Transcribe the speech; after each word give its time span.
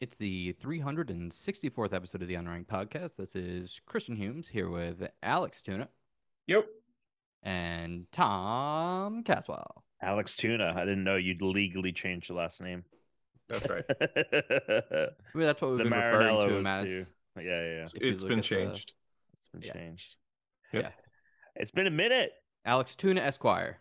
It's 0.00 0.16
the 0.16 0.54
364th 0.62 1.92
episode 1.92 2.22
of 2.22 2.28
the 2.28 2.34
Unranked 2.34 2.66
Podcast. 2.66 3.16
This 3.16 3.34
is 3.34 3.80
Christian 3.84 4.14
Humes 4.14 4.46
here 4.48 4.68
with 4.70 5.02
Alex 5.22 5.60
Tuna 5.60 5.88
Yep. 6.46 6.66
and 7.42 8.06
Tom 8.12 9.24
Caswell. 9.24 9.82
Alex 10.00 10.36
Tuna. 10.36 10.72
I 10.76 10.80
didn't 10.84 11.02
know 11.02 11.16
you'd 11.16 11.42
legally 11.42 11.92
change 11.92 12.28
the 12.28 12.34
last 12.34 12.60
name. 12.60 12.84
That's 13.48 13.68
right. 13.68 13.84
I 14.00 14.04
mean, 15.34 15.46
that's 15.46 15.60
what 15.60 15.70
we've 15.72 15.78
been 15.78 15.90
referring 15.92 16.40
to 16.48 16.56
him 16.58 16.66
as. 16.66 16.84
too. 16.88 17.06
Yeah, 17.36 17.42
yeah, 17.42 17.62
yeah. 17.62 17.82
It's, 17.82 17.94
If 17.94 18.02
you 18.02 18.12
it's 18.12 18.22
look 18.22 18.28
been 18.30 18.38
at 18.38 18.44
the- 18.44 18.48
changed. 18.48 18.92
It's 19.40 19.48
been 19.48 19.62
Yeah. 19.62 19.72
changed. 19.72 20.16
Yep. 20.74 20.82
Yeah. 20.84 20.90
It's 21.56 21.70
been 21.72 21.86
a 21.88 21.90
minute. 21.90 22.32
Alex 22.64 22.94
Tuna 22.94 23.20
Esquire. 23.22 23.78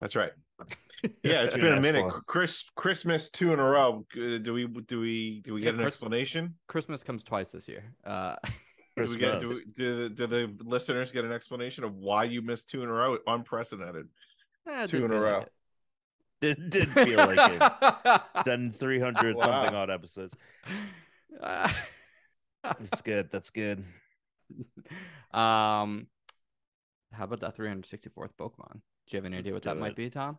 That's 0.00 0.16
right. 0.16 0.32
Yeah, 1.22 1.42
it's 1.42 1.54
been 1.56 1.76
a 1.76 1.80
minute. 1.80 2.10
Chris 2.26 2.64
Christmas 2.74 3.28
two 3.28 3.52
in 3.52 3.60
a 3.60 3.62
row. 3.64 4.06
Do 4.14 4.52
we 4.54 4.66
do 4.66 4.98
we 5.00 5.40
do 5.42 5.54
we 5.54 5.60
Yeah, 5.60 5.66
get 5.66 5.74
an 5.74 5.80
Chris- 5.82 5.92
explanation? 5.94 6.54
Christmas 6.68 7.02
comes 7.04 7.22
twice 7.22 7.50
this 7.50 7.68
year. 7.68 7.84
Uh, 8.04 8.34
Do 8.96 9.04
we 9.04 9.16
get 9.18 9.40
do, 9.40 9.48
we, 9.50 9.64
do, 9.74 10.08
the, 10.08 10.08
do 10.08 10.26
the 10.26 10.56
listeners 10.64 11.12
get 11.12 11.26
an 11.26 11.30
explanation 11.32 11.84
of 11.84 11.94
why 11.96 12.24
you 12.24 12.40
missed 12.40 12.70
two 12.70 12.82
in 12.82 12.88
a 12.88 12.92
row? 12.92 13.18
Unprecedented. 13.26 14.08
eh, 14.66 14.86
Two 14.86 15.04
in 15.04 15.12
a 15.12 15.20
row. 15.20 15.38
like 15.40 15.48
Did 16.40 16.70
did 16.70 16.88
feel 16.92 17.18
like 17.18 17.52
it. 17.52 17.62
it. 18.06 18.44
Done 18.46 18.72
three 18.72 18.98
hundred 18.98 19.36
Wow. 19.36 19.44
something 19.44 19.74
odd 19.76 19.90
episodes. 19.90 20.34
Uh, 21.38 21.70
That's 22.64 23.02
good. 23.02 23.28
That's 23.30 23.50
good. 23.50 23.84
um, 25.32 26.06
how 27.12 27.24
about 27.24 27.40
that 27.40 27.54
364th 27.56 28.30
Pokemon? 28.40 28.80
Do 29.06 29.16
you 29.16 29.18
have 29.18 29.26
any 29.26 29.36
idea 29.38 29.52
Let's 29.52 29.64
what 29.66 29.70
that 29.70 29.74
do 29.74 29.80
might 29.80 29.96
be, 29.96 30.10
Tom? 30.10 30.38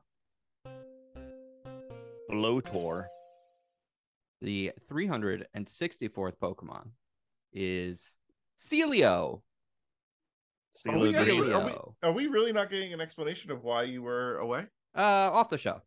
Blowtor. 2.29 3.07
The 4.41 4.71
364th 4.91 6.37
Pokemon 6.37 6.89
is 7.53 8.11
Sealeo. 8.59 9.41
Are 10.87 10.99
we, 10.99 11.11
Sealeo 11.13 11.15
actually- 11.15 11.53
are, 11.53 11.65
we, 11.65 11.73
are 12.03 12.11
we 12.11 12.27
really 12.27 12.53
not 12.53 12.69
getting 12.69 12.93
an 12.93 13.01
explanation 13.01 13.49
of 13.51 13.63
why 13.63 13.83
you 13.83 14.03
were 14.03 14.37
away? 14.37 14.65
Uh, 14.95 15.01
off 15.01 15.49
the 15.49 15.57
show. 15.57 15.81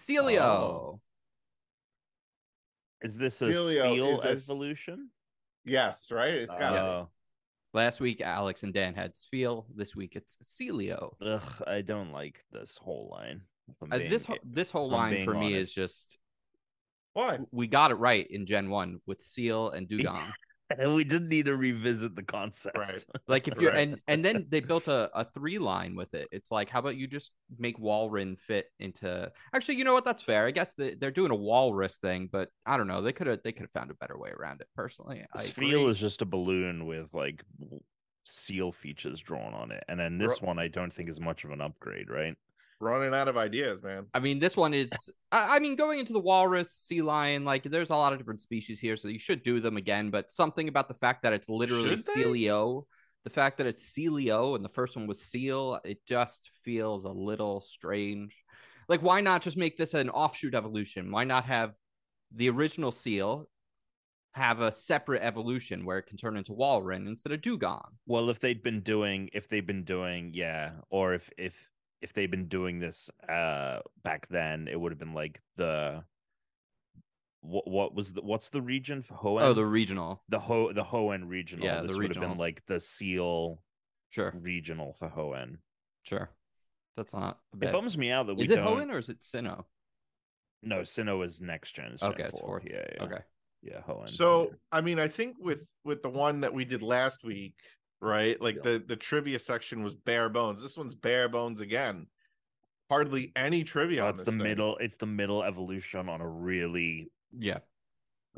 Sealeo. 0.00 0.40
Oh. 0.40 1.00
Is 3.02 3.16
this 3.16 3.40
a 3.42 3.46
Sealeo 3.50 3.84
Spheal 3.96 4.18
is 4.18 4.24
a 4.24 4.30
s- 4.30 4.42
evolution? 4.44 5.10
Yes, 5.64 6.10
right. 6.10 6.34
It's 6.34 6.56
got 6.56 6.72
Yes. 6.72 7.06
Last 7.74 8.00
week, 8.00 8.20
Alex 8.20 8.62
and 8.62 8.72
Dan 8.72 8.94
had 8.94 9.14
Spheal. 9.14 9.66
This 9.74 9.94
week, 9.94 10.16
it's 10.16 10.36
Sealeo. 10.42 11.14
Ugh, 11.20 11.62
I 11.66 11.82
don't 11.82 12.10
like 12.12 12.44
this 12.52 12.78
whole 12.80 13.08
line. 13.12 13.42
if 13.68 13.74
Uh, 13.92 13.98
being- 13.98 14.10
this 14.10 14.24
ho- 14.24 14.38
this 14.44 14.70
whole 14.70 14.88
line 14.88 15.12
being 15.14 15.24
for 15.24 15.34
me 15.34 15.52
is 15.54 15.74
just 15.74 16.18
why. 17.14 17.38
we 17.50 17.66
got 17.66 17.90
it 17.90 17.96
right 17.96 18.26
in 18.30 18.46
Gen 18.46 18.70
One 18.70 19.00
with 19.06 19.22
Seel 19.22 19.70
and 19.70 19.88
Dewgong. 19.90 20.32
We 20.78 21.04
didn't 21.04 21.28
need 21.28 21.46
to 21.46 21.56
revisit 21.56 22.16
the 22.16 22.22
concept. 22.22 22.76
Right. 22.76 23.04
like 23.28 23.46
if 23.48 23.60
you're 23.60 23.70
Right. 23.72 23.88
and 23.88 24.00
and 24.08 24.24
then 24.24 24.46
they 24.48 24.60
built 24.60 24.88
a, 24.88 25.10
a 25.14 25.24
three 25.24 25.58
line 25.58 25.94
with 25.94 26.14
it. 26.14 26.28
It's 26.32 26.50
like 26.50 26.68
how 26.70 26.80
about 26.80 26.96
you 26.96 27.06
just 27.06 27.30
make 27.58 27.78
Walrein 27.78 28.38
fit 28.38 28.66
into 28.80 29.30
actually 29.54 29.76
you 29.76 29.84
know 29.84 29.94
what 29.94 30.04
that's 30.04 30.22
fair. 30.22 30.46
I 30.46 30.50
guess 30.50 30.74
they, 30.74 30.94
they're 30.94 31.10
doing 31.10 31.30
a 31.30 31.36
walrus 31.36 31.96
thing, 31.96 32.28
but 32.30 32.48
I 32.64 32.76
don't 32.76 32.88
know. 32.88 33.00
They 33.00 33.12
could 33.12 33.26
have 33.28 33.40
they 33.44 33.52
could 33.52 33.62
have 33.62 33.70
found 33.80 33.90
a 33.90 33.94
better 33.94 34.18
way 34.18 34.30
around 34.30 34.60
it 34.60 34.68
personally. 34.74 35.24
I 35.34 35.38
Spheal 35.42 35.68
agree. 35.80 35.84
is 35.90 35.98
just 36.00 36.22
a 36.22 36.26
balloon 36.26 36.86
with 36.86 37.14
like 37.14 37.44
seal 38.24 38.72
features 38.72 39.20
drawn 39.20 39.54
on 39.54 39.70
it, 39.70 39.84
and 39.88 40.00
then 40.00 40.18
this 40.18 40.42
Ro- 40.42 40.48
one 40.48 40.58
I 40.58 40.68
don't 40.68 40.92
think 40.92 41.08
is 41.08 41.20
much 41.20 41.44
of 41.44 41.50
an 41.52 41.60
upgrade, 41.60 42.10
right? 42.10 42.34
Running 42.78 43.14
out 43.14 43.28
of 43.28 43.36
ideas, 43.36 43.82
man. 43.82 44.06
I 44.12 44.20
mean, 44.20 44.38
this 44.38 44.56
one 44.56 44.74
is. 44.74 44.90
I, 45.32 45.56
I 45.56 45.58
mean, 45.60 45.76
going 45.76 45.98
into 45.98 46.12
the 46.12 46.20
walrus, 46.20 46.72
sea 46.72 47.02
lion, 47.02 47.44
like 47.44 47.64
there's 47.64 47.90
a 47.90 47.96
lot 47.96 48.12
of 48.12 48.18
different 48.18 48.42
species 48.42 48.78
here, 48.78 48.96
so 48.96 49.08
you 49.08 49.18
should 49.18 49.42
do 49.42 49.60
them 49.60 49.76
again. 49.76 50.10
But 50.10 50.30
something 50.30 50.68
about 50.68 50.88
the 50.88 50.94
fact 50.94 51.22
that 51.22 51.32
it's 51.32 51.48
literally 51.48 51.96
Should? 51.96 52.06
Sealeo, 52.06 52.84
the 53.24 53.30
fact 53.30 53.58
that 53.58 53.66
it's 53.66 53.82
Sealeo 53.82 54.56
and 54.56 54.64
the 54.64 54.68
first 54.68 54.96
one 54.96 55.06
was 55.06 55.22
Seel, 55.22 55.80
it 55.84 56.04
just 56.06 56.50
feels 56.64 57.04
a 57.04 57.10
little 57.10 57.60
strange. 57.60 58.36
Like, 58.88 59.00
why 59.00 59.20
not 59.20 59.42
just 59.42 59.56
make 59.56 59.76
this 59.76 59.94
an 59.94 60.10
offshoot 60.10 60.54
evolution? 60.54 61.10
Why 61.10 61.24
not 61.24 61.44
have 61.46 61.72
the 62.34 62.50
original 62.50 62.92
Seel 62.92 63.48
have 64.34 64.60
a 64.60 64.70
separate 64.70 65.22
evolution 65.22 65.86
where 65.86 65.98
it 65.98 66.06
can 66.06 66.18
turn 66.18 66.36
into 66.36 66.52
Walrein 66.52 67.08
instead 67.08 67.32
of 67.32 67.40
Dewgong? 67.40 67.88
Well, 68.06 68.28
if 68.28 68.38
they'd 68.38 68.62
been 68.62 68.82
doing, 68.82 69.30
if 69.32 69.48
they've 69.48 69.66
been 69.66 69.84
doing, 69.84 70.32
yeah, 70.34 70.72
or 70.90 71.14
if 71.14 71.30
if 71.38 71.68
if 72.00 72.12
they'd 72.12 72.30
been 72.30 72.48
doing 72.48 72.78
this 72.78 73.10
uh 73.28 73.80
back 74.02 74.28
then, 74.28 74.68
it 74.68 74.78
would 74.78 74.92
have 74.92 74.98
been 74.98 75.14
like 75.14 75.40
the 75.56 76.04
what 77.40 77.68
what 77.68 77.94
was 77.94 78.12
the 78.12 78.22
what's 78.22 78.48
the 78.50 78.60
region 78.62 79.02
for 79.02 79.14
Hoenn? 79.14 79.42
Oh, 79.42 79.52
the 79.52 79.64
regional, 79.64 80.20
the 80.28 80.40
Ho 80.40 80.72
the 80.72 80.84
Hoenn 80.84 81.28
regional. 81.28 81.66
Yeah, 81.66 81.82
this 81.82 81.92
the 81.92 82.00
would 82.00 82.14
have 82.14 82.20
been 82.20 82.38
like 82.38 82.62
the 82.66 82.80
seal 82.80 83.60
sure, 84.10 84.34
regional 84.40 84.94
for 84.94 85.08
Hoenn. 85.08 85.58
sure. 86.02 86.30
That's 86.96 87.12
not 87.12 87.38
a 87.60 87.64
It 87.66 87.72
bums 87.72 87.96
me 87.98 88.10
out 88.10 88.26
that 88.26 88.34
we 88.36 88.44
Is 88.44 88.50
it 88.50 88.56
don't. 88.56 88.78
Hoenn 88.78 88.90
or 88.90 88.98
is 88.98 89.08
it 89.08 89.20
Sinnoh? 89.20 89.64
No, 90.62 90.80
Sinnoh 90.80 91.24
is 91.24 91.40
next 91.40 91.72
gen. 91.72 91.92
it's 91.92 92.02
Okay, 92.02 92.22
Gen 92.22 92.26
it's 92.26 92.38
4. 92.38 92.48
fourth. 92.48 92.64
Yeah, 92.68 92.84
yeah. 92.94 93.02
Okay. 93.04 93.20
Yeah, 93.62 93.80
Hoenn. 93.86 94.08
So 94.08 94.52
I 94.72 94.80
mean, 94.80 94.98
I 94.98 95.08
think 95.08 95.36
with 95.38 95.60
with 95.84 96.02
the 96.02 96.08
one 96.08 96.40
that 96.40 96.52
we 96.54 96.64
did 96.64 96.82
last 96.82 97.22
week, 97.22 97.54
right? 98.06 98.40
Like 98.40 98.56
Yeah. 98.56 98.62
the 98.72 98.78
the 98.86 98.96
trivia 98.96 99.38
section 99.38 99.82
was 99.82 99.94
bare 99.94 100.28
bones. 100.28 100.62
This 100.62 100.76
one's 100.78 100.94
bare 100.94 101.28
bones 101.28 101.60
again. 101.60 102.06
Hardly 102.88 103.32
any 103.34 103.64
trivia 103.64 104.04
on 104.04 104.10
it's 104.10 104.18
this 104.20 104.26
the 104.26 104.30
thing. 104.32 104.38
middle. 104.42 104.76
It's 104.78 104.96
the 104.96 105.06
middle 105.06 105.42
evolution 105.42 106.08
on 106.08 106.20
a 106.20 106.28
really. 106.28 107.10
Yeah. 107.36 107.58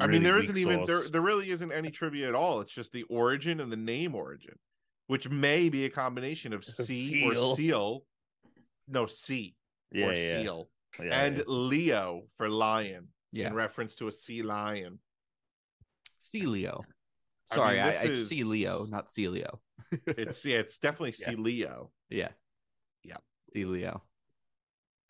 I 0.01 0.07
mean, 0.07 0.11
really 0.13 0.25
there 0.25 0.35
weak 0.37 0.45
isn't 0.45 0.57
even 0.59 0.85
there 0.87 1.03
there 1.11 1.21
really 1.21 1.51
isn't 1.51 1.73
any 1.73 1.91
trivia 1.91 2.29
at 2.29 2.35
all. 2.35 2.61
It's 2.61 2.73
just 2.73 2.93
the 2.93 3.03
origin 3.05 3.61
and 3.61 3.71
the 3.71 3.77
name 3.77 4.15
origin, 4.15 4.59
which 5.09 5.29
may 5.29 5.69
be 5.69 5.85
a 5.85 5.91
combination 5.91 6.53
of 6.53 6.65
C 6.65 7.25
or 7.27 7.35
Seal. 7.35 7.57
seal. 7.57 8.05
No, 8.89 9.07
C 9.07 9.55
Yeah, 9.93 10.07
or 10.07 10.13
yeah, 10.15 10.33
seal. 10.43 10.71
yeah, 11.03 11.21
and 11.25 11.37
yeah. 11.39 11.45
Leo 11.47 12.23
for 12.37 12.49
lion 12.49 13.09
Yeah. 13.33 13.49
in 13.49 13.55
reference 13.55 13.97
to 13.97 14.09
a 14.09 14.13
sea 14.13 14.43
lion. 14.43 14.99
Sealeo. 16.23 16.85
I 17.51 17.55
Sorry, 17.55 17.77
mean, 17.77 17.85
I, 17.85 17.91
this 17.91 18.03
I, 18.03 18.07
is- 18.07 18.31
Sealeo, 18.31 18.91
not 18.91 19.09
Sealeo. 19.09 19.59
It's 20.07 20.45
yeah, 20.45 20.59
it's 20.59 20.79
definitely 20.79 21.15
Yeah. 21.19 21.31
C 21.31 21.37
Leo. 21.37 21.91
yeah. 22.11 22.29
Yeah. 23.03 23.17
Sealeo. 23.55 24.01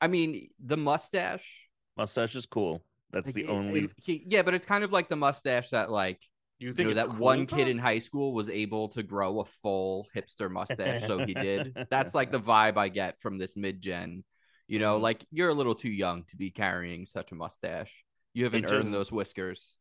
I 0.00 0.06
mean, 0.09 0.49
the 0.65 0.76
mustache. 0.76 1.69
mustache 1.97 2.37
is 2.37 2.47
cool. 2.47 2.84
That's 3.10 3.26
like, 3.26 3.34
the 3.34 3.44
it- 3.44 3.49
only. 3.50 3.81
it- 3.84 3.91
he- 3.97 4.25
yeah, 4.28 4.43
but 4.43 4.54
it's 4.54 4.66
kind 4.66 4.84
of 4.84 4.93
like 4.93 5.09
the 5.09 5.16
mustache 5.16 5.71
that, 5.71 5.91
like, 5.91 6.22
You 6.60 6.72
you 6.76 6.84
know, 6.84 6.94
that 6.94 7.06
cool, 7.09 7.16
one 7.16 7.47
kid 7.47 7.66
in 7.69 7.78
high 7.78 7.99
school 7.99 8.32
was 8.32 8.49
able 8.49 8.88
to 8.91 9.03
grow 9.03 9.41
a 9.41 9.44
full 9.44 10.06
hipster 10.15 10.50
mustache, 10.50 11.05
so 11.06 11.25
he 11.25 11.34
did. 11.34 11.75
That's 11.91 12.15
like 12.15 12.31
the 12.31 12.41
vibe 12.41 12.76
I 12.76 12.88
get 12.88 13.20
from 13.20 13.38
this 13.38 13.56
mid 13.56 13.81
gen. 13.81 14.22
You 14.69 14.78
know, 14.78 14.99
Mhm. 14.99 15.03
like 15.03 15.25
you're 15.32 15.49
a 15.49 15.55
little 15.55 15.75
too 15.75 15.91
young 15.91 16.25
to 16.25 16.37
be 16.37 16.50
carrying 16.50 17.06
such 17.06 17.32
a 17.32 17.34
mustache. 17.34 18.05
You 18.34 18.44
haven't 18.44 18.65
It 18.66 18.70
earned 18.70 18.82
just- 18.84 18.93
those 18.93 19.10
whiskers. 19.10 19.75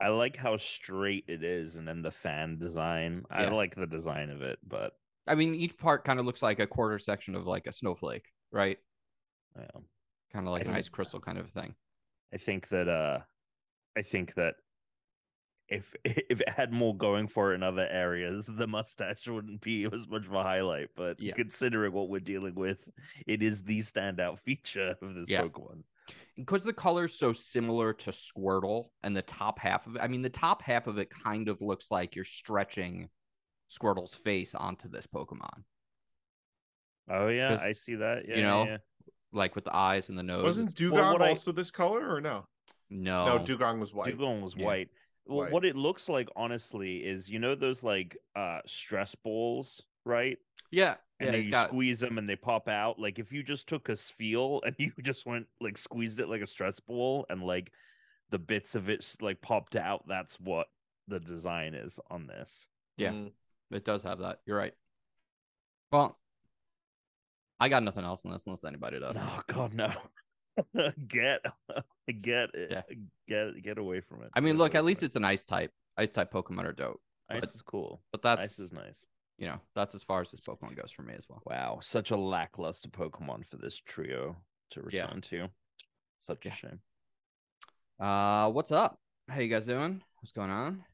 I 0.00 0.08
like 0.10 0.36
how 0.36 0.56
straight 0.56 1.24
it 1.28 1.42
is, 1.44 1.76
and 1.76 1.86
then 1.86 2.02
the 2.02 2.10
fan 2.10 2.58
design. 2.58 3.24
I 3.30 3.46
like 3.46 3.74
the 3.74 3.86
design 3.86 4.30
of 4.30 4.42
it, 4.42 4.58
but 4.62 4.92
I 5.26 5.34
mean, 5.34 5.54
each 5.54 5.76
part 5.78 6.04
kind 6.04 6.20
of 6.20 6.26
looks 6.26 6.42
like 6.42 6.58
a 6.58 6.66
quarter 6.66 6.98
section 6.98 7.34
of 7.34 7.46
like 7.46 7.66
a 7.66 7.72
snowflake, 7.72 8.32
right? 8.50 8.78
yeah. 9.56 9.80
Kind 10.32 10.46
of 10.46 10.52
like 10.52 10.66
I 10.66 10.70
an 10.70 10.76
ice 10.76 10.88
crystal 10.88 11.20
kind 11.20 11.38
of 11.38 11.50
thing. 11.50 11.76
I 12.32 12.36
think 12.38 12.68
that 12.68 12.88
uh, 12.88 13.20
I 13.96 14.02
think 14.02 14.34
that 14.34 14.56
if 15.68 15.94
if 16.04 16.40
it 16.40 16.48
had 16.48 16.72
more 16.72 16.96
going 16.96 17.28
for 17.28 17.52
it 17.52 17.56
in 17.56 17.62
other 17.62 17.86
areas, 17.88 18.46
the 18.46 18.66
mustache 18.66 19.26
wouldn't 19.26 19.60
be 19.60 19.84
as 19.92 20.06
much 20.08 20.26
of 20.26 20.32
a 20.32 20.42
highlight. 20.42 20.88
But 20.94 21.18
Yeah. 21.20 21.34
considering 21.34 21.92
what 21.92 22.08
we're 22.08 22.20
dealing 22.20 22.54
with, 22.54 22.88
it 23.26 23.42
is 23.42 23.62
the 23.62 23.80
standout 23.80 24.40
feature 24.40 24.96
of 25.00 25.14
this 25.14 25.26
Yeah. 25.26 25.42
Pokemon. 25.42 25.84
Because 26.36 26.64
the 26.64 26.72
color's 26.72 27.14
so 27.14 27.32
similar 27.32 27.92
to 27.92 28.10
Squirtle 28.10 28.88
and 29.02 29.16
the 29.16 29.22
top 29.22 29.58
half 29.58 29.86
of 29.86 29.96
it. 29.96 30.02
I 30.02 30.08
mean, 30.08 30.22
the 30.22 30.28
top 30.30 30.62
half 30.62 30.86
of 30.86 30.98
it 30.98 31.08
kind 31.10 31.48
of 31.48 31.60
looks 31.62 31.90
like 31.90 32.16
you're 32.16 32.24
stretching 32.24 33.08
Squirtle's 33.70 34.14
face 34.14 34.54
onto 34.54 34.88
this 34.88 35.06
Pokemon, 35.06 35.62
Oh 37.08 37.28
yeah, 37.28 37.58
I 37.62 37.72
see 37.72 37.96
that. 37.96 38.26
Yeah, 38.28 38.36
you 38.36 38.42
know, 38.42 38.64
yeah. 38.64 38.76
like 39.32 39.54
with 39.54 39.64
the 39.64 39.74
eyes 39.76 40.08
and 40.08 40.18
the 40.18 40.22
nose. 40.22 40.42
Wasn't 40.44 40.70
It's- 40.70 40.80
Dewgong 40.90 41.12
what 41.12 41.22
I- 41.22 41.28
also 41.30 41.52
this 41.52 41.70
color 41.70 42.12
or 42.14 42.20
no? 42.20 42.46
no, 42.90 43.36
No, 43.38 43.44
Dewgong 43.44 43.78
was 43.80 43.92
white. 43.92 44.16
Dewgong 44.16 44.42
was 44.42 44.54
Yeah. 44.56 44.66
white. 44.66 44.90
Well, 45.26 45.38
White. 45.38 45.52
what 45.52 45.64
it 45.64 45.74
looks 45.76 46.08
like, 46.08 46.28
honestly, 46.36 46.98
is 47.04 47.30
you 47.30 47.38
know 47.38 47.54
those 47.54 47.82
like 47.82 48.16
uh 48.36 48.60
stress 48.66 49.14
balls, 49.14 49.82
right? 50.04 50.38
yeah, 50.70 50.96
And 51.20 51.28
yeah, 51.28 51.32
then 51.32 51.44
you 51.44 51.50
got 51.50 51.68
squeeze 51.68 52.00
them 52.00 52.18
and 52.18 52.28
they 52.28 52.36
pop 52.36 52.68
out. 52.68 52.98
Like 52.98 53.18
if 53.18 53.32
you 53.32 53.42
just 53.42 53.68
took 53.68 53.88
a 53.88 53.92
Spheal 53.92 54.60
and 54.66 54.74
you 54.78 54.92
just 55.02 55.26
went 55.26 55.46
like 55.60 55.78
squeezed 55.78 56.20
it 56.20 56.28
like 56.28 56.42
a 56.42 56.46
stress 56.46 56.80
ball 56.80 57.24
and 57.30 57.42
like 57.42 57.72
the 58.30 58.38
bits 58.38 58.74
of 58.74 58.88
it 58.88 59.14
like 59.20 59.40
popped 59.40 59.76
out, 59.76 60.04
that's 60.08 60.40
what 60.40 60.66
the 61.08 61.20
design 61.20 61.74
is 61.74 61.98
on 62.10 62.26
this. 62.26 62.66
Yeah. 62.96 63.10
Mm. 63.10 63.30
it 63.70 63.84
does 63.84 64.02
have 64.02 64.20
that. 64.20 64.40
You're 64.46 64.56
right. 64.58 64.74
Well, 65.92 66.18
I 67.60 67.68
got 67.68 67.82
nothing 67.84 68.04
else 68.04 68.24
on 68.24 68.32
this 68.32 68.46
unless 68.46 68.64
anybody 68.64 68.98
does. 68.98 69.16
Oh 69.18 69.40
God, 69.46 69.74
no. 69.74 69.92
get, 71.08 71.40
get, 72.20 72.50
it, 72.54 72.68
Yeah. 72.70 72.82
get, 73.28 73.62
get 73.62 73.78
away 73.78 74.00
from 74.00 74.22
it. 74.22 74.30
I 74.34 74.40
mean, 74.40 74.54
Get 74.54 74.58
look, 74.58 74.74
at 74.74 74.84
least 74.84 75.02
it. 75.02 75.06
it's 75.06 75.16
an 75.16 75.24
ice 75.24 75.44
type. 75.44 75.72
Ice 75.96 76.10
type 76.10 76.32
Pokemon 76.32 76.64
are 76.64 76.72
dope. 76.72 77.00
ice 77.30 77.40
but- 77.40 77.54
is 77.54 77.62
cool. 77.62 78.02
But 78.12 78.22
that's 78.22 78.42
ice 78.42 78.58
is 78.58 78.72
nice. 78.72 79.04
You 79.38 79.46
know, 79.46 79.60
that's 79.74 79.94
as 79.94 80.02
far 80.02 80.20
as 80.20 80.30
this 80.30 80.40
Pokemon 80.40 80.76
goes 80.76 80.92
for 80.92 81.02
me 81.02 81.14
as 81.16 81.26
well. 81.28 81.42
Wow, 81.46 81.78
such 81.82 82.10
a 82.10 82.16
lackluster 82.16 82.88
Pokemon 82.88 83.46
for 83.46 83.56
this 83.56 83.76
trio 83.76 84.36
to 84.70 84.84
Yeah. 84.90 85.06
to. 85.06 85.48
Such 86.20 86.46
a 86.46 86.50
shame. 86.50 86.80
Uh 87.98 88.50
what's 88.50 88.72
up? 88.72 88.98
How 89.28 89.40
you 89.40 89.48
guys 89.48 89.66
doing? 89.66 90.02
What's 90.20 90.32
going 90.32 90.50
on? 90.50 90.84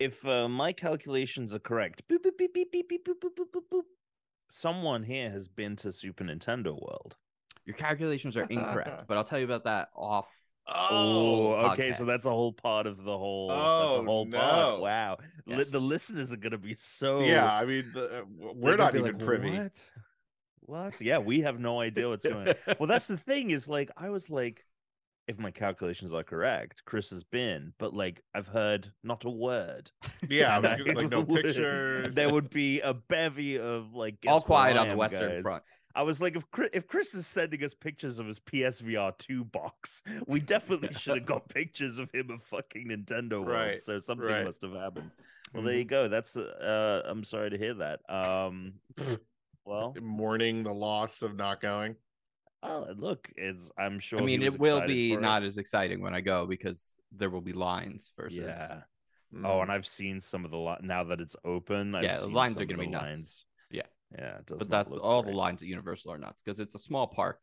If 0.00 0.26
uh, 0.26 0.48
my 0.48 0.72
calculations 0.72 1.54
are 1.54 1.60
correct, 1.60 2.02
boop, 2.08 2.18
boop, 2.24 2.36
beep, 2.36 2.52
beep, 2.52 2.72
beep, 2.72 2.88
beep, 2.88 3.06
boop, 3.06 3.20
boop, 3.20 3.34
boop, 3.36 3.50
boop, 3.54 3.62
boop, 3.72 3.82
someone 4.50 5.02
here 5.02 5.30
has 5.30 5.46
been 5.48 5.76
to 5.76 5.92
Super 5.92 6.24
Nintendo 6.24 6.72
World. 6.72 7.16
Your 7.64 7.76
calculations 7.76 8.36
are 8.36 8.46
incorrect, 8.50 9.04
but 9.08 9.16
I'll 9.16 9.24
tell 9.24 9.38
you 9.38 9.44
about 9.44 9.64
that 9.64 9.88
off. 9.94 10.28
Oh, 10.66 11.70
okay. 11.72 11.92
So 11.92 12.04
that's 12.04 12.26
a 12.26 12.30
whole 12.30 12.52
part 12.52 12.86
of 12.86 13.04
the 13.04 13.16
whole. 13.16 13.48
that's 13.48 13.60
Oh, 13.60 14.00
a 14.00 14.04
whole 14.04 14.24
no. 14.24 14.38
part. 14.38 14.80
Wow. 14.80 15.18
Li- 15.46 15.56
Yes. 15.58 15.68
the 15.68 15.80
listeners 15.80 16.32
are 16.32 16.36
gonna 16.38 16.56
be 16.58 16.74
so. 16.78 17.20
yeah, 17.20 17.54
I 17.54 17.64
mean, 17.66 17.90
the, 17.92 18.20
uh, 18.20 18.24
we're 18.54 18.76
not 18.76 18.94
even 18.96 19.16
like, 19.18 19.24
privy. 19.24 19.50
What? 19.58 19.90
What? 20.60 21.00
Yeah, 21.00 21.18
we 21.18 21.42
have 21.42 21.60
no 21.60 21.80
idea 21.80 22.08
what's 22.08 22.24
going 22.24 22.48
on. 22.48 22.54
well, 22.80 22.86
that's 22.86 23.06
the 23.06 23.18
thing 23.18 23.50
is 23.50 23.68
like 23.68 23.90
I 23.96 24.08
was 24.08 24.30
like, 24.30 24.64
if 25.28 25.38
my 25.38 25.50
calculations 25.50 26.14
are 26.14 26.22
correct, 26.22 26.82
Chris 26.86 27.10
has 27.10 27.24
been, 27.24 27.74
but 27.78 27.92
like 27.92 28.22
I've 28.34 28.46
heard 28.46 28.90
not 29.02 29.24
a 29.24 29.30
word. 29.30 29.90
Yeah, 30.30 30.52
I 30.52 30.56
And 30.56 30.62
was 30.64 30.72
I 30.72 30.78
gonna- 30.78 30.98
like 31.00 31.10
no 31.10 31.20
would- 31.28 31.44
Pictures. 31.44 32.14
There 32.14 32.32
would 32.32 32.48
be 32.48 32.80
a 32.80 32.94
bevy 32.94 33.58
of 33.58 33.92
like 33.92 34.16
All 34.26 34.40
quiet 34.40 34.78
on 34.78 34.86
the 34.86 34.92
am, 34.92 34.98
Western 34.98 35.28
guys. 35.30 35.42
Front. 35.42 35.62
I 35.96 36.02
was 36.02 36.20
like, 36.20 36.34
if 36.36 36.50
Chris, 36.50 36.70
if 36.72 36.86
Chris 36.88 37.14
is 37.14 37.26
sending 37.26 37.62
us 37.64 37.72
pictures 37.74 38.18
of 38.18 38.26
his 38.26 38.40
PSVR 38.40 39.16
two 39.18 39.44
box, 39.44 40.02
we 40.26 40.40
definitely 40.40 40.92
should 40.94 41.18
have 41.18 41.26
got 41.26 41.48
pictures 41.48 41.98
of 41.98 42.10
him 42.12 42.30
at 42.32 42.42
fucking 42.42 42.88
Nintendo 42.88 43.34
World. 43.44 43.48
Right, 43.48 43.78
So 43.82 43.98
something 44.00 44.26
right. 44.26 44.44
must 44.44 44.62
have 44.62 44.72
happened. 44.74 45.10
Well, 45.52 45.62
there 45.62 45.76
you 45.76 45.84
go. 45.84 46.08
That's 46.08 46.36
uh, 46.36 47.02
I'm 47.06 47.22
sorry 47.22 47.50
to 47.50 47.58
hear 47.58 47.74
that. 47.74 48.00
Um, 48.08 48.72
well, 49.64 49.94
mourning 50.02 50.64
the 50.64 50.72
loss 50.74 51.22
of 51.22 51.36
not 51.36 51.60
going. 51.60 51.94
oh, 52.64 52.88
look, 52.96 53.30
it's 53.36 53.70
I'm 53.78 54.00
sure. 54.00 54.20
I 54.20 54.24
mean, 54.24 54.42
it 54.42 54.58
will 54.58 54.80
be 54.86 55.12
for 55.12 55.18
it. 55.18 55.22
not 55.22 55.42
as 55.44 55.58
exciting 55.58 56.00
when 56.00 56.14
I 56.14 56.20
go 56.22 56.44
because 56.46 56.92
there 57.12 57.30
will 57.30 57.40
be 57.40 57.52
lines 57.52 58.12
versus 58.18 58.38
Yeah. 58.38 58.80
Oh, 59.36 59.38
Mm. 59.58 59.62
and 59.62 59.72
I've 59.72 59.86
seen 59.86 60.20
some 60.20 60.44
of 60.44 60.50
the 60.52 60.58
li- 60.58 60.76
now 60.82 61.02
that 61.04 61.20
it's 61.20 61.34
open. 61.44 61.94
I've 61.94 62.04
Yeah, 62.04 62.18
the 62.20 62.28
lines 62.28 62.56
are 62.60 62.64
gonna 62.64 62.78
the 62.82 62.86
be 62.86 62.90
nuts. 62.90 63.04
lines. 63.04 63.44
Yeah. 63.70 63.82
Yeah. 64.18 64.38
It 64.38 64.46
does 64.46 64.58
but 64.58 64.70
that's 64.70 64.96
all 64.96 65.22
great. 65.22 65.32
the 65.32 65.36
lines 65.36 65.62
at 65.62 65.68
Universal 65.68 66.12
are 66.12 66.18
nuts 66.18 66.42
because 66.42 66.60
it's 66.60 66.74
a 66.74 66.78
small 66.78 67.06
park. 67.06 67.40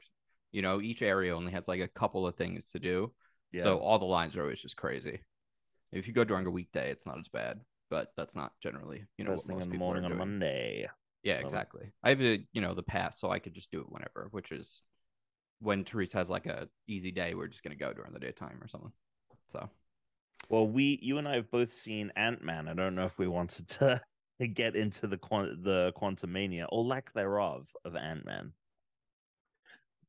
You 0.51 0.61
know, 0.61 0.81
each 0.81 1.01
area 1.01 1.35
only 1.35 1.51
has 1.53 1.67
like 1.67 1.79
a 1.81 1.87
couple 1.87 2.27
of 2.27 2.35
things 2.35 2.71
to 2.71 2.79
do. 2.79 3.13
Yeah. 3.51 3.63
So 3.63 3.79
all 3.79 3.99
the 3.99 4.05
lines 4.05 4.35
are 4.37 4.41
always 4.41 4.61
just 4.61 4.77
crazy. 4.77 5.21
If 5.91 6.07
you 6.07 6.13
go 6.13 6.23
during 6.23 6.45
a 6.45 6.51
weekday, 6.51 6.89
it's 6.91 7.05
not 7.05 7.19
as 7.19 7.27
bad, 7.27 7.61
but 7.89 8.11
that's 8.15 8.35
not 8.35 8.53
generally, 8.61 9.05
you 9.17 9.25
know, 9.25 9.31
First 9.31 9.47
what 9.47 9.55
most 9.55 9.65
in 9.65 9.69
the 9.69 9.75
morning 9.75 10.05
on 10.05 10.11
doing. 10.11 10.19
Monday. 10.19 10.87
Yeah, 11.23 11.41
Love 11.41 11.53
it. 11.53 11.57
exactly. 11.57 11.91
I 12.03 12.09
have 12.09 12.21
a, 12.21 12.45
you 12.53 12.61
know, 12.61 12.73
the 12.73 12.83
pass, 12.83 13.19
so 13.19 13.29
I 13.29 13.39
could 13.39 13.53
just 13.53 13.71
do 13.71 13.81
it 13.81 13.91
whenever, 13.91 14.27
which 14.31 14.51
is 14.51 14.81
when 15.59 15.83
Therese 15.83 16.13
has 16.13 16.29
like 16.29 16.47
a 16.47 16.67
easy 16.87 17.11
day, 17.11 17.33
we're 17.33 17.47
just 17.47 17.63
gonna 17.63 17.75
go 17.75 17.93
during 17.93 18.13
the 18.13 18.19
daytime 18.19 18.59
or 18.61 18.67
something. 18.67 18.91
So 19.47 19.69
Well, 20.49 20.67
we, 20.67 20.97
you 21.01 21.17
and 21.17 21.27
I 21.27 21.35
have 21.35 21.51
both 21.51 21.71
seen 21.71 22.11
Ant 22.15 22.43
Man. 22.43 22.67
I 22.67 22.73
don't 22.73 22.95
know 22.95 23.05
if 23.05 23.17
we 23.19 23.27
wanted 23.27 23.67
to 23.79 24.01
get 24.47 24.75
into 24.75 25.07
the 25.07 25.17
quant- 25.17 25.63
the 25.63 25.91
quantum 25.95 26.31
mania 26.31 26.65
or 26.69 26.83
lack 26.83 27.13
thereof 27.13 27.67
of 27.85 27.95
Ant 27.95 28.25
Man. 28.25 28.53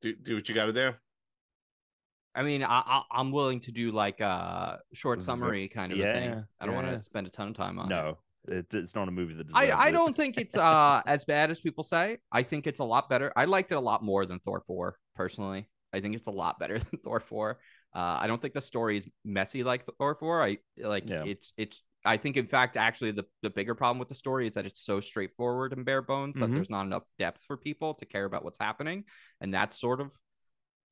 do 0.01 0.15
do 0.17 0.35
what 0.35 0.49
you 0.49 0.55
got 0.55 0.67
to 0.67 0.73
do. 0.73 0.93
I 2.35 2.43
mean, 2.43 2.63
I, 2.63 2.83
I 2.87 3.03
I'm 3.13 3.31
willing 3.31 3.61
to 3.61 3.73
do 3.73 3.93
like 3.93 4.21
a 4.21 4.81
short 4.95 5.23
summary 5.23 5.69
kind 5.69 5.93
of 5.93 5.99
a 5.99 6.03
thing. 6.15 6.45
I 6.61 6.67
don't 6.67 6.75
want 6.75 6.89
to 6.89 7.03
spend 7.03 7.27
a 7.27 7.31
ton 7.31 7.49
of 7.49 7.55
time 7.55 7.79
on 7.79 7.87
it. 7.87 7.95
No, 7.95 8.19
it, 8.49 8.73
it's 8.73 8.95
not 8.95 9.09
a 9.09 9.11
movie 9.11 9.35
that. 9.35 9.47
I, 9.55 9.69
I 9.71 9.89
it. 9.89 9.93
don't 9.93 10.17
think 10.17 10.39
it's 10.39 10.57
uh 10.57 11.03
as 11.07 11.25
bad 11.25 11.51
as 11.51 11.61
people 11.61 11.85
say. 11.85 12.19
I 12.33 12.43
think 12.43 12.67
it's 12.67 12.81
a 12.81 12.85
lot 12.85 13.11
better. 13.11 13.33
I 13.37 13.45
liked 13.45 13.71
it 13.73 13.75
a 13.77 13.81
lot 13.81 14.03
more 14.03 14.25
than 14.25 14.39
Thor 14.41 14.63
4 14.67 14.97
personally. 15.15 15.69
I 15.93 16.01
think 16.01 16.15
it's 16.15 16.27
a 16.27 16.31
lot 16.31 16.59
better 16.59 16.79
than 16.91 17.01
Thor 17.05 17.21
4. 17.21 17.59
Uh, 17.95 18.19
I 18.23 18.27
don't 18.27 18.41
think 18.41 18.55
the 18.55 18.63
story 18.63 18.97
is 18.97 19.07
messy 19.27 19.63
like 19.63 19.85
Thor 19.99 20.15
4. 20.15 20.43
I 20.43 20.57
like 20.79 21.09
Yeah. 21.09 21.25
it's 21.27 21.53
it's 21.59 21.83
I 22.05 22.17
think 22.17 22.37
in 22.37 22.47
fact 22.47 22.77
actually 22.77 23.13
the 23.13 23.25
the 23.43 23.51
bigger 23.51 23.75
problem 23.75 23.99
with 23.99 24.09
the 24.09 24.15
story 24.15 24.47
is 24.47 24.55
that 24.55 24.67
it's 24.67 24.85
so 24.85 25.01
straightforward 25.01 25.73
and 25.73 25.85
bare 25.85 26.03
bones 26.03 26.39
that 26.39 26.51
Mhm. 26.51 26.55
there's 26.55 26.71
not 26.71 26.87
enough 26.87 27.05
depth 27.19 27.43
for 27.43 27.57
people 27.57 27.95
to 27.95 28.07
care 28.07 28.25
about 28.25 28.45
what's 28.45 28.59
happening 28.59 29.05
and 29.41 29.53
that's 29.55 29.79
sort 29.79 30.01
of 30.01 30.13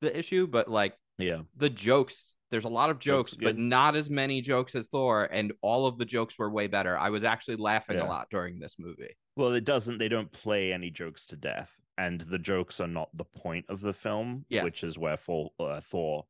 the 0.01 0.17
issue 0.17 0.47
but 0.47 0.67
like 0.69 0.95
Yeah, 1.17 1.41
the 1.55 1.69
jokes 1.69 2.33
there's 2.49 2.65
a 2.65 2.69
lot 2.69 2.89
of 2.89 2.99
Jokes 2.99 3.33
but 3.33 3.57
not 3.57 3.95
as 3.95 4.09
many 4.09 4.41
jokes 4.41 4.75
as 4.75 4.87
thor 4.87 5.23
and 5.31 5.53
all 5.61 5.85
of 5.85 5.97
the 5.97 6.05
jokes 6.05 6.37
were 6.37 6.49
way 6.49 6.67
better 6.67 6.97
i 6.97 7.09
was 7.09 7.23
actually 7.23 7.57
laughing 7.57 7.97
Yeah. 7.97 8.05
a 8.05 8.09
lot 8.09 8.29
during 8.29 8.59
this 8.59 8.77
movie 8.79 9.15
well, 9.37 9.53
it 9.53 9.63
doesn't. 9.63 9.97
They 9.97 10.09
don't 10.09 10.29
play 10.33 10.73
any 10.73 10.89
jokes 10.91 11.25
to 11.27 11.37
death, 11.37 11.79
and 11.97 12.19
the 12.19 12.37
jokes 12.37 12.81
are 12.81 12.87
not 12.87 13.09
the 13.15 13.23
point 13.23 13.65
of 13.69 13.79
the 13.79 13.93
film. 13.93 14.45
Yeah. 14.49 14.65
which 14.65 14.83
is 14.83 14.97
where 14.97 15.15
Thor, 15.15 15.51
uh, 15.57 15.79
Thor, 15.79 16.25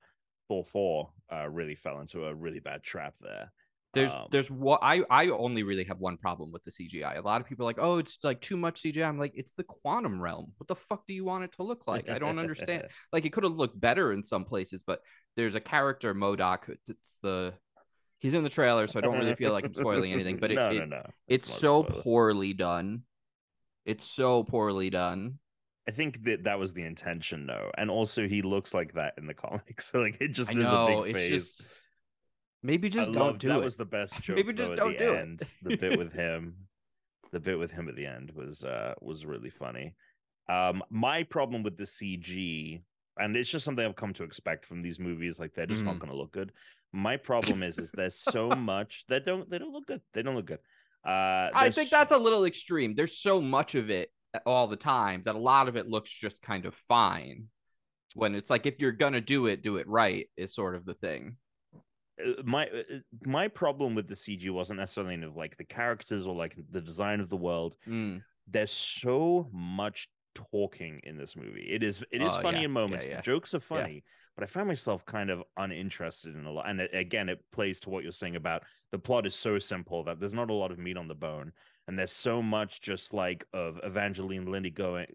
Thor 0.47 0.63
four, 0.63 1.11
uh, 1.33 1.49
really 1.49 1.73
fell 1.73 1.99
into 1.99 2.25
a 2.25 2.35
really 2.35 2.59
bad 2.59 2.83
trap 2.83 3.15
there. 3.19 3.51
There's 3.93 4.11
Um, 4.13 4.27
there's 4.31 4.49
what 4.49 4.79
i 4.81 5.03
i 5.09 5.27
only 5.27 5.63
really 5.63 5.83
have 5.83 5.99
one 5.99 6.15
problem 6.17 6.51
with 6.53 6.63
the 6.63 6.71
cgi 6.71 7.17
a 7.17 7.21
lot 7.21 7.41
of 7.41 7.47
people 7.47 7.65
are 7.65 7.69
like 7.69 7.79
oh 7.79 7.97
it's 7.97 8.17
like 8.23 8.39
too 8.39 8.55
much 8.55 8.81
cgi 8.81 9.05
i'm 9.05 9.19
like 9.19 9.33
it's 9.35 9.51
the 9.51 9.63
quantum 9.65 10.21
realm. 10.21 10.53
What 10.57 10.67
the 10.69 10.75
fuck 10.75 11.05
do 11.07 11.13
you 11.13 11.25
want 11.25 11.43
it 11.43 11.51
to 11.57 11.63
look 11.63 11.83
like? 11.87 12.09
I 12.09 12.17
don't 12.17 12.39
understand. 12.39 12.87
Like 13.13 13.25
it 13.25 13.33
could 13.33 13.43
have 13.43 13.57
looked 13.57 13.77
better 13.79 14.13
in 14.13 14.23
some 14.23 14.45
places 14.45 14.83
but 14.83 15.01
there's 15.35 15.55
a 15.55 15.59
character 15.59 16.13
MODOK 16.15 16.77
it's 16.87 17.17
the 17.21 17.53
he's 18.19 18.33
in 18.33 18.43
the 18.43 18.49
trailer 18.49 18.87
so 18.87 18.99
i 18.99 19.01
don't 19.01 19.17
really 19.17 19.35
feel 19.35 19.51
like 19.51 19.65
i'm 19.65 19.73
spoiling 19.73 20.13
anything 20.13 20.37
but 20.37 20.51
it, 20.53 20.55
no, 20.55 20.69
it- 20.69 20.79
no, 20.79 20.85
no. 20.85 21.03
it's 21.27 21.49
a 21.49 21.59
so 21.59 21.83
poorly 21.83 22.53
done. 22.53 23.03
It's 23.85 24.03
so 24.05 24.43
poorly 24.43 24.89
done. 24.91 25.39
I 25.87 25.91
think 25.91 26.23
that 26.25 26.43
that 26.43 26.59
was 26.59 26.75
the 26.75 26.83
intention, 26.83 27.47
though, 27.47 27.71
and 27.77 27.89
also 27.89 28.27
he 28.27 28.43
looks 28.43 28.73
like 28.75 28.93
that 28.93 29.15
in 29.17 29.25
the 29.25 29.33
comics. 29.45 29.91
So 29.91 29.99
like 29.99 30.17
it 30.21 30.29
just 30.29 30.51
I 30.51 30.53
is 30.53 30.59
know, 30.59 30.99
a 30.99 31.03
big 31.03 31.15
it's 31.15 31.19
face. 31.19 31.57
just- 31.57 31.81
maybe 32.63 32.89
just 32.89 33.09
I 33.09 33.13
don't 33.13 33.23
loved- 33.27 33.39
do 33.39 33.47
that 33.49 33.57
it 33.59 33.63
was 33.63 33.77
the 33.77 33.85
best 33.85 34.21
joke. 34.21 34.35
Maybe 34.37 34.53
just 34.53 34.67
though, 34.69 34.73
at 34.73 34.77
don't 34.79 34.93
the 34.97 34.97
do 35.05 35.13
it. 35.13 35.17
end. 35.19 35.41
the 35.63 35.77
bit 35.77 35.97
with 35.97 36.13
him, 36.13 36.55
the 37.31 37.39
bit 37.39 37.57
with 37.59 37.71
him 37.71 37.87
at 37.89 37.95
the 37.95 38.05
end 38.05 38.31
was 38.35 38.63
uh 38.63 38.93
was 39.01 39.25
really 39.25 39.49
funny. 39.49 39.95
Um, 40.49 40.83
my 40.89 41.23
problem 41.23 41.63
with 41.63 41.77
the 41.77 41.85
CG, 41.85 42.81
and 43.17 43.37
it's 43.37 43.49
just 43.49 43.63
something 43.63 43.85
I've 43.85 43.95
come 43.95 44.13
to 44.13 44.23
expect 44.23 44.65
from 44.65 44.81
these 44.81 44.99
movies, 44.99 45.39
like 45.39 45.53
they're 45.53 45.65
just 45.65 45.83
not 45.83 45.95
Mhm. 45.95 45.99
going 45.99 46.11
to 46.11 46.17
look 46.17 46.31
good. 46.33 46.51
My 46.93 47.15
problem 47.15 47.63
is, 47.63 47.77
is 47.77 47.89
there's 47.91 48.15
so 48.19 48.49
much 48.57 49.05
that 49.07 49.25
don't 49.25 49.49
they 49.49 49.59
don't 49.59 49.71
look 49.71 49.87
good. 49.87 50.01
They 50.13 50.21
don't 50.23 50.35
look 50.35 50.47
good. 50.47 50.59
Uh, 51.05 51.49
I 51.53 51.69
think 51.71 51.89
that's 51.89 52.11
a 52.11 52.17
little 52.17 52.45
extreme. 52.45 52.93
There's 52.95 53.17
so 53.17 53.41
much 53.41 53.75
of 53.75 53.89
it 53.89 54.11
all 54.45 54.67
the 54.67 54.75
time 54.75 55.23
that 55.25 55.35
a 55.35 55.39
lot 55.39 55.67
of 55.67 55.75
it 55.77 55.87
looks 55.87 56.11
just 56.11 56.41
kind 56.41 56.65
of 56.65 56.75
fine. 56.87 57.47
When 58.13 58.35
it's 58.35 58.49
like 58.49 58.65
if 58.65 58.75
you're 58.79 58.91
gonna 58.91 59.21
do 59.21 59.45
it, 59.47 59.63
do 59.63 59.77
it 59.77 59.87
right 59.87 60.27
is 60.35 60.53
sort 60.53 60.75
of 60.75 60.85
the 60.85 60.93
thing. 60.95 61.37
Uh, 62.25 62.41
my 62.43 62.67
uh, 62.67 62.99
my 63.25 63.47
problem 63.47 63.95
with 63.95 64.07
the 64.07 64.15
CG 64.15 64.49
wasn't 64.49 64.79
necessarily 64.79 65.13
in 65.15 65.33
like 65.35 65.57
the 65.57 65.63
characters 65.63 66.25
or 66.25 66.35
like 66.35 66.55
the 66.71 66.81
design 66.81 67.19
of 67.19 67.29
the 67.29 67.37
world. 67.37 67.75
Mm. 67.87 68.23
There's 68.47 68.71
so 68.71 69.47
much 69.51 70.09
talking 70.33 70.99
in 71.03 71.17
this 71.17 71.35
movie. 71.35 71.67
It 71.69 71.83
is 71.83 72.03
it 72.11 72.21
is 72.21 72.33
Oh, 72.35 72.41
funny 72.41 72.59
yeah, 72.59 72.65
in 72.65 72.69
yeah, 72.71 72.73
moments. 72.81 73.07
yeah. 73.07 73.15
The 73.17 73.21
jokes 73.21 73.53
are 73.53 73.59
funny, 73.59 74.03
but 74.35 74.43
I 74.43 74.47
found 74.47 74.67
myself 74.67 75.05
kind 75.05 75.29
of 75.29 75.43
uninterested 75.57 76.35
in 76.35 76.45
a 76.45 76.51
lot. 76.51 76.69
And 76.69 76.79
it, 76.81 76.91
again, 76.93 77.29
it 77.29 77.43
plays 77.51 77.79
to 77.81 77.89
what 77.89 78.03
you're 78.03 78.11
saying 78.11 78.35
about 78.35 78.63
the 78.91 78.99
plot 78.99 79.25
is 79.25 79.35
so 79.35 79.59
simple 79.59 80.03
that 80.05 80.19
there's 80.19 80.33
not 80.33 80.49
a 80.49 80.53
lot 80.53 80.71
of 80.71 80.79
meat 80.79 80.97
on 80.97 81.07
the 81.07 81.15
bone, 81.15 81.51
and 81.87 81.97
there's 81.97 82.11
so 82.11 82.41
much 82.41 82.81
just 82.81 83.13
like 83.13 83.45
of 83.53 83.79
Evangeline 83.83 84.45
Lilly 84.45 84.69
going, 84.69 85.07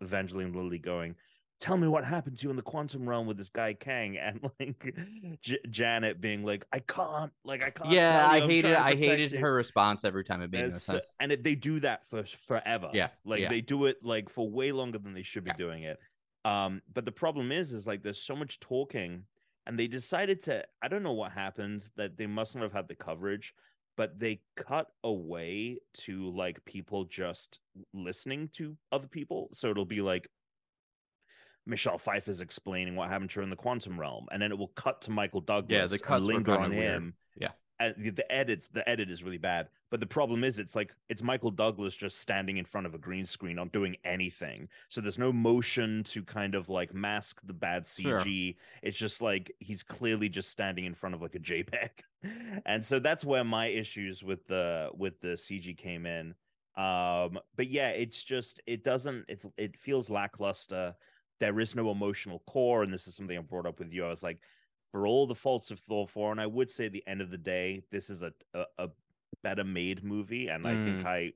Evangeline 0.00 0.52
Lilly 0.52 0.78
going. 0.78 1.14
Tell 1.62 1.76
me 1.76 1.86
what 1.86 2.02
happened 2.02 2.38
to 2.38 2.42
you 2.42 2.50
in 2.50 2.56
the 2.56 2.62
quantum 2.62 3.08
realm 3.08 3.28
with 3.28 3.36
this 3.38 3.48
guy 3.48 3.72
Kang, 3.74 4.16
and 4.18 4.40
like 4.58 4.96
J- 5.42 5.60
Janet 5.70 6.20
being 6.20 6.42
like, 6.42 6.66
"I 6.72 6.80
can't, 6.80 7.30
like, 7.44 7.62
I 7.62 7.70
can't." 7.70 7.92
Yeah, 7.92 8.26
I 8.28 8.40
hated 8.40 8.74
I 8.74 8.96
hated 8.96 9.30
you." 9.30 9.38
her 9.38 9.54
response 9.54 10.04
every 10.04 10.24
time. 10.24 10.42
It 10.42 10.50
made 10.50 10.62
no 10.62 10.70
sense. 10.70 11.14
and 11.20 11.30
it, 11.30 11.44
they 11.44 11.54
do 11.54 11.78
that 11.78 12.08
for 12.08 12.24
forever. 12.24 12.90
Yeah, 12.92 13.10
like 13.24 13.42
yeah. 13.42 13.48
they 13.48 13.60
do 13.60 13.84
it 13.86 13.98
like 14.02 14.28
for 14.28 14.50
way 14.50 14.72
longer 14.72 14.98
than 14.98 15.14
they 15.14 15.22
should 15.22 15.44
be 15.44 15.52
Yeah. 15.52 15.56
doing 15.56 15.84
it. 15.84 16.00
Um, 16.44 16.82
but 16.92 17.04
the 17.04 17.12
problem 17.12 17.52
is, 17.52 17.72
is 17.72 17.86
like 17.86 18.02
there's 18.02 18.20
so 18.20 18.34
much 18.34 18.58
talking, 18.58 19.22
and 19.68 19.78
they 19.78 19.86
decided 19.86 20.42
to. 20.42 20.64
I 20.82 20.88
don't 20.88 21.04
know 21.04 21.12
what 21.12 21.30
happened 21.30 21.88
that 21.96 22.16
they 22.16 22.26
must 22.26 22.56
not 22.56 22.62
have 22.64 22.72
had 22.72 22.88
the 22.88 22.96
coverage, 22.96 23.54
but 23.96 24.18
they 24.18 24.40
cut 24.56 24.88
away 25.04 25.78
to 25.98 26.28
like 26.36 26.64
people 26.64 27.04
just 27.04 27.60
listening 27.94 28.48
to 28.54 28.76
other 28.90 29.06
people. 29.06 29.48
So 29.54 29.70
it'll 29.70 29.84
be 29.84 30.02
like 30.02 30.26
Michelle 31.66 31.98
Pfeiffer's 31.98 32.40
explaining 32.40 32.96
what 32.96 33.08
happened 33.08 33.30
to 33.30 33.40
her 33.40 33.44
in 33.44 33.50
the 33.50 33.56
quantum 33.56 33.98
realm, 33.98 34.26
and 34.32 34.40
then 34.42 34.50
it 34.52 34.58
will 34.58 34.68
cut 34.68 35.02
to 35.02 35.10
Michael 35.10 35.40
Douglas. 35.40 35.76
Yeah, 35.76 35.86
the 35.86 35.98
cuts 35.98 36.24
linger 36.24 36.56
on 36.58 36.70
weird. 36.70 37.12
Yeah. 37.36 37.48
the, 37.96 38.10
the 38.10 38.30
edits 38.32 38.68
the 38.68 38.88
edit 38.88 39.10
is 39.10 39.24
really 39.24 39.38
bad 39.38 39.68
but 39.90 39.98
the 39.98 40.06
problem 40.06 40.44
is 40.44 40.60
it's 40.60 40.76
like 40.76 40.94
it's 41.08 41.20
michael 41.22 41.50
douglas 41.50 41.96
just 41.96 42.20
standing 42.20 42.58
in 42.58 42.64
front 42.64 42.86
of 42.86 42.94
a 42.94 42.98
green 42.98 43.26
screen 43.26 43.56
not 43.56 43.72
doing 43.72 43.96
anything 44.04 44.68
so 44.88 45.00
there's 45.00 45.18
no 45.18 45.32
motion 45.32 46.04
to 46.04 46.22
kind 46.22 46.54
of 46.54 46.68
like 46.68 46.94
mask 46.94 47.40
the 47.44 47.52
bad 47.52 47.84
cg 47.84 48.02
Sure. 48.54 48.54
it's 48.82 48.96
just 48.98 49.20
like 49.20 49.50
he's 49.58 49.82
clearly 49.82 50.28
just 50.28 50.48
standing 50.50 50.84
in 50.84 50.94
front 50.94 51.12
of 51.16 51.22
like 51.22 51.34
a 51.34 51.40
jpeg 51.40 51.90
and 52.66 52.84
so 52.84 53.00
that's 53.00 53.24
where 53.24 53.42
my 53.42 53.66
issues 53.66 54.22
with 54.22 54.46
the 54.46 54.90
with 54.96 55.20
the 55.20 55.28
cg 55.34 55.76
came 55.76 56.06
in 56.06 56.34
um 56.76 57.36
but 57.56 57.66
yeah 57.68 57.88
it's 57.88 58.22
just 58.22 58.60
it 58.66 58.84
doesn't 58.84 59.24
it's 59.28 59.48
it 59.56 59.76
feels 59.76 60.08
lackluster 60.08 60.94
there 61.42 61.58
is 61.60 61.74
no 61.74 61.90
emotional 61.90 62.38
core 62.46 62.82
and 62.84 62.92
this 62.94 63.06
is 63.08 63.14
something 63.16 63.36
i 63.36 63.40
brought 63.40 63.66
up 63.66 63.78
with 63.80 63.92
you 63.92 64.04
i 64.06 64.08
was 64.08 64.22
like 64.22 64.38
for 64.90 65.06
all 65.06 65.26
the 65.26 65.34
faults 65.34 65.70
of 65.70 65.80
Thor 65.80 66.06
4, 66.06 66.32
and 66.32 66.40
I 66.40 66.46
would 66.46 66.70
say 66.70 66.84
at 66.84 66.92
the 66.92 67.02
end 67.06 67.22
of 67.22 67.30
the 67.30 67.38
day, 67.38 67.82
this 67.90 68.10
is 68.10 68.22
a 68.22 68.30
a, 68.52 68.64
a 68.76 68.88
better 69.42 69.64
made 69.64 70.04
movie. 70.04 70.48
And 70.48 70.68
I 70.68 70.74
think 70.84 71.06
I 71.06 71.32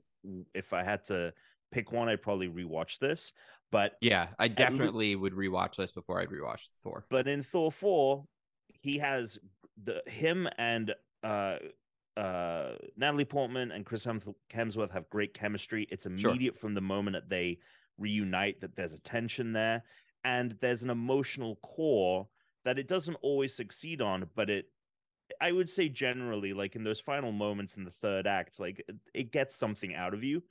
if 0.52 0.74
I 0.74 0.82
had 0.84 1.02
to 1.06 1.32
pick 1.72 1.90
one, 1.90 2.10
I'd 2.10 2.20
probably 2.20 2.48
rewatch 2.48 2.98
this. 2.98 3.32
But 3.72 3.92
Yeah, 4.02 4.28
I 4.38 4.48
definitely 4.48 5.16
would 5.16 5.32
rewatch 5.32 5.76
this 5.76 5.90
before 5.90 6.20
I'd 6.20 6.28
rewatch 6.28 6.68
Thor. 6.82 7.06
but 7.08 7.26
in 7.26 7.42
Thor 7.42 7.72
4, 7.72 8.26
he 8.82 8.98
has 8.98 9.38
the 9.84 10.02
him 10.06 10.46
and 10.58 10.94
uh 11.24 11.56
uh 12.18 12.72
Natalie 12.94 13.24
Portman 13.24 13.70
and 13.72 13.86
Chris 13.86 14.04
Hemsworth 14.04 14.90
have 14.90 15.08
great 15.08 15.32
chemistry. 15.32 15.86
It's 15.90 16.04
Sure. 16.04 16.30
immediate 16.30 16.58
from 16.58 16.74
the 16.74 16.82
moment 16.82 17.14
that 17.14 17.30
they 17.30 17.58
reunite 17.98 18.60
that 18.60 18.76
there's 18.76 18.94
a 18.94 19.00
tension 19.00 19.52
there 19.52 19.82
and 20.24 20.56
there's 20.60 20.82
an 20.82 20.90
emotional 20.90 21.56
core 21.62 22.26
that 22.64 22.78
it 22.78 22.88
doesn't 22.88 23.16
always 23.22 23.54
succeed 23.54 24.00
on, 24.02 24.28
but 24.34 24.50
it 24.50 24.66
I 25.40 25.50
would 25.52 25.68
say 25.68 25.88
generally 25.88 26.52
like 26.52 26.76
in 26.76 26.84
those 26.84 27.00
final 27.00 27.32
moments 27.32 27.76
in 27.76 27.84
the 27.84 27.90
third 27.90 28.26
act 28.26 28.60
like 28.60 28.84
it, 29.14 29.32
gets 29.32 29.54
something 29.56 29.94
out 29.94 30.14
of 30.14 30.22
you. 30.22 30.42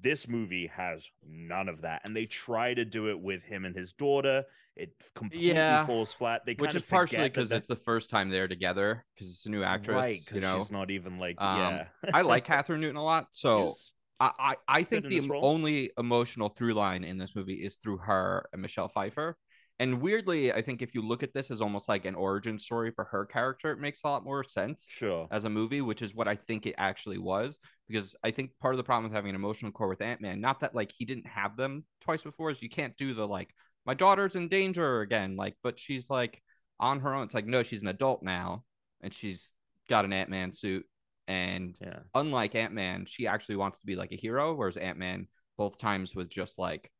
This 0.00 0.26
movie 0.28 0.66
has 0.68 1.08
none 1.28 1.68
of 1.68 1.82
that 1.82 2.02
and 2.04 2.16
they 2.16 2.26
try 2.26 2.72
to 2.74 2.84
do 2.84 3.08
it 3.10 3.20
with 3.20 3.42
him 3.42 3.64
and 3.64 3.74
his 3.76 3.92
daughter. 3.92 4.44
It 4.76 4.94
completely 5.14 5.48
Yeah, 5.52 5.84
falls 5.86 6.12
flat. 6.12 6.46
They 6.46 6.54
Which 6.54 6.74
is 6.74 6.82
partially 6.82 7.28
because 7.28 7.52
it's 7.52 7.68
the 7.68 7.76
first 7.76 8.10
time 8.10 8.30
they're 8.30 8.48
together 8.48 9.04
because 9.14 9.28
it's 9.28 9.46
a 9.46 9.50
new 9.50 9.62
actress. 9.62 9.96
right, 9.96 10.20
you 10.32 10.40
know, 10.40 10.58
she's 10.58 10.70
not 10.70 10.90
even 10.90 11.18
like 11.18 11.40
Um, 11.40 11.58
yeah. 11.58 11.84
I 12.14 12.22
like 12.22 12.46
Kathryn 12.48 12.80
Newton 12.80 12.96
a 12.96 13.04
lot. 13.04 13.28
So 13.32 13.70
She's- 13.74 13.92
I, 14.20 14.30
I, 14.38 14.56
I 14.68 14.82
think 14.82 15.04
the 15.04 15.08
this 15.08 15.24
em- 15.24 15.30
role. 15.30 15.44
only 15.44 15.90
emotional 15.98 16.50
through 16.50 16.74
line 16.74 17.04
in 17.04 17.18
this 17.18 17.34
movie 17.34 17.54
is 17.54 17.76
through 17.76 17.98
her 17.98 18.48
and 18.52 18.62
Michelle 18.62 18.88
Pfeiffer. 18.88 19.36
And 19.78 20.02
weirdly, 20.02 20.52
I 20.52 20.60
think 20.60 20.82
if 20.82 20.94
you 20.94 21.00
look 21.00 21.22
at 21.22 21.32
this 21.32 21.50
as 21.50 21.62
almost 21.62 21.88
like 21.88 22.04
an 22.04 22.14
origin 22.14 22.58
story 22.58 22.90
for 22.90 23.04
her 23.04 23.24
character, 23.24 23.72
it 23.72 23.78
makes 23.78 24.02
a 24.04 24.08
lot 24.08 24.24
more 24.24 24.44
sense 24.44 24.86
sure. 24.86 25.26
as 25.30 25.44
a 25.44 25.50
movie, 25.50 25.80
which 25.80 26.02
is 26.02 26.14
what 26.14 26.28
I 26.28 26.36
think 26.36 26.66
it 26.66 26.74
actually 26.76 27.16
was. 27.16 27.58
Because 27.88 28.14
I 28.22 28.30
think 28.30 28.50
part 28.60 28.74
of 28.74 28.76
the 28.76 28.84
problem 28.84 29.04
with 29.04 29.14
having 29.14 29.30
an 29.30 29.36
emotional 29.36 29.72
core 29.72 29.88
with 29.88 30.02
Ant 30.02 30.20
Man, 30.20 30.38
not 30.38 30.60
that 30.60 30.74
like 30.74 30.92
he 30.94 31.06
didn't 31.06 31.26
have 31.26 31.56
them 31.56 31.86
twice 32.02 32.22
before, 32.22 32.50
is 32.50 32.60
you 32.60 32.68
can't 32.68 32.94
do 32.98 33.14
the 33.14 33.26
like 33.26 33.54
my 33.86 33.94
daughter's 33.94 34.36
in 34.36 34.48
danger 34.48 35.00
again, 35.00 35.34
like, 35.34 35.56
but 35.62 35.78
she's 35.78 36.10
like 36.10 36.42
on 36.78 37.00
her 37.00 37.14
own. 37.14 37.24
It's 37.24 37.34
like 37.34 37.46
no, 37.46 37.62
she's 37.62 37.80
an 37.80 37.88
adult 37.88 38.22
now, 38.22 38.64
and 39.00 39.14
she's 39.14 39.50
got 39.88 40.04
an 40.04 40.12
Ant 40.12 40.28
Man 40.28 40.52
suit, 40.52 40.84
and 41.30 41.78
Yeah. 41.80 42.00
unlike 42.14 42.54
Ant 42.54 42.74
Man, 42.74 43.04
she 43.06 43.26
actually 43.26 43.56
wants 43.56 43.78
to 43.78 43.86
be 43.86 43.96
like 43.96 44.12
a 44.12 44.16
hero, 44.16 44.52
whereas 44.54 44.76
Ant 44.76 44.98
Man 44.98 45.28
both 45.56 45.78
times 45.78 46.14
was 46.14 46.28
just 46.28 46.58
like 46.58 46.90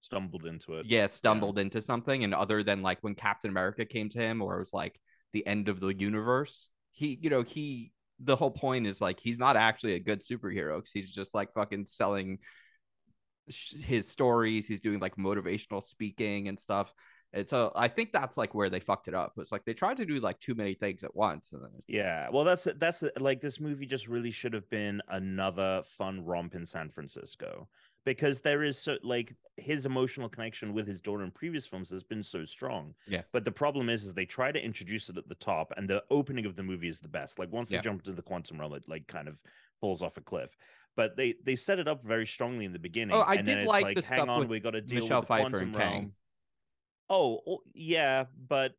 Stumbled 0.00 0.44
into 0.46 0.74
it. 0.74 0.86
yeah, 0.86 1.06
stumbled 1.06 1.58
into 1.58 1.80
something. 1.80 2.24
And 2.24 2.34
other 2.34 2.62
than 2.62 2.82
like 2.82 2.98
when 3.02 3.14
Captain 3.14 3.50
America 3.50 3.84
came 3.84 4.08
to 4.10 4.18
him, 4.18 4.42
or 4.42 4.56
it 4.56 4.58
was 4.58 4.72
like 4.72 5.00
the 5.32 5.46
end 5.46 5.68
of 5.68 5.80
the 5.80 5.88
universe, 5.94 6.68
he, 6.92 7.18
you 7.20 7.30
know, 7.30 7.42
he, 7.42 7.92
the 8.20 8.36
whole 8.36 8.50
point 8.50 8.86
is 8.86 9.00
like 9.00 9.18
he's 9.20 9.38
not 9.38 9.56
actually 9.56 9.94
a 9.94 10.00
good 10.00 10.20
superhero 10.20 10.76
because 10.76 10.90
he's 10.92 11.10
just 11.10 11.34
like 11.34 11.52
fucking 11.54 11.86
selling 11.86 12.38
sh- 13.48 13.74
his 13.82 14.08
stories. 14.08 14.68
He's 14.68 14.80
doing 14.80 15.00
like 15.00 15.16
motivational 15.16 15.82
speaking 15.82 16.48
and 16.48 16.58
stuff. 16.60 16.92
And 17.34 17.48
so 17.48 17.72
I 17.74 17.88
think 17.88 18.12
that's 18.12 18.36
like 18.36 18.54
where 18.54 18.70
they 18.70 18.78
fucked 18.78 19.08
it 19.08 19.14
up. 19.14 19.32
It's 19.38 19.50
like 19.50 19.64
they 19.64 19.74
tried 19.74 19.96
to 19.96 20.06
do 20.06 20.20
like 20.20 20.38
too 20.38 20.54
many 20.54 20.74
things 20.74 21.02
at 21.02 21.14
once. 21.14 21.52
And 21.52 21.62
then 21.62 21.70
Yeah, 21.88 22.28
well, 22.32 22.44
that's 22.44 22.68
that's 22.76 23.02
like 23.18 23.40
this 23.40 23.58
movie 23.58 23.86
just 23.86 24.06
really 24.06 24.30
should 24.30 24.54
have 24.54 24.70
been 24.70 25.02
another 25.08 25.82
fun 25.84 26.24
romp 26.24 26.54
in 26.54 26.64
San 26.64 26.90
Francisco 26.90 27.68
because 28.04 28.40
there 28.40 28.62
is 28.62 28.78
so 28.78 28.98
like 29.02 29.34
his 29.56 29.84
emotional 29.84 30.28
connection 30.28 30.72
with 30.72 30.86
his 30.86 31.00
daughter 31.00 31.24
in 31.24 31.32
previous 31.32 31.66
films 31.66 31.90
has 31.90 32.04
been 32.04 32.22
so 32.22 32.44
strong. 32.44 32.94
Yeah. 33.08 33.22
But 33.32 33.44
the 33.44 33.52
problem 33.52 33.88
is, 33.88 34.04
is 34.04 34.14
they 34.14 34.26
try 34.26 34.52
to 34.52 34.64
introduce 34.64 35.08
it 35.08 35.16
at 35.18 35.28
the 35.28 35.34
top, 35.34 35.72
and 35.76 35.90
the 35.90 36.04
opening 36.10 36.46
of 36.46 36.54
the 36.54 36.62
movie 36.62 36.88
is 36.88 37.00
the 37.00 37.08
best. 37.08 37.40
Like 37.40 37.52
once 37.52 37.68
Yeah. 37.68 37.78
they 37.78 37.82
jump 37.82 38.02
into 38.02 38.12
the 38.12 38.22
quantum 38.22 38.60
realm, 38.60 38.74
it 38.74 38.84
like 38.88 39.08
kind 39.08 39.26
of 39.26 39.40
falls 39.80 40.04
off 40.04 40.16
a 40.18 40.20
cliff. 40.20 40.56
But 40.96 41.16
they 41.16 41.34
they 41.42 41.56
set 41.56 41.80
it 41.80 41.88
up 41.88 42.04
very 42.04 42.28
strongly 42.28 42.64
in 42.64 42.72
the 42.72 42.78
oh, 42.78 42.82
beginning. 42.82 43.16
Oh, 43.16 43.20
I 43.20 43.34
and 43.34 43.46
then 43.46 43.56
did 43.56 43.62
it's 43.64 43.68
like 43.68 43.82
like, 43.82 43.96
the 43.96 44.06
hang 44.06 44.18
stuff 44.18 44.28
on, 44.28 44.38
with 44.40 44.50
we 44.50 44.60
got 44.60 44.70
to 44.70 44.80
deal 44.80 45.00
Michelle 45.00 45.20
with 45.20 45.28
the 45.28 45.34
Pfeiffer 45.34 45.50
quantum 45.50 45.68
and 45.68 45.76
realm. 45.76 45.92
Kang. 45.92 46.12
Oh, 47.10 47.40
oh, 47.46 47.58
yeah, 47.74 48.24
but 48.48 48.72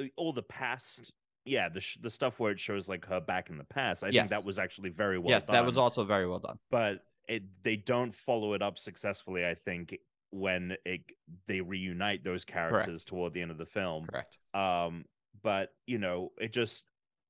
uh, 0.00 0.04
all 0.16 0.32
the 0.32 0.42
past, 0.42 1.12
yeah, 1.44 1.68
the 1.68 1.80
sh- 1.80 1.98
the 2.00 2.10
stuff 2.10 2.38
where 2.40 2.52
it 2.52 2.60
shows 2.60 2.88
like 2.88 3.04
her 3.06 3.20
back 3.20 3.50
in 3.50 3.58
the 3.58 3.64
past. 3.64 4.02
I 4.04 4.10
think 4.10 4.30
that 4.30 4.44
was 4.44 4.58
actually 4.58 4.90
very 4.90 5.18
well 5.18 5.30
yes, 5.30 5.44
done. 5.44 5.54
that 5.54 5.66
was 5.66 5.76
also 5.76 6.04
very 6.04 6.26
well 6.26 6.38
done. 6.38 6.58
but 6.70 7.00
it 7.28 7.42
they 7.62 7.76
don't 7.76 8.14
follow 8.14 8.54
it 8.54 8.62
up 8.62 8.78
successfully. 8.78 9.44
I 9.46 9.54
think 9.54 9.98
when 10.30 10.76
it 10.84 11.02
they 11.46 11.60
reunite 11.60 12.24
those 12.24 12.44
characters 12.44 13.04
toward 13.04 13.32
the 13.34 13.42
end 13.42 13.50
of 13.50 13.58
the 13.58 13.66
film. 13.66 14.06
Correct. 14.06 14.38
Um, 14.54 15.04
but 15.42 15.70
you 15.86 15.98
know, 15.98 16.32
it 16.40 16.52
just 16.52 16.84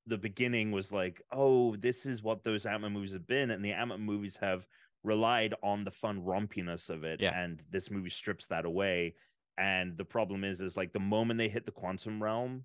the 0.06 0.18
beginning 0.18 0.70
was 0.70 0.90
like, 0.92 1.20
oh, 1.32 1.76
this 1.76 2.06
is 2.06 2.22
what 2.22 2.42
those 2.42 2.64
Ant-Man 2.64 2.92
movies 2.92 3.12
have 3.12 3.26
been, 3.26 3.50
and 3.50 3.62
the 3.64 3.72
Ant-Man 3.72 4.00
movies 4.00 4.38
have 4.40 4.66
relied 5.04 5.54
on 5.62 5.84
the 5.84 5.90
fun 5.90 6.22
rompiness 6.22 6.88
of 6.90 7.04
it, 7.04 7.20
Yeah. 7.20 7.38
and 7.38 7.62
this 7.70 7.90
movie 7.90 8.08
strips 8.10 8.46
that 8.46 8.64
away. 8.64 9.14
And 9.58 9.96
the 9.96 10.04
problem 10.04 10.44
is, 10.44 10.60
is 10.60 10.76
like 10.76 10.92
the 10.92 11.00
moment 11.00 11.38
they 11.38 11.48
hit 11.48 11.66
the 11.66 11.72
quantum 11.72 12.22
realm, 12.22 12.64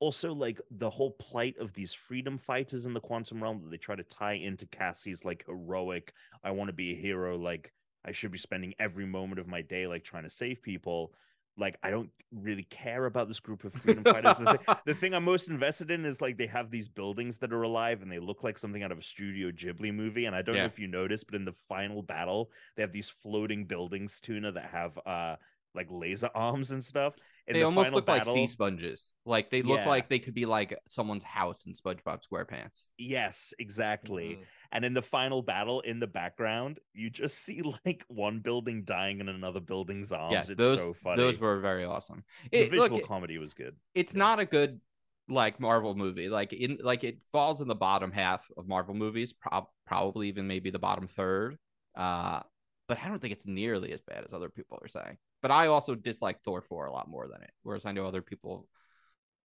also 0.00 0.32
like 0.32 0.60
the 0.72 0.90
whole 0.90 1.12
plight 1.12 1.56
of 1.58 1.72
these 1.72 1.94
freedom 1.94 2.36
fighters 2.36 2.84
in 2.84 2.92
the 2.92 3.00
quantum 3.00 3.40
realm 3.40 3.60
that 3.62 3.70
they 3.70 3.76
try 3.76 3.94
to 3.94 4.02
tie 4.02 4.32
into 4.32 4.66
Cassie's 4.66 5.24
like 5.24 5.44
heroic, 5.46 6.12
I 6.42 6.50
want 6.50 6.68
to 6.68 6.72
be 6.74 6.92
a 6.92 6.96
hero, 6.96 7.38
like 7.38 7.72
I 8.04 8.10
should 8.10 8.32
be 8.32 8.38
spending 8.38 8.74
every 8.80 9.06
moment 9.06 9.38
of 9.38 9.46
my 9.46 9.62
day 9.62 9.86
like 9.86 10.02
trying 10.02 10.24
to 10.24 10.30
save 10.30 10.60
people. 10.60 11.14
Like 11.56 11.78
I 11.84 11.90
don't 11.90 12.10
really 12.32 12.64
care 12.64 13.06
about 13.06 13.28
this 13.28 13.38
group 13.38 13.62
of 13.62 13.72
freedom 13.74 14.04
fighters. 14.04 14.38
The, 14.38 14.46
thi- 14.48 14.64
the 14.86 14.94
thing 14.94 15.14
I'm 15.14 15.22
most 15.22 15.48
invested 15.48 15.90
in 15.90 16.04
is 16.04 16.20
like 16.20 16.38
they 16.38 16.46
have 16.48 16.70
these 16.70 16.88
buildings 16.88 17.36
that 17.38 17.52
are 17.52 17.62
alive 17.62 18.02
and 18.02 18.10
they 18.10 18.18
look 18.18 18.42
like 18.42 18.58
something 18.58 18.82
out 18.82 18.90
of 18.90 18.98
a 18.98 19.02
Studio 19.02 19.52
Ghibli 19.52 19.94
movie. 19.94 20.24
And 20.24 20.34
I 20.34 20.42
don't 20.42 20.56
Yeah. 20.56 20.62
know 20.62 20.66
if 20.66 20.78
you 20.78 20.88
noticed, 20.88 21.26
but 21.26 21.36
in 21.36 21.44
the 21.44 21.52
final 21.68 22.02
battle, 22.02 22.50
they 22.74 22.82
have 22.82 22.90
these 22.92 23.10
floating 23.10 23.66
buildings, 23.66 24.18
Tuna, 24.20 24.50
that 24.50 24.64
have 24.64 24.98
uh 25.06 25.36
like 25.74 25.86
laser 25.90 26.30
arms 26.34 26.70
and 26.70 26.84
stuff. 26.84 27.14
In 27.46 27.54
they 27.54 27.60
the 27.60 27.64
almost 27.66 27.86
final 27.86 27.98
look 27.98 28.08
like 28.08 28.24
sea 28.24 28.46
sponges. 28.46 29.10
Like 29.26 29.50
they 29.50 29.62
look 29.62 29.80
Yeah. 29.80 29.88
like 29.88 30.08
they 30.08 30.18
could 30.20 30.34
be 30.34 30.46
like 30.46 30.78
someone's 30.86 31.24
house 31.24 31.64
in 31.66 31.72
SpongeBob 31.72 32.20
SquarePants. 32.26 32.88
Yes, 32.98 33.52
exactly. 33.58 34.36
Mhm. 34.36 34.44
And 34.72 34.84
in 34.84 34.94
the 34.94 35.02
final 35.02 35.42
battle, 35.42 35.80
in 35.80 35.98
the 35.98 36.06
background, 36.06 36.78
you 36.92 37.10
just 37.10 37.38
see 37.38 37.62
like 37.84 38.04
one 38.08 38.40
building 38.40 38.84
dying 38.84 39.20
and 39.20 39.28
another 39.28 39.60
building's 39.60 40.12
arms. 40.12 40.32
yeah, 40.32 40.40
it's 40.40 40.50
those 40.50 40.78
so 40.78 40.92
funny. 40.94 41.16
those 41.16 41.38
were 41.38 41.58
very 41.60 41.84
awesome. 41.84 42.22
the 42.52 42.68
visual 42.68 42.98
look, 42.98 43.06
comedy 43.08 43.38
was 43.38 43.54
good. 43.54 43.74
it's 43.94 44.14
not 44.14 44.38
a 44.38 44.44
good 44.44 44.80
like 45.28 45.58
Marvel 45.58 45.94
movie. 45.94 46.28
Like 46.28 46.52
in 46.52 46.78
like 46.82 47.02
it 47.02 47.18
falls 47.32 47.60
in 47.60 47.66
the 47.68 47.74
bottom 47.74 48.12
half 48.12 48.44
of 48.56 48.68
Marvel 48.68 48.94
movies, 48.94 49.32
prob- 49.32 49.68
probably 49.86 50.28
even 50.28 50.46
maybe 50.46 50.70
the 50.70 50.78
bottom 50.78 51.06
third. 51.08 51.58
Uh, 51.96 52.40
but 52.88 52.98
I 53.02 53.08
don't 53.08 53.20
think 53.20 53.32
it's 53.32 53.46
nearly 53.46 53.92
as 53.92 54.02
bad 54.02 54.24
as 54.24 54.32
other 54.32 54.48
people 54.50 54.78
are 54.82 54.88
saying. 54.88 55.16
But 55.42 55.50
I 55.50 55.66
also 55.66 55.94
dislike 55.94 56.40
Thor 56.42 56.60
four 56.62 56.86
a 56.86 56.92
lot 56.92 57.08
more 57.08 57.26
than 57.28 57.42
it. 57.42 57.50
Whereas 57.62 57.84
I 57.84 57.92
know 57.92 58.06
other 58.06 58.22
people 58.22 58.68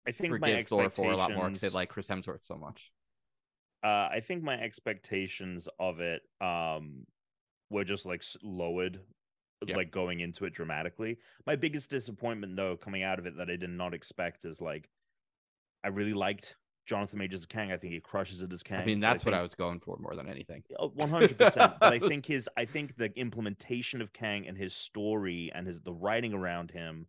I 0.07 0.13
think 0.13 0.39
my 0.41 0.51
forgive 0.53 0.69
Thor 0.69 0.91
four 0.91 1.13
a 1.13 1.17
lot 1.17 1.33
more 1.33 1.47
because 1.47 1.61
they 1.63 1.69
like 1.71 1.89
Chris 1.89 2.07
Hemsworth 2.09 2.43
so 2.43 2.57
much. 2.57 2.93
uh 3.85 4.09
i 4.11 4.21
think 4.27 4.43
my 4.43 4.59
expectations 4.59 5.69
of 5.79 6.01
it 6.01 6.23
um 6.41 7.07
were 7.71 7.85
just 7.85 8.07
like 8.07 8.23
lowered 8.43 9.01
Yeah. 9.67 9.77
like 9.77 9.91
going 9.91 10.21
into 10.21 10.45
it 10.47 10.53
dramatically 10.55 11.19
my 11.47 11.57
biggest 11.57 11.91
disappointment 11.91 12.57
though 12.57 12.77
coming 12.77 13.03
out 13.03 13.19
of 13.19 13.27
it 13.27 13.37
that 13.39 13.51
i 13.51 13.57
did 13.57 13.71
not 13.71 13.93
expect 13.95 14.45
is 14.45 14.61
like 14.61 14.89
i 15.85 15.89
really 15.89 16.15
liked 16.15 16.57
jonathan 16.87 17.19
majors 17.19 17.41
as 17.41 17.47
kang. 17.47 17.73
I 17.73 17.77
think 17.77 17.93
he 17.93 18.01
crushes 18.01 18.41
it 18.41 18.53
as 18.53 18.63
kang. 18.63 18.81
I 18.81 18.85
mean, 18.85 19.01
but 19.01 19.09
that's 19.09 19.25
what 19.25 19.35
I 19.35 19.43
was 19.43 19.55
going 19.55 19.81
for 19.81 19.97
more 19.99 20.15
than 20.15 20.29
anything. 20.29 20.63
Oh, 20.79 20.91
100% 20.91 21.37
but 21.37 21.83
i 21.83 21.97
I 21.97 21.99
think 21.99 22.27
his 22.27 22.49
i 22.57 22.65
think 22.65 22.97
the 22.97 23.13
implementation 23.19 24.01
of 24.01 24.13
kang 24.13 24.47
and 24.47 24.57
his 24.57 24.75
story 24.75 25.51
and 25.55 25.67
his 25.67 25.81
the 25.81 25.93
writing 25.93 26.33
around 26.33 26.71
him 26.71 27.07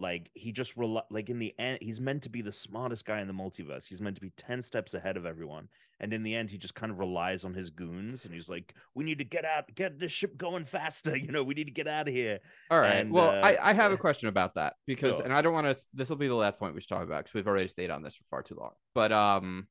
like 0.00 0.30
he 0.34 0.50
just 0.50 0.76
rel- 0.76 1.06
like 1.10 1.28
in 1.30 1.38
the 1.38 1.54
end 1.58 1.78
he's 1.82 2.00
meant 2.00 2.22
to 2.22 2.30
be 2.30 2.40
the 2.42 2.50
smartest 2.50 3.04
guy 3.04 3.20
in 3.20 3.28
the 3.28 3.32
multiverse 3.34 3.86
he's 3.86 4.00
meant 4.00 4.16
to 4.16 4.20
be 4.22 4.30
10 4.36 4.62
steps 4.62 4.94
ahead 4.94 5.16
of 5.16 5.26
everyone 5.26 5.68
and 6.00 6.12
in 6.14 6.22
the 6.22 6.34
end 6.34 6.50
he 6.50 6.56
just 6.58 6.74
kind 6.74 6.90
of 6.90 6.98
relies 6.98 7.44
on 7.44 7.52
his 7.54 7.68
goons 7.70 8.24
and 8.24 8.32
he's 8.34 8.48
like 8.48 8.74
we 8.94 9.04
need 9.04 9.18
to 9.18 9.24
get 9.24 9.44
out 9.44 9.72
get 9.74 9.98
this 9.98 10.10
ship 10.10 10.36
going 10.38 10.64
faster 10.64 11.14
you 11.24 11.30
know 11.30 11.44
we 11.44 11.54
need 11.54 11.66
to 11.66 11.72
get 11.72 11.86
out 11.86 12.08
of 12.08 12.14
here 12.14 12.38
All 12.70 12.80
right. 12.80 12.94
And, 12.94 13.12
well, 13.12 13.30
uh, 13.30 13.46
I, 13.46 13.70
I 13.70 13.72
have 13.74 13.92
a 13.92 13.96
question 13.98 14.28
about 14.28 14.54
that 14.54 14.74
because, 14.86 15.16
Sure. 15.16 15.24
and 15.24 15.32
I 15.34 15.42
don't 15.42 15.52
want 15.52 15.66
to. 15.66 15.86
This 15.92 16.08
will 16.08 16.16
be 16.16 16.28
the 16.28 16.34
last 16.34 16.58
point 16.58 16.74
we 16.74 16.80
should 16.80 16.88
talk 16.88 17.04
about 17.04 17.24
because 17.24 17.34
we've 17.34 17.46
already 17.46 17.68
stayed 17.68 17.90
on 17.90 18.02
this 18.02 18.16
for 18.16 18.24
far 18.24 18.42
too 18.42 18.56
long. 18.58 18.72
But 18.94 19.12
um, 19.12 19.68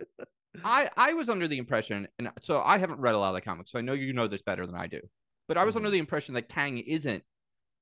I 0.64 0.90
I 0.96 1.12
was 1.14 1.28
under 1.28 1.48
the 1.48 1.58
impression, 1.58 2.06
and 2.18 2.30
so 2.40 2.60
I 2.62 2.78
haven't 2.78 3.00
read 3.00 3.14
a 3.14 3.18
lot 3.18 3.30
of 3.30 3.34
the 3.34 3.40
comics, 3.40 3.72
so 3.72 3.78
I 3.78 3.82
know 3.82 3.94
you 3.94 4.12
know 4.12 4.28
this 4.28 4.42
better 4.42 4.66
than 4.66 4.76
I 4.76 4.86
do. 4.86 5.00
But 5.48 5.56
I 5.58 5.64
was 5.64 5.76
under 5.76 5.88
Mhm. 5.88 5.92
the 5.92 5.98
impression 5.98 6.34
that 6.34 6.48
Kang 6.48 6.78
isn't 6.78 7.24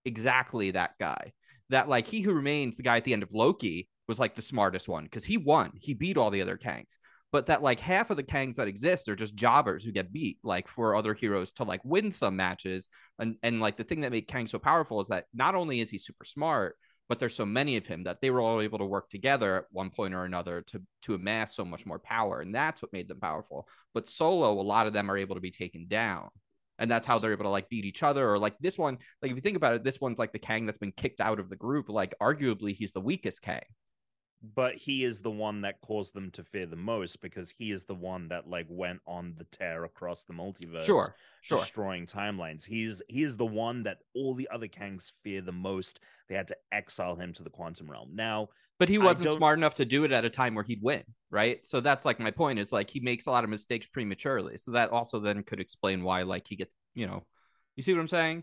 exactly 0.04 0.71
that 0.71 0.92
guy. 0.99 1.33
That 1.70 1.88
like 1.88 2.06
he 2.06 2.20
who 2.20 2.32
remains, 2.32 2.76
the 2.76 2.82
guy 2.82 2.96
at 2.96 3.04
the 3.04 3.12
end 3.12 3.22
of 3.22 3.32
Loki, 3.32 3.88
was 4.06 4.18
like 4.18 4.34
the 4.34 4.42
smartest 4.42 4.88
one 4.88 5.04
because 5.04 5.24
he 5.24 5.36
won. 5.36 5.72
He 5.74 5.94
beat 5.94 6.16
all 6.16 6.30
the 6.30 6.42
other 6.42 6.58
Kangs. 6.58 6.98
But 7.32 7.46
that 7.46 7.62
like 7.62 7.78
half 7.78 8.10
of 8.10 8.16
the 8.16 8.24
Kangs 8.24 8.56
that 8.56 8.66
exist 8.68 9.08
are 9.08 9.14
just 9.14 9.36
jobbers 9.36 9.84
who 9.84 9.92
get 9.92 10.12
beat, 10.12 10.38
like 10.42 10.66
for 10.66 10.96
other 10.96 11.14
heroes 11.14 11.52
to 11.54 11.64
like 11.64 11.80
win 11.84 12.10
some 12.10 12.36
matches. 12.36 12.88
And 13.18 13.36
and 13.42 13.60
like 13.60 13.76
the 13.76 13.84
thing 13.84 14.00
that 14.00 14.12
made 14.12 14.28
Kang 14.28 14.46
so 14.46 14.58
powerful 14.58 15.00
is 15.00 15.08
that 15.08 15.26
not 15.32 15.54
only 15.54 15.80
is 15.80 15.90
he 15.90 15.98
super 15.98 16.24
smart, 16.24 16.76
but 17.08 17.18
there's 17.18 17.34
so 17.34 17.46
many 17.46 17.76
of 17.76 17.86
him 17.86 18.04
that 18.04 18.20
they 18.20 18.30
were 18.30 18.40
all 18.40 18.60
able 18.60 18.78
to 18.78 18.84
work 18.84 19.08
together 19.08 19.56
at 19.56 19.64
one 19.72 19.90
point 19.90 20.14
or 20.14 20.24
another 20.24 20.62
to 20.62 20.80
to 21.02 21.14
amass 21.14 21.54
so 21.54 21.64
much 21.64 21.86
more 21.86 21.98
power, 21.98 22.40
and 22.40 22.54
that's 22.54 22.82
what 22.82 22.92
made 22.92 23.08
them 23.08 23.20
powerful. 23.20 23.68
But 23.94 24.08
solo, 24.08 24.52
a 24.52 24.62
lot 24.62 24.86
of 24.86 24.92
them 24.92 25.10
are 25.10 25.16
able 25.16 25.34
to 25.34 25.40
be 25.40 25.50
taken 25.50 25.86
down, 25.88 26.30
and 26.80 26.90
that's 26.90 27.06
how 27.06 27.18
they're 27.20 27.32
able 27.32 27.44
to 27.44 27.50
like 27.50 27.68
beat 27.68 27.84
each 27.84 28.02
other. 28.02 28.28
Or 28.28 28.38
like 28.40 28.58
this 28.58 28.76
one, 28.76 28.99
like 29.22 29.30
if 29.30 29.37
you 29.37 29.40
think 29.42 29.56
about 29.56 29.75
it, 29.76 29.84
this 29.84 30.00
one's 30.00 30.18
like 30.18 30.32
the 30.32 30.40
Kang 30.40 30.66
that's 30.66 30.78
been 30.78 30.92
kicked 30.92 31.20
out 31.20 31.38
of 31.38 31.49
the 31.50 31.56
group. 31.56 31.88
Like 31.88 32.14
arguably, 32.20 32.75
he's 32.75 32.92
the 32.92 33.00
weakest 33.00 33.42
Kang. 33.42 33.62
but 34.54 34.75
he 34.75 35.04
is 35.04 35.20
the 35.20 35.30
one 35.30 35.60
that 35.60 35.80
caused 35.82 36.14
them 36.14 36.30
to 36.30 36.42
fear 36.42 36.64
the 36.66 36.75
most 36.76 37.20
because 37.20 37.50
he 37.58 37.72
is 37.72 37.84
the 37.84 37.94
one 37.94 38.26
that 38.28 38.49
like 38.49 38.66
went 38.70 39.00
on 39.06 39.34
the 39.37 39.44
tear 39.44 39.84
across 39.84 40.25
the 40.25 40.32
multiverse 40.32 40.84
Sure, 40.84 41.14
sure. 41.42 41.58
destroying 41.58 42.06
timelines 42.06 42.64
he's 42.64 43.02
he 43.08 43.22
is 43.22 43.37
the 43.37 43.44
one 43.44 43.82
that 43.82 43.99
all 44.14 44.32
the 44.34 44.49
other 44.50 44.66
kangs 44.66 45.12
fear 45.22 45.42
the 45.42 45.52
most 45.52 46.00
they 46.28 46.34
had 46.34 46.49
to 46.49 46.56
exile 46.72 47.16
him 47.16 47.34
to 47.34 47.42
the 47.42 47.50
quantum 47.50 47.90
realm 47.90 48.08
now 48.14 48.49
But 48.80 48.88
he 48.88 48.96
wasn't 48.96 49.30
smart 49.30 49.58
enough 49.58 49.75
to 49.75 49.84
do 49.84 50.04
it 50.04 50.10
at 50.10 50.25
a 50.25 50.30
time 50.30 50.54
where 50.54 50.64
he'd 50.64 50.82
win, 50.82 51.04
right? 51.30 51.64
So 51.66 51.80
that's 51.80 52.06
like 52.06 52.18
my 52.18 52.30
point 52.30 52.58
is 52.58 52.72
like 52.72 52.88
he 52.88 52.99
makes 52.99 53.26
a 53.26 53.30
lot 53.30 53.44
of 53.44 53.50
mistakes 53.50 53.87
prematurely. 53.87 54.56
So 54.56 54.70
that 54.72 54.88
also 54.88 55.20
then 55.20 55.42
could 55.42 55.60
explain 55.60 56.02
why 56.02 56.22
like 56.22 56.46
he 56.49 56.56
gets, 56.56 56.72
you 56.94 57.06
know, 57.06 57.26
you 57.76 57.82
see 57.82 57.92
what 57.92 58.00
I'm 58.00 58.08
saying? 58.08 58.42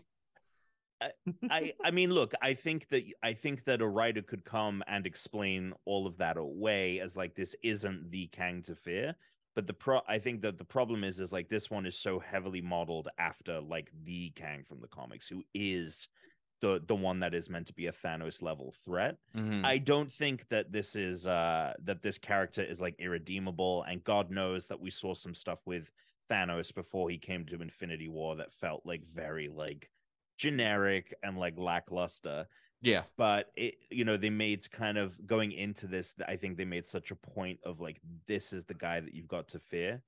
I 1.50 1.72
I 1.84 1.90
mean, 1.90 2.10
look, 2.10 2.34
I 2.40 2.54
think 2.54 2.88
that 2.90 3.04
I 3.20 3.32
think 3.32 3.64
that 3.64 3.82
a 3.82 3.86
writer 3.88 4.22
could 4.22 4.44
come 4.44 4.84
and 4.86 5.06
explain 5.06 5.74
all 5.84 6.06
of 6.06 6.16
that 6.18 6.36
away 6.36 7.00
as 7.00 7.16
like 7.16 7.34
this 7.34 7.56
isn't 7.64 8.08
the 8.10 8.28
Kang 8.28 8.62
to 8.62 8.76
fear. 8.76 9.16
But 9.56 9.66
the 9.66 9.74
pro 9.74 10.02
I 10.06 10.20
think 10.20 10.42
that 10.42 10.56
the 10.56 10.64
problem 10.64 11.02
is 11.02 11.18
is 11.18 11.32
like 11.32 11.48
this 11.48 11.68
one 11.68 11.84
is 11.84 11.98
so 11.98 12.20
heavily 12.20 12.60
modeled 12.60 13.08
after 13.18 13.60
like 13.60 13.90
the 14.04 14.30
Kang 14.30 14.62
from 14.68 14.80
the 14.80 14.86
comics, 14.86 15.26
who 15.26 15.42
is 15.52 16.06
the 16.60 16.82
the 16.86 16.94
one 16.94 17.20
that 17.20 17.34
is 17.34 17.48
meant 17.48 17.66
to 17.68 17.72
be 17.72 17.86
a 17.86 17.92
Thanos 17.92 18.42
level 18.42 18.72
threat. 18.84 19.18
Mhm. 19.34 19.64
I 19.64 19.78
don't 19.78 20.10
think 20.10 20.48
that 20.48 20.72
this 20.72 20.96
is 20.96 21.26
uh 21.26 21.74
that 21.80 22.02
this 22.02 22.18
character 22.18 22.62
is 22.62 22.80
like 22.80 22.96
irredeemable, 22.98 23.82
and 23.84 24.02
God 24.04 24.30
knows 24.30 24.66
that 24.68 24.80
we 24.80 24.90
saw 24.90 25.14
some 25.14 25.34
stuff 25.34 25.66
with 25.66 25.90
Thanos 26.30 26.74
before 26.74 27.10
he 27.10 27.18
came 27.18 27.46
to 27.46 27.62
Infinity 27.62 28.08
War 28.08 28.36
that 28.36 28.52
felt 28.52 28.84
like 28.84 29.04
very 29.06 29.48
like 29.48 29.90
generic 30.36 31.14
and 31.22 31.38
like 31.38 31.58
lackluster. 31.58 32.46
Yeah. 32.80 33.04
But 33.16 33.50
it 33.56 33.76
you 33.90 34.04
know, 34.04 34.16
they 34.16 34.30
made 34.30 34.70
kind 34.70 34.98
of 34.98 35.24
going 35.26 35.52
into 35.52 35.86
this, 35.86 36.14
I 36.26 36.36
think 36.36 36.56
they 36.56 36.64
made 36.64 36.86
such 36.86 37.10
a 37.10 37.16
point 37.16 37.60
of 37.64 37.80
like 37.80 38.00
this 38.26 38.52
is 38.52 38.64
the 38.64 38.74
guy 38.74 39.00
that 39.00 39.14
you've 39.14 39.28
got 39.28 39.48
to 39.48 39.58
fear. 39.58 40.02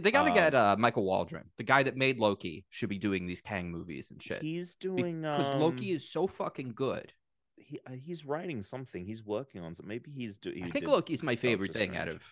They 0.00 0.10
got 0.10 0.24
to 0.24 0.30
Um, 0.30 0.34
get 0.34 0.54
uh, 0.54 0.76
Michael 0.78 1.04
Waldron, 1.04 1.50
the 1.56 1.62
guy 1.64 1.82
that 1.82 1.96
made 1.96 2.18
Loki, 2.18 2.64
should 2.70 2.88
be 2.88 2.98
doing 2.98 3.26
these 3.26 3.40
Kang 3.40 3.70
movies 3.70 4.10
and 4.10 4.22
shit. 4.22 4.42
He's 4.42 4.74
doing 4.74 5.20
Because 5.22 5.50
um, 5.52 5.60
Loki 5.60 5.92
is 5.92 6.08
so 6.08 6.26
fucking 6.26 6.72
good. 6.74 7.12
he, 7.56 7.80
uh, 7.86 7.92
he's 7.92 8.24
writing 8.24 8.62
something. 8.62 9.04
He's 9.06 9.22
working 9.24 9.62
on 9.62 9.74
something. 9.74 9.88
Maybe 9.88 10.10
he's 10.10 10.36
doing. 10.38 10.64
I 10.64 10.68
think 10.68 10.86
Loki's 10.86 11.22
my 11.22 11.36
favorite 11.36 11.72
thing 11.72 11.96
out 11.96 12.08
of 12.08 12.22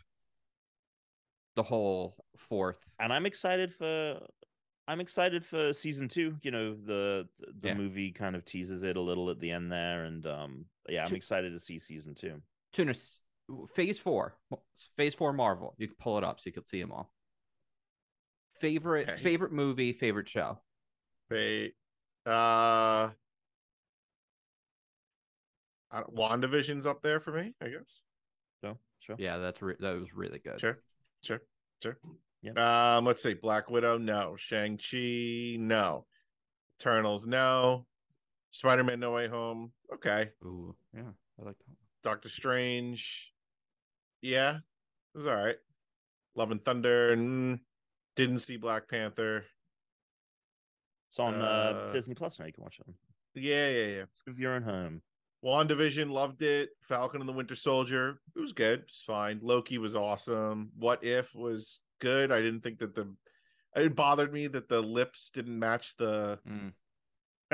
the 1.54 1.62
whole 1.62 2.16
fourth. 2.36 2.92
and 2.98 3.12
I'm 3.12 3.26
excited 3.26 3.74
for 3.74 4.20
I'm 4.88 5.00
excited 5.00 5.44
for 5.44 5.72
season 5.72 6.08
two. 6.08 6.36
You 6.42 6.50
know, 6.50 6.74
the 6.74 7.28
the 7.60 7.68
Yeah. 7.68 7.74
movie 7.74 8.10
kind 8.10 8.34
of 8.34 8.44
teases 8.44 8.82
it 8.82 8.96
a 8.96 9.00
little 9.00 9.30
at 9.30 9.38
the 9.38 9.50
end 9.50 9.70
there, 9.70 10.04
and 10.04 10.26
um, 10.26 10.64
yeah, 10.88 11.02
I'm 11.02 11.08
Two- 11.08 11.14
excited 11.14 11.52
to 11.52 11.60
see 11.60 11.78
season 11.78 12.14
two. 12.14 12.40
Tunis, 12.72 13.20
Phase 13.74 14.00
Four, 14.00 14.36
Phase 14.96 15.14
Four 15.14 15.32
Marvel. 15.34 15.74
You 15.78 15.86
can 15.88 15.96
pull 16.00 16.18
it 16.18 16.24
up 16.24 16.40
so 16.40 16.44
you 16.46 16.52
can 16.52 16.64
see 16.64 16.80
them 16.80 16.90
all. 16.90 17.12
Favorite 18.62 19.08
Okay. 19.10 19.20
favorite 19.20 19.50
movie, 19.50 19.92
favorite 19.92 20.28
show. 20.28 20.60
They, 21.30 21.72
uh, 22.24 23.10
I 25.90 26.00
don't- 26.00 26.14
WandaVision's 26.14 26.86
up 26.86 27.02
there 27.02 27.18
for 27.18 27.32
me, 27.32 27.54
I 27.60 27.68
guess. 27.70 28.02
So 28.60 28.78
sure, 29.00 29.16
Yeah, 29.18 29.38
that's 29.38 29.60
re- 29.60 29.74
that 29.80 29.92
was 29.98 30.14
really 30.14 30.38
good. 30.38 30.60
Sure, 30.60 30.80
sure, 31.22 31.42
sure. 31.82 31.98
Yeah. 32.40 32.96
Um, 32.98 33.04
let's 33.04 33.20
see. 33.20 33.34
Black 33.34 33.68
Widow, 33.68 33.98
no. 33.98 34.36
Shang 34.36 34.78
Chi, 34.78 35.56
no. 35.58 36.06
Eternals, 36.80 37.26
no. 37.26 37.84
Spider 38.52 38.84
Man, 38.84 39.00
No 39.00 39.12
Way 39.12 39.26
Home, 39.26 39.72
okay. 39.92 40.30
Ooh, 40.44 40.76
yeah, 40.94 41.10
I 41.40 41.42
like 41.42 41.58
that. 41.58 41.76
Doctor 42.04 42.28
Strange, 42.28 43.32
yeah, 44.20 44.58
it 44.58 45.18
was 45.18 45.26
all 45.26 45.34
right. 45.34 45.58
Love 46.36 46.50
and 46.52 46.64
Thunder, 46.64 47.16
mm, 47.16 47.58
didn't 48.16 48.40
see 48.40 48.56
Black 48.56 48.88
Panther. 48.88 49.44
it's 51.08 51.18
on 51.18 51.34
uh, 51.40 51.44
Uh, 51.44 51.92
Disney 51.92 52.14
Plus 52.14 52.38
now. 52.38 52.46
You 52.46 52.52
can 52.52 52.62
watch 52.64 52.80
it 52.80 52.94
Yeah, 53.34 53.68
yeah, 53.68 53.86
yeah. 53.96 54.04
of 54.30 54.38
your 54.38 54.52
own 54.54 54.62
home. 54.62 55.02
WandaVision, 55.44 56.08
loved 56.10 56.42
it. 56.42 56.70
Falcon 56.82 57.20
and 57.20 57.28
the 57.28 57.32
Winter 57.32 57.56
Soldier, 57.56 58.20
it 58.36 58.40
was 58.40 58.52
good. 58.52 58.80
It's 58.86 59.02
fine. 59.06 59.40
Loki 59.42 59.78
was 59.78 59.96
awesome. 59.96 60.70
What 60.78 61.02
If 61.02 61.34
was 61.34 61.80
good. 62.00 62.30
I 62.30 62.40
didn't 62.40 62.60
think 62.60 62.78
that 62.78 62.94
the 62.94 63.12
it 63.74 63.96
bothered 63.96 64.32
me 64.32 64.46
that 64.48 64.68
the 64.68 64.82
lips 64.82 65.30
didn't 65.30 65.58
match 65.58 65.96
the 65.96 66.38
Mm. 66.46 66.72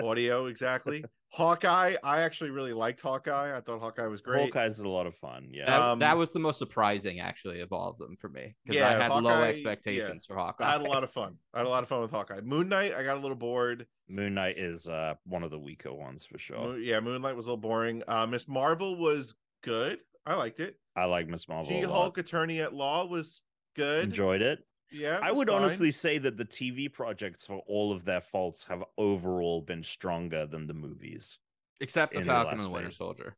Audio 0.02 0.46
exactly. 0.46 1.04
Hawkeye, 1.30 1.96
I 2.02 2.22
actually 2.22 2.50
really 2.50 2.72
liked 2.72 3.00
Hawkeye. 3.02 3.54
I 3.54 3.60
thought 3.60 3.80
Hawkeye 3.80 4.06
was 4.06 4.22
great. 4.22 4.40
Hawkeye's 4.52 4.78
is 4.78 4.84
a 4.84 4.88
lot 4.88 5.06
of 5.06 5.14
fun. 5.16 5.48
Yeah, 5.52 5.66
That, 5.66 5.98
that 5.98 6.12
Um, 6.12 6.18
was 6.18 6.30
the 6.30 6.38
most 6.38 6.58
surprising 6.58 7.20
actually 7.20 7.60
of 7.60 7.70
all 7.72 7.90
of 7.90 7.98
them 7.98 8.16
for 8.16 8.30
me 8.30 8.54
because 8.64 8.78
Yeah, 8.80 8.88
I 8.88 8.92
had 9.02 9.08
low 9.22 9.30
Hawkeye- 9.30 9.48
expectations 9.50 10.24
for 10.24 10.36
Hawkeye. 10.36 10.64
I 10.64 10.70
had 10.72 10.80
a 10.80 10.84
lot 10.88 11.04
of 11.04 11.10
fun. 11.12 11.36
I 11.52 11.58
had 11.58 11.66
a 11.66 11.70
lot 11.70 11.82
of 11.82 11.88
fun 11.88 12.00
with 12.00 12.10
Hawkeye. 12.10 12.40
Moon 12.40 12.68
Knight, 12.70 12.94
I 12.94 13.04
got 13.04 13.18
a 13.18 13.20
little 13.20 13.36
bored. 13.36 13.86
Moon 14.08 14.32
Knight 14.34 14.56
is 14.58 14.88
uh 14.88 15.14
one 15.24 15.42
of 15.42 15.50
the 15.50 15.58
weaker 15.58 15.92
ones 15.92 16.24
for 16.24 16.38
sure. 16.38 16.56
Mo- 16.58 16.74
Yeah, 16.76 17.00
Moon 17.00 17.20
Knight 17.20 17.36
was 17.36 17.44
a 17.44 17.50
little 17.50 17.60
boring. 17.60 18.02
Uh, 18.08 18.26
Miss 18.26 18.48
Marvel 18.48 18.96
was 18.96 19.34
good. 19.62 19.98
I 20.24 20.34
liked 20.34 20.60
it. 20.60 20.76
I 20.96 21.04
like 21.04 21.28
Miss 21.28 21.46
Marvel. 21.48 21.70
She. 21.70 21.82
Hulk 21.82 22.16
Attorney 22.18 22.60
at 22.60 22.72
Law 22.74 23.04
was 23.06 23.42
good. 23.76 24.04
Enjoyed 24.04 24.40
it. 24.42 24.60
Yeah, 24.90 25.20
I 25.22 25.30
would 25.32 25.48
fine. 25.48 25.56
honestly 25.58 25.90
say 25.92 26.18
that 26.18 26.36
the 26.36 26.44
TV 26.44 26.92
projects, 26.92 27.44
for 27.46 27.62
all 27.66 27.92
of 27.92 28.04
their 28.04 28.20
faults, 28.20 28.64
have 28.64 28.82
overall 28.96 29.60
been 29.60 29.82
stronger 29.82 30.46
than 30.46 30.66
the 30.66 30.74
movies. 30.74 31.38
Except 31.80 32.12
the 32.12 32.20
in 32.20 32.26
the 32.26 32.32
Falcon 32.32 32.54
and 32.54 32.60
the 32.64 32.70
Winter 32.70 32.88
phase. 32.88 32.96
Soldier. 32.96 33.36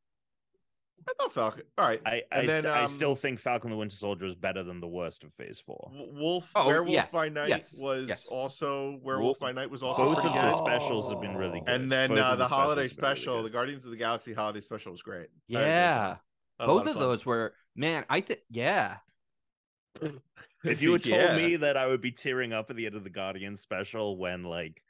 I 1.09 1.13
thought 1.19 1.33
Falcon. 1.33 1.63
All 1.79 1.87
right. 1.87 2.01
I 2.05 2.23
I, 2.31 2.45
then, 2.47 2.63
st- 2.63 2.75
I 2.75 2.83
um, 2.83 2.87
still 2.89 3.15
think 3.15 3.41
Falcon 3.41 3.71
and 3.71 3.77
the 3.77 3.79
Winter 3.79 3.97
Soldier 3.97 4.27
is 4.27 4.35
better 4.35 4.63
than 4.63 4.81
the 4.81 4.87
worst 4.87 5.25
of 5.25 5.33
Phase 5.33 5.59
Four. 5.59 5.91
Wolf 5.95 6.49
Oh, 6.55 6.67
Werewolf 6.67 6.93
yes, 6.93 7.11
by 7.11 7.31
Night 7.31 7.49
yes, 7.49 7.75
was 7.79 8.07
yes. 8.09 8.27
also 8.27 8.99
Werewolf 9.03 9.25
Wolf- 9.25 9.39
by 9.41 9.53
Night 9.53 9.71
was 9.71 9.83
also 9.83 10.05
Both 10.05 10.19
of 10.19 10.23
pretty 10.25 10.37
the 10.39 10.53
specials 10.59 11.11
have 11.11 11.21
been 11.23 11.37
really 11.37 11.61
good. 11.61 11.71
And 11.71 11.91
then 11.91 12.17
uh, 12.19 12.33
of 12.33 12.39
the 12.39 12.47
holiday 12.47 12.87
specials 12.87 12.97
have 12.97 13.01
been 13.01 13.09
really 13.09 13.17
special, 13.17 13.43
the 13.43 13.51
Guardians 13.51 13.85
of 13.87 13.91
the 13.93 13.97
Galaxy 13.97 14.35
holiday 14.35 14.61
special 14.61 14.93
was 14.93 15.01
great. 15.03 15.29
I 15.55 15.55
had 15.55 15.63
a 15.63 15.65
good 15.65 15.69
Yeah. 15.69 15.97
time. 15.97 16.17
Had 16.61 16.69
a 16.69 16.73
lot 16.73 16.79
Both 16.85 16.87
of 16.89 16.93
fun. 16.93 17.01
those 17.03 17.27
were 17.27 17.55
man, 17.75 18.05
I 18.11 18.21
think 18.21 18.41
yeah. 18.51 18.97
If 20.65 20.83
you 20.83 20.93
had 20.93 21.05
told 21.05 21.21
Yeah. 21.21 21.37
me 21.37 21.57
that 21.57 21.77
I 21.77 21.87
would 21.87 22.01
be 22.01 22.13
tearing 22.13 22.53
up 22.53 22.71
at 22.71 22.77
the 22.77 22.87
end 22.87 22.95
of 22.95 23.05
the 23.05 23.11
Guardians 23.11 23.61
special 23.61 24.17
when 24.17 24.45
like 24.45 24.83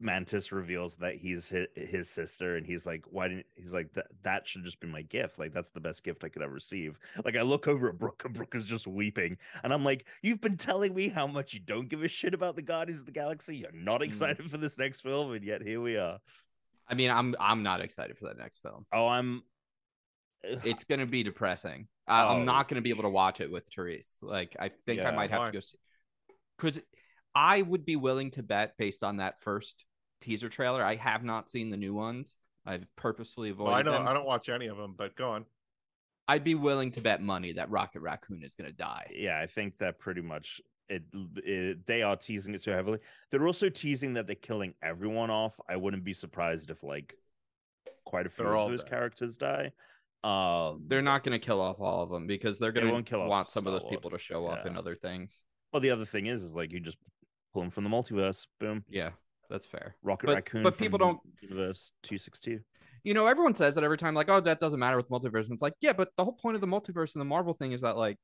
Mantis 0.00 0.52
reveals 0.52 0.96
that 0.96 1.16
he's 1.16 1.48
his, 1.48 1.66
his 1.74 2.08
sister 2.08 2.56
and 2.56 2.64
he's 2.64 2.86
like, 2.86 3.04
why 3.10 3.28
didn't 3.28 3.46
he's 3.56 3.72
like 3.74 3.92
that 3.94 4.06
that 4.22 4.46
should 4.46 4.64
just 4.64 4.78
be 4.78 4.86
my 4.86 5.02
gift. 5.02 5.38
Like 5.38 5.52
that's 5.52 5.70
the 5.70 5.80
best 5.80 6.04
gift 6.04 6.22
I 6.22 6.28
could 6.28 6.42
ever 6.42 6.54
receive. 6.54 6.98
Like 7.24 7.36
I 7.36 7.42
look 7.42 7.66
over 7.66 7.88
at 7.88 7.98
Brooke 7.98 8.22
and 8.24 8.32
Brooke 8.32 8.54
is 8.54 8.64
just 8.64 8.86
weeping. 8.86 9.36
And 9.64 9.72
I'm 9.72 9.84
like, 9.84 10.06
You've 10.22 10.40
been 10.40 10.56
telling 10.56 10.94
me 10.94 11.08
how 11.08 11.26
much 11.26 11.52
you 11.52 11.60
don't 11.60 11.88
give 11.88 12.04
a 12.04 12.08
shit 12.08 12.34
about 12.34 12.54
the 12.54 12.62
Guardians 12.62 13.00
of 13.00 13.06
the 13.06 13.12
Galaxy. 13.12 13.56
You're 13.56 13.72
not 13.72 14.02
mm. 14.02 14.04
excited 14.04 14.48
for 14.50 14.56
this 14.56 14.78
next 14.78 15.00
film, 15.00 15.32
and 15.32 15.44
yet 15.44 15.62
here 15.62 15.80
we 15.80 15.96
are. 15.96 16.20
I 16.88 16.94
mean, 16.94 17.10
I'm 17.10 17.34
I'm 17.40 17.62
not 17.62 17.80
excited 17.80 18.16
for 18.16 18.26
that 18.26 18.38
next 18.38 18.62
film. 18.62 18.86
Oh, 18.92 19.08
I'm 19.08 19.42
It's 20.42 20.84
gonna 20.84 21.06
be 21.06 21.22
depressing. 21.22 21.88
I, 22.08 22.22
Oh, 22.24 22.28
I'm 22.28 22.44
not 22.44 22.68
gonna 22.68 22.80
be 22.82 22.90
able 22.90 23.02
to 23.04 23.08
watch 23.10 23.40
it 23.40 23.50
with 23.50 23.68
Therese. 23.74 24.16
Like, 24.22 24.56
I 24.58 24.68
think 24.86 25.00
I 25.02 25.10
might 25.10 25.30
have 25.30 25.40
why? 25.40 25.46
to 25.48 25.52
go 25.52 25.60
see 25.60 25.78
because 26.56 26.80
I 27.34 27.62
would 27.62 27.84
be 27.84 27.96
willing 27.96 28.30
to 28.32 28.42
bet 28.42 28.76
based 28.78 29.04
on 29.04 29.18
that 29.18 29.38
first 29.40 29.84
teaser 30.20 30.48
trailer. 30.48 30.84
I 30.84 30.96
have 30.96 31.22
not 31.22 31.48
seen 31.48 31.70
the 31.70 31.76
new 31.76 31.94
ones. 31.94 32.34
I've 32.66 32.86
purposefully 32.96 33.50
avoided 33.50 33.68
Well, 33.70 33.74
I 33.78 33.82
don't. 33.82 33.94
them. 33.94 34.08
I 34.08 34.12
don't 34.14 34.26
watch 34.26 34.48
any 34.48 34.66
of 34.66 34.76
them, 34.76 34.94
but 34.96 35.14
go 35.16 35.30
on. 35.30 35.46
I'd 36.26 36.44
be 36.44 36.54
willing 36.54 36.90
to 36.92 37.00
bet 37.00 37.22
money 37.22 37.52
that 37.52 37.70
Rocket 37.70 38.00
Raccoon 38.00 38.42
is 38.42 38.54
going 38.54 38.68
to 38.68 38.76
die. 38.76 39.06
Yeah, 39.14 39.38
I 39.40 39.46
think 39.46 39.78
that 39.78 39.98
pretty 39.98 40.20
much 40.20 40.60
it, 40.88 41.02
it. 41.36 41.86
They 41.86 42.02
are 42.02 42.16
teasing 42.16 42.54
it 42.54 42.60
so 42.60 42.72
heavily. 42.72 42.98
They're 43.30 43.46
also 43.46 43.68
teasing 43.70 44.12
that 44.14 44.26
they're 44.26 44.34
killing 44.36 44.74
everyone 44.82 45.30
off. 45.30 45.58
I 45.68 45.76
wouldn't 45.76 46.04
be 46.04 46.12
surprised 46.12 46.68
if 46.70 46.82
like 46.82 47.14
quite 48.04 48.26
a 48.26 48.28
few 48.28 48.44
They're 48.44 48.56
of 48.56 48.68
those 48.70 48.82
dead. 48.82 48.90
characters 48.90 49.36
die. 49.38 49.72
Um, 50.24 50.84
They're 50.88 51.02
not 51.02 51.22
going 51.24 51.38
to 51.38 51.44
kill 51.44 51.60
off 51.60 51.80
all 51.80 52.02
of 52.02 52.10
them 52.10 52.26
because 52.26 52.58
they're 52.58 52.72
going 52.72 53.04
to 53.04 53.18
want 53.18 53.50
some 53.50 53.66
of 53.66 53.72
those 53.72 53.88
people 53.88 54.10
to 54.10 54.18
show 54.18 54.46
up 54.46 54.66
in 54.66 54.76
other 54.76 54.94
things. 54.96 55.40
Well, 55.72 55.80
the 55.80 55.90
other 55.90 56.04
thing 56.06 56.26
is, 56.26 56.42
is 56.42 56.54
like 56.54 56.72
you 56.72 56.80
just 56.80 56.98
pull 57.52 57.62
them 57.62 57.70
from 57.70 57.84
the 57.84 57.90
multiverse. 57.90 58.46
Boom, 58.58 58.84
Yeah, 58.88 59.10
that's 59.50 59.66
fair. 59.66 59.94
Rocket 60.02 60.26
But- 60.26 60.34
Raccoon. 60.36 60.62
but 60.62 60.76
people 60.78 60.98
don't- 60.98 61.20
Universe 61.40 61.92
two 62.02 62.18
six 62.18 62.40
two. 62.40 62.60
You 63.04 63.14
know, 63.14 63.26
everyone 63.28 63.54
says 63.54 63.74
that 63.76 63.84
every 63.84 63.96
time, 63.96 64.14
like, 64.14 64.28
oh, 64.28 64.40
that 64.40 64.58
doesn't 64.60 64.78
matter 64.80 64.96
with 64.96 65.08
multiverse. 65.08 65.44
And 65.44 65.52
it's 65.52 65.62
like, 65.62 65.74
yeah, 65.80 65.92
but 65.92 66.10
the 66.16 66.24
whole 66.24 66.32
point 66.32 66.56
of 66.56 66.60
the 66.60 66.66
multiverse 66.66 67.14
and 67.14 67.20
the 67.20 67.24
Marvel 67.26 67.54
thing 67.54 67.70
is 67.72 67.82
that, 67.82 67.96
like, 67.96 68.18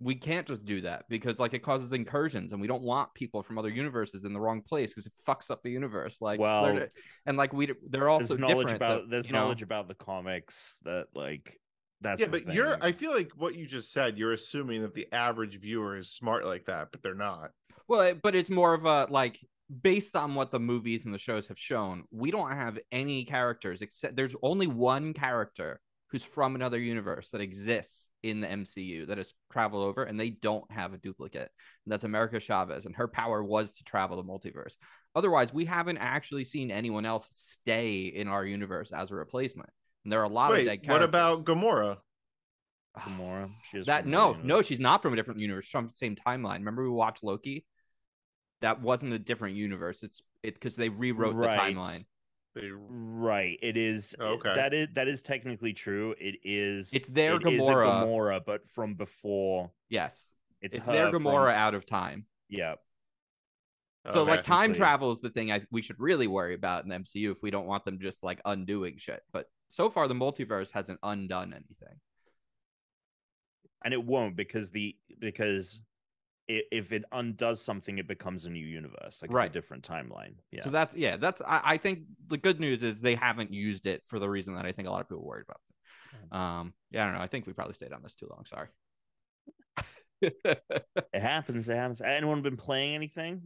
we 0.00 0.14
can't 0.14 0.46
just 0.46 0.64
do 0.64 0.80
that 0.80 1.04
because, 1.08 1.38
like, 1.38 1.52
it 1.52 1.58
causes 1.60 1.92
incursions 1.92 2.52
and 2.52 2.60
we 2.60 2.66
don't 2.66 2.82
want 2.82 3.12
people 3.14 3.42
from 3.42 3.58
other 3.58 3.68
universes 3.68 4.24
in 4.24 4.32
the 4.32 4.40
wrong 4.40 4.62
place 4.62 4.90
because 4.90 5.06
it 5.06 5.12
fucks 5.26 5.50
up 5.50 5.62
the 5.62 5.70
universe. 5.70 6.20
Like, 6.20 6.40
so 6.40 6.72
they're- 6.72 6.92
and 7.26 7.36
like, 7.36 7.52
we, 7.52 7.72
they're 7.88 8.08
also 8.08 8.34
There's 8.34 8.40
knowledge 8.40 8.68
different. 8.68 8.76
about 8.76 9.02
that, 9.02 9.10
there's 9.10 9.26
you 9.28 9.34
know- 9.34 9.40
knowledge 9.40 9.62
about 9.62 9.88
the 9.88 9.94
comics 9.94 10.78
that 10.84 11.08
like 11.14 11.60
that's 12.00 12.20
yeah, 12.20 12.28
the 12.28 12.40
but 12.40 12.54
you're. 12.54 12.82
I 12.82 12.92
feel 12.92 13.12
like 13.12 13.30
what 13.36 13.54
you 13.54 13.66
just 13.66 13.92
said. 13.92 14.16
You're 14.16 14.32
assuming 14.32 14.80
that 14.80 14.94
the 14.94 15.06
average 15.12 15.60
viewer 15.60 15.98
is 15.98 16.10
smart 16.10 16.46
like 16.46 16.64
that, 16.64 16.88
but 16.92 17.02
they're 17.02 17.14
not. 17.14 17.50
Well, 17.88 18.14
but 18.22 18.34
it's 18.34 18.48
more 18.48 18.72
of 18.72 18.86
a 18.86 19.06
like 19.10 19.38
based 19.82 20.16
on 20.16 20.34
what 20.34 20.50
the 20.50 20.58
movies 20.58 21.04
and 21.04 21.12
the 21.12 21.18
shows 21.18 21.46
have 21.48 21.58
shown, 21.58 22.04
we 22.10 22.30
don't 22.30 22.52
have 22.52 22.78
any 22.90 23.24
characters 23.24 23.82
except 23.82 24.16
there's 24.16 24.34
only 24.42 24.66
one 24.66 25.12
character 25.12 25.78
who's 26.10 26.24
from 26.24 26.54
another 26.54 26.78
universe 26.78 27.30
that 27.30 27.40
exists 27.40 28.08
in 28.22 28.40
the 28.40 28.48
MCU 28.48 29.06
that 29.06 29.18
has 29.18 29.32
traveled 29.52 29.84
over 29.84 30.02
and 30.02 30.18
they 30.18 30.30
don't 30.30 30.70
have 30.70 30.92
a 30.92 30.98
duplicate. 30.98 31.50
And 31.84 31.92
that's 31.92 32.04
America 32.04 32.40
Chavez 32.40 32.86
and 32.86 32.96
her 32.96 33.08
power 33.08 33.42
was 33.42 33.74
to 33.74 33.84
travel 33.84 34.16
the 34.16 34.24
multiverse. 34.24 34.74
Otherwise, 35.14 35.52
we 35.54 35.64
haven't 35.64 35.98
actually 35.98 36.44
seen 36.44 36.70
anyone 36.70 37.06
else 37.06 37.28
stay 37.32 38.02
in 38.02 38.28
our 38.28 38.44
universe 38.44 38.92
as 38.92 39.10
a 39.10 39.14
replacement. 39.14 39.70
And 40.04 40.12
there 40.12 40.20
are 40.20 40.24
a 40.24 40.28
lot 40.28 40.50
of 40.52 40.58
Wait, 40.58 40.64
dead 40.64 40.90
what 40.90 41.02
about 41.02 41.44
characters. 41.44 41.64
Gamora? 41.64 41.96
Gamora. 42.98 43.50
She 43.70 43.82
that 43.82 44.06
no, 44.06 44.30
another 44.30 44.46
no, 44.46 44.62
she's 44.62 44.80
not 44.80 45.02
from 45.02 45.12
a 45.12 45.16
different 45.16 45.40
universe. 45.40 45.64
She's 45.64 45.72
from 45.72 45.86
the 45.86 45.94
same 45.94 46.16
timeline. 46.16 46.58
Remember 46.58 46.82
we 46.82 46.90
watched 46.90 47.22
Loki? 47.22 47.64
That 48.62 48.82
wasn't 48.82 49.12
a 49.12 49.18
different 49.18 49.56
universe. 49.56 50.02
It's 50.02 50.22
it 50.42 50.54
because 50.54 50.76
they 50.76 50.88
rewrote 50.88 51.34
Right. 51.34 51.74
the 51.74 51.80
timeline. 51.80 52.04
They, 52.54 52.70
Right. 52.72 53.58
It 53.62 53.76
is. 53.76 54.14
Oh, 54.18 54.34
Okay. 54.34 54.54
That 54.54 54.74
is 54.74 54.88
that 54.94 55.06
is 55.08 55.22
technically 55.22 55.72
true. 55.72 56.14
It 56.18 56.36
is. 56.42 56.92
It's 56.92 57.08
their 57.08 57.36
it 57.36 57.46
is 57.46 57.66
a 57.66 57.70
Gamora. 57.70 58.04
Gamora, 58.04 58.40
but 58.44 58.68
from 58.70 58.94
before. 58.94 59.70
Yes, 59.88 60.34
It's, 60.60 60.74
it's, 60.74 60.84
their 60.84 61.06
her 61.06 61.10
from- 61.12 61.24
Gamora 61.24 61.52
out 61.52 61.74
of 61.74 61.86
time. 61.86 62.26
Yeah. 62.48 62.74
So 64.12 64.20
okay. 64.22 64.30
like 64.30 64.44
time 64.44 64.72
travel 64.72 65.10
is 65.12 65.18
the 65.20 65.28
thing 65.30 65.52
I 65.52 65.60
we 65.70 65.82
should 65.82 66.00
really 66.00 66.26
worry 66.26 66.54
about 66.54 66.84
in 66.84 66.88
the 66.88 66.96
MCU 66.96 67.30
if 67.32 67.42
we 67.42 67.50
don't 67.50 67.66
want 67.66 67.84
them 67.84 67.98
just 68.00 68.22
like 68.24 68.40
undoing 68.46 68.96
shit. 68.96 69.22
But 69.30 69.50
so 69.68 69.90
far 69.90 70.08
the 70.08 70.14
multiverse 70.14 70.70
hasn't 70.72 70.98
undone 71.02 71.52
anything. 71.52 72.00
and 73.84 73.94
it 73.94 74.02
won't 74.04 74.36
because 74.36 74.70
the 74.70 74.96
because 75.18 75.80
i 75.82 75.89
if 76.70 76.92
it 76.92 77.04
undoes 77.12 77.62
something, 77.62 77.98
it 77.98 78.08
becomes 78.08 78.46
a 78.46 78.50
new 78.50 78.64
universe. 78.66 79.18
Like 79.22 79.32
Right. 79.32 79.50
a 79.50 79.52
different 79.52 79.84
timeline. 79.84 80.34
Yeah. 80.50 80.62
So 80.64 80.70
that's 80.70 80.94
yeah, 80.94 81.16
that's 81.16 81.40
I, 81.46 81.60
I 81.64 81.76
think 81.76 82.00
the 82.28 82.38
good 82.38 82.60
news 82.60 82.82
is 82.82 83.00
they 83.00 83.14
haven't 83.14 83.52
used 83.52 83.86
it 83.86 84.02
for 84.08 84.18
the 84.18 84.28
reason 84.28 84.54
that 84.54 84.66
I 84.66 84.72
think 84.72 84.88
a 84.88 84.90
lot 84.90 85.00
of 85.00 85.08
people 85.08 85.24
worried 85.24 85.44
about. 85.48 85.60
Um 86.38 86.74
yeah, 86.90 87.02
I 87.02 87.06
don't 87.06 87.14
know. 87.14 87.22
I 87.22 87.26
think 87.28 87.46
we 87.46 87.52
probably 87.52 87.74
stayed 87.74 87.92
on 87.92 88.02
this 88.02 88.14
too 88.14 88.28
long. 88.30 88.44
Sorry. 88.44 88.68
it 90.22 91.20
happens. 91.20 91.68
It 91.68 91.76
happens. 91.76 92.00
Anyone 92.00 92.42
been 92.42 92.56
playing 92.56 92.94
anything? 92.94 93.42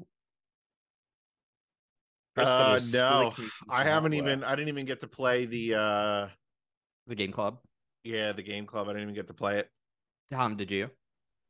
Uh, 2.36 2.80
no, 2.92 3.32
I 3.68 3.84
haven't 3.84 4.12
hardware. 4.12 4.32
even. 4.32 4.44
I 4.44 4.56
didn't 4.56 4.68
even 4.68 4.86
get 4.86 5.00
to 5.02 5.06
play 5.06 5.44
the. 5.44 5.74
uh 5.74 6.28
the 7.06 7.14
game 7.14 7.30
club. 7.30 7.58
Yeah, 8.02 8.32
the 8.32 8.42
game 8.42 8.66
club. 8.66 8.88
I 8.88 8.92
didn't 8.92 9.02
even 9.02 9.14
get 9.14 9.28
to 9.28 9.34
play 9.34 9.58
it. 9.58 9.70
Tom, 10.32 10.56
did 10.56 10.70
you? 10.70 10.90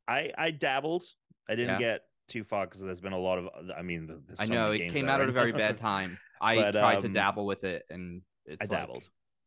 I 0.06 0.30
I 0.36 0.50
dabbled. 0.50 1.04
I 1.48 1.54
didn't 1.54 1.80
Yeah. 1.80 1.96
get 1.96 2.02
too 2.28 2.44
far 2.44 2.66
because 2.66 2.80
there's 2.80 3.00
been 3.00 3.12
a 3.12 3.18
lot 3.18 3.38
of. 3.38 3.48
I 3.76 3.82
mean, 3.82 4.06
th- 4.08 4.20
there's 4.26 4.40
I 4.40 4.46
so 4.46 4.52
know 4.52 4.70
it 4.72 4.90
came 4.90 5.08
out 5.08 5.20
at 5.20 5.28
a 5.28 5.32
very 5.32 5.52
bad 5.52 5.76
time. 5.78 6.18
I 6.40 6.56
But, 6.56 6.72
tried 6.72 7.00
to 7.02 7.06
um, 7.08 7.12
dabble 7.12 7.46
with 7.46 7.64
it 7.64 7.84
and 7.90 8.22
it's 8.46 8.68
I 8.68 8.72
like- 8.72 8.80
dabbled. 8.80 9.04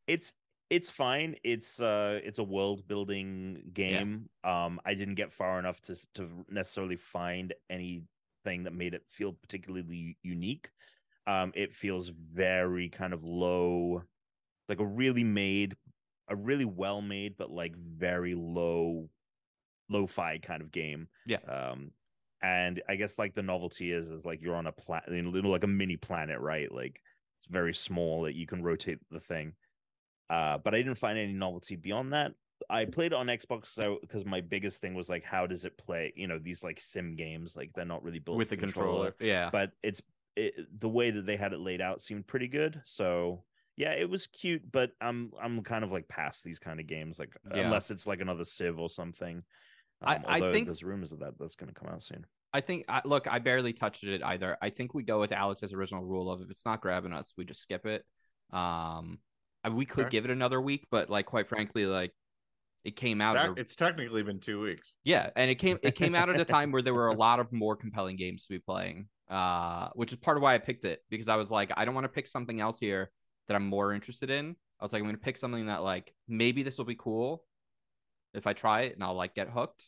It's 0.07 0.33
it's 0.69 0.89
fine. 0.89 1.35
It's 1.43 1.79
uh 1.79 2.19
it's 2.23 2.39
a 2.39 2.43
world 2.43 2.87
building 2.87 3.71
game. 3.73 4.29
Um 4.43 4.79
I 4.85 4.93
didn't 4.95 5.15
get 5.15 5.31
far 5.33 5.59
enough 5.59 5.81
to 5.83 5.95
to 6.15 6.45
necessarily 6.49 6.97
find 6.97 7.53
anything 7.69 8.63
that 8.63 8.73
made 8.73 8.93
it 8.93 9.03
feel 9.09 9.33
particularly 9.33 10.17
unique. 10.23 10.69
Um 11.25 11.51
it 11.55 11.73
feels 11.73 12.09
very 12.09 12.89
kind 12.89 13.13
of 13.13 13.23
low 13.23 14.03
like 14.69 14.79
a 14.79 14.85
really 14.85 15.23
made 15.23 15.75
a 16.29 16.35
really 16.35 16.65
well 16.65 17.01
made 17.01 17.37
but 17.37 17.49
like 17.51 17.75
very 17.77 18.35
low 18.35 19.09
lo-fi 19.89 20.37
kind 20.39 20.61
of 20.61 20.71
game. 20.71 21.07
Yeah. 21.25 21.37
Um 21.47 21.91
and 22.41 22.81
I 22.87 22.95
guess 22.95 23.17
like 23.17 23.33
the 23.33 23.41
novelty 23.41 23.91
is 23.91 24.11
is 24.11 24.25
like 24.25 24.41
you're 24.41 24.55
on 24.55 24.67
a 24.67 24.71
planet, 24.71 25.09
you 25.11 25.23
know, 25.23 25.49
like 25.49 25.63
a 25.63 25.67
mini 25.67 25.97
planet, 25.97 26.39
right? 26.39 26.71
Like 26.71 27.01
it's 27.35 27.45
very 27.47 27.73
small 27.73 28.23
that 28.23 28.35
you 28.35 28.45
can 28.47 28.63
rotate 28.63 28.99
the 29.09 29.19
thing. 29.19 29.53
Uh, 30.29 30.57
but 30.57 30.75
I 30.75 30.77
didn't 30.77 30.97
find 30.97 31.17
any 31.17 31.33
novelty 31.33 31.75
beyond 31.75 32.13
that. 32.13 32.33
I 32.69 32.85
played 32.85 33.13
it 33.13 33.15
on 33.15 33.27
Xbox 33.27 33.67
so 33.67 33.99
because 34.01 34.25
my 34.25 34.41
biggest 34.41 34.81
thing 34.81 34.93
was 34.93 35.09
like, 35.09 35.23
how 35.23 35.47
does 35.47 35.63
it 35.63 35.77
play? 35.77 36.11
You 36.15 36.27
know, 36.27 36.39
these 36.39 36.63
like 36.63 36.79
sim 36.79 37.15
games, 37.15 37.55
like 37.55 37.71
they're 37.73 37.85
not 37.85 38.03
really 38.03 38.19
built 38.19 38.37
with 38.37 38.49
the 38.49 38.57
controller. 38.57 39.15
Yeah. 39.19 39.49
but 39.51 39.71
it's 39.83 40.01
it, 40.35 40.53
the 40.79 40.89
way 40.89 41.11
that 41.11 41.25
they 41.25 41.37
had 41.37 41.53
it 41.53 41.59
laid 41.59 41.81
out 41.81 42.01
seemed 42.01 42.27
pretty 42.27 42.47
good. 42.47 42.81
So 42.85 43.43
yeah, 43.77 43.91
it 43.91 44.09
was 44.09 44.27
cute, 44.27 44.69
but 44.71 44.91
I'm 44.99 45.31
I'm 45.39 45.61
kind 45.63 45.83
of 45.83 45.91
like 45.91 46.07
past 46.07 46.43
these 46.43 46.59
kind 46.59 46.79
of 46.79 46.87
games, 46.87 47.19
like 47.19 47.35
Yeah. 47.53 47.61
unless 47.61 47.91
it's 47.91 48.07
like 48.07 48.21
another 48.21 48.43
Civ 48.43 48.79
or 48.79 48.89
something. 48.89 49.43
I- 50.01 50.15
Um, 50.17 50.23
I 50.27 50.33
although 50.35 50.51
think- 50.53 50.67
there's 50.67 50.83
rumors 50.83 51.11
of 51.11 51.19
that 51.19 51.37
that's 51.39 51.55
going 51.55 51.73
to 51.73 51.79
come 51.79 51.89
out 51.89 52.03
soon. 52.03 52.25
I 52.53 52.61
think 52.61 52.85
I, 52.87 53.01
look, 53.03 53.27
I 53.27 53.39
barely 53.39 53.73
touched 53.73 54.03
it 54.03 54.23
either. 54.23 54.57
I 54.61 54.69
think 54.69 54.93
we 54.93 55.03
go 55.03 55.19
with 55.19 55.31
Alex's 55.31 55.73
original 55.73 56.03
rule 56.03 56.31
of 56.31 56.41
if 56.41 56.49
it's 56.49 56.65
not 56.65 56.81
grabbing 56.81 57.13
us, 57.13 57.33
we 57.37 57.45
just 57.45 57.61
skip 57.61 57.85
it. 57.85 58.05
Um, 58.51 59.19
and 59.63 59.75
we 59.75 59.85
could 59.85 60.05
Okay. 60.05 60.11
give 60.11 60.25
it 60.25 60.31
another 60.31 60.61
week, 60.61 60.85
but 60.89 61.09
like 61.09 61.25
quite 61.25 61.47
frankly, 61.47 61.85
like 61.85 62.13
it 62.83 62.95
came 62.95 63.19
out. 63.19 63.33
That, 63.33 63.49
at 63.51 63.57
a- 63.57 63.61
it's 63.61 63.75
technically 63.75 64.23
been 64.23 64.39
two 64.39 64.61
weeks. 64.61 64.95
yeah, 65.03 65.29
and 65.35 65.51
it 65.51 65.55
came 65.55 65.77
it 65.83 65.95
came 65.95 66.15
out 66.15 66.29
at 66.29 66.39
a 66.39 66.45
time 66.45 66.71
where 66.71 66.81
there 66.81 66.93
were 66.93 67.07
a 67.07 67.13
lot 67.25 67.39
of 67.39 67.51
more 67.51 67.75
compelling 67.75 68.15
games 68.15 68.43
to 68.45 68.53
be 68.53 68.59
playing. 68.59 69.09
Uh, 69.29 69.89
which 69.95 70.13
is 70.13 70.17
part 70.17 70.37
of 70.37 70.43
why 70.43 70.53
I 70.55 70.57
picked 70.57 70.85
it 70.85 71.03
because 71.09 71.27
I 71.27 71.35
was 71.35 71.51
like, 71.51 71.69
I 71.75 71.83
don't 71.83 71.93
want 71.93 72.05
to 72.05 72.09
pick 72.09 72.27
something 72.27 72.61
else 72.61 72.79
here 72.79 73.11
that 73.49 73.55
I'm 73.55 73.67
more 73.67 73.91
interested 73.93 74.29
in. 74.29 74.55
I 74.79 74.85
was 74.85 74.93
like, 74.93 75.01
I'm 75.01 75.05
gonna 75.07 75.17
pick 75.17 75.35
something 75.35 75.65
that 75.65 75.83
like 75.83 76.13
maybe 76.29 76.63
this 76.63 76.77
will 76.77 76.85
be 76.85 76.95
cool 76.95 77.43
if 78.37 78.47
I 78.47 78.53
try 78.53 78.81
it 78.81 78.93
and 78.95 79.03
I'll 79.03 79.13
like 79.15 79.35
get 79.35 79.49
hooked, 79.49 79.87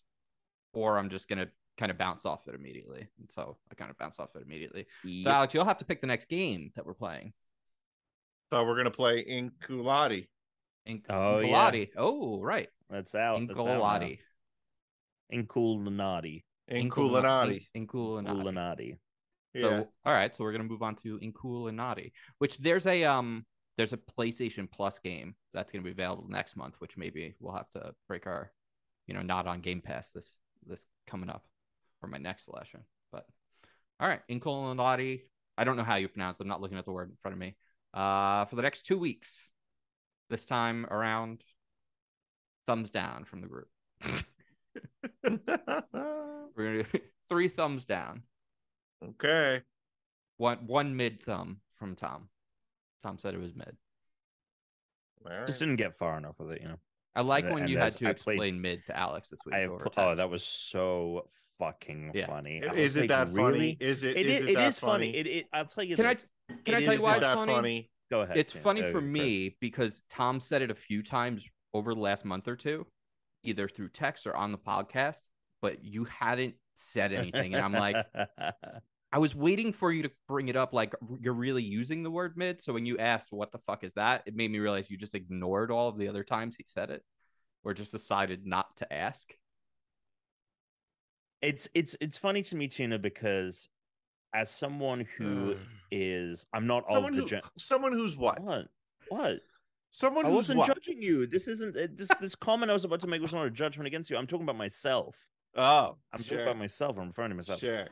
or 0.74 0.98
I'm 0.98 1.10
just 1.10 1.28
gonna 1.30 1.48
kind 1.78 1.92
of 1.92 1.98
bounce 1.98 2.26
off 2.26 2.48
it 2.48 2.56
immediately. 2.56 3.08
And 3.20 3.30
so 3.32 3.58
I 3.72 3.76
kind 3.76 3.90
of 3.92 3.98
bounce 3.98 4.20
off 4.20 4.36
it 4.36 4.42
immediately. 4.42 4.86
So 5.24 5.30
Alex, 5.32 5.54
you'll 5.54 5.66
have 5.66 5.78
to 5.78 5.86
pick 5.86 6.02
the 6.02 6.08
next 6.08 6.28
game 6.28 6.72
that 6.76 6.86
we're 6.86 6.94
playing. 6.94 7.34
So 8.52 8.64
we're 8.66 8.76
gonna 8.78 8.92
play 8.92 9.24
Inculati. 9.24 10.28
In- 10.86 11.04
Oh, 11.10 11.40
yeah. 11.40 11.52
Oh, 11.98 12.42
right. 12.42 12.68
That's 12.90 13.14
out. 13.14 13.40
that's 13.48 13.60
out 13.60 13.66
now. 13.68 13.74
Inculati. 13.84 14.20
Inkulinati. 15.32 16.44
Inkulinati. 16.72 17.68
Inkulinati. 17.76 18.26
Inkulinati. 18.26 18.98
So 19.58 19.70
Yeah. 19.70 19.84
all 20.06 20.14
right, 20.14 20.34
so 20.34 20.44
we're 20.44 20.52
gonna 20.52 20.64
move 20.64 20.82
on 20.84 20.96
to 20.98 21.20
Inkulinati, 21.20 22.12
which 22.40 22.58
there's 22.58 22.86
a 22.88 23.04
um 23.04 23.46
there's 23.80 23.94
a 23.94 23.98
PlayStation 23.98 24.70
Plus 24.70 25.00
game 25.00 25.36
that's 25.54 25.72
gonna 25.72 25.86
be 25.86 25.92
available 25.92 26.26
next 26.28 26.58
month, 26.58 26.76
which 26.80 26.98
maybe 26.98 27.34
we'll 27.40 27.56
have 27.56 27.70
to 27.70 27.96
break 28.10 28.28
our, 28.28 28.52
you 29.08 29.14
know, 29.14 29.22
not 29.22 29.48
on 29.48 29.62
Game 29.62 29.80
Pass 29.80 30.12
this 30.12 30.36
this 30.68 30.86
coming 31.08 31.30
up 31.30 31.46
for 32.02 32.08
my 32.08 32.18
next 32.18 32.44
selection. 32.44 32.82
But 33.10 33.26
all 34.02 34.10
right, 34.10 34.20
Inkulinati. 34.30 35.22
I 35.58 35.64
don't 35.64 35.78
know 35.78 35.84
how 35.84 35.96
you 35.96 36.10
pronounce. 36.10 36.42
it. 36.42 36.44
I'm 36.44 36.50
not 36.50 36.60
looking 36.60 36.78
at 36.78 36.84
the 36.84 36.92
word 36.92 37.10
in 37.10 37.16
front 37.22 37.34
of 37.36 37.40
me. 37.40 37.56
Uh, 37.94 38.44
for 38.46 38.58
the 38.58 38.62
next 38.62 38.84
two 38.84 38.98
weeks, 38.98 39.50
this 40.30 40.44
time 40.44 40.86
around, 40.88 41.42
thumbs 42.66 42.90
down 42.90 43.24
from 43.24 43.40
the 43.40 43.48
group. 43.48 43.70
We're 45.24 45.38
gonna 46.58 46.84
do 46.84 47.00
three 47.30 47.48
thumbs 47.48 47.86
down. 47.86 48.24
okay. 49.02 49.62
One 50.36 50.58
one 50.68 50.98
mid 50.98 51.24
thumb 51.24 51.62
from 51.78 51.96
Tom. 51.96 52.28
Tom 53.04 53.18
said 53.20 53.34
it 53.34 53.40
was 53.40 53.54
mid. 53.56 53.76
All 55.26 55.32
right. 55.38 55.48
Just 55.48 55.60
didn't 55.60 55.76
get 55.78 55.98
far 55.98 56.18
enough 56.18 56.36
with 56.40 56.52
it, 56.52 56.62
you 56.62 56.68
know. 56.68 56.80
I 57.16 57.22
like 57.22 57.46
And- 57.46 57.54
when 57.54 57.68
you 57.68 57.78
had 57.78 57.94
to 57.94 58.06
I 58.10 58.14
played- 58.14 58.36
explain 58.36 58.62
mid 58.62 58.86
to 58.86 58.98
Alex 58.98 59.30
this 59.30 59.40
week. 59.46 59.56
I 59.56 59.60
have 59.60 59.72
over 59.72 59.90
oh, 59.98 60.16
that 60.16 60.30
was 60.30 60.44
so 60.44 61.30
fucking 61.58 62.12
Yeah. 62.14 62.28
funny. 62.28 62.64
I 62.64 62.74
Is 62.74 62.96
it 62.96 63.02
like, 63.02 63.10
that 63.10 63.30
funny? 63.36 63.76
Is 63.80 64.04
it? 64.04 64.16
It 64.16 64.26
is 64.26 64.36
is. 64.36 64.42
it 64.46 64.50
It 64.52 64.56
that 64.56 64.68
is 64.68 64.80
funny. 64.80 65.16
It, 65.16 65.28
it. 65.28 65.46
I'll 65.52 65.66
tell 65.66 65.84
you 65.84 65.96
Can 65.96 66.06
I 66.06 66.14
this. 66.14 66.26
can 66.66 66.76
I 66.76 66.84
tell 66.84 66.94
you 66.94 67.02
why 67.02 67.16
it's 67.18 67.26
that 67.26 67.36
funny? 67.36 67.54
funny? 67.54 67.92
Go 68.12 68.22
ahead. 68.22 68.38
it's 68.38 68.54
Tim. 68.54 68.62
funny 68.62 68.82
Uh, 68.84 68.88
for 68.88 69.00
Chris. 69.02 69.04
me 69.04 69.58
because 69.60 70.02
Tom 70.10 70.40
said 70.40 70.62
it 70.62 70.72
a 70.72 70.76
few 70.76 71.04
times 71.04 71.48
over 71.74 71.94
the 71.94 72.00
last 72.00 72.24
month 72.26 72.48
or 72.48 72.56
two, 72.56 72.88
either 73.44 73.68
through 73.68 73.90
text 73.90 74.26
or 74.26 74.36
on 74.36 74.52
the 74.52 74.58
podcast, 74.58 75.22
but 75.62 75.84
you 75.84 76.06
hadn't 76.06 76.56
said 76.76 77.12
anything. 77.14 77.54
And 77.54 77.64
I'm 77.64 77.74
like, 77.74 77.98
I 79.12 79.18
was 79.18 79.36
waiting 79.36 79.74
for 79.74 79.92
you 79.92 80.04
to 80.04 80.12
bring 80.28 80.50
it 80.50 80.56
up 80.56 80.72
like 80.74 80.94
you're 81.20 81.34
really 81.34 81.64
using 81.64 82.04
the 82.04 82.12
word 82.12 82.38
mid. 82.38 82.62
So 82.62 82.74
when 82.74 82.86
you 82.86 82.98
asked 83.00 83.32
what 83.32 83.52
the 83.52 83.58
fuck 83.58 83.84
is 83.84 83.94
that, 83.94 84.24
it 84.26 84.36
made 84.36 84.52
me 84.52 84.60
realize 84.60 84.90
you 84.90 84.98
just 84.98 85.16
ignored 85.16 85.72
all 85.72 85.90
of 85.90 85.98
the 85.98 86.08
other 86.08 86.24
times 86.24 86.56
he 86.56 86.64
said 86.68 86.92
it 86.92 87.04
or 87.64 87.74
just 87.74 87.92
decided 87.92 88.46
not 88.46 88.76
to 88.78 88.94
ask. 88.94 89.34
it's 91.42 91.70
it's 91.74 91.96
it's 92.02 92.18
funny 92.18 92.42
to 92.44 92.56
me, 92.56 92.68
Tina, 92.68 93.00
because 93.00 93.70
as 94.34 94.52
someone 94.52 95.08
who 95.18 95.56
is, 95.92 96.46
I'm 96.54 96.68
not 96.68 96.88
someone 96.90 97.14
of 97.14 97.16
the 97.16 97.22
who, 97.24 97.28
gen- 97.28 97.42
someone 97.58 97.94
who's 97.94 98.16
what? 98.16 98.40
what 98.42 98.68
what. 99.10 99.40
Someone 99.92 100.26
I 100.26 100.30
who's 100.30 100.36
wasn't 100.36 100.60
what? 100.60 100.68
judging 100.68 101.02
you. 101.02 101.26
This 101.26 101.48
isn't 101.48 101.76
uh, 101.76 101.88
this 101.96 102.10
this 102.22 102.36
comment 102.36 102.70
I 102.70 102.74
was 102.74 102.86
about 102.86 103.02
to 103.02 103.08
make 103.08 103.22
was 103.22 103.34
not 103.34 103.46
a 103.46 103.50
judgment 103.50 103.88
against 103.88 104.10
you. 104.10 104.18
I'm 104.18 104.28
talking 104.28 104.44
about 104.44 104.58
myself. 104.58 105.16
Oh, 105.56 105.98
I'm 106.14 106.22
sure. 106.22 106.38
talking 106.38 106.52
about 106.52 106.60
myself. 106.60 106.98
I'm 107.00 107.08
referring 107.08 107.30
to 107.30 107.36
myself. 107.36 107.60
Sure. 107.60 107.88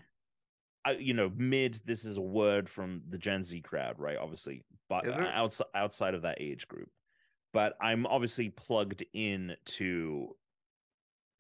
I, 0.87 0.91
you 0.93 1.13
know, 1.13 1.29
mid. 1.35 1.81
This 1.85 2.05
is 2.05 2.17
a 2.17 2.21
word 2.21 2.69
from 2.69 3.03
the 3.09 3.17
Gen 3.17 3.43
Z 3.43 3.61
crowd, 3.61 3.99
right? 3.99 4.17
Obviously, 4.17 4.63
but 4.89 5.07
outside 5.09 5.67
outside 5.75 6.13
of 6.13 6.21
that 6.23 6.41
age 6.41 6.67
group. 6.67 6.89
But 7.53 7.77
I'm 7.81 8.05
obviously 8.07 8.49
plugged 8.49 9.05
in 9.13 9.57
to 9.65 10.35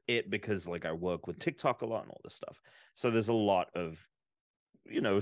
it 0.07 0.29
because, 0.29 0.67
like, 0.67 0.85
I 0.85 0.91
work 0.93 1.27
with 1.27 1.39
TikTok 1.39 1.81
a 1.81 1.85
lot 1.85 2.03
and 2.03 2.11
all 2.11 2.21
this 2.23 2.35
stuff. 2.35 2.61
So 2.95 3.11
there's 3.11 3.27
a 3.27 3.33
lot 3.33 3.69
of, 3.75 4.07
you 4.85 5.01
know, 5.01 5.21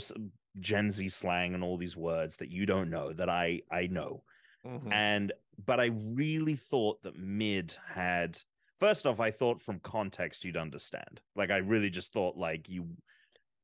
Gen 0.59 0.91
Z 0.91 1.09
slang 1.09 1.55
and 1.55 1.63
all 1.63 1.77
these 1.77 1.97
words 1.97 2.37
that 2.37 2.51
you 2.51 2.65
don't 2.65 2.89
know 2.89 3.13
that 3.13 3.29
I 3.29 3.63
I 3.71 3.87
know 3.87 4.23
Mhm. 4.63 4.91
and 4.91 5.33
but 5.65 5.79
i 5.79 5.87
really 5.87 6.55
thought 6.55 7.01
that 7.03 7.17
mid 7.17 7.75
had 7.87 8.39
first 8.77 9.07
off 9.07 9.19
i 9.19 9.31
thought 9.31 9.61
from 9.61 9.79
context 9.81 10.43
you'd 10.43 10.57
understand 10.57 11.21
like 11.35 11.51
i 11.51 11.57
really 11.57 11.89
just 11.89 12.13
thought 12.13 12.37
like 12.37 12.69
you 12.69 12.97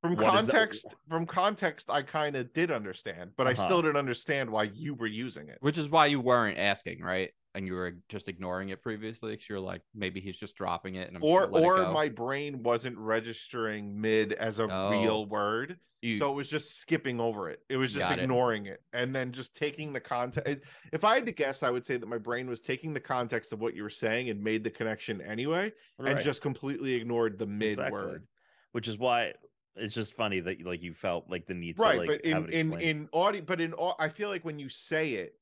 From 0.02 0.16
What 0.16 0.26
context, 0.26 0.88
from 1.08 1.28
context, 1.28 1.92
I 1.92 2.02
kind 2.02 2.36
of 2.36 2.52
did 2.54 2.72
understand, 2.72 3.32
but 3.38 3.46
I 3.48 3.52
Uh-huh. 3.52 3.66
still 3.66 3.82
didn't 3.84 3.98
understand 3.98 4.50
why 4.50 4.64
you 4.64 4.96
were 4.96 5.06
using 5.08 5.48
it. 5.48 5.60
Which 5.62 5.78
is 5.78 5.90
why 5.90 6.08
you 6.08 6.20
weren't 6.20 6.58
asking, 6.58 7.02
right? 7.02 7.30
And 7.54 7.68
you 7.68 7.74
were 7.74 7.98
just 8.10 8.28
ignoring 8.28 8.70
it 8.70 8.82
previously 8.82 9.32
because 9.34 9.48
you're 9.48 9.60
like, 9.60 9.82
maybe 9.94 10.20
he's 10.20 10.40
just 10.40 10.56
dropping 10.56 10.96
it 10.96 11.08
and 11.08 11.18
I'm 11.18 11.24
or 11.24 11.42
just 11.42 11.52
gonna 11.52 11.68
let 11.68 11.82
it 11.82 11.88
or 11.90 11.92
my 11.94 12.10
brain 12.10 12.64
wasn't 12.64 12.98
registering 12.98 14.00
mid 14.02 14.34
as 14.34 14.58
a 14.60 14.64
Oh. 14.72 14.90
real 14.90 15.26
word 15.28 15.78
You- 16.02 16.18
so 16.18 16.32
it 16.32 16.36
was 16.36 16.50
just 16.50 16.78
skipping 16.80 17.20
over 17.20 17.48
it 17.52 17.62
it 17.70 17.78
was 17.78 17.94
just 17.94 18.10
Got 18.10 18.18
it. 18.18 18.24
ignoring 18.24 18.66
it. 18.66 18.82
and 18.92 19.14
then 19.16 19.32
just 19.32 19.54
taking 19.56 19.94
the 19.94 20.00
context 20.00 20.62
if 20.92 21.04
i 21.04 21.14
had 21.14 21.28
to 21.28 21.32
guess 21.32 21.62
i 21.62 21.70
would 21.70 21.86
say 21.86 21.96
that 21.98 22.08
my 22.08 22.18
brain 22.18 22.50
was 22.50 22.60
taking 22.60 22.92
the 22.92 23.00
context 23.00 23.54
of 23.54 23.60
what 23.62 23.76
you 23.76 23.84
were 23.84 23.90
saying 23.92 24.30
and 24.32 24.44
made 24.44 24.64
the 24.64 24.72
connection 24.72 25.22
anyway 25.22 25.72
and 26.00 26.20
just 26.22 26.42
completely 26.42 26.96
ignored 26.96 27.38
the 27.38 27.46
mid 27.46 27.74
Exactly. 27.74 27.92
word 28.02 28.28
which 28.72 28.88
is 28.88 28.98
why 28.98 29.34
it's 29.76 29.96
just 29.96 30.14
funny 30.14 30.40
that 30.40 30.64
like 30.66 30.82
you 30.82 30.94
felt 30.94 31.30
like 31.30 31.46
the 31.48 31.54
need 31.54 31.78
to 31.78 31.84
right 31.84 32.00
like 32.00 32.08
but 32.08 32.26
have 32.26 32.50
in 32.50 32.74
it 32.74 32.82
in 32.82 32.82
in 32.82 33.10
audio 33.14 33.42
but 33.42 33.62
in 33.62 33.74
i 34.00 34.10
feel 34.10 34.30
like 34.30 34.44
when 34.44 34.60
you 34.60 34.70
say 34.70 35.12
it 35.12 35.36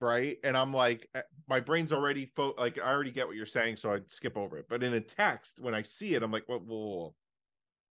right 0.00 0.38
and 0.42 0.56
i'm 0.56 0.74
like 0.74 1.08
uh, 1.14 1.20
my 1.48 1.60
brain's 1.60 1.92
already 1.92 2.26
fo- 2.26 2.54
like 2.58 2.78
i 2.80 2.90
already 2.92 3.10
get 3.10 3.26
what 3.26 3.36
you're 3.36 3.46
saying 3.46 3.76
so 3.76 3.92
i'd 3.92 4.10
skip 4.10 4.36
over 4.36 4.58
it 4.58 4.66
but 4.68 4.82
in 4.82 4.92
a 4.94 5.00
text 5.00 5.60
when 5.60 5.74
i 5.74 5.82
see 5.82 6.14
it 6.14 6.22
i'm 6.22 6.32
like 6.32 6.48
what 6.48 6.62
whoa, 6.64 6.76
whoa, 6.76 6.96
whoa. 6.96 7.14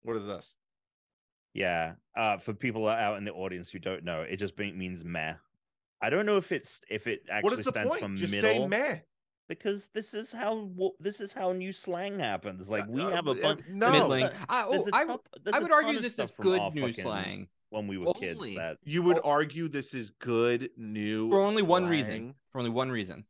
what 0.03 0.17
is 0.17 0.25
this? 0.25 0.55
Yeah 1.53 1.93
uh 2.15 2.37
for 2.37 2.53
people 2.53 2.87
out 2.87 3.17
in 3.17 3.25
the 3.25 3.31
audience 3.31 3.71
who 3.71 3.79
don't 3.79 4.03
know 4.03 4.21
it 4.21 4.37
just 4.37 4.57
means 4.57 5.03
meh. 5.03 5.33
I 6.01 6.09
don't 6.09 6.25
know 6.25 6.37
if 6.37 6.51
it's 6.51 6.79
if 6.89 7.07
it 7.07 7.23
actually 7.29 7.59
is 7.59 7.65
the 7.65 7.71
stands 7.71 7.89
point? 7.89 8.01
for 8.01 8.15
just 8.15 8.31
middle. 8.31 8.49
say 8.49 8.67
meh 8.67 8.99
because 9.49 9.89
this 9.93 10.13
is 10.13 10.31
how 10.31 10.69
this 11.01 11.19
is 11.19 11.33
how 11.33 11.51
new 11.51 11.73
slang 11.73 12.19
happens 12.19 12.69
like 12.69 12.85
we 12.87 13.01
Uh, 13.01 13.09
have 13.09 13.27
a 13.27 13.31
uh, 13.31 13.33
bunch 13.41 13.61
no. 13.67 13.89
there's 13.91 14.01
a- 14.01 14.07
middling. 14.07 14.29
I, 14.47 14.63
oh, 14.65 14.71
there's 14.71 14.87
a 14.87 14.95
I, 14.95 15.05
top- 15.05 15.27
there's 15.43 15.55
I 15.55 15.59
a 15.59 15.61
would 15.63 15.73
argue 15.73 15.99
this 15.99 16.17
is 16.19 16.31
good 16.39 16.61
new 16.73 16.93
slang 16.93 17.47
when 17.71 17.87
we 17.87 17.97
were 17.97 18.13
kids 18.13 18.39
that 18.55 18.77
You 18.83 19.03
would 19.03 19.19
argue 19.23 19.67
this 19.67 19.93
is 19.93 20.11
good 20.11 20.69
new 20.77 21.29
for 21.29 21.41
only 21.41 21.63
one 21.63 21.87
reason. 21.87 22.35
For 22.51 22.59
only 22.59 22.71
one 22.71 22.89
reason. 22.89 23.25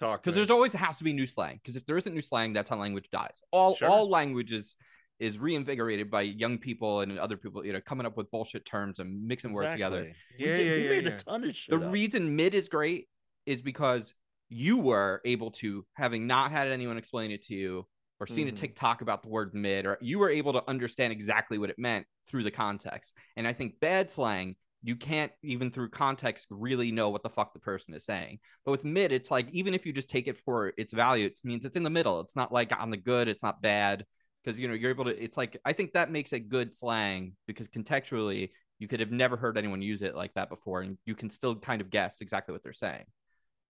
Talk 0.00 0.22
Because 0.22 0.34
there's 0.34 0.50
always 0.50 0.72
has 0.72 0.96
to 0.98 1.04
be 1.04 1.12
new 1.12 1.26
slang. 1.26 1.56
Because 1.62 1.76
if 1.76 1.84
there 1.86 1.96
isn't 1.96 2.12
new 2.14 2.20
slang, 2.22 2.52
that's 2.52 2.68
how 2.70 2.76
language 2.76 3.08
dies. 3.12 3.40
All 3.52 3.76
Sure. 3.76 3.88
all 3.88 4.08
languages 4.08 4.74
is 5.20 5.38
reinvigorated 5.38 6.10
by 6.10 6.22
young 6.22 6.58
people 6.58 7.00
and 7.00 7.16
other 7.20 7.36
people, 7.36 7.64
you 7.64 7.72
know, 7.72 7.80
coming 7.80 8.04
up 8.04 8.16
with 8.16 8.28
bullshit 8.32 8.64
terms 8.64 8.98
and 8.98 9.24
mixing 9.28 9.52
words 9.52 9.72
together. 9.72 10.00
Exactly. 10.00 10.24
We 10.40 10.44
Yeah, 10.50 10.56
did- 10.56 10.66
yeah, 10.66 10.72
we 10.74 10.82
yeah, 10.82 10.90
made 10.90 11.04
yeah. 11.04 11.10
a 11.14 11.18
ton 11.18 11.44
of 11.44 11.54
shit 11.56 11.78
The 11.78 11.86
up. 11.86 11.92
reason 11.92 12.34
mid 12.34 12.54
is 12.54 12.68
great 12.68 13.08
is 13.46 13.62
because 13.62 14.12
you 14.48 14.78
were 14.78 15.20
able 15.24 15.50
to, 15.50 15.84
having 15.94 16.26
not 16.26 16.52
had 16.52 16.68
anyone 16.68 16.96
explain 16.96 17.30
it 17.30 17.42
to 17.42 17.54
you 17.54 17.86
or 18.20 18.26
seen 18.26 18.46
Mhm. 18.46 18.50
a 18.50 18.52
TikTok 18.52 19.02
about 19.02 19.22
the 19.22 19.28
word 19.28 19.54
mid, 19.54 19.86
or 19.86 19.98
you 20.00 20.18
were 20.18 20.30
able 20.30 20.52
to 20.52 20.68
understand 20.68 21.12
exactly 21.12 21.58
what 21.58 21.70
it 21.70 21.78
meant 21.78 22.06
through 22.28 22.44
the 22.44 22.50
context. 22.50 23.16
And 23.36 23.46
I 23.46 23.52
think 23.52 23.80
bad 23.80 24.10
slang, 24.10 24.56
you 24.82 24.96
can't 24.96 25.32
even 25.42 25.70
through 25.70 25.88
context 25.88 26.46
really 26.50 26.92
know 26.92 27.10
what 27.10 27.22
the 27.22 27.30
fuck 27.30 27.54
the 27.54 27.58
person 27.58 27.94
is 27.94 28.04
saying. 28.04 28.38
But 28.64 28.72
with 28.72 28.84
mid, 28.84 29.12
it's 29.12 29.30
like 29.30 29.48
even 29.50 29.74
if 29.74 29.84
you 29.86 29.92
just 29.92 30.10
take 30.10 30.28
it 30.28 30.36
for 30.36 30.72
its 30.76 30.92
value, 30.92 31.26
it 31.26 31.38
means 31.42 31.64
it's 31.64 31.76
in 31.76 31.82
the 31.82 31.90
middle. 31.90 32.20
It's 32.20 32.36
not 32.36 32.52
like 32.52 32.70
on 32.78 32.90
the 32.90 32.96
good, 32.96 33.26
it's 33.28 33.42
not 33.42 33.62
bad. 33.62 34.04
Because 34.42 34.60
you 34.60 34.68
know, 34.68 34.74
you're 34.74 34.90
able 34.90 35.06
to 35.06 35.22
it's 35.22 35.38
like 35.38 35.58
I 35.64 35.72
think 35.72 35.94
that 35.94 36.10
makes 36.10 36.32
it 36.34 36.50
good 36.50 36.74
slang 36.74 37.32
because 37.46 37.68
contextually 37.68 38.50
you 38.78 38.88
could 38.88 39.00
have 39.00 39.10
never 39.10 39.36
heard 39.36 39.56
anyone 39.56 39.80
use 39.80 40.02
it 40.02 40.14
like 40.14 40.34
that 40.34 40.50
before, 40.50 40.82
and 40.82 40.98
you 41.06 41.14
can 41.14 41.30
still 41.30 41.56
kind 41.56 41.80
of 41.80 41.88
guess 41.88 42.20
exactly 42.20 42.52
what 42.52 42.62
they're 42.62 42.72
saying. 42.72 43.04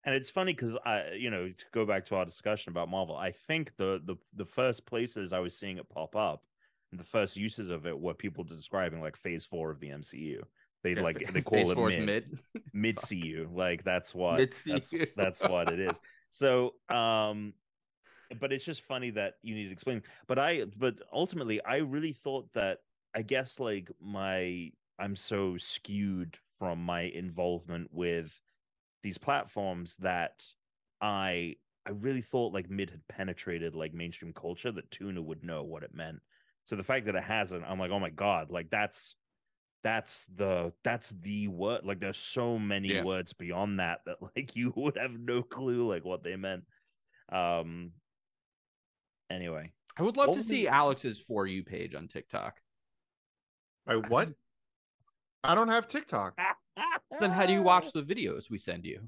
And 0.06 0.16
it's 0.16 0.30
funny 0.30 0.54
because 0.54 0.78
I, 0.86 1.12
you 1.18 1.30
know, 1.30 1.48
to 1.48 1.66
go 1.72 1.86
back 1.86 2.06
to 2.06 2.16
our 2.16 2.26
discussion 2.26 2.72
about 2.72 2.90
Marvel, 2.90 3.16
I 3.16 3.32
think 3.32 3.76
the 3.78 4.02
the 4.06 4.16
the 4.36 4.46
first 4.46 4.86
places 4.86 5.34
I 5.34 5.40
was 5.40 5.58
seeing 5.58 5.78
it 5.78 5.90
pop 5.90 6.16
up, 6.16 6.44
and 6.92 7.00
the 7.00 7.06
first 7.06 7.38
uses 7.38 7.70
of 7.70 7.86
it 7.88 7.98
were 7.98 8.14
people 8.14 8.44
describing 8.44 9.02
like 9.02 9.16
Phase 9.16 9.46
Four 9.46 9.72
of 9.72 9.80
the 9.80 9.90
MCU. 9.90 10.42
They 10.84 10.96
like 10.96 11.32
they 11.34 11.42
call 11.42 11.72
it 11.72 12.06
mid 12.06 12.40
mid 12.74 13.00
Fuck. 13.00 13.10
CU, 13.10 13.50
like 13.54 13.84
that's 13.84 14.14
what 14.14 14.38
that's, 14.66 14.94
that's 15.16 15.42
what 15.42 15.72
it 15.72 15.80
is. 15.80 16.00
So, 16.36 16.74
um, 16.90 17.54
but 18.40 18.52
it's 18.52 18.66
just 18.66 18.82
funny 18.86 19.12
that 19.12 19.36
you 19.44 19.54
need 19.54 19.66
to 19.66 19.72
explain. 19.72 20.02
But 20.26 20.40
I, 20.40 20.66
but 20.76 20.96
ultimately, 21.14 21.64
I 21.64 21.78
really 21.78 22.12
thought 22.12 22.52
that 22.56 22.80
I 23.14 23.22
guess 23.22 23.60
like 23.60 23.92
my 24.02 24.72
I'm 24.98 25.16
so 25.16 25.58
skewed 25.60 26.40
from 26.58 26.84
my 26.84 27.02
involvement 27.02 27.90
with 27.94 28.34
these 29.04 29.18
platforms 29.18 29.96
that 29.98 30.44
I 31.02 31.56
I 31.86 31.92
really 31.92 32.22
thought 32.22 32.54
like 32.54 32.70
mid 32.70 32.90
had 32.90 33.06
penetrated 33.10 33.76
like 33.76 33.94
mainstream 33.94 34.34
culture 34.34 34.72
that 34.72 34.90
Tuna 34.90 35.22
would 35.22 35.44
know 35.44 35.64
what 35.64 35.84
it 35.84 35.94
meant. 35.94 36.20
So 36.66 36.78
the 36.78 36.84
fact 36.84 37.06
that 37.08 37.16
it 37.16 37.24
hasn't, 37.24 37.66
I'm 37.68 37.78
like, 37.78 37.92
oh 37.92 38.00
my 38.00 38.10
god, 38.10 38.50
like 38.50 38.70
that's 38.70 39.16
that's 39.84 40.26
the 40.34 40.72
that's 40.84 41.10
the 41.22 41.50
word. 41.50 41.82
Like 41.84 42.00
there's 42.00 42.18
so 42.18 42.58
many 42.58 42.88
Yeah. 42.94 43.04
words 43.04 43.34
beyond 43.34 43.80
that 43.82 44.00
that 44.06 44.18
like 44.22 44.56
you 44.56 44.72
would 44.78 44.98
have 44.98 45.12
no 45.20 45.44
clue 45.44 45.88
like 45.90 46.06
what 46.06 46.24
they 46.24 46.36
meant. 46.38 46.64
Um. 47.32 47.92
Anyway, 49.30 49.72
I 49.98 50.04
would 50.04 50.16
love 50.16 50.30
What 50.30 50.36
to 50.38 50.44
see 50.44 50.62
be- 50.64 50.68
Alex's 50.68 51.20
for 51.20 51.48
you 51.48 51.64
page 51.64 51.96
on 51.96 52.08
TikTok. 52.08 52.62
I 53.88 53.96
what? 53.96 54.30
I 55.44 55.56
don't 55.56 55.70
have 55.70 55.88
TikTok. 55.88 56.36
Then 57.20 57.32
how 57.32 57.46
do 57.46 57.54
you 57.54 57.62
watch 57.62 57.92
the 57.92 58.04
videos 58.04 58.50
we 58.50 58.58
send 58.58 58.86
you? 58.86 59.02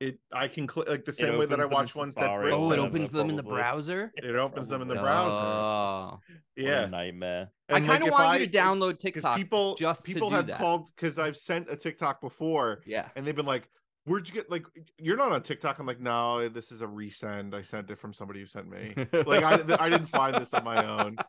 It 0.00 0.20
I 0.32 0.46
can 0.46 0.66
click 0.68 0.88
like 0.88 1.04
the 1.04 1.12
same 1.12 1.36
way 1.38 1.46
that 1.46 1.58
I 1.58 1.64
opens 1.64 1.70
them 1.70 1.72
in 1.72 1.74
watch 1.74 1.94
ones 1.96 2.14
that 2.14 2.20
Safari 2.22 2.42
Brit 2.44 2.54
Oh, 2.54 2.58
it 2.58 2.60
sends, 2.60 2.68
whatever, 2.68 2.86
opens 2.86 3.12
them 3.12 3.30
in 3.30 3.36
the 3.36 3.42
probably. 3.42 3.56
browser. 3.58 4.12
It 4.16 4.36
opens 4.36 4.68
them 4.68 4.82
in 4.82 4.88
the 4.88 4.94
browser. 4.94 5.34
Oh, 5.34 6.20
What 6.20 6.22
a 6.56 6.62
Yeah, 6.62 6.86
nightmare. 6.86 7.50
I 7.68 7.76
And, 7.78 7.86
kind 7.86 8.02
of 8.02 8.06
if 8.08 8.12
want 8.12 8.24
I- 8.30 8.36
you 8.36 8.46
to 8.46 8.52
download 8.52 8.90
because 9.02 9.22
TikTok. 9.24 9.36
people 9.36 9.74
just 9.74 10.02
to 10.02 10.06
people 10.06 10.28
do 10.30 10.36
have 10.36 10.46
that. 10.46 10.58
called 10.58 10.86
because 10.94 11.18
I've 11.18 11.36
sent 11.36 11.68
a 11.68 11.76
TikTok 11.76 12.20
before 12.20 12.82
yeah, 12.86 13.08
and 13.16 13.26
they've 13.26 13.34
been 13.34 13.44
like, 13.44 13.68
"Where'd 14.08 14.28
you 14.28 14.34
get 14.34 14.50
like 14.50 14.64
you're 14.98 15.16
not 15.16 15.32
on 15.32 15.42
TikTok?" 15.42 15.78
I'm 15.78 15.86
like, 15.86 16.00
"No, 16.00 16.48
this 16.48 16.72
is 16.72 16.82
a 16.82 16.86
resend. 16.86 17.54
I 17.54 17.62
sent 17.62 17.90
it 17.90 17.98
from 17.98 18.12
somebody 18.12 18.40
who 18.40 18.46
sent 18.46 18.68
me." 18.68 18.94
like 19.26 19.44
I, 19.44 19.60
I 19.78 19.88
didn't 19.88 20.06
find 20.06 20.34
this 20.34 20.54
on 20.54 20.64
my 20.64 20.84
own. 20.84 21.16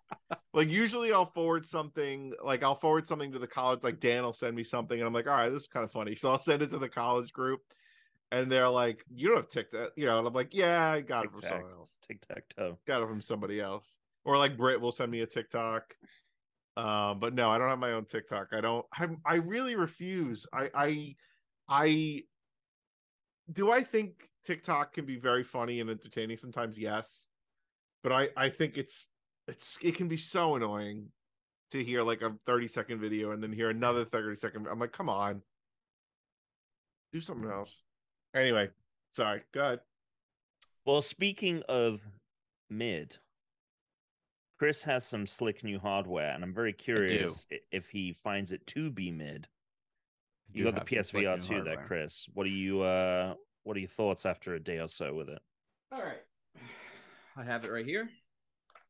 Like 0.51 0.67
usually 0.67 1.13
I'll 1.13 1.27
forward 1.27 1.63
something, 1.65 2.33
like 2.43 2.63
I'll 2.63 2.75
forward 2.75 3.07
something 3.07 3.31
to 3.33 3.39
the 3.39 3.47
college, 3.47 3.81
like 3.83 3.99
Dan 3.99 4.23
will 4.23 4.33
send 4.33 4.55
me 4.55 4.63
something, 4.63 4.97
and 4.97 5.05
I'm 5.05 5.13
like, 5.13 5.27
all 5.27 5.35
right, 5.35 5.49
this 5.49 5.61
is 5.61 5.67
kind 5.67 5.83
of 5.83 5.91
funny. 5.91 6.15
So 6.15 6.31
I'll 6.31 6.39
send 6.39 6.63
it 6.63 6.71
to 6.71 6.79
the 6.79 6.89
college 6.89 7.31
group, 7.31 7.61
and 8.31 8.51
they're 8.51 8.67
like, 8.67 9.05
you 9.13 9.27
don't 9.27 9.37
have 9.37 9.47
TikTok, 9.47 9.91
you 9.95 10.07
know, 10.07 10.17
and 10.17 10.27
I'm 10.27 10.33
like, 10.33 10.53
yeah, 10.55 10.89
I 10.91 11.01
got 11.01 11.25
it 11.25 11.31
from 11.31 11.43
someone 11.43 11.71
else, 11.71 11.93
Tic 12.01 12.25
tac 12.27 12.43
toe. 12.57 12.79
got 12.87 13.03
it 13.03 13.07
from 13.07 13.21
somebody 13.21 13.61
else, 13.61 13.97
or 14.25 14.37
like 14.39 14.57
brit 14.57 14.81
will 14.81 14.91
send 14.91 15.11
me 15.11 15.21
a 15.21 15.27
TikTok. 15.27 15.95
Um, 16.77 17.19
but 17.19 17.35
no, 17.35 17.51
I 17.51 17.57
don't 17.59 17.69
have 17.69 17.79
my 17.79 17.91
own 17.91 18.05
TikTok. 18.05 18.47
I 18.51 18.61
don't. 18.61 18.85
I 18.93 19.07
I 19.25 19.35
really 19.35 19.75
refuse. 19.75 20.47
I 20.51 20.69
I 20.73 21.15
I 21.67 22.23
do. 23.51 23.71
I 23.71 23.81
think 23.83 24.29
TikTok 24.43 24.93
can 24.93 25.05
be 25.05 25.17
very 25.17 25.43
funny 25.43 25.79
and 25.79 25.89
entertaining 25.89 26.37
sometimes. 26.37 26.77
Yes, 26.77 27.27
but 28.03 28.11
I 28.11 28.29
I 28.37 28.49
think 28.49 28.77
it's 28.77 29.07
it's 29.47 29.77
it 29.81 29.95
can 29.95 30.07
be 30.07 30.17
so 30.17 30.55
annoying 30.55 31.07
to 31.71 31.83
hear 31.83 32.01
like 32.01 32.21
a 32.21 32.35
30 32.45 32.67
second 32.67 32.99
video 32.99 33.31
and 33.31 33.43
then 33.43 33.51
hear 33.51 33.69
another 33.69 34.03
30 34.03 34.35
second 34.35 34.67
i'm 34.67 34.79
like 34.79 34.91
come 34.91 35.07
on 35.07 35.39
Do 37.13 37.21
something 37.21 37.49
else. 37.49 37.81
Anyway, 38.35 38.69
sorry. 39.11 39.41
Go 39.53 39.61
ahead. 39.61 39.79
Well, 40.85 41.01
speaking 41.01 41.63
of 41.69 42.01
mid, 42.69 43.17
Chris 44.57 44.83
has 44.83 45.05
some 45.05 45.25
slick 45.25 45.63
new 45.63 45.79
hardware, 45.79 46.31
and 46.31 46.43
I'm 46.43 46.53
very 46.53 46.73
curious 46.73 47.47
if 47.71 47.89
he 47.89 48.13
finds 48.13 48.51
it 48.51 48.65
to 48.67 48.91
be 48.91 49.11
mid. 49.11 49.47
You 50.53 50.63
got 50.63 50.73
the 50.73 50.79
have 50.95 51.05
some 51.05 51.21
slick 51.21 51.25
PSVR 51.25 51.35
new 51.35 51.41
too, 51.41 51.63
there, 51.63 51.75
hardware. 51.75 51.87
Chris. 51.87 52.27
What 52.33 52.45
are 52.45 52.49
you? 52.49 52.81
uh 52.81 53.33
What 53.63 53.77
are 53.77 53.79
your 53.79 53.89
thoughts 53.89 54.25
after 54.25 54.55
a 54.55 54.59
day 54.59 54.79
or 54.79 54.87
so 54.87 55.13
with 55.13 55.29
it? 55.29 55.39
All 55.91 56.01
right. 56.01 56.21
I 57.37 57.43
have 57.43 57.63
it 57.65 57.71
right 57.71 57.85
here. 57.85 58.09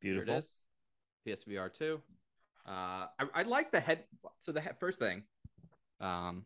Beautiful. 0.02 0.34
Here 0.34 0.38
it 0.38 1.36
is. 1.36 1.46
PSVR 1.46 1.74
2. 1.74 2.02
Uh, 2.66 2.72
I, 2.72 3.08
I 3.34 3.44
like 3.44 3.72
the 3.72 3.80
head. 3.80 4.04
So 4.40 4.52
the 4.52 4.62
he- 4.62 4.70
first 4.80 5.00
thing, 5.00 5.24
um, 6.00 6.44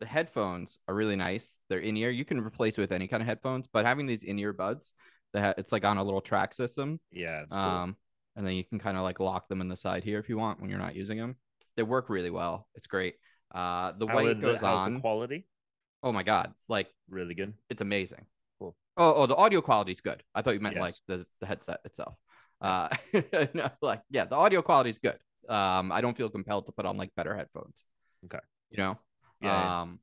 the 0.00 0.06
headphones 0.06 0.78
are 0.88 0.94
really 0.94 1.16
nice. 1.16 1.58
They're 1.68 1.78
in 1.78 1.96
ear. 1.96 2.10
You 2.10 2.24
can 2.24 2.40
replace 2.40 2.76
it 2.76 2.80
with 2.80 2.92
any 2.92 3.06
kind 3.06 3.22
of 3.22 3.26
headphones, 3.26 3.66
but 3.72 3.86
having 3.86 4.06
these 4.06 4.24
in 4.24 4.38
ear 4.38 4.52
buds, 4.52 4.92
that 5.32 5.42
ha- 5.42 5.54
it's 5.58 5.72
like 5.72 5.84
on 5.84 5.98
a 5.98 6.04
little 6.04 6.20
track 6.20 6.54
system. 6.54 7.00
Yeah, 7.12 7.42
it's 7.42 7.54
cool. 7.54 7.62
Um, 7.62 7.96
and 8.34 8.46
then 8.46 8.54
you 8.54 8.64
can 8.64 8.78
kind 8.78 8.96
of 8.96 9.02
like 9.02 9.20
lock 9.20 9.48
them 9.48 9.60
in 9.60 9.68
the 9.68 9.76
side 9.76 10.04
here 10.04 10.18
if 10.18 10.28
you 10.28 10.36
want 10.36 10.60
when 10.60 10.68
you're 10.68 10.78
not 10.78 10.94
using 10.94 11.18
them. 11.18 11.36
They 11.76 11.82
work 11.82 12.08
really 12.08 12.30
well. 12.30 12.66
It's 12.74 12.86
great. 12.86 13.14
Uh, 13.54 13.92
the 13.92 14.06
How 14.06 14.16
way 14.16 14.26
it 14.28 14.40
goes 14.40 14.60
the, 14.60 14.66
on. 14.66 15.00
quality? 15.00 15.46
oh 16.02 16.12
my 16.12 16.22
god! 16.22 16.52
Like 16.68 16.88
Really 17.08 17.34
good. 17.34 17.54
it's 17.70 17.80
amazing. 17.80 18.26
Cool. 18.58 18.76
Oh, 18.96 19.14
oh, 19.14 19.26
the 19.26 19.36
audio 19.36 19.60
quality 19.60 19.92
is 19.92 20.00
good. 20.00 20.22
I 20.34 20.42
thought 20.42 20.54
you 20.54 20.60
meant 20.60 20.76
like 20.76 20.94
the, 21.06 21.26
the 21.40 21.46
headset 21.46 21.80
itself. 21.84 22.14
Uh, 22.60 22.88
no, 23.54 23.70
like 23.82 24.02
yeah, 24.10 24.24
the 24.24 24.36
audio 24.36 24.62
quality 24.62 24.90
is 24.90 24.98
good. 24.98 25.18
Um, 25.48 25.92
I 25.92 26.00
don't 26.00 26.16
feel 26.16 26.28
compelled 26.28 26.66
to 26.66 26.72
put 26.72 26.86
on 26.86 26.96
like 26.96 27.10
better 27.16 27.34
headphones. 27.36 27.84
Okay. 28.24 28.40
You 28.70 28.78
know, 28.78 28.98
Yeah, 29.40 29.48
yeah. 29.48 29.82
um, 29.82 30.00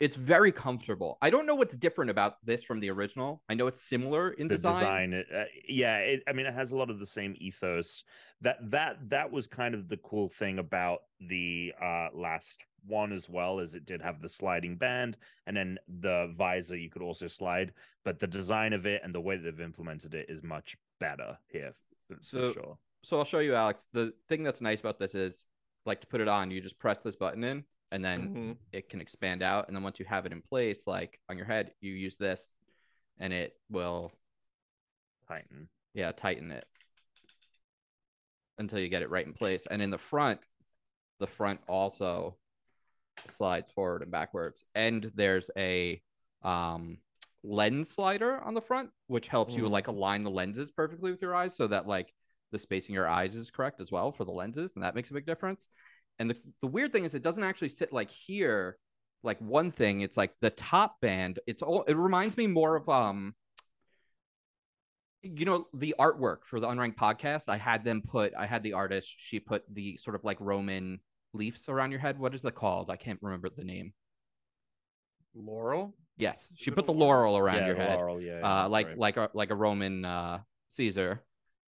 it's 0.00 0.16
very 0.16 0.50
comfortable. 0.52 1.18
I 1.22 1.30
don't 1.30 1.46
know 1.46 1.54
what's 1.54 1.76
different 1.76 2.10
about 2.10 2.44
this 2.44 2.62
from 2.62 2.80
the 2.80 2.90
original. 2.90 3.42
I 3.48 3.54
know 3.54 3.66
it's 3.68 3.80
similar 3.80 4.30
in 4.32 4.48
the 4.48 4.56
design. 4.56 5.10
design, 5.10 5.24
uh, 5.34 5.44
yeah 5.68 5.98
it, 5.98 6.22
i 6.26 6.32
mean 6.32 6.46
it 6.46 6.54
has 6.54 6.72
a 6.72 6.76
lot 6.76 6.90
of 6.90 6.98
the 6.98 7.06
same 7.06 7.34
ethos 7.38 8.02
that 8.40 8.58
that 8.70 8.98
that 9.08 9.30
was 9.30 9.46
kind 9.46 9.74
of 9.74 9.88
the 9.88 9.96
cool 9.98 10.28
thing 10.28 10.58
about 10.58 11.00
the 11.20 11.72
uh 11.80 12.08
last 12.12 12.64
one 12.86 13.12
as 13.12 13.28
well 13.30 13.60
as 13.60 13.74
it 13.74 13.86
did 13.86 14.02
have 14.02 14.20
the 14.20 14.28
sliding 14.28 14.76
band 14.76 15.16
and 15.46 15.56
then 15.56 15.78
the 16.00 16.30
visor 16.36 16.76
you 16.76 16.90
could 16.90 17.00
also 17.02 17.26
slide 17.26 17.72
but 18.04 18.18
the 18.18 18.26
design 18.26 18.72
of 18.72 18.84
it 18.86 19.00
and 19.04 19.14
the 19.14 19.20
way 19.20 19.36
they've 19.36 19.60
implemented 19.60 20.12
it 20.14 20.26
is 20.28 20.42
much 20.42 20.76
better 21.00 21.38
here 21.50 21.72
for, 22.08 22.16
So- 22.20 22.52
sure 22.52 22.78
So 23.04 23.18
I'll 23.18 23.24
show 23.24 23.38
you, 23.40 23.54
Alex. 23.54 23.86
The 23.92 24.12
thing 24.28 24.42
that's 24.42 24.60
nice 24.60 24.80
about 24.80 24.98
this 24.98 25.14
is, 25.14 25.44
like, 25.84 26.00
to 26.00 26.06
put 26.06 26.20
it 26.22 26.28
on, 26.28 26.50
you 26.50 26.60
just 26.62 26.78
press 26.78 26.98
this 27.00 27.16
button 27.16 27.44
in, 27.44 27.64
and 27.92 28.04
then 28.04 28.28
Mhm. 28.34 28.56
it 28.72 28.88
can 28.88 29.00
expand 29.00 29.42
out. 29.42 29.68
And 29.68 29.76
then 29.76 29.82
once 29.82 29.98
you 29.98 30.06
have 30.06 30.26
it 30.26 30.32
in 30.32 30.42
place, 30.42 30.86
like 30.86 31.20
on 31.28 31.36
your 31.36 31.46
head, 31.46 31.72
you 31.80 31.92
use 31.92 32.16
this, 32.16 32.50
and 33.18 33.32
it 33.32 33.56
will 33.70 34.12
tighten 35.26 35.68
yeah 35.94 36.12
tighten 36.12 36.50
it 36.52 36.66
until 38.58 38.78
you 38.78 38.88
get 38.88 39.02
it 39.02 39.10
right 39.10 39.26
in 39.26 39.32
place 39.32 39.66
and 39.66 39.80
in 39.80 39.90
the 39.90 39.98
front 39.98 40.40
the 41.18 41.26
front 41.26 41.60
also 41.66 42.36
slides 43.26 43.70
forward 43.70 44.02
and 44.02 44.10
backwards 44.10 44.64
and 44.74 45.10
there's 45.14 45.50
a 45.56 46.00
um 46.42 46.98
lens 47.42 47.88
slider 47.90 48.38
on 48.42 48.54
the 48.54 48.60
front 48.60 48.90
which 49.06 49.28
helps 49.28 49.56
you 49.56 49.64
Mhm. 49.64 49.70
like 49.70 49.88
align 49.88 50.22
the 50.22 50.30
lenses 50.30 50.70
perfectly 50.70 51.10
with 51.10 51.22
your 51.22 51.34
eyes 51.34 51.54
so 51.56 51.66
that 51.66 51.86
like 51.86 52.12
the 52.52 52.58
spacing 52.58 52.94
of 52.94 52.96
your 52.96 53.08
eyes 53.08 53.34
is 53.34 53.50
correct 53.50 53.80
as 53.80 53.90
well 53.90 54.12
for 54.12 54.24
the 54.24 54.30
lenses 54.32 54.76
and 54.76 54.84
that 54.84 54.94
makes 54.94 55.10
a 55.10 55.14
big 55.14 55.26
difference 55.26 55.68
and 56.18 56.30
the, 56.30 56.36
the 56.60 56.66
weird 56.66 56.92
thing 56.92 57.04
is 57.04 57.14
it 57.14 57.22
doesn't 57.22 57.44
actually 57.44 57.68
sit 57.68 57.92
like 57.92 58.10
here 58.10 58.78
like 59.24 59.40
one 59.40 59.70
thing. 59.70 60.02
It's 60.02 60.16
like 60.16 60.34
the 60.40 60.50
top 60.50 61.00
band. 61.00 61.40
It's 61.46 61.62
all 61.62 61.82
it 61.84 61.96
reminds 61.96 62.36
me 62.36 62.46
more 62.46 62.76
of 62.76 62.88
um 62.88 63.34
you 65.22 65.46
know 65.46 65.66
the 65.72 65.94
artwork 65.98 66.44
for 66.44 66.60
the 66.60 66.68
unranked 66.68 66.96
podcast. 66.96 67.48
I 67.48 67.56
had 67.56 67.84
them 67.84 68.02
put 68.02 68.32
i 68.38 68.46
had 68.46 68.62
the 68.62 68.74
artist 68.74 69.12
she 69.16 69.40
put 69.40 69.64
the 69.72 69.96
sort 69.96 70.14
of 70.14 70.24
like 70.24 70.36
roman 70.40 71.00
leaves 71.32 71.68
around 71.68 71.90
your 71.90 72.00
head. 72.00 72.18
What 72.18 72.34
is 72.34 72.42
that 72.42 72.54
called? 72.54 72.90
I 72.90 72.96
can't 72.96 73.18
remember 73.22 73.48
the 73.48 73.64
name. 73.64 73.92
Laurel. 75.34 75.96
yes. 76.16 76.48
She 76.54 76.70
put 76.70 76.86
the 76.86 76.92
laurel? 76.92 77.36
around 77.36 77.62
yeah, 77.62 77.66
your 77.66 77.76
head. 77.76 77.96
Laurel, 77.96 78.20
yeah, 78.20 78.40
uh 78.42 78.68
like 78.68 78.88
right. 78.88 78.98
like 78.98 79.16
a 79.16 79.30
like 79.34 79.50
a 79.50 79.56
roman 79.56 80.04
uh 80.04 80.40
caesar 80.68 81.24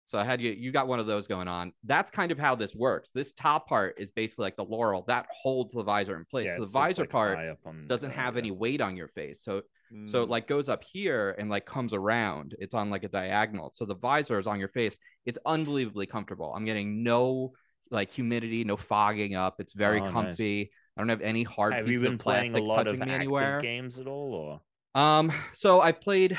so 0.06 0.18
i 0.18 0.24
had 0.24 0.40
you 0.40 0.50
you 0.52 0.70
got 0.72 0.86
one 0.88 0.98
of 1.00 1.06
those 1.06 1.26
going 1.26 1.48
on 1.48 1.72
that's 1.84 2.10
kind 2.10 2.30
of 2.32 2.38
how 2.38 2.54
this 2.54 2.74
works 2.74 3.10
this 3.10 3.32
top 3.32 3.68
part 3.68 3.94
is 3.98 4.10
basically 4.10 4.44
like 4.44 4.56
the 4.56 4.64
laurel 4.64 5.04
that 5.06 5.26
holds 5.30 5.74
the 5.74 5.82
visor 5.82 6.16
in 6.16 6.24
place 6.24 6.48
Yeah, 6.50 6.56
so 6.56 6.60
the 6.62 6.66
visor 6.70 7.02
like, 7.02 7.10
part 7.10 7.38
on- 7.66 7.86
doesn't 7.86 8.12
have 8.12 8.34
yeah. 8.34 8.38
any 8.40 8.50
weight 8.50 8.80
on 8.80 8.96
your 8.96 9.08
face 9.08 9.42
so 9.42 9.62
so 10.06 10.22
it 10.24 10.26
Mm. 10.26 10.30
like 10.30 10.48
goes 10.48 10.68
up 10.68 10.82
here 10.82 11.36
and 11.38 11.48
like 11.48 11.64
comes 11.64 11.92
around. 11.92 12.56
It's 12.58 12.74
on 12.74 12.90
like 12.90 13.04
a 13.04 13.08
diagonal. 13.08 13.70
So 13.72 13.84
the 13.84 13.94
visor 13.94 14.36
is 14.40 14.48
on 14.48 14.58
your 14.58 14.66
face. 14.66 14.98
It's 15.26 15.38
unbelievably 15.46 16.06
comfortable. 16.06 16.52
I'm 16.56 16.64
getting 16.64 17.04
no 17.04 17.52
like 17.92 18.10
humidity, 18.10 18.64
no 18.64 18.76
fogging 18.76 19.36
up. 19.36 19.60
It's 19.60 19.74
very 19.74 20.00
Oh, 20.00 20.04
nice. 20.06 20.12
comfy. 20.12 20.72
I 20.96 21.00
don't 21.00 21.08
have 21.08 21.20
any 21.20 21.44
hard 21.44 21.72
have 21.74 21.84
pieces 21.86 22.02
you 22.02 22.08
been 22.08 22.14
of 22.14 22.18
playing 22.18 22.56
a 22.56 22.60
lot 22.60 22.88
of 22.88 22.94
touching 22.94 22.98
me 22.98 23.02
active 23.12 23.14
anywhere. 23.14 23.60
games 23.60 24.00
at 24.00 24.08
all 24.08 24.60
Um, 24.96 25.30
so 25.52 25.80
I've 25.80 26.00
played 26.00 26.36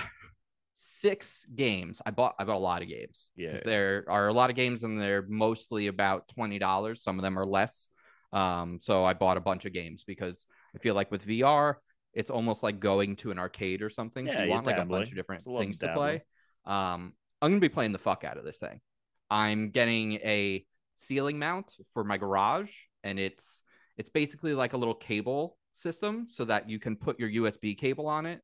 six 0.77 1.45
games. 1.55 2.01
I 2.05 2.11
bought 2.11 2.35
I 2.39 2.45
bought 2.45 2.55
a 2.55 2.59
lot 2.59 2.81
of 2.81 2.87
games. 2.87 3.29
Yeah, 3.35 3.59
there 3.65 4.05
are 4.07 4.27
a 4.27 4.33
lot 4.33 4.49
of 4.49 4.55
games 4.55 4.83
and 4.83 5.01
they're 5.01 5.25
mostly 5.27 5.87
about 5.87 6.27
twenty 6.29 6.59
dollars. 6.59 7.03
Some 7.03 7.17
of 7.19 7.23
them 7.23 7.37
are 7.37 7.45
less. 7.45 7.89
Um, 8.31 8.79
so 8.81 9.03
I 9.03 9.13
bought 9.13 9.37
a 9.37 9.41
bunch 9.41 9.65
of 9.65 9.73
games 9.73 10.03
because 10.05 10.45
I 10.75 10.79
feel 10.79 10.95
like 10.95 11.09
with 11.11 11.25
VR, 11.25 11.75
it's 12.13 12.29
almost 12.29 12.61
like 12.61 12.79
going 12.79 13.15
to 13.17 13.31
an 13.31 13.39
arcade 13.39 13.81
or 13.81 13.89
something. 13.89 14.27
so 14.27 14.33
Yeah, 14.33 14.39
you 14.39 14.45
you're 14.45 14.55
want 14.55 14.65
like 14.67 14.77
a 14.77 14.85
bunch 14.85 15.09
of 15.09 15.15
different 15.15 15.43
things 15.43 15.79
to 15.79 15.93
play. 15.93 16.21
Um, 16.65 17.13
I'm 17.41 17.51
gonna 17.51 17.59
be 17.59 17.69
playing 17.69 17.91
the 17.91 17.99
fuck 17.99 18.23
out 18.23 18.37
of 18.37 18.45
this 18.45 18.59
thing. 18.59 18.79
I'm 19.29 19.71
getting 19.71 20.13
a 20.13 20.65
ceiling 20.95 21.39
mount 21.39 21.73
for 21.91 22.03
my 22.03 22.17
garage, 22.17 22.71
and 23.03 23.19
it's 23.19 23.63
it's 23.97 24.09
basically 24.09 24.53
like 24.53 24.73
a 24.73 24.77
little 24.77 24.93
cable 24.95 25.57
system 25.75 26.27
so 26.27 26.45
that 26.45 26.69
you 26.69 26.79
can 26.79 26.95
put 26.95 27.19
your 27.19 27.29
USB 27.29 27.77
cable 27.77 28.07
on 28.07 28.25
it, 28.25 28.41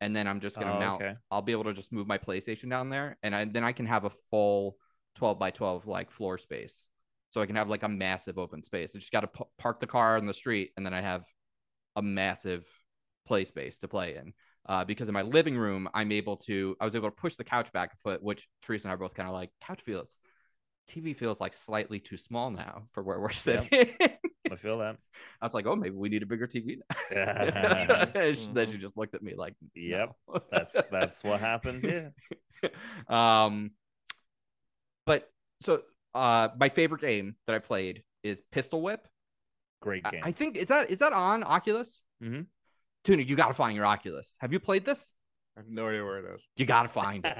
and 0.00 0.14
then 0.14 0.26
I'm 0.26 0.40
just 0.40 0.58
gonna 0.58 0.72
Oh, 0.72 0.78
mount. 0.78 1.02
okay. 1.02 1.14
I'll 1.30 1.42
be 1.42 1.52
able 1.52 1.64
to 1.64 1.72
just 1.72 1.92
move 1.92 2.06
my 2.06 2.18
PlayStation 2.18 2.70
down 2.70 2.90
there, 2.90 3.18
and 3.22 3.34
I, 3.34 3.44
then 3.44 3.64
I 3.64 3.72
can 3.72 3.86
have 3.86 4.04
a 4.04 4.10
full 4.30 4.76
12 5.16 5.38
by 5.38 5.50
12 5.50 5.86
like 5.86 6.10
floor 6.10 6.38
space. 6.38 6.84
So 7.30 7.40
I 7.40 7.46
can 7.46 7.56
have 7.56 7.68
like 7.68 7.84
a 7.84 7.88
massive 7.88 8.38
open 8.38 8.62
space. 8.62 8.94
I 8.96 8.98
just 8.98 9.12
got 9.12 9.20
to 9.20 9.28
p- 9.28 9.44
park 9.58 9.78
the 9.80 9.86
car 9.86 10.16
on 10.16 10.26
the 10.26 10.34
street, 10.34 10.72
and 10.76 10.84
then 10.84 10.94
I 10.94 11.00
have 11.00 11.24
a 11.96 12.02
massive 12.02 12.66
play 13.26 13.44
space 13.44 13.78
to 13.78 13.88
play 13.88 14.16
in. 14.16 14.32
Uh, 14.66 14.84
because 14.84 15.08
in 15.08 15.14
my 15.14 15.22
living 15.22 15.56
room, 15.56 15.88
I'm 15.94 16.12
able 16.12 16.36
to, 16.38 16.76
I 16.80 16.84
was 16.84 16.94
able 16.94 17.08
to 17.08 17.16
push 17.16 17.36
the 17.36 17.44
couch 17.44 17.72
back 17.72 17.94
a 17.94 17.96
foot, 17.98 18.22
which 18.22 18.48
Teresa 18.62 18.86
and 18.88 18.92
I 18.92 18.94
are 18.94 18.98
both 18.98 19.14
kind 19.14 19.28
of 19.28 19.34
like, 19.34 19.50
couch 19.60 19.80
feels, 19.82 20.18
TV 20.86 21.14
feels 21.14 21.40
like 21.40 21.54
slightly 21.54 21.98
too 22.00 22.16
small 22.16 22.50
now 22.50 22.84
for 22.92 23.02
where 23.02 23.18
we're 23.20 23.30
sitting. 23.30 23.68
I 24.52 24.56
feel 24.56 24.78
that. 24.78 24.96
I 25.40 25.46
was 25.46 25.54
like, 25.54 25.66
oh, 25.66 25.76
maybe 25.76 25.94
we 25.96 26.08
need 26.08 26.22
a 26.22 26.26
bigger 26.26 26.46
TV. 26.46 26.78
now. 26.78 26.96
Yeah. 28.14 28.32
She- 28.32 28.52
Then 28.52 28.70
she 28.70 28.78
just 28.78 28.96
looked 28.96 29.14
at 29.14 29.22
me 29.22 29.34
like, 29.36 29.54
Yep, 29.74 30.12
no. 30.28 30.40
that's 30.50 30.86
that's 30.86 31.22
what 31.24 31.40
happened. 31.40 31.84
Yeah. 31.84 32.68
um, 33.44 33.70
but 35.06 35.30
so 35.60 35.82
uh, 36.14 36.48
my 36.58 36.68
favorite 36.68 37.00
game 37.00 37.36
that 37.46 37.54
I 37.54 37.58
played 37.58 38.02
is 38.22 38.42
Pistol 38.52 38.82
Whip. 38.82 39.06
Great 39.80 40.04
game. 40.04 40.20
I 40.22 40.32
think 40.32 40.56
is 40.56 40.66
that 40.66 40.90
is 40.90 40.98
that 40.98 41.12
on 41.12 41.42
Oculus? 41.44 42.02
Mm-hmm. 42.22 42.42
Tuna, 43.04 43.22
you 43.22 43.34
got 43.34 43.48
to 43.48 43.54
find 43.54 43.74
your 43.74 43.86
Oculus. 43.86 44.36
Have 44.40 44.52
you 44.52 44.60
played 44.60 44.84
this? 44.84 45.12
I 45.56 45.60
have 45.60 45.68
no 45.70 45.88
idea 45.88 46.04
where 46.04 46.18
it 46.18 46.34
is. 46.34 46.46
You 46.56 46.66
got 46.66 46.82
to 46.82 46.88
find 46.88 47.24
it. 47.24 47.36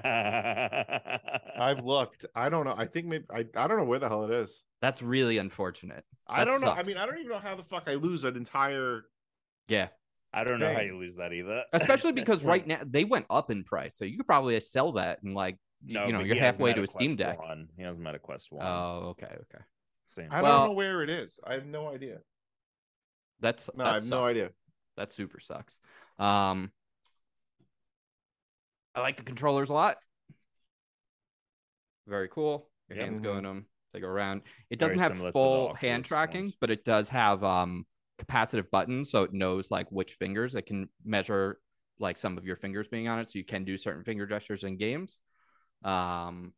I've 1.58 1.84
looked. 1.84 2.24
I 2.34 2.48
don't 2.48 2.64
know. 2.64 2.74
I 2.76 2.86
think 2.86 3.06
maybe 3.06 3.24
I, 3.30 3.44
I 3.54 3.66
don't 3.68 3.76
know 3.76 3.84
where 3.84 3.98
the 3.98 4.08
hell 4.08 4.24
it 4.24 4.30
is. 4.30 4.62
That's 4.80 5.02
really 5.02 5.38
unfortunate. 5.38 6.04
I 6.26 6.44
don't 6.44 6.62
know. 6.62 6.70
I 6.70 6.82
mean, 6.84 6.96
I 6.96 7.04
don't 7.06 7.18
even 7.18 7.30
know 7.30 7.38
how 7.38 7.54
the 7.54 7.64
fuck 7.64 7.84
I 7.86 7.94
lose 7.94 8.24
an 8.24 8.36
entire. 8.36 9.02
Yeah, 9.68 9.88
I 10.32 10.44
don't 10.44 10.58
know 10.58 10.72
how 10.72 10.80
you 10.80 10.96
lose 10.98 11.16
that 11.16 11.32
either. 11.32 11.64
especially 11.72 12.12
because 12.12 12.44
right 12.44 12.66
now 12.66 12.80
they 12.84 13.04
went 13.04 13.26
up 13.28 13.50
in 13.50 13.62
price, 13.64 13.96
so 13.96 14.04
you 14.04 14.16
could 14.16 14.26
probably 14.26 14.58
sell 14.60 14.92
that 14.92 15.22
and 15.22 15.34
like 15.34 15.58
No, 15.84 16.06
you 16.06 16.12
know 16.12 16.20
you're 16.20 16.36
halfway 16.36 16.72
to 16.72 16.82
a 16.82 16.86
Steam 16.86 17.16
Deck. 17.16 17.38
1. 17.40 17.68
He 17.76 17.82
has 17.82 17.98
Meta 17.98 18.18
Quest 18.18 18.50
One. 18.50 18.64
Oh, 18.66 19.08
okay, 19.10 19.26
okay. 19.26 19.64
Same. 20.06 20.28
I 20.30 20.42
Well- 20.42 20.58
don't 20.60 20.68
know 20.68 20.74
where 20.74 21.02
it 21.02 21.10
is. 21.10 21.38
I 21.44 21.54
have 21.54 21.66
no 21.66 21.88
idea. 21.88 22.18
That's 23.40 23.70
No, 23.74 23.84
that 23.84 23.90
I 23.90 23.94
have 23.94 24.08
no 24.08 24.24
idea. 24.24 24.50
That 24.96 25.12
super 25.12 25.40
sucks. 25.40 25.78
Um, 26.18 26.70
I 28.94 29.00
like 29.00 29.16
the 29.16 29.22
controllers 29.22 29.70
a 29.70 29.72
lot. 29.72 29.96
Very 32.06 32.28
cool. 32.28 32.68
Your 32.88 32.98
Yeah. 32.98 33.04
hands 33.04 33.20
go 33.20 33.36
in 33.38 33.44
them. 33.44 33.66
They 33.92 34.00
go 34.00 34.08
around. 34.08 34.42
It 34.70 34.78
doesn't 34.78 34.98
have 34.98 35.12
similar 35.12 35.30
to 35.30 35.32
the 35.32 35.38
full 35.38 35.74
hand 35.74 36.04
tracking, 36.04 36.44
ones. 36.44 36.56
but 36.60 36.70
it 36.70 36.84
does 36.84 37.08
have 37.08 37.42
um 37.42 37.86
capacitive 38.20 38.70
buttons, 38.70 39.10
so 39.10 39.22
it 39.22 39.32
knows 39.32 39.70
like 39.70 39.90
which 39.90 40.12
fingers. 40.12 40.54
It 40.54 40.66
can 40.66 40.88
measure 41.04 41.58
like 41.98 42.18
some 42.18 42.38
of 42.38 42.44
your 42.44 42.56
fingers 42.56 42.88
being 42.88 43.08
on 43.08 43.18
it, 43.18 43.28
so 43.28 43.38
you 43.38 43.44
can 43.44 43.64
do 43.64 43.76
certain 43.76 44.04
finger 44.04 44.26
gestures 44.26 44.64
in 44.64 44.76
games. 44.76 45.18
Um, 45.84 46.52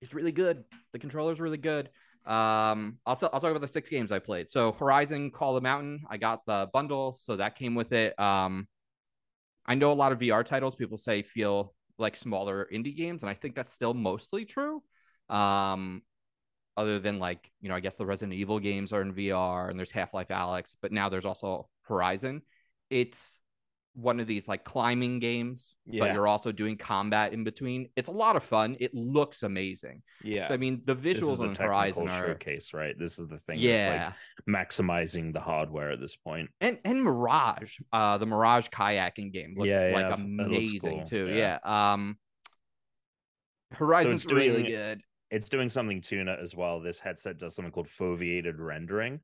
it's 0.00 0.14
really 0.14 0.32
good. 0.32 0.64
The 0.92 0.98
controller's 0.98 1.40
really 1.40 1.58
good. 1.58 1.90
Um, 2.26 2.98
I'll, 3.04 3.18
I'll 3.22 3.40
talk 3.40 3.44
about 3.44 3.60
the 3.60 3.68
six 3.68 3.90
games 3.90 4.10
I 4.10 4.18
played. 4.18 4.48
So 4.48 4.72
Horizon 4.72 5.30
Call 5.30 5.56
of 5.56 5.62
the 5.62 5.66
Mountain, 5.66 6.04
I 6.08 6.16
got 6.16 6.46
the 6.46 6.68
bundle, 6.72 7.12
so 7.14 7.36
that 7.36 7.56
came 7.56 7.74
with 7.74 7.92
it. 7.92 8.18
Um, 8.18 8.66
I 9.66 9.74
know 9.74 9.92
a 9.92 9.94
lot 9.94 10.12
of 10.12 10.18
VR 10.18 10.44
titles 10.44 10.74
people 10.74 10.96
say 10.96 11.22
feel 11.22 11.74
like 11.98 12.16
smaller 12.16 12.68
indie 12.72 12.96
games, 12.96 13.22
and 13.22 13.30
I 13.30 13.34
think 13.34 13.54
that's 13.54 13.72
still 13.72 13.94
mostly 13.94 14.44
true. 14.44 14.82
Um, 15.28 16.02
other 16.76 16.98
than 16.98 17.18
like 17.18 17.50
you 17.60 17.68
know, 17.68 17.74
I 17.74 17.80
guess 17.80 17.96
the 17.96 18.06
Resident 18.06 18.34
Evil 18.38 18.58
games 18.58 18.92
are 18.92 19.02
in 19.02 19.12
VR, 19.12 19.70
and 19.70 19.78
there's 19.78 19.90
Half 19.90 20.14
Life 20.14 20.28
Alyx, 20.28 20.76
but 20.82 20.92
now 20.92 21.08
there's 21.08 21.24
also 21.26 21.68
Horizon. 21.82 22.42
It's 22.90 23.38
one 23.96 24.18
of 24.18 24.26
these 24.26 24.48
like 24.48 24.64
climbing 24.64 25.20
games, 25.20 25.72
but 25.86 26.12
you're 26.12 26.26
also 26.26 26.50
doing 26.50 26.76
combat 26.76 27.32
in 27.32 27.44
between. 27.44 27.88
It's 27.94 28.08
a 28.08 28.12
lot 28.12 28.34
of 28.34 28.42
fun. 28.42 28.76
It 28.80 28.92
looks 28.92 29.44
amazing. 29.44 30.02
Yeah. 30.24 30.48
So 30.48 30.54
I 30.54 30.56
mean, 30.56 30.82
the 30.84 30.96
visuals 30.96 31.36
the 31.36 31.44
on 31.44 31.48
technical 31.54 31.66
Horizon 31.66 32.08
are 32.08 32.26
showcase, 32.26 32.74
right? 32.74 32.98
This 32.98 33.20
is 33.20 33.28
the 33.28 33.38
thing 33.38 33.60
yeah, 33.60 34.10
that's 34.10 34.16
like 34.48 34.68
maximizing 34.68 35.32
the 35.32 35.38
hardware 35.38 35.92
at 35.92 36.00
this 36.00 36.16
point. 36.16 36.50
and 36.60 36.78
and 36.84 37.04
Mirage, 37.04 37.78
uh, 37.92 38.18
the 38.18 38.26
Mirage 38.26 38.66
kayaking 38.68 39.32
game 39.32 39.54
looks 39.56 39.68
Yeah, 39.68 39.88
yeah, 39.90 39.94
like 39.94 40.18
looks 40.18 40.20
amazing 40.22 40.96
cool, 40.98 41.04
too. 41.04 41.28
yeah. 41.28 41.58
Yeah. 41.64 41.92
Um, 41.92 42.18
Horizon's 43.72 44.26
really 44.26 44.62
doing- 44.62 44.66
good. 44.66 45.02
It's 45.34 45.48
doing 45.48 45.68
something 45.68 46.00
tuna 46.00 46.38
as 46.40 46.54
well. 46.54 46.78
This 46.78 47.00
headset 47.00 47.38
does 47.38 47.56
something 47.56 47.72
called 47.72 47.88
foveated 47.88 48.60
rendering 48.60 49.18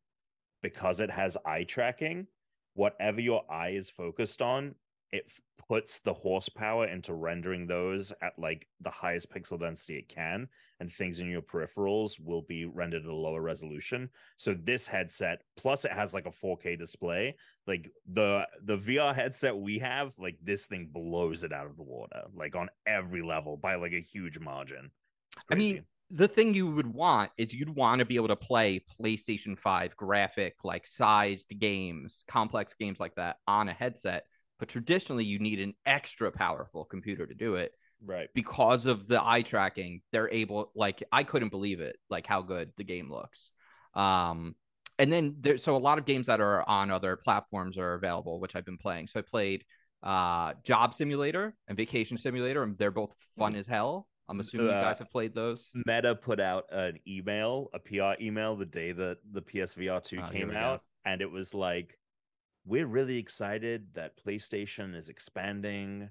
because 0.61 0.99
it 0.99 1.09
has 1.09 1.37
eye 1.47 1.63
tracking. 1.63 2.27
Whatever 2.75 3.21
your 3.21 3.45
eye 3.49 3.69
is 3.69 3.91
focused 3.91 4.43
on, 4.43 4.75
it 5.13 5.23
f- 5.29 5.41
puts 5.69 6.01
the 6.01 6.13
horsepower 6.13 6.89
into 6.89 7.15
rendering 7.15 7.65
those 7.65 8.13
at 8.23 8.33
like 8.37 8.67
the 8.81 8.91
highest 8.91 9.31
pixel 9.31 9.61
density 9.61 9.99
it 9.99 10.09
can, 10.09 10.49
and 10.81 10.91
things 10.91 11.21
in 11.21 11.31
your 11.31 11.43
peripherals 11.43 12.19
will 12.19 12.43
be 12.43 12.65
rendered 12.65 13.05
at 13.05 13.09
a 13.09 13.15
lower 13.15 13.41
resolution. 13.41 14.11
So 14.37 14.57
this 14.65 14.89
headset, 14.89 15.43
plus 15.57 15.85
it 15.85 15.93
has 15.93 16.13
like 16.13 16.27
a 16.27 16.33
4K 16.33 16.77
display, 16.77 17.37
like 17.69 17.89
the 18.13 18.49
the 18.65 18.79
VR 18.79 19.15
headset 19.15 19.57
we 19.57 19.79
have, 19.79 20.19
like 20.19 20.39
this 20.43 20.67
thing 20.67 20.91
blows 20.93 21.45
it 21.45 21.53
out 21.53 21.67
of 21.67 21.77
the 21.77 21.85
water, 21.85 22.23
like 22.35 22.57
on 22.57 22.69
every 22.85 23.23
level 23.23 23.57
by 23.57 23.77
like 23.77 23.93
a 23.93 24.01
huge 24.01 24.41
margin. 24.41 24.91
I 25.49 25.55
mean. 25.55 25.85
The 26.11 26.29
thing 26.29 26.55
you 26.55 26.71
would 26.71 26.93
want 26.93 27.31
is 27.39 27.55
you'd 27.55 27.75
want 27.75 28.01
to 28.01 28.05
be 28.05 28.17
able 28.17 28.29
to 28.29 28.37
play 28.37 28.85
PlayStation 29.01 29.57
5 29.57 29.97
graphic, 29.97 30.57
like 30.65 30.87
sized 30.87 31.53
games, 31.59 32.25
complex 32.27 32.75
games 32.75 32.99
like 32.99 33.15
that 33.15 33.37
on 33.47 33.69
a 33.69 33.73
headset. 33.73 34.25
But 34.59 34.69
traditionally, 34.69 35.25
you 35.25 35.39
need 35.39 35.61
an 35.61 35.75
extra 35.87 36.33
powerful 36.33 36.85
computer 36.85 37.27
to 37.27 37.35
do 37.35 37.55
it 37.55 37.73
right. 38.05 38.29
because 38.35 38.87
of 38.87 39.07
the 39.07 39.25
eye 39.25 39.43
tracking. 39.43 40.03
They're 40.11 40.31
able, 40.31 40.73
like, 40.75 41.03
I 41.13 41.23
couldn't 41.23 41.51
believe 41.51 41.81
it, 41.81 41.97
like 42.11 42.27
how 42.27 42.43
good 42.43 42.73
the 42.77 42.85
game 42.85 43.11
looks. 43.11 43.53
Um, 43.95 44.57
and 44.99 45.13
then 45.13 45.37
there's 45.41 45.63
so 45.63 45.77
a 45.77 45.79
lot 45.79 45.99
of 45.99 46.05
games 46.05 46.27
that 46.27 46.41
are 46.41 46.69
on 46.69 46.91
other 46.91 47.17
platforms 47.17 47.79
are 47.79 47.95
available, 47.95 48.39
which 48.39 48.55
I've 48.55 48.67
been 48.67 48.77
playing. 48.77 49.07
So 49.07 49.21
I 49.21 49.23
played 49.23 49.65
uh 50.03 50.55
Job 50.63 50.95
Simulator 50.95 51.55
and 51.69 51.77
Vacation 51.77 52.17
Simulator, 52.17 52.63
and 52.63 52.77
they're 52.77 52.91
both 52.91 53.15
fun 53.39 53.55
as 53.55 53.67
hell. 53.67 54.07
I'm 54.31 54.39
assuming 54.41 54.69
you 54.69 54.73
Uh, 54.73 54.81
guys 54.83 54.99
have 55.01 55.11
played 55.11 55.35
those. 55.35 55.71
Meta 55.75 56.15
put 56.15 56.39
out 56.41 56.65
an 56.71 56.99
email, 57.07 57.69
a 57.75 57.79
PR 57.81 58.13
email, 58.23 58.55
the 58.57 58.65
day 58.65 58.93
that 58.93 59.19
the 59.33 59.43
PSVR 59.43 60.01
2 60.03 60.21
Oh, 60.25 60.31
came 60.31 60.49
we 60.49 60.55
go. 60.55 60.61
out, 60.61 60.85
and 61.05 61.21
it 61.21 61.31
was 61.31 61.53
like, 61.53 61.99
we're 62.65 62.87
really 62.87 63.19
excited 63.19 63.89
that 63.95 64.17
PlayStation 64.25 64.95
is 64.95 65.09
expanding 65.09 66.09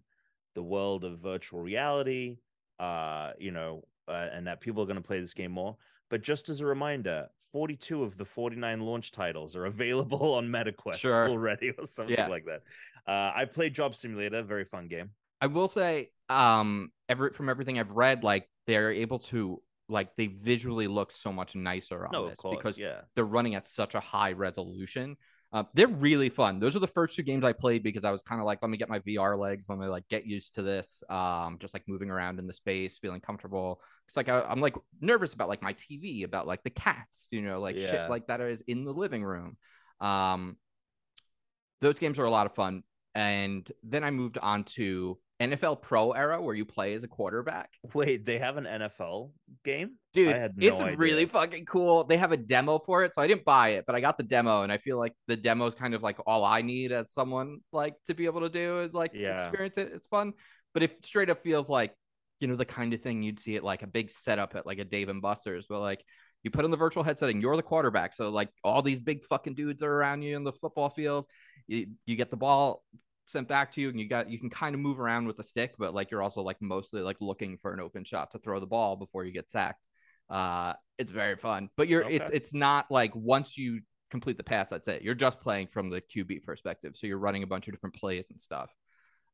the 0.54 0.64
world 0.64 1.06
of 1.06 1.20
virtual 1.20 1.62
reality, 1.62 2.40
uh, 2.80 3.32
you 3.40 3.52
know, 3.52 3.84
uh, 4.10 4.28
and 4.34 4.46
that 4.48 4.60
people 4.60 4.84
are 4.84 4.88
going 4.88 4.96
to 5.02 5.02
play 5.08 5.22
this 5.22 5.34
game 5.34 5.52
more. 5.52 5.78
But 6.10 6.22
just 6.22 6.50
as 6.50 6.60
a 6.60 6.66
reminder, 6.66 7.30
42 7.52 8.04
of 8.04 8.18
the 8.18 8.26
49 8.26 8.82
launch 8.82 9.12
titles 9.12 9.56
are 9.56 9.66
available 9.74 10.34
on 10.34 10.48
MetaQuest 10.50 10.96
Sure. 10.96 11.30
already, 11.30 11.70
or 11.72 11.86
something 11.86 12.16
Yeah. 12.16 12.28
like 12.28 12.46
that. 12.46 12.64
Uh, 13.08 13.32
I 13.34 13.46
played 13.46 13.74
Job 13.74 13.96
Simulator, 13.96 14.42
very 14.44 14.66
fun 14.66 14.88
game. 14.90 15.12
I 15.42 15.48
will 15.48 15.68
say, 15.68 16.12
um, 16.30 16.92
every 17.08 17.32
from 17.32 17.50
everything 17.50 17.80
I've 17.80 17.92
read, 17.92 18.24
like 18.24 18.48
they're 18.68 18.92
able 18.92 19.20
to 19.20 19.62
like 19.88 20.16
they 20.16 20.28
visually 20.28 20.88
look 20.88 21.12
so 21.12 21.32
much 21.34 21.56
nicer 21.56 22.06
on 22.06 22.12
No, 22.12 22.30
this 22.30 22.38
course, 22.40 22.58
because 22.58 22.80
yeah. 22.80 23.02
they're 23.16 23.26
running 23.26 23.56
at 23.56 23.66
such 23.66 23.96
a 23.96 24.00
high 24.00 24.34
resolution. 24.34 25.18
Uh, 25.52 25.64
they're 25.74 25.88
really 25.88 26.30
fun. 26.30 26.60
Those 26.60 26.76
are 26.76 26.80
the 26.80 26.86
first 26.86 27.16
two 27.16 27.24
games 27.24 27.44
I 27.44 27.54
played 27.54 27.82
because 27.82 28.06
I 28.06 28.12
was 28.12 28.22
kind 28.22 28.40
of 28.40 28.46
like, 28.46 28.60
let 28.62 28.70
me 28.70 28.78
get 28.78 28.88
my 28.88 29.00
VR 29.00 29.36
legs, 29.36 29.66
let 29.68 29.80
me 29.80 29.88
like 29.88 30.08
get 30.08 30.28
used 30.28 30.54
to 30.56 30.62
this. 30.62 31.02
Um, 31.10 31.58
just 31.60 31.74
like 31.74 31.88
moving 31.88 32.12
around 32.12 32.38
in 32.38 32.46
the 32.46 32.54
space, 32.54 33.00
feeling 33.00 33.20
comfortable. 33.20 33.82
It's 34.08 34.16
like 34.16 34.30
I, 34.30 34.42
I'm 34.42 34.62
like 34.62 34.76
nervous 35.02 35.34
about 35.34 35.50
like 35.50 35.64
my 35.64 35.74
TV, 35.74 36.22
about 36.24 36.46
like 36.46 36.62
the 36.62 36.70
cats, 36.70 37.30
you 37.32 37.42
know, 37.42 37.60
like 37.60 37.80
Yeah. 37.80 37.90
shit 37.90 38.10
like 38.12 38.28
that 38.28 38.42
is 38.42 38.62
in 38.68 38.86
the 38.86 38.94
living 38.94 39.24
room. 39.24 39.58
Um, 40.00 40.58
those 41.82 41.98
games 41.98 42.20
are 42.20 42.26
a 42.26 42.32
lot 42.32 42.46
of 42.46 42.54
fun. 42.54 42.84
And 43.16 43.70
then 43.84 44.04
I 44.04 44.12
moved 44.12 44.38
on 44.38 44.66
to 44.76 45.18
NFL 45.40 45.82
Pro 45.82 46.12
era 46.12 46.42
where 46.42 46.54
you 46.54 46.66
play 46.66 46.94
as 46.94 47.04
a 47.04 47.08
quarterback. 47.08 47.70
Wait, 47.94 48.26
they 48.26 48.40
have 48.40 48.58
an 48.58 48.66
NFL 48.66 49.32
game? 49.64 49.92
Dude, 50.14 50.36
no 50.36 50.68
it's 50.68 50.82
idea. 50.82 50.98
really 50.98 51.26
fucking 51.26 51.66
cool. 51.66 52.04
They 52.04 52.18
have 52.18 52.32
a 52.32 52.38
demo 52.38 52.80
for 52.80 53.04
it, 53.04 53.14
so 53.16 53.22
I 53.22 53.28
didn't 53.28 53.46
buy 53.46 53.70
it, 53.70 53.86
but 53.86 53.96
I 53.96 54.02
got 54.02 54.18
the 54.18 54.24
demo, 54.24 54.64
and 54.64 54.72
I 54.72 54.78
feel 54.78 54.98
like 54.98 55.14
the 55.28 55.38
demo 55.38 55.66
is 55.68 55.76
kind 55.76 55.94
of 55.94 56.04
like 56.04 56.18
all 56.28 56.44
I 56.44 56.62
need 56.62 56.92
as 56.92 57.12
someone 57.14 57.60
like 57.72 57.94
to 58.08 58.14
be 58.14 58.26
able 58.26 58.42
to 58.42 58.50
do 58.50 58.80
and 58.80 58.94
like 58.94 59.12
Yeah. 59.14 59.34
experience 59.36 59.78
it. 59.78 59.92
It's 59.94 60.08
fun, 60.08 60.34
but 60.74 60.84
it 60.84 61.06
straight 61.06 61.30
up 61.30 61.42
feels 61.44 61.70
like 61.70 61.94
you 62.40 62.48
know 62.48 62.56
the 62.56 62.66
kind 62.66 62.94
of 62.94 63.02
thing 63.02 63.22
you'd 63.24 63.40
see 63.40 63.56
at 63.56 63.64
like 63.64 63.82
a 63.82 63.88
big 63.88 64.10
setup 64.12 64.56
at 64.56 64.66
like 64.66 64.80
a 64.80 64.86
Dave 64.86 65.10
and 65.10 65.22
Buster's, 65.22 65.68
but 65.68 65.80
like 65.80 66.04
you 66.44 66.52
put 66.52 66.64
on 66.66 66.72
the 66.72 66.78
virtual 66.78 67.04
headset 67.04 67.30
and 67.30 67.42
you're 67.42 67.56
the 67.56 67.64
quarterback, 67.64 68.14
so 68.14 68.30
like 68.30 68.50
all 68.64 68.82
these 68.82 69.00
big 69.00 69.24
fucking 69.26 69.56
dudes 69.56 69.84
are 69.84 69.92
around 69.94 70.22
you 70.22 70.36
in 70.36 70.44
the 70.44 70.54
football 70.54 70.90
field. 70.90 71.26
You 71.68 71.88
you 72.06 72.16
get 72.18 72.30
the 72.30 72.38
ball 72.38 72.84
sent 73.30 73.48
back 73.48 73.72
to 73.72 73.82
you 73.82 73.90
and 73.90 74.00
you 74.00 74.08
got 74.08 74.30
you 74.30 74.40
can 74.40 74.50
kind 74.50 74.74
of 74.74 74.82
move 74.82 75.00
around 75.00 75.28
with 75.28 75.38
the 75.38 75.44
stick 75.44 75.76
but 75.78 75.94
like 75.94 76.12
you're 76.12 76.22
also 76.22 76.42
like 76.42 76.58
mostly 76.62 77.02
like 77.02 77.18
looking 77.20 77.58
for 77.58 77.74
an 77.74 77.80
open 77.80 78.04
shot 78.04 78.32
to 78.32 78.40
throw 78.40 78.60
the 78.60 78.66
ball 78.66 78.96
before 78.96 79.24
you 79.24 79.32
get 79.32 79.50
sacked 79.50 79.84
uh 80.30 80.74
it's 80.98 81.12
very 81.12 81.36
fun 81.36 81.70
but 81.78 81.88
you're 81.88 82.02
it's 82.02 82.30
Okay. 82.30 82.36
it's 82.36 82.54
not 82.54 82.90
like 82.90 83.16
once 83.16 83.58
you 83.58 83.82
complete 84.12 84.38
the 84.38 84.44
pass 84.44 84.70
that's 84.70 84.88
it 84.88 85.02
you're 85.04 85.16
just 85.16 85.40
playing 85.40 85.68
from 85.68 85.90
the 85.90 86.02
qb 86.02 86.44
perspective 86.44 86.96
so 86.96 87.06
you're 87.06 87.20
running 87.20 87.44
a 87.44 87.48
bunch 87.48 87.68
of 87.68 87.74
different 87.74 87.96
plays 87.96 88.30
and 88.32 88.40
stuff 88.42 88.74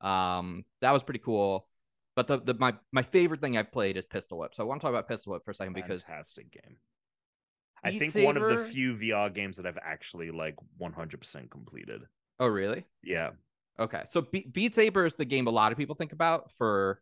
um 0.01 0.65
that 0.81 0.91
was 0.91 1.03
pretty 1.03 1.19
cool 1.19 1.67
but 2.15 2.27
the, 2.27 2.39
the 2.39 2.53
my 2.55 2.73
my 2.91 3.01
favorite 3.01 3.41
thing 3.41 3.57
i've 3.57 3.71
played 3.71 3.95
is 3.95 4.05
pistol 4.05 4.37
whip 4.37 4.53
so 4.53 4.63
i 4.63 4.65
want 4.65 4.81
to 4.81 4.85
talk 4.85 4.91
about 4.91 5.07
pistol 5.07 5.31
whip 5.31 5.43
for 5.45 5.51
a 5.51 5.55
second 5.55 5.73
because 5.73 6.05
fantastic 6.05 6.51
game. 6.51 6.75
I 7.83 7.91
Beat 7.91 7.99
think 7.99 8.25
one 8.25 8.35
of 8.35 8.47
the 8.47 8.57
few 8.57 8.95
VR 8.95 9.29
games 9.29 9.57
that 9.57 9.67
I've 9.67 9.77
actually 9.81 10.31
like 10.31 10.55
100% 10.79 11.51
completed. 11.51 12.01
oh 12.39 12.47
really 12.47 12.83
Yeah. 13.03 13.31
Okay, 13.79 14.03
so 14.07 14.21
Be- 14.21 14.47
Beat 14.51 14.75
Saber 14.75 15.05
is 15.05 15.15
the 15.15 15.25
game 15.25 15.47
a 15.47 15.51
lot 15.51 15.71
of 15.71 15.77
people 15.77 15.95
think 15.95 16.13
about 16.13 16.51
for 16.53 17.01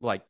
like 0.00 0.22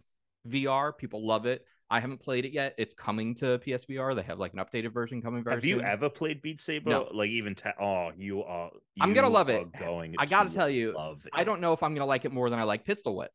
VR. 0.49 0.97
People 0.97 1.27
love 1.27 1.47
it. 1.47 1.65
I 1.89 2.01
haven't 2.01 2.19
played 2.19 2.45
it 2.45 2.53
yet. 2.53 2.75
It's 2.79 2.95
coming 2.95 3.35
to 3.37 3.59
PSVR. 3.59 4.15
They 4.17 4.23
have 4.23 4.39
like 4.39 4.53
an 4.53 4.59
updated 4.59 4.93
version 4.93 5.23
coming 5.23 5.45
very 5.45 5.57
Have 5.57 5.65
you 5.65 5.81
ever 5.81 6.09
played 6.09 6.43
Beat 6.43 6.61
Saber? 6.61 6.91
No. 6.91 7.09
Like 7.13 7.31
even 7.31 7.55
te- 7.55 7.71
oh, 7.81 8.11
you 8.17 8.43
are. 8.43 8.71
I'm 9.01 9.13
gonna 9.13 9.29
love 9.29 9.49
it. 9.49 9.67
Going. 9.79 10.15
I 10.19 10.27
gotta 10.27 10.51
tell 10.51 10.69
you, 10.69 10.97
I 11.33 11.45
don't 11.45 11.61
know 11.61 11.73
if 11.73 11.83
I'm 11.83 11.95
gonna 11.95 12.07
like 12.07 12.25
it 12.25 12.33
more 12.33 12.51
than 12.51 12.59
I 12.59 12.65
like 12.65 12.85
Pistol 12.85 13.17
Whip. 13.17 13.31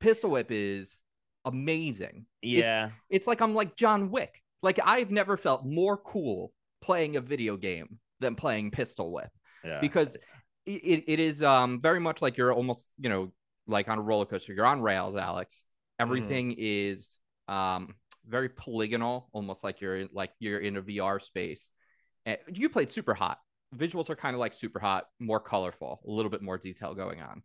Pistol 0.00 0.30
Whip 0.30 0.48
is 0.50 0.96
amazing. 1.44 2.26
Yeah. 2.42 2.90
It's 3.08 3.26
like 3.26 3.40
I'm 3.40 3.54
like 3.54 3.76
John 3.76 4.10
Wick. 4.10 4.42
Like 4.62 4.80
I've 4.84 5.10
never 5.10 5.36
felt 5.36 5.64
more 5.64 5.96
cool 5.96 6.52
playing 6.80 7.16
a 7.16 7.20
video 7.20 7.56
game 7.56 7.98
than 8.20 8.34
playing 8.34 8.72
Pistol 8.72 9.12
Whip. 9.12 9.30
Yeah. 9.64 9.80
because 9.80 10.16
it, 10.66 11.04
it 11.06 11.20
is 11.20 11.42
um 11.42 11.80
very 11.80 12.00
much 12.00 12.20
like 12.20 12.36
you're 12.36 12.52
almost 12.52 12.90
you 12.98 13.08
know 13.08 13.32
like 13.66 13.88
on 13.88 13.98
a 13.98 14.02
roller 14.02 14.26
coaster. 14.26 14.52
You're 14.52 14.66
on 14.66 14.80
rails 14.80 15.16
alex. 15.16 15.64
Everything 15.98 16.54
is 16.58 17.16
um 17.48 17.94
very 18.26 18.48
polygonal 18.48 19.28
almost 19.32 19.62
like 19.62 19.80
you're 19.80 19.96
in, 19.98 20.08
like 20.12 20.32
you're 20.40 20.58
in 20.58 20.76
a 20.76 20.82
vr 20.82 21.22
space. 21.22 21.72
And 22.24 22.38
you 22.52 22.68
played 22.68 22.88
Superhot. 22.88 23.36
Visuals 23.74 24.10
are 24.10 24.16
kind 24.16 24.34
of 24.34 24.40
like 24.40 24.52
Superhot 24.52 25.02
more 25.20 25.40
colorful 25.40 26.00
a 26.06 26.10
little 26.10 26.30
bit 26.30 26.42
more 26.42 26.58
detail 26.58 26.94
going 26.94 27.22
on. 27.22 27.42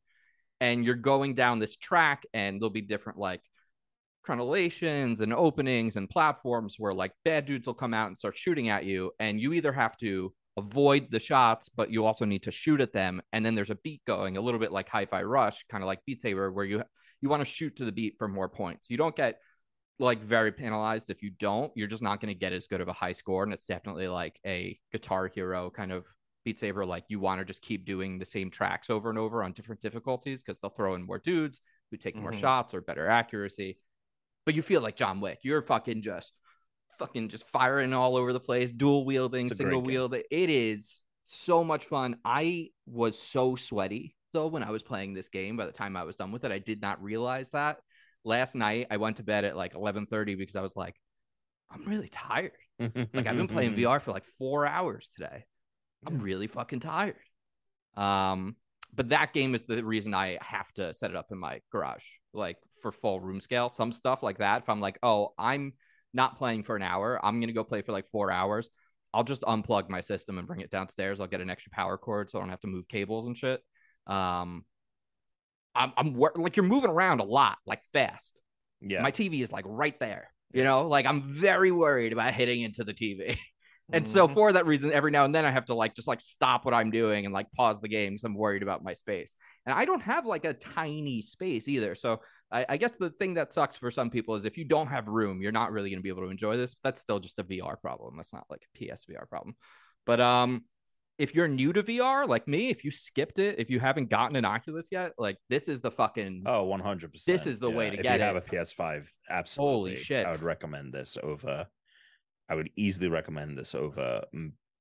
And 0.60 0.84
you're 0.86 0.96
going 0.96 1.34
down 1.34 1.60
this 1.60 1.76
track 1.76 2.24
and 2.34 2.60
there'll 2.60 2.70
be 2.72 2.82
different 2.82 3.20
like 3.20 3.42
crenellations 4.26 5.22
and 5.22 5.34
openings 5.34 5.96
and 5.96 6.10
platforms 6.10 6.76
where 6.78 6.94
like 6.94 7.12
bad 7.26 7.46
dudes 7.46 7.66
will 7.66 7.74
come 7.74 7.94
out 7.94 8.08
and 8.08 8.18
start 8.18 8.38
shooting 8.38 8.70
at 8.70 8.86
you 8.86 9.12
and 9.20 9.40
you 9.40 9.54
either 9.54 9.72
have 9.72 9.98
to 9.98 10.32
avoid 10.58 11.10
the 11.12 11.20
shots 11.20 11.70
but 11.70 11.92
you 11.92 12.06
also 12.06 12.26
need 12.26 12.44
to 12.44 12.52
shoot 12.52 12.82
at 12.82 12.92
them. 12.94 13.22
And 13.32 13.46
then 13.46 13.56
there's 13.56 13.70
a 13.70 13.76
beat 13.76 14.02
going 14.06 14.38
a 14.38 14.42
little 14.42 14.60
bit 14.60 14.72
like 14.72 14.90
hi-fi 14.90 15.24
rush 15.24 15.64
kind 15.70 15.84
of 15.84 15.88
like 15.88 16.04
beat 16.06 16.22
saber 16.22 16.52
where 16.52 16.66
you 16.66 16.84
you 17.22 17.30
want 17.30 17.42
to 17.42 17.46
shoot 17.46 17.76
to 17.78 17.86
the 17.86 17.92
beat 17.92 18.16
for 18.18 18.28
more 18.28 18.50
points. 18.50 18.90
You 18.90 18.98
don't 18.98 19.16
get 19.16 19.40
like 20.00 20.22
very 20.24 20.52
penalized 20.52 21.10
if 21.12 21.22
you 21.22 21.30
don't. 21.30 21.72
You're 21.76 21.88
just 21.88 22.02
not 22.02 22.20
going 22.20 22.34
to 22.34 22.40
get 22.40 22.54
as 22.54 22.66
good 22.68 22.82
of 22.82 22.88
a 22.88 22.94
high 22.94 23.12
score. 23.12 23.44
And 23.44 23.54
it's 23.54 23.68
definitely 23.68 24.08
like 24.08 24.40
a 24.46 24.80
guitar 24.92 25.28
hero 25.28 25.70
kind 25.70 25.92
of 25.92 26.06
beat 26.44 26.58
saber 26.58 26.84
like 26.86 27.04
you 27.08 27.20
want 27.20 27.40
to 27.40 27.46
just 27.46 27.62
keep 27.62 27.86
doing 27.86 28.18
the 28.18 28.26
same 28.26 28.50
tracks 28.50 28.90
over 28.90 29.12
and 29.12 29.20
over 29.20 29.44
on 29.44 29.52
different 29.52 29.80
difficulties 29.80 30.42
because 30.42 30.58
they'll 30.58 30.72
throw 30.72 30.96
in 30.96 31.06
more 31.06 31.20
dudes 31.20 31.62
who 31.92 31.98
take 31.98 32.16
more 32.16 32.32
Mhm. 32.32 32.40
shots 32.40 32.74
or 32.74 32.82
better 32.82 33.08
accuracy. 33.08 33.78
But 34.46 34.56
you 34.56 34.64
feel 34.64 34.82
like 34.82 34.96
John 34.96 35.22
Wick. 35.22 35.40
You're 35.44 35.62
fucking 35.62 36.02
just 36.02 36.34
fucking 36.98 37.30
just 37.30 37.48
firing 37.48 37.94
all 37.94 38.16
over 38.16 38.34
the 38.34 38.40
place, 38.40 38.72
dual 38.72 39.06
wielding, 39.06 39.50
single 39.50 39.82
wielding. 39.82 40.24
It 40.30 40.50
is 40.50 41.02
so 41.26 41.64
much 41.64 41.86
fun. 41.86 42.18
I 42.26 42.70
was 42.86 43.20
so 43.20 43.56
sweaty 43.56 44.16
though 44.34 44.48
when 44.48 44.64
I 44.64 44.72
was 44.72 44.84
playing 44.84 45.14
this 45.14 45.30
game. 45.30 45.58
By 45.58 45.66
the 45.66 45.72
time 45.72 45.96
I 45.96 46.04
was 46.04 46.16
done 46.16 46.32
with 46.32 46.44
it, 46.44 46.52
I 46.52 46.60
did 46.60 46.82
not 46.82 47.02
realize 47.04 47.50
that. 47.52 47.80
Last 48.24 48.56
night 48.56 48.88
I 48.92 48.98
went 48.98 49.18
to 49.18 49.24
bed 49.24 49.46
at 49.46 49.58
like 49.58 49.74
11:30 49.74 50.38
because 50.38 50.56
I 50.56 50.62
was 50.62 50.76
like, 50.76 50.96
I'm 51.70 51.86
really 51.86 52.10
tired. 52.10 52.52
Like 52.80 53.28
I've 53.28 53.38
been 53.38 53.48
playing 53.48 53.76
VR 53.78 54.02
for 54.02 54.12
like 54.12 54.26
four 54.26 54.66
hours 54.66 55.10
today. 55.16 55.46
I'm 56.06 56.20
really 56.20 56.48
fucking 56.48 56.80
tired. 56.80 57.16
Um, 57.96 58.56
but 58.94 59.10
that 59.10 59.34
game 59.34 59.56
is 59.56 59.66
the 59.66 59.84
reason 59.84 60.14
I 60.14 60.38
have 60.42 60.72
to 60.74 60.94
set 60.94 61.12
it 61.12 61.16
up 61.16 61.28
in 61.32 61.38
my 61.38 61.62
garage, 61.72 62.06
like 62.34 62.58
for 62.82 62.92
full 62.92 63.20
room 63.20 63.40
scale. 63.40 63.70
Some 63.70 63.92
stuff 63.92 64.24
like 64.24 64.40
that. 64.40 64.64
If 64.64 64.70
I'm 64.70 64.82
like, 64.82 65.00
oh, 65.04 65.34
I'm 65.38 65.74
not 66.14 66.38
playing 66.38 66.64
for 66.64 66.76
an 66.76 66.82
hour, 66.82 67.24
I'm 67.24 67.40
gonna 67.40 67.54
go 67.54 67.64
play 67.64 67.82
for 67.82 67.92
like 67.92 68.10
four 68.12 68.32
hours. 68.32 68.70
I'll 69.14 69.24
just 69.24 69.42
unplug 69.42 69.90
my 69.90 70.02
system 70.02 70.38
and 70.38 70.48
bring 70.48 70.62
it 70.62 70.72
downstairs. 70.72 71.20
I'll 71.20 71.28
get 71.28 71.42
an 71.42 71.50
extra 71.50 71.72
power 71.72 71.98
cord 71.98 72.30
so 72.30 72.40
I 72.40 72.42
don't 72.42 72.50
have 72.50 72.62
to 72.62 72.68
move 72.68 72.88
cables 72.88 73.26
and 73.26 73.38
shit. 73.38 73.62
Um, 74.08 74.64
I'm, 75.76 75.92
I'm 75.98 76.14
like 76.14 76.56
you're 76.56 76.66
moving 76.66 76.90
around 76.90 77.20
a 77.20 77.26
lot, 77.26 77.58
like 77.66 77.82
fast. 77.94 78.42
Yeah. 78.82 79.02
My 79.02 79.12
TV 79.12 79.42
is 79.42 79.52
like 79.52 79.66
right 79.68 79.98
there. 80.00 80.34
You 80.54 80.64
know, 80.64 80.88
like 80.88 81.06
I'm 81.06 81.24
very 81.24 81.72
worried 81.72 82.14
about 82.14 82.34
hitting 82.34 82.62
into 82.62 82.84
the 82.84 82.94
TV. 82.94 83.38
And 83.94 84.08
so 84.08 84.28
Mhm. 84.28 84.34
for 84.34 84.54
that 84.54 84.66
reason, 84.66 84.92
every 84.92 85.12
now 85.12 85.26
and 85.26 85.36
then 85.36 85.46
I 85.46 85.52
have 85.52 85.66
to 85.66 85.74
like 85.74 85.96
just 85.96 86.08
like 86.08 86.22
stop 86.22 86.66
what 86.66 86.74
I'm 86.74 86.92
doing 86.92 87.26
and 87.26 87.34
like 87.34 87.52
pause 87.52 87.82
the 87.82 87.88
game 87.88 88.14
because 88.14 88.24
I'm 88.24 88.36
worried 88.36 88.64
about 88.64 88.84
my 88.84 88.94
space. 88.94 89.36
And 89.66 89.74
I 89.74 89.86
don't 89.86 90.02
have 90.02 90.26
like 90.26 90.46
a 90.46 90.54
tiny 90.54 91.22
space 91.22 91.68
either. 91.68 91.96
So 91.96 92.22
I, 92.52 92.66
I 92.70 92.78
guess 92.78 92.92
the 92.92 93.10
thing 93.10 93.34
that 93.36 93.54
sucks 93.54 93.78
for 93.78 93.92
some 93.92 94.10
people 94.10 94.36
is 94.36 94.46
if 94.46 94.58
you 94.58 94.66
don't 94.66 94.88
have 94.88 95.08
room, 95.08 95.42
you're 95.42 95.52
not 95.52 95.72
really 95.72 95.90
going 95.90 96.00
to 96.00 96.04
be 96.04 96.10
able 96.10 96.24
to 96.24 96.30
enjoy 96.30 96.58
this. 96.58 96.76
That's 96.84 97.02
still 97.02 97.20
just 97.20 97.40
a 97.40 97.44
VR 97.44 97.76
problem. 97.80 98.16
That's 98.18 98.34
not 98.34 98.46
like 98.50 98.66
a 98.76 98.78
PSVR 98.78 99.28
problem. 99.28 99.56
But 100.06 100.20
um, 100.22 100.66
if 101.18 101.36
you're 101.36 101.48
new 101.48 101.72
to 101.74 101.84
VR 101.84 102.26
like 102.26 102.48
me, 102.48 102.70
if 102.70 102.84
you 102.84 102.92
skipped 102.92 103.40
it, 103.40 103.60
if 103.60 103.70
you 103.70 103.80
haven't 103.80 104.10
gotten 104.10 104.36
an 104.36 104.46
Oculus 104.46 104.88
yet, 104.92 105.14
like 105.18 105.38
this 105.50 105.68
is 105.68 105.82
the 105.82 105.92
fucking 105.92 106.44
Oh, 106.46 106.64
100%. 106.64 107.26
This 107.26 107.46
is 107.46 107.60
the 107.60 107.70
way 107.70 107.90
to 107.90 107.98
if 107.98 108.04
get 108.04 108.20
you 108.20 108.26
have 108.26 108.36
a 108.36 108.42
PS5, 108.42 109.14
absolutely. 109.30 109.92
holy 109.92 109.96
shit. 109.96 110.26
I 110.26 110.32
would 110.32 110.42
recommend 110.42 110.94
this 110.94 111.18
over 111.22 111.68
I 112.52 112.56
would 112.56 112.70
easily 112.76 113.08
recommend 113.08 113.58
this 113.58 113.74
over 113.74 114.24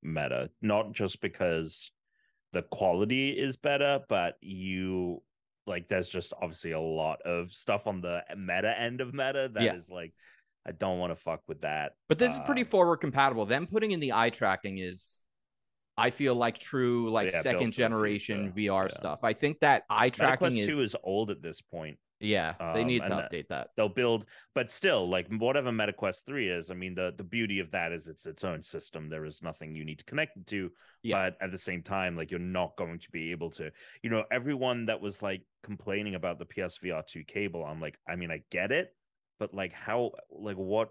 Meta, 0.02 0.50
not 0.60 0.92
just 0.92 1.20
because 1.20 1.92
the 2.52 2.62
quality 2.62 3.30
is 3.30 3.56
better, 3.56 4.00
but 4.08 4.34
you 4.40 5.22
like 5.66 5.88
there's 5.88 6.08
just 6.08 6.32
obviously 6.42 6.72
a 6.72 6.80
lot 6.80 7.22
of 7.22 7.52
stuff 7.52 7.86
on 7.86 8.00
the 8.00 8.24
meta 8.36 8.76
end 8.76 9.00
of 9.00 9.14
meta 9.14 9.48
that 9.54 9.76
is 9.76 9.88
Yeah. 9.88 9.94
like 9.94 10.14
I 10.66 10.72
don't 10.72 10.98
want 10.98 11.12
to 11.12 11.16
fuck 11.16 11.42
with 11.46 11.60
that. 11.60 11.92
But 12.08 12.18
this 12.18 12.34
is 12.34 12.40
pretty 12.40 12.62
Um, 12.62 12.66
forward 12.66 12.96
compatible. 12.98 13.46
Them 13.46 13.66
putting 13.68 13.92
in 13.92 14.00
the 14.00 14.12
eye 14.12 14.30
tracking 14.30 14.78
is, 14.78 15.22
I 16.00 16.10
feel 16.10 16.34
like 16.34 16.58
true 16.58 17.10
like 17.10 17.30
Yeah, 17.32 17.40
second 17.42 17.72
generation 17.72 18.52
future. 18.52 18.72
VR 18.72 18.84
Yeah. 18.88 18.94
stuff. 18.94 19.20
I 19.22 19.32
think 19.32 19.60
that 19.60 19.84
eye 19.90 20.10
tracking 20.10 20.56
is, 20.56 20.66
2 20.66 20.80
is 20.80 20.96
old 21.04 21.30
at 21.30 21.42
this 21.42 21.60
point. 21.60 21.98
yeah. 22.22 22.54
they 22.74 22.82
um, 22.82 22.86
need 22.86 23.02
to 23.04 23.10
update 23.10 23.48
that. 23.48 23.68
they'll 23.76 23.88
build 23.88 24.26
but 24.54 24.70
still 24.70 25.08
like 25.08 25.26
whatever 25.38 25.70
metaquest 25.70 26.26
3 26.26 26.50
is 26.50 26.70
i 26.70 26.74
mean 26.74 26.94
the 26.94 27.14
the 27.16 27.24
beauty 27.24 27.60
of 27.60 27.70
that 27.70 27.92
is 27.92 28.08
it's 28.08 28.26
its 28.26 28.44
own 28.44 28.62
system 28.62 29.08
there 29.08 29.24
is 29.24 29.42
nothing 29.42 29.74
you 29.74 29.86
need 29.86 29.98
to 29.98 30.04
connect 30.04 30.36
it 30.36 30.46
to 30.46 30.70
Yeah. 31.02 31.16
but 31.30 31.36
at 31.44 31.50
the 31.50 31.56
same 31.68 31.82
time 31.82 32.16
like 32.18 32.30
you're 32.30 32.38
not 32.60 32.76
going 32.76 32.98
to 32.98 33.10
be 33.10 33.30
able 33.30 33.50
to 33.52 33.70
you 34.02 34.10
know 34.10 34.24
everyone 34.30 34.84
that 34.86 35.00
was 35.00 35.22
like 35.22 35.42
complaining 35.62 36.14
about 36.14 36.38
the 36.38 36.44
psvr 36.44 37.06
2 37.06 37.24
cable 37.24 37.64
i'm 37.64 37.80
like 37.80 37.96
i 38.06 38.16
mean 38.16 38.30
i 38.30 38.42
get 38.50 38.70
it 38.70 38.94
but 39.38 39.54
like 39.54 39.72
how 39.72 40.10
like 40.30 40.56
what 40.58 40.90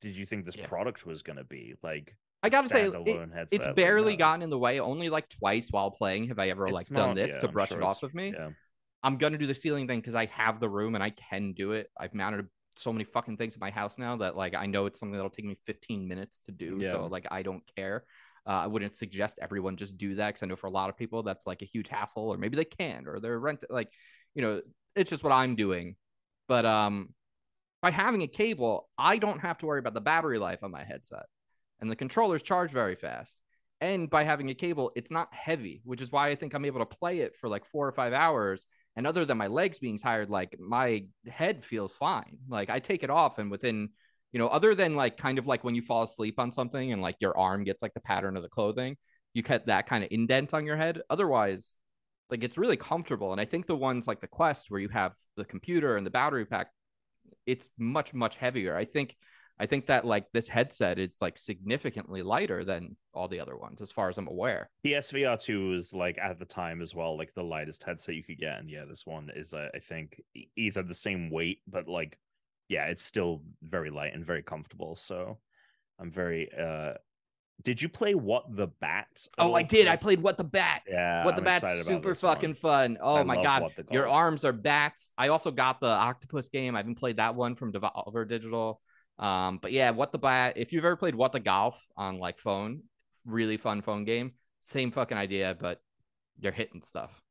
did 0.00 0.16
you 0.16 0.24
think 0.24 0.46
this 0.46 0.56
Yeah. 0.56 0.66
product 0.66 1.04
was 1.04 1.22
going 1.22 1.36
to 1.44 1.44
be 1.44 1.74
like 1.82 2.16
I 2.42 2.48
gotta 2.48 2.68
say, 2.68 2.86
it- 2.86 3.30
it's 3.50 3.66
barely 3.74 4.16
gotten 4.16 4.42
in 4.42 4.50
the 4.50 4.58
way. 4.58 4.80
Only 4.80 5.10
like 5.10 5.28
twice 5.28 5.68
while 5.70 5.90
playing 5.90 6.28
have 6.28 6.38
I 6.38 6.48
ever 6.48 6.66
It's 6.66 6.74
like 6.74 6.86
done 6.88 7.14
this 7.14 7.30
yeah, 7.30 7.38
to 7.38 7.48
brush 7.48 7.68
sure 7.70 7.80
it 7.80 7.84
off 7.84 8.02
of 8.02 8.14
me. 8.14 8.32
yeah 8.36 8.50
I'm 9.02 9.16
gonna 9.16 9.38
do 9.38 9.46
the 9.46 9.54
ceiling 9.54 9.86
thing 9.88 10.00
because 10.00 10.14
I 10.14 10.26
have 10.26 10.60
the 10.60 10.68
room 10.68 10.94
and 10.94 11.02
I 11.02 11.10
can 11.10 11.52
do 11.52 11.72
it. 11.72 11.90
I've 11.98 12.14
mounted 12.14 12.46
so 12.76 12.92
many 12.92 13.04
fucking 13.04 13.36
things 13.36 13.54
in 13.54 13.60
my 13.60 13.70
house 13.70 13.98
now 13.98 14.16
that 14.18 14.36
like 14.36 14.54
I 14.54 14.66
know 14.66 14.86
it's 14.86 14.98
something 14.98 15.14
that'll 15.16 15.30
take 15.30 15.44
me 15.46 15.56
15 15.66 16.06
minutes 16.06 16.40
to 16.46 16.52
do. 16.52 16.78
Yeah. 16.80 16.92
So 16.92 17.06
like 17.06 17.26
I 17.30 17.42
don't 17.42 17.62
care. 17.76 18.04
Uh, 18.46 18.50
I 18.50 18.66
wouldn't 18.66 18.94
suggest 18.94 19.38
everyone 19.40 19.76
just 19.76 19.98
do 19.98 20.14
that 20.16 20.28
because 20.28 20.42
I 20.42 20.46
know 20.46 20.56
for 20.56 20.66
a 20.66 20.70
lot 20.70 20.88
of 20.88 20.96
people 20.96 21.22
that's 21.22 21.46
like 21.46 21.60
a 21.62 21.66
huge 21.66 21.88
hassle, 21.88 22.28
or 22.28 22.38
maybe 22.38 22.56
they 22.56 22.64
can, 22.64 23.06
or 23.06 23.20
they're 23.20 23.38
rent 23.38 23.64
like, 23.68 23.90
you 24.34 24.40
know, 24.42 24.62
it's 24.96 25.10
just 25.10 25.22
what 25.22 25.32
I'm 25.32 25.56
doing. 25.56 25.96
But 26.48 26.64
um, 26.66 27.14
by 27.82 27.90
having 27.90 28.22
a 28.22 28.26
cable, 28.26 28.88
I 28.98 29.18
don't 29.18 29.40
have 29.40 29.58
to 29.58 29.66
worry 29.66 29.78
about 29.78 29.94
the 29.94 30.00
battery 30.00 30.38
life 30.38 30.62
on 30.62 30.70
my 30.70 30.84
headset, 30.84 31.26
and 31.80 31.90
the 31.90 31.96
controllers 31.96 32.42
charge 32.42 32.70
very 32.70 32.94
fast. 32.94 33.40
And 33.80 34.10
by 34.10 34.24
having 34.24 34.50
a 34.50 34.54
cable, 34.54 34.92
it's 34.94 35.10
not 35.10 35.32
heavy, 35.32 35.80
which 35.84 36.02
is 36.02 36.12
why 36.12 36.28
I 36.28 36.34
think 36.34 36.52
I'm 36.52 36.66
able 36.66 36.80
to 36.80 36.86
play 36.86 37.20
it 37.20 37.36
for 37.36 37.48
like 37.48 37.64
four 37.64 37.88
or 37.88 37.92
five 37.92 38.12
hours. 38.12 38.66
And 38.96 39.06
other 39.06 39.24
than 39.24 39.38
my 39.38 39.46
legs 39.46 39.78
being 39.78 39.98
tired, 39.98 40.28
like 40.28 40.56
my 40.60 41.06
head 41.26 41.64
feels 41.64 41.96
fine. 41.96 42.38
Like 42.48 42.68
I 42.68 42.80
take 42.80 43.02
it 43.02 43.10
off, 43.10 43.38
and 43.38 43.50
within, 43.50 43.88
you 44.32 44.38
know, 44.38 44.48
other 44.48 44.74
than 44.74 44.96
like 44.96 45.16
kind 45.16 45.38
of 45.38 45.46
like 45.46 45.64
when 45.64 45.74
you 45.74 45.82
fall 45.82 46.02
asleep 46.02 46.38
on 46.38 46.52
something 46.52 46.92
and 46.92 47.00
like 47.00 47.16
your 47.20 47.36
arm 47.38 47.64
gets 47.64 47.82
like 47.82 47.94
the 47.94 48.00
pattern 48.00 48.36
of 48.36 48.42
the 48.42 48.48
clothing, 48.48 48.96
you 49.32 49.42
get 49.42 49.66
that 49.66 49.86
kind 49.86 50.04
of 50.04 50.10
indent 50.12 50.52
on 50.52 50.66
your 50.66 50.76
head. 50.76 51.00
Otherwise, 51.08 51.76
like 52.30 52.44
it's 52.44 52.58
really 52.58 52.76
comfortable. 52.76 53.32
And 53.32 53.40
I 53.40 53.44
think 53.44 53.66
the 53.66 53.76
ones 53.76 54.06
like 54.06 54.20
the 54.20 54.26
Quest 54.26 54.70
where 54.70 54.80
you 54.80 54.88
have 54.90 55.14
the 55.36 55.44
computer 55.44 55.96
and 55.96 56.06
the 56.06 56.10
battery 56.10 56.44
pack, 56.44 56.68
it's 57.46 57.70
much 57.78 58.12
much 58.12 58.36
heavier. 58.36 58.76
I 58.76 58.84
think 58.84 59.16
I 59.60 59.66
think 59.66 59.86
that 59.86 60.06
like 60.06 60.24
this 60.32 60.48
headset 60.48 60.98
is 60.98 61.18
like 61.20 61.36
significantly 61.36 62.22
lighter 62.22 62.64
than 62.64 62.96
all 63.12 63.28
the 63.28 63.40
other 63.40 63.58
ones 63.58 63.82
as 63.82 63.92
far 63.92 64.08
as 64.08 64.16
I'm 64.16 64.26
aware. 64.26 64.70
PSVR 64.86 65.38
2 65.38 65.74
is 65.74 65.92
like 65.92 66.16
at 66.16 66.38
the 66.38 66.46
time 66.46 66.80
as 66.80 66.94
well, 66.94 67.18
like 67.18 67.34
the 67.34 67.44
lightest 67.44 67.84
headset 67.84 68.14
you 68.14 68.24
could 68.24 68.38
get. 68.38 68.58
And 68.58 68.70
yeah, 68.70 68.86
this 68.88 69.04
one 69.04 69.30
is, 69.36 69.52
uh, 69.52 69.68
I 69.74 69.78
think, 69.78 70.18
either 70.56 70.82
the 70.82 70.94
same 70.94 71.30
weight, 71.30 71.58
but 71.68 71.86
like, 71.88 72.16
yeah, 72.70 72.86
it's 72.86 73.02
still 73.02 73.42
very 73.62 73.90
light 73.90 74.14
and 74.14 74.24
very 74.24 74.42
comfortable. 74.42 74.96
So 74.96 75.36
I'm 76.00 76.10
very, 76.10 76.48
uh, 76.58 76.94
did 77.62 77.82
you 77.82 77.90
play 77.90 78.14
What 78.14 78.56
the 78.56 78.68
Bat? 78.68 79.26
Oh, 79.36 79.52
I 79.52 79.62
did. 79.62 79.88
I 79.88 79.96
played 79.96 80.22
What 80.22 80.38
the 80.38 80.44
Bat. 80.44 80.84
Yeah. 80.88 81.22
what 81.22 81.36
the 81.36 81.42
I'm 81.42 81.44
Bat's 81.60 81.84
super 81.84 82.08
this 82.08 82.22
one. 82.22 82.34
fucking 82.34 82.54
fun. 82.54 82.96
Oh 82.98 83.16
I 83.16 83.24
my 83.24 83.42
god. 83.42 83.64
Your 83.90 84.08
arms 84.08 84.46
are 84.46 84.54
bats. 84.54 85.10
I 85.18 85.28
also 85.28 85.50
got 85.50 85.80
the 85.80 85.88
octopus 85.88 86.48
game. 86.48 86.74
I 86.74 86.78
haven't 86.78 86.94
played 86.94 87.18
that 87.18 87.34
one 87.34 87.54
from 87.54 87.72
Devolver 87.72 88.26
Digital. 88.26 88.80
Um, 89.20 89.58
but 89.62 89.70
yeah, 89.70 89.90
what 89.90 90.10
the 90.12 90.18
bat. 90.18 90.54
If 90.56 90.72
you've 90.72 90.84
ever 90.84 90.96
played 90.96 91.14
What 91.14 91.32
the 91.32 91.40
Golf 91.40 91.80
on 91.96 92.18
like 92.18 92.38
phone, 92.38 92.82
really 93.24 93.56
fun 93.58 93.82
phone 93.82 94.04
game. 94.04 94.32
Same 94.64 94.90
fucking 94.90 95.16
idea, 95.18 95.56
but 95.60 95.80
you're 96.40 96.52
hitting 96.52 96.82
stuff. 96.82 97.22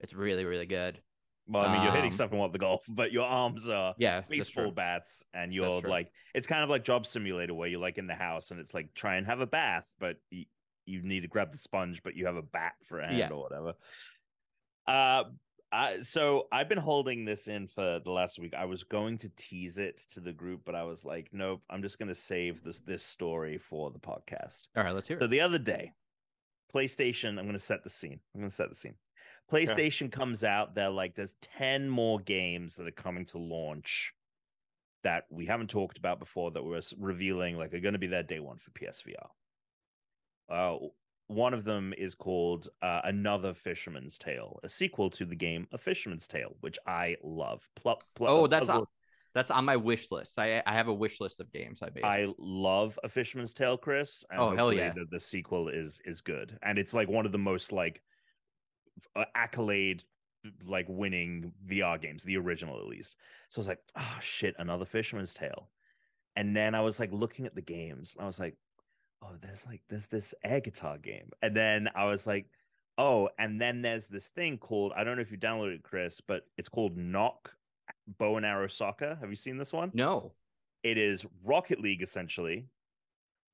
It's 0.00 0.14
really, 0.14 0.44
really 0.44 0.66
good. 0.66 0.98
Well, 1.46 1.62
I 1.64 1.72
mean, 1.72 1.82
you're 1.82 1.92
hitting 1.92 2.06
Um, 2.06 2.12
stuff 2.12 2.32
in 2.32 2.38
What 2.38 2.52
the 2.52 2.58
Golf, 2.58 2.84
but 2.88 3.12
your 3.12 3.26
arms 3.26 3.68
are 3.68 3.94
Yeah, 3.98 4.22
baseball 4.22 4.70
bats 4.70 5.22
and 5.34 5.52
you're 5.52 5.80
like 5.82 6.10
it's 6.34 6.46
kind 6.46 6.62
of 6.64 6.70
like 6.70 6.84
job 6.84 7.06
simulator 7.06 7.52
where 7.54 7.68
you're 7.68 7.80
like 7.80 7.98
in 7.98 8.06
the 8.06 8.14
house 8.14 8.50
and 8.50 8.58
it's 8.58 8.72
like 8.72 8.94
try 8.94 9.16
and 9.16 9.26
have 9.26 9.40
a 9.40 9.46
bath 9.46 9.86
but 10.00 10.16
you, 10.30 10.46
you 10.86 11.02
need 11.02 11.20
to 11.20 11.28
grab 11.28 11.52
the 11.52 11.58
sponge 11.58 12.02
but 12.02 12.16
you 12.16 12.24
have 12.26 12.36
a 12.36 12.42
bat 12.42 12.72
for 12.84 12.98
a 13.00 13.06
hand 13.06 13.18
Yeah. 13.18 13.28
or 13.28 13.42
whatever 13.42 13.74
uh 14.86 15.24
I, 15.74 16.02
so 16.02 16.46
I've 16.52 16.68
been 16.68 16.78
holding 16.78 17.24
this 17.24 17.48
in 17.48 17.66
for 17.66 17.98
the 17.98 18.10
last 18.10 18.38
week. 18.38 18.54
I 18.54 18.64
was 18.64 18.84
going 18.84 19.18
to 19.18 19.28
tease 19.30 19.76
it 19.76 19.98
to 20.12 20.20
the 20.20 20.32
group, 20.32 20.60
but 20.64 20.76
I 20.76 20.84
was 20.84 21.04
like, 21.04 21.30
nope, 21.32 21.62
I'm 21.68 21.82
just 21.82 21.98
going 21.98 22.08
to 22.08 22.14
save 22.14 22.62
this 22.62 22.78
this 22.80 23.02
story 23.02 23.58
for 23.58 23.90
the 23.90 23.98
podcast. 23.98 24.68
All 24.76 24.84
right, 24.84 24.94
let's 24.94 25.08
hear 25.08 25.16
it. 25.16 25.20
So 25.20 25.26
the 25.26 25.40
other 25.40 25.58
day, 25.58 25.92
PlayStation, 26.72 27.30
I'm 27.30 27.44
going 27.44 27.54
to 27.54 27.58
set 27.58 27.82
the 27.82 27.90
scene. 27.90 28.20
I'm 28.34 28.40
going 28.40 28.50
to 28.50 28.54
set 28.54 28.70
the 28.70 28.76
scene. 28.76 28.94
PlayStation 29.50 30.12
comes 30.12 30.44
out, 30.44 30.76
they're 30.76 30.88
like, 30.90 31.16
there's 31.16 31.34
10 31.58 31.90
more 31.90 32.20
games 32.20 32.76
that 32.76 32.86
are 32.86 32.92
coming 32.92 33.26
to 33.26 33.38
launch 33.38 34.14
that 35.02 35.24
we 35.28 35.44
haven't 35.44 35.68
talked 35.68 35.98
about 35.98 36.20
before 36.20 36.52
that 36.52 36.64
we're 36.64 36.80
revealing, 36.98 37.58
like, 37.58 37.74
are 37.74 37.80
going 37.80 37.94
to 37.94 37.98
be 37.98 38.06
there 38.06 38.22
day 38.22 38.40
one 38.40 38.58
for 38.58 38.70
PSVR. 38.70 39.28
Uh, 40.48 40.86
one 41.28 41.54
of 41.54 41.64
them 41.64 41.94
is 41.96 42.14
called 42.14 42.68
uh, 42.82 43.00
Another 43.04 43.54
Fisherman's 43.54 44.18
Tale, 44.18 44.60
a 44.62 44.68
sequel 44.68 45.10
to 45.10 45.24
the 45.24 45.34
game 45.36 45.66
A 45.72 45.78
Fisherman's 45.78 46.28
Tale, 46.28 46.54
which 46.60 46.78
I 46.86 47.16
love. 47.22 47.68
Pl- 47.76 48.00
pl- 48.14 48.28
Oh, 48.28 48.46
that's 48.46 48.68
puzzle- 48.68 48.82
on, 48.82 48.86
that's 49.34 49.50
on 49.50 49.64
my 49.64 49.76
wish 49.76 50.10
list. 50.10 50.38
I 50.38 50.62
I 50.66 50.74
have 50.74 50.88
a 50.88 50.94
wish 50.94 51.20
list 51.20 51.40
of 51.40 51.50
games 51.52 51.82
I 51.82 51.88
made. 51.94 52.04
I 52.04 52.32
love 52.38 52.98
A 53.02 53.08
Fisherman's 53.08 53.54
Tale, 53.54 53.76
Chris. 53.76 54.22
And 54.30 54.40
Oh, 54.40 54.54
hell 54.54 54.72
yeah. 54.72 54.92
The, 54.92 55.06
the 55.10 55.20
sequel 55.20 55.68
is 55.68 56.00
is 56.04 56.20
good, 56.20 56.58
and 56.62 56.78
it's 56.78 56.94
like 56.94 57.08
one 57.08 57.26
of 57.26 57.32
the 57.32 57.38
most 57.38 57.72
like 57.72 58.02
uh, 59.16 59.24
accolade 59.34 60.04
like 60.66 60.84
winning 60.90 61.52
VR 61.66 61.98
games, 62.00 62.22
the 62.22 62.36
original 62.36 62.78
at 62.78 62.84
least. 62.86 63.16
So 63.48 63.58
I 63.58 63.60
was 63.60 63.68
like, 63.68 63.80
oh 63.96 64.18
shit, 64.20 64.54
another 64.58 64.84
Fisherman's 64.84 65.32
Tale. 65.32 65.70
And 66.36 66.54
then 66.54 66.74
I 66.74 66.82
was 66.82 67.00
like 67.00 67.12
looking 67.12 67.46
at 67.46 67.54
the 67.54 67.62
games, 67.62 68.14
and 68.14 68.24
I 68.24 68.26
was 68.26 68.38
like, 68.38 68.56
oh, 69.24 69.36
there's 69.40 69.66
like 69.66 69.80
there's 69.88 70.06
this 70.06 70.34
air 70.44 70.60
guitar 70.60 70.98
game, 70.98 71.30
and 71.42 71.56
then 71.56 71.88
I 71.94 72.04
was 72.06 72.26
like. 72.26 72.46
Oh, 72.96 73.28
and 73.40 73.60
then 73.60 73.82
there's 73.82 74.06
this 74.06 74.28
thing 74.28 74.56
called 74.56 74.92
I 74.96 75.02
don't 75.02 75.16
know 75.16 75.22
if 75.22 75.32
you 75.32 75.36
downloaded 75.36 75.74
it, 75.74 75.82
Chris, 75.82 76.20
but 76.20 76.42
it's 76.56 76.68
called 76.68 76.96
Nock 76.96 77.52
Bow 78.20 78.36
and 78.36 78.46
Arrow 78.46 78.68
Soccer. 78.68 79.18
Have 79.20 79.30
you 79.30 79.34
seen 79.34 79.56
this 79.58 79.72
one? 79.72 79.90
no. 79.94 80.30
it 80.84 80.96
is 80.96 81.26
Rocket 81.44 81.80
League 81.80 82.02
essentially, 82.02 82.68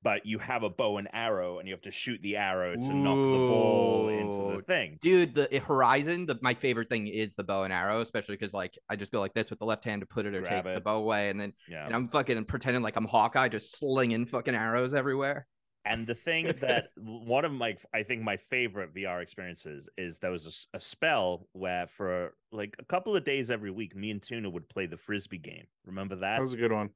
but 0.03 0.27
you 0.27 0.37
have 0.37 0.61
a 0.61 0.69
bow 0.69 0.97
and 0.97 1.07
arrow 1.11 1.57
and 1.57 1.67
you 1.67 1.73
have 1.73 1.81
to 1.81 1.91
shoot 1.91 2.21
the 2.21 2.37
arrow 2.37 2.75
to 2.75 2.93
knock 2.93 3.15
the 3.15 3.47
ball 3.47 4.09
into 4.09 4.57
the 4.57 4.61
thing. 4.61 4.99
Dude, 5.01 5.33
the 5.33 5.59
Horizon, 5.65 6.27
the 6.27 6.37
my 6.43 6.53
favorite 6.53 6.91
thing 6.91 7.07
is 7.07 7.33
the 7.33 7.43
bow 7.43 7.63
and 7.63 7.73
arrow, 7.73 8.01
especially 8.01 8.35
because 8.35 8.53
like 8.53 8.77
I 8.89 8.95
just 8.95 9.11
go 9.11 9.19
like 9.19 9.33
this 9.33 9.49
with 9.49 9.57
the 9.57 9.65
left 9.65 9.83
hand 9.83 10.01
to 10.01 10.05
put 10.05 10.27
it 10.27 10.35
or 10.35 10.41
Grab 10.43 10.65
take 10.65 10.75
the 10.75 10.81
bow 10.81 10.97
away, 10.97 11.29
and 11.29 11.41
then 11.41 11.53
Yeah. 11.67 11.87
and 11.87 11.95
I'm 11.95 12.09
fucking 12.09 12.45
pretending 12.45 12.83
like 12.83 12.95
I'm 12.95 13.05
Hawkeye, 13.05 13.47
just 13.47 13.79
slinging 13.79 14.27
fucking 14.27 14.53
arrows 14.53 14.93
everywhere. 14.93 15.47
And 15.85 16.05
the 16.05 16.15
thing 16.15 16.45
that 16.61 16.89
one 16.97 17.43
of 17.45 17.51
my, 17.51 17.75
I 17.93 18.03
think 18.03 18.21
my 18.21 18.37
favorite 18.37 18.93
VR 18.93 19.21
experiences 19.21 19.89
is 19.97 20.19
there 20.19 20.31
was 20.31 20.67
a 20.73 20.79
spell 20.79 21.47
where 21.53 21.87
for 21.87 22.33
like 22.51 22.75
a 22.79 22.85
couple 22.85 23.15
of 23.15 23.23
days 23.23 23.49
every 23.49 23.71
week, 23.71 23.95
me 23.95 24.11
and 24.11 24.21
Tuna 24.21 24.49
would 24.49 24.69
play 24.69 24.85
the 24.85 24.97
frisbee 24.97 25.39
game. 25.39 25.65
Remember 25.85 26.15
that? 26.17 26.35
That 26.35 26.41
was 26.41 26.53
a 26.53 26.57
good 26.57 26.71
one. 26.71 26.91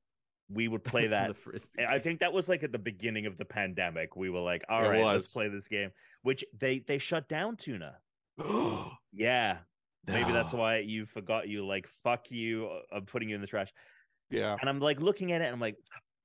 we 0.49 0.67
would 0.67 0.83
play 0.93 1.07
that. 1.07 1.35
frisbee. 1.35 1.83
I 1.87 1.97
think 1.99 2.19
that 2.19 2.31
was 2.31 2.47
like 2.47 2.61
at 2.63 2.71
the 2.71 2.77
beginning 2.79 3.25
of 3.25 3.37
the 3.37 3.45
pandemic. 3.45 4.15
We 4.15 4.29
were 4.29 4.39
like, 4.41 4.63
all 4.69 4.83
It 4.83 4.89
right, 4.89 5.03
let's 5.03 5.31
play 5.33 5.47
this 5.49 5.67
game, 5.67 5.89
which 6.21 6.45
they 6.59 6.79
they 6.79 6.99
shut 6.99 7.27
down 7.27 7.55
Tuna. 7.57 7.97
Yeah, 9.11 9.59
maybe 10.05 10.31
that's 10.33 10.53
why 10.53 10.79
you 10.79 11.05
forgot 11.05 11.47
you. 11.47 11.65
Like, 11.65 11.87
fuck 12.03 12.29
you. 12.29 12.67
uh, 12.67 12.97
I'm 12.97 13.05
putting 13.05 13.29
you 13.29 13.35
in 13.35 13.41
the 13.41 13.47
trash. 13.47 13.71
Yeah. 14.29 14.57
And 14.59 14.69
I'm 14.69 14.79
like 14.79 14.99
looking 14.99 15.31
at 15.31 15.41
it, 15.41 15.45
and 15.45 15.53
I'm 15.53 15.59
like, 15.61 15.77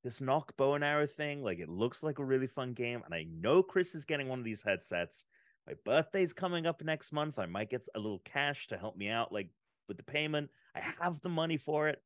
this 0.03 0.21
nock 0.21 0.57
bow 0.57 0.75
and 0.75 0.85
arrow 0.85 1.07
thing, 1.07 1.43
like 1.43 1.59
it 1.59 1.69
looks 1.69 2.03
like 2.03 2.19
a 2.19 2.25
really 2.25 2.47
fun 2.47 2.73
game. 2.73 3.03
And 3.05 3.15
I 3.15 3.27
know 3.31 3.63
Chris 3.63 3.95
is 3.95 4.05
getting 4.05 4.29
one 4.29 4.39
of 4.39 4.45
these 4.45 4.63
headsets. 4.63 5.25
My 5.67 5.75
birthday's 5.85 6.33
coming 6.33 6.67
up 6.67 6.83
next 6.83 7.13
month. 7.13 7.39
I 7.39 7.47
might 7.47 7.71
get 7.71 7.87
a 7.95 7.99
little 7.99 8.23
cash 8.25 8.69
to 8.69 8.79
help 8.79 8.97
me 8.97 9.09
out, 9.09 9.33
like 9.33 9.51
with 9.89 9.97
the 9.97 10.03
payment. 10.03 10.51
I 10.75 10.81
have 11.01 11.21
the 11.21 11.29
money 11.29 11.57
for 11.59 11.89
it. 11.89 12.03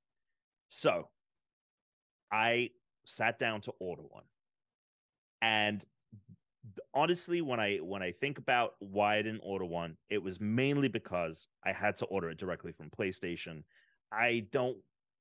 So 0.68 1.08
I 2.32 2.70
sat 3.06 3.38
down 3.38 3.60
to 3.62 3.72
order 3.78 4.02
one. 4.02 4.24
And 5.40 5.84
honestly, 6.94 7.42
when 7.42 7.60
I 7.60 7.76
when 7.76 8.02
I 8.02 8.12
think 8.12 8.38
about 8.38 8.74
why 8.80 9.16
I 9.16 9.22
didn't 9.22 9.42
order 9.44 9.66
one, 9.66 9.96
it 10.10 10.22
was 10.22 10.40
mainly 10.40 10.88
because 10.88 11.48
I 11.64 11.72
had 11.72 11.96
to 11.98 12.06
order 12.06 12.30
it 12.30 12.38
directly 12.38 12.72
from 12.72 12.90
PlayStation. 12.90 13.62
I 14.10 14.46
don't 14.50 14.78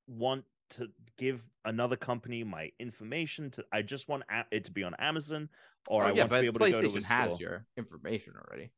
want 0.07 0.45
to 0.77 0.87
give 1.17 1.43
another 1.65 1.95
company 1.95 2.43
my 2.43 2.71
information 2.79 3.51
to 3.51 3.65
I 3.71 3.81
just 3.81 4.07
want 4.09 4.23
it 4.51 4.63
to 4.65 4.71
be 4.71 4.83
on 4.83 4.93
Amazon 4.99 5.49
or 5.87 6.03
Oh, 6.03 6.07
I 6.07 6.11
yeah, 6.11 6.21
want 6.23 6.31
to 6.33 6.41
be 6.41 6.47
able 6.47 6.59
to 6.59 6.71
go 6.71 6.81
to 6.81 6.87
a 6.87 6.89
PlayStation 6.89 7.03
has 7.03 7.31
store. 7.33 7.39
your 7.41 7.65
information 7.77 8.33
already. 8.37 8.71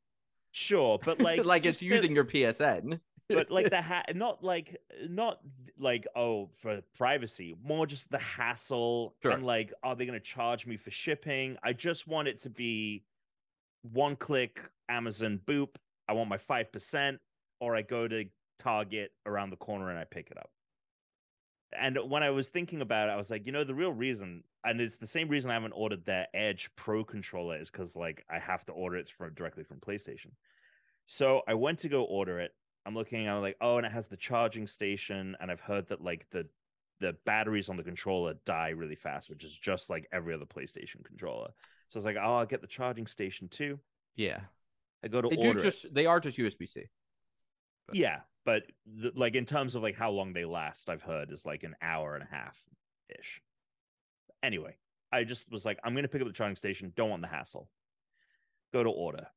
Sure, 0.52 1.00
but 1.04 1.20
like 1.20 1.44
Like, 1.46 1.66
it's 1.66 1.80
just 1.80 1.82
the- 1.82 1.88
using 1.96 2.16
your 2.16 2.26
PSN. 2.26 3.00
but 3.30 3.50
like 3.52 3.70
the 3.70 3.82
ha- 3.92 4.04
not 4.14 4.44
like 4.44 4.78
not 5.10 5.40
like 5.80 6.06
oh 6.16 6.50
for 6.58 6.82
privacy 6.98 7.56
more 7.64 7.86
just 7.88 8.10
the 8.12 8.20
hassle 8.20 9.16
Sure. 9.22 9.32
and 9.32 9.44
like 9.46 9.74
are 9.84 9.96
they 9.96 10.06
going 10.06 10.18
to 10.20 10.24
charge 10.24 10.66
me 10.68 10.78
for 10.78 10.92
shipping 10.92 11.58
i 11.64 11.74
just 11.74 12.08
want 12.08 12.28
it 12.28 12.40
to 12.42 12.50
be 12.52 13.04
one 13.82 14.16
click 14.16 14.62
amazon 14.90 15.40
boop 15.46 15.70
i 16.08 16.14
want 16.14 16.30
my 16.30 16.38
5% 16.38 17.18
or 17.60 17.76
i 17.76 17.82
go 17.82 18.08
to 18.08 18.26
target 18.60 19.12
around 19.26 19.50
the 19.50 19.58
corner 19.58 19.90
and 19.90 19.98
i 20.00 20.04
pick 20.06 20.30
it 20.32 20.38
up 20.38 20.52
and 21.80 21.98
when 22.10 22.24
i 22.24 22.30
was 22.30 22.50
thinking 22.50 22.82
about 22.82 23.10
it 23.10 23.12
i 23.12 23.16
was 23.16 23.30
like 23.30 23.46
you 23.46 23.52
know 23.52 23.64
the 23.64 23.74
real 23.74 23.94
reason 23.94 24.44
and 24.64 24.82
it's 24.82 24.98
the 24.98 25.08
same 25.08 25.30
reason 25.30 25.52
i 25.52 25.54
haven't 25.54 25.74
ordered 25.74 26.06
their 26.06 26.28
edge 26.34 26.70
pro 26.76 27.04
controller 27.04 27.60
is 27.60 27.70
because 27.70 27.96
like 27.96 28.24
i 28.30 28.40
have 28.40 28.66
to 28.66 28.72
order 28.72 28.98
it 28.98 29.10
from 29.10 29.34
directly 29.34 29.64
from 29.64 29.78
playstation 29.80 30.32
so 31.06 31.42
i 31.48 31.54
went 31.54 31.80
to 31.80 31.90
go 31.90 32.04
order 32.04 32.40
it 32.40 32.52
I'm 32.86 32.94
looking, 32.94 33.28
I'm 33.28 33.42
like, 33.42 33.58
oh, 33.62 33.78
and 33.78 33.86
it 33.86 33.92
has 33.92 34.08
the 34.08 34.18
charging 34.18 34.68
station, 34.68 35.36
and 35.40 35.50
I've 35.50 35.60
heard 35.60 35.88
that 35.88 36.02
like 36.02 36.28
the 36.32 36.48
the 37.02 37.16
batteries 37.26 37.68
on 37.68 37.76
the 37.76 37.84
controller 37.84 38.36
die 38.46 38.70
really 38.70 38.96
fast, 38.96 39.30
which 39.30 39.44
is 39.44 39.58
just 39.58 39.90
like 39.90 40.08
every 40.14 40.34
other 40.34 40.46
PlayStation 40.46 41.04
controller. 41.04 41.50
So 41.90 41.98
I 41.98 42.00
was 42.00 42.06
like, 42.06 42.16
oh, 42.16 42.38
I'll 42.38 42.46
get 42.46 42.62
the 42.62 42.68
charging 42.68 43.08
station 43.08 43.50
too. 43.50 43.80
yeah, 44.16 44.42
I 45.04 45.08
go 45.08 45.22
to 45.22 45.28
they 45.28 45.36
do 45.36 45.48
order 45.48 45.60
it. 45.60 45.64
just 45.64 45.94
they 45.94 46.06
are 46.06 46.20
just 46.20 46.38
USB 46.38 46.70
C. 46.70 46.84
but- 47.88 47.96
Yeah, 47.96 48.22
but 48.46 48.64
the, 48.86 49.12
like 49.16 49.36
in 49.36 49.46
terms 49.46 49.76
of 49.76 49.84
like 49.84 49.96
how 49.96 50.12
long 50.12 50.34
they 50.34 50.46
last, 50.46 50.90
I've 50.90 51.02
heard 51.02 51.32
is 51.32 51.46
like 51.46 51.64
an 51.64 51.76
hour 51.82 52.16
and 52.16 52.24
a 52.24 52.28
half 52.36 52.58
ish. 53.10 53.42
Anyway, 54.44 54.76
I 55.12 55.24
just 55.24 55.52
was 55.52 55.66
like, 55.66 55.80
I'm 55.84 55.96
gonna 55.96 56.08
pick 56.08 56.22
up 56.22 56.28
the 56.28 56.34
charging 56.34 56.56
station. 56.56 56.94
Don't 56.96 57.10
want 57.10 57.22
the 57.22 57.28
hassle. 57.28 57.70
Go 58.74 58.84
to 58.84 58.90
order. 58.90 59.28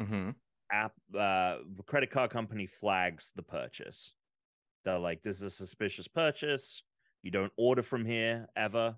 Mm-hmm. 0.00 0.30
app 0.72 0.92
uh 1.18 1.58
credit 1.84 2.10
card 2.10 2.30
company 2.30 2.64
flags 2.64 3.32
the 3.36 3.42
purchase 3.42 4.12
they're 4.82 4.98
like 4.98 5.22
this 5.22 5.36
is 5.36 5.42
a 5.42 5.50
suspicious 5.50 6.08
purchase 6.08 6.82
you 7.22 7.30
don't 7.30 7.52
order 7.58 7.82
from 7.82 8.06
here 8.06 8.48
ever 8.56 8.96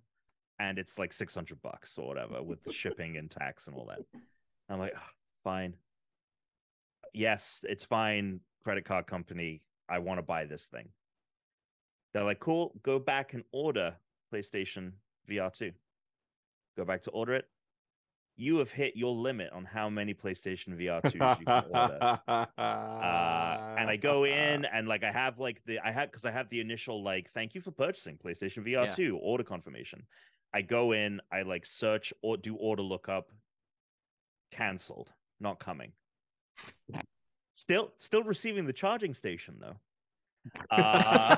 and 0.61 0.78
it's 0.78 0.97
like 0.97 1.12
600 1.12 1.61
bucks 1.61 1.99
or 1.99 2.07
whatever 2.07 2.40
with 2.40 2.62
the 2.62 2.70
shipping 2.72 3.16
and 3.16 3.32
tax 3.32 3.66
and 3.66 3.74
all 3.74 3.86
that 3.86 3.99
i'm 4.68 4.78
like 4.78 4.93
"Ugh, 4.95 5.03
fine 5.43 5.74
yes 7.13 7.65
it's 7.69 7.85
fine 7.85 8.41
credit 8.63 8.85
card 8.85 9.07
company 9.07 9.63
i 9.89 9.99
want 9.99 10.19
to 10.19 10.23
buy 10.23 10.45
this 10.45 10.67
thing 10.67 10.89
they're 12.13 12.25
like 12.25 12.41
cool 12.41 12.73
go 12.83 12.99
back 12.99 13.35
and 13.35 13.45
order 13.53 13.95
playstation 14.33 14.93
vr2 15.29 15.73
go 16.77 16.85
back 16.85 17.03
to 17.03 17.11
order 17.11 17.35
it 17.35 17.47
you 18.37 18.57
have 18.59 18.73
hit 18.73 18.97
your 18.97 19.15
limit 19.15 19.53
on 19.53 19.65
how 19.65 19.91
many 19.91 20.15
PlayStation 20.15 20.77
VR2s 20.79 21.39
you 21.39 21.47
can 21.47 21.65
order. 21.71 21.99
Uh, 22.27 23.75
and 23.79 23.91
I 23.91 23.97
go 23.97 24.25
in 24.25 24.65
and 24.65 24.89
like 24.89 25.05
I 25.05 25.13
have 25.13 25.39
like 25.39 25.63
the 25.67 25.79
I 25.81 25.91
had 25.91 26.11
because 26.11 26.25
I 26.25 26.31
have 26.31 26.49
the 26.49 26.61
initial 26.61 27.03
like 27.03 27.31
thank 27.31 27.55
you 27.55 27.61
for 27.61 27.71
purchasing 27.73 28.17
PlayStation 28.17 28.67
VR 28.67 28.87
Yeah. 28.87 28.95
2 28.95 29.19
order 29.21 29.45
confirmation. 29.45 30.07
I 30.55 30.63
go 30.63 30.93
in, 30.93 31.21
I 31.31 31.43
like 31.43 31.67
search 31.67 32.13
or 32.23 32.37
do 32.37 32.57
order 32.57 32.83
lookup, 32.83 33.31
cancelled, 34.51 35.13
not 35.41 35.59
coming. 35.59 35.93
Still, 37.55 37.93
still 37.99 38.23
receiving 38.25 38.67
the 38.67 38.73
charging 38.73 39.15
station 39.15 39.57
though. 39.61 39.77
Uh, 40.71 41.37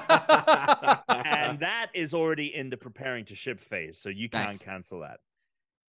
and 1.09 1.61
that 1.61 1.91
is 1.93 2.15
already 2.15 2.55
in 2.55 2.71
the 2.71 2.77
preparing 2.77 3.25
to 3.27 3.35
ship 3.35 3.61
phase, 3.61 3.99
so 4.01 4.09
you 4.09 4.31
can't 4.31 4.49
Nice. 4.49 4.59
cancel 4.59 5.01
that. 5.01 5.21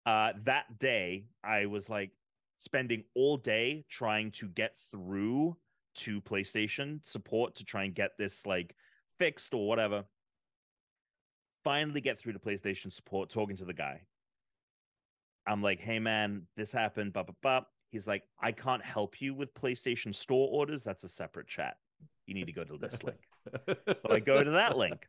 Uh, 0.05 0.33
that 0.43 0.77
day, 0.79 1.25
I 1.43 1.65
was 1.67 1.89
like 1.89 2.11
spending 2.57 3.03
all 3.15 3.37
day 3.37 3.85
trying 3.89 4.31
to 4.31 4.47
get 4.49 4.77
through 4.91 5.55
to 5.95 6.19
PlayStation 6.21 7.05
support 7.05 7.55
to 7.55 7.63
try 7.63 7.85
and 7.85 7.95
get 7.95 8.11
this 8.17 8.45
like 8.45 8.75
fixed 9.17 9.53
or 9.53 9.65
whatever. 9.67 10.03
Finally, 11.63 12.01
get 12.01 12.19
through 12.19 12.33
to 12.33 12.39
PlayStation 12.39 12.91
support, 12.91 13.29
talking 13.29 13.55
to 13.55 13.65
the 13.65 13.73
guy. 13.73 14.01
I'm 15.47 15.61
like, 15.61 15.79
hey 15.79 15.99
man, 15.99 16.43
this 16.57 16.71
happened, 16.71 17.13
blah, 17.13 17.23
blah, 17.23 17.35
blah. 17.41 17.61
He's 17.95 18.07
like, 18.07 18.23
I 18.41 18.51
can't 18.51 18.83
help 18.83 19.21
you 19.21 19.33
with 19.33 19.53
PlayStation 19.53 20.13
Store 20.13 20.49
orders. 20.51 20.83
That's 20.83 21.05
a 21.05 21.09
separate 21.09 21.47
chat. 21.47 21.77
You 22.27 22.33
need 22.33 22.45
to 22.47 22.51
go 22.51 22.65
to 22.65 22.77
this 22.77 23.01
link. 23.03 23.19
So 23.87 23.97
I 24.09 24.19
go 24.19 24.43
to 24.43 24.51
that 24.51 24.75
link. 24.77 25.07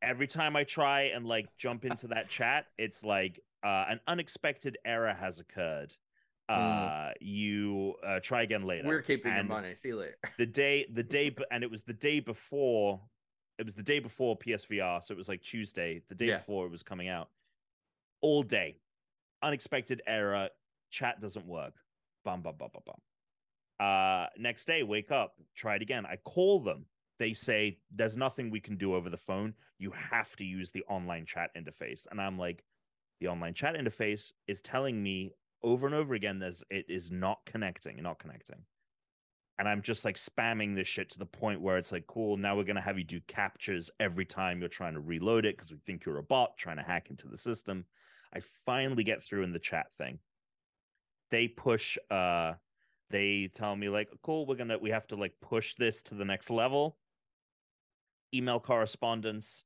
Every 0.00 0.28
time 0.28 0.54
I 0.54 0.62
try 0.62 1.10
and 1.14 1.26
like 1.26 1.48
jump 1.58 1.84
into 1.84 2.06
that 2.08 2.28
chat, 2.28 2.66
it's 2.78 3.02
like 3.02 3.40
uh, 3.64 3.86
an 3.88 3.98
unexpected 4.06 4.78
error 4.84 5.12
has 5.12 5.40
occurred. 5.40 5.92
Uh, 6.48 7.10
you 7.20 7.94
uh, 8.06 8.20
try 8.20 8.42
again 8.42 8.62
later. 8.62 8.86
We're 8.86 9.02
keeping 9.02 9.32
And 9.32 9.48
your 9.48 9.56
money. 9.56 9.74
See 9.74 9.88
you 9.88 9.96
later. 9.96 10.14
The 10.38 10.46
day, 10.46 10.86
the 10.92 11.02
day, 11.18 11.34
and 11.50 11.64
it 11.64 11.70
was 11.70 11.82
the 11.82 11.94
day 11.94 12.20
before. 12.20 13.00
It 13.58 13.66
was 13.66 13.74
the 13.74 13.82
day 13.82 13.98
before 13.98 14.38
PSVR, 14.38 15.02
so 15.02 15.12
it 15.12 15.16
was 15.16 15.28
like 15.28 15.42
Tuesday. 15.42 16.02
The 16.08 16.14
day 16.14 16.26
Yeah. 16.26 16.36
before 16.36 16.66
it 16.66 16.70
was 16.70 16.84
coming 16.84 17.08
out. 17.08 17.30
All 18.20 18.44
day, 18.44 18.76
unexpected 19.42 20.02
error. 20.06 20.50
Chat 20.90 21.20
doesn't 21.20 21.46
work. 21.46 21.74
Bum 22.24 22.42
bum 22.42 22.54
bum 22.58 22.70
bum 22.72 22.82
bum. 22.86 22.96
Uh, 23.78 24.26
next 24.38 24.66
day, 24.66 24.82
wake 24.82 25.10
up, 25.10 25.34
try 25.54 25.76
it 25.76 25.82
again. 25.82 26.06
I 26.06 26.16
call 26.16 26.60
them. 26.60 26.86
They 27.18 27.32
say 27.32 27.78
there's 27.94 28.16
nothing 28.16 28.50
we 28.50 28.60
can 28.60 28.76
do 28.76 28.94
over 28.94 29.08
the 29.08 29.16
phone. 29.16 29.54
You 29.78 29.90
have 29.90 30.34
to 30.36 30.44
use 30.44 30.70
the 30.70 30.84
online 30.88 31.26
chat 31.26 31.50
interface. 31.56 32.06
And 32.10 32.20
I'm 32.20 32.38
like, 32.38 32.62
the 33.20 33.28
online 33.28 33.54
chat 33.54 33.74
interface 33.74 34.32
is 34.46 34.60
telling 34.60 35.02
me 35.02 35.32
over 35.62 35.86
and 35.86 35.94
over 35.94 36.14
again 36.14 36.38
there's 36.38 36.62
it 36.70 36.86
is 36.88 37.10
not 37.10 37.40
connecting, 37.46 38.02
not 38.02 38.18
connecting. 38.18 38.64
And 39.58 39.66
I'm 39.66 39.80
just 39.80 40.04
like 40.04 40.16
spamming 40.16 40.74
this 40.74 40.86
shit 40.86 41.08
to 41.10 41.18
the 41.18 41.24
point 41.24 41.62
where 41.62 41.78
it's 41.78 41.90
like, 41.90 42.06
cool, 42.06 42.36
now 42.36 42.56
we're 42.56 42.64
gonna 42.64 42.80
have 42.80 42.98
you 42.98 43.04
do 43.04 43.20
captchas 43.20 43.88
every 43.98 44.26
time 44.26 44.60
you're 44.60 44.68
trying 44.68 44.94
to 44.94 45.00
reload 45.00 45.46
it 45.46 45.56
because 45.56 45.72
we 45.72 45.78
think 45.86 46.04
you're 46.04 46.18
a 46.18 46.22
bot 46.22 46.58
trying 46.58 46.76
to 46.76 46.82
hack 46.82 47.08
into 47.08 47.26
the 47.28 47.38
system. 47.38 47.86
I 48.34 48.40
finally 48.66 49.02
get 49.02 49.22
through 49.22 49.44
in 49.44 49.52
the 49.52 49.58
chat 49.58 49.86
thing. 49.96 50.18
They 51.30 51.48
push 51.48 51.98
uh 52.10 52.54
they 53.10 53.50
tell 53.54 53.76
me 53.76 53.88
like 53.88 54.08
cool 54.22 54.46
we're 54.46 54.56
gonna 54.56 54.78
we 54.78 54.90
have 54.90 55.06
to 55.08 55.16
like 55.16 55.32
push 55.40 55.74
this 55.74 56.02
to 56.02 56.14
the 56.14 56.24
next 56.24 56.50
level 56.50 56.96
email 58.34 58.58
correspondence 58.58 59.64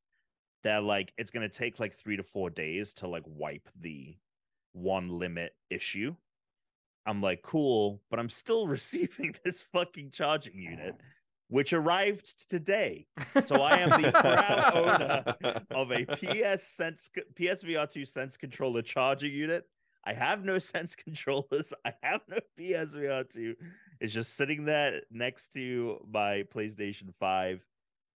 they're 0.63 0.81
like 0.81 1.13
it's 1.17 1.31
gonna 1.31 1.49
take 1.49 1.81
like 1.81 1.95
three 1.95 2.17
to 2.17 2.23
four 2.23 2.51
days 2.51 2.93
to 2.93 3.09
like 3.09 3.23
wipe 3.27 3.69
the 3.81 4.17
one 4.73 5.09
limit 5.09 5.55
issue 5.71 6.15
i'm 7.07 7.23
like 7.23 7.41
cool 7.43 8.01
but 8.11 8.19
i'm 8.19 8.29
still 8.29 8.69
receiving 8.77 9.35
this 9.45 9.63
fucking 9.63 10.11
charging 10.11 10.59
unit 10.59 10.95
which 11.51 11.73
arrived 11.73 12.49
today. 12.49 13.07
So 13.45 13.57
I 13.57 13.79
am 13.79 14.01
the 14.01 14.13
proud 14.13 14.73
owner 14.73 15.65
of 15.73 15.91
a 15.91 16.07
PS 16.07 16.63
Sense 16.63 17.11
PSVR 17.35 17.91
2 17.91 18.05
Sense 18.05 18.37
controller 18.37 18.83
charging 18.83 19.33
unit. 19.33 19.65
I 20.05 20.13
have 20.15 20.45
no 20.45 20.59
Sense 20.73 20.95
controllers. 20.97 21.73
I 21.85 21.95
have 22.03 22.21
no 22.29 22.39
PSVR 22.59 23.29
2. 23.33 23.55
It's 24.01 24.13
just 24.13 24.35
sitting 24.37 24.65
there 24.65 25.01
next 25.11 25.53
to 25.55 25.99
my 26.13 26.45
PlayStation 26.55 27.15
5. 27.21 27.65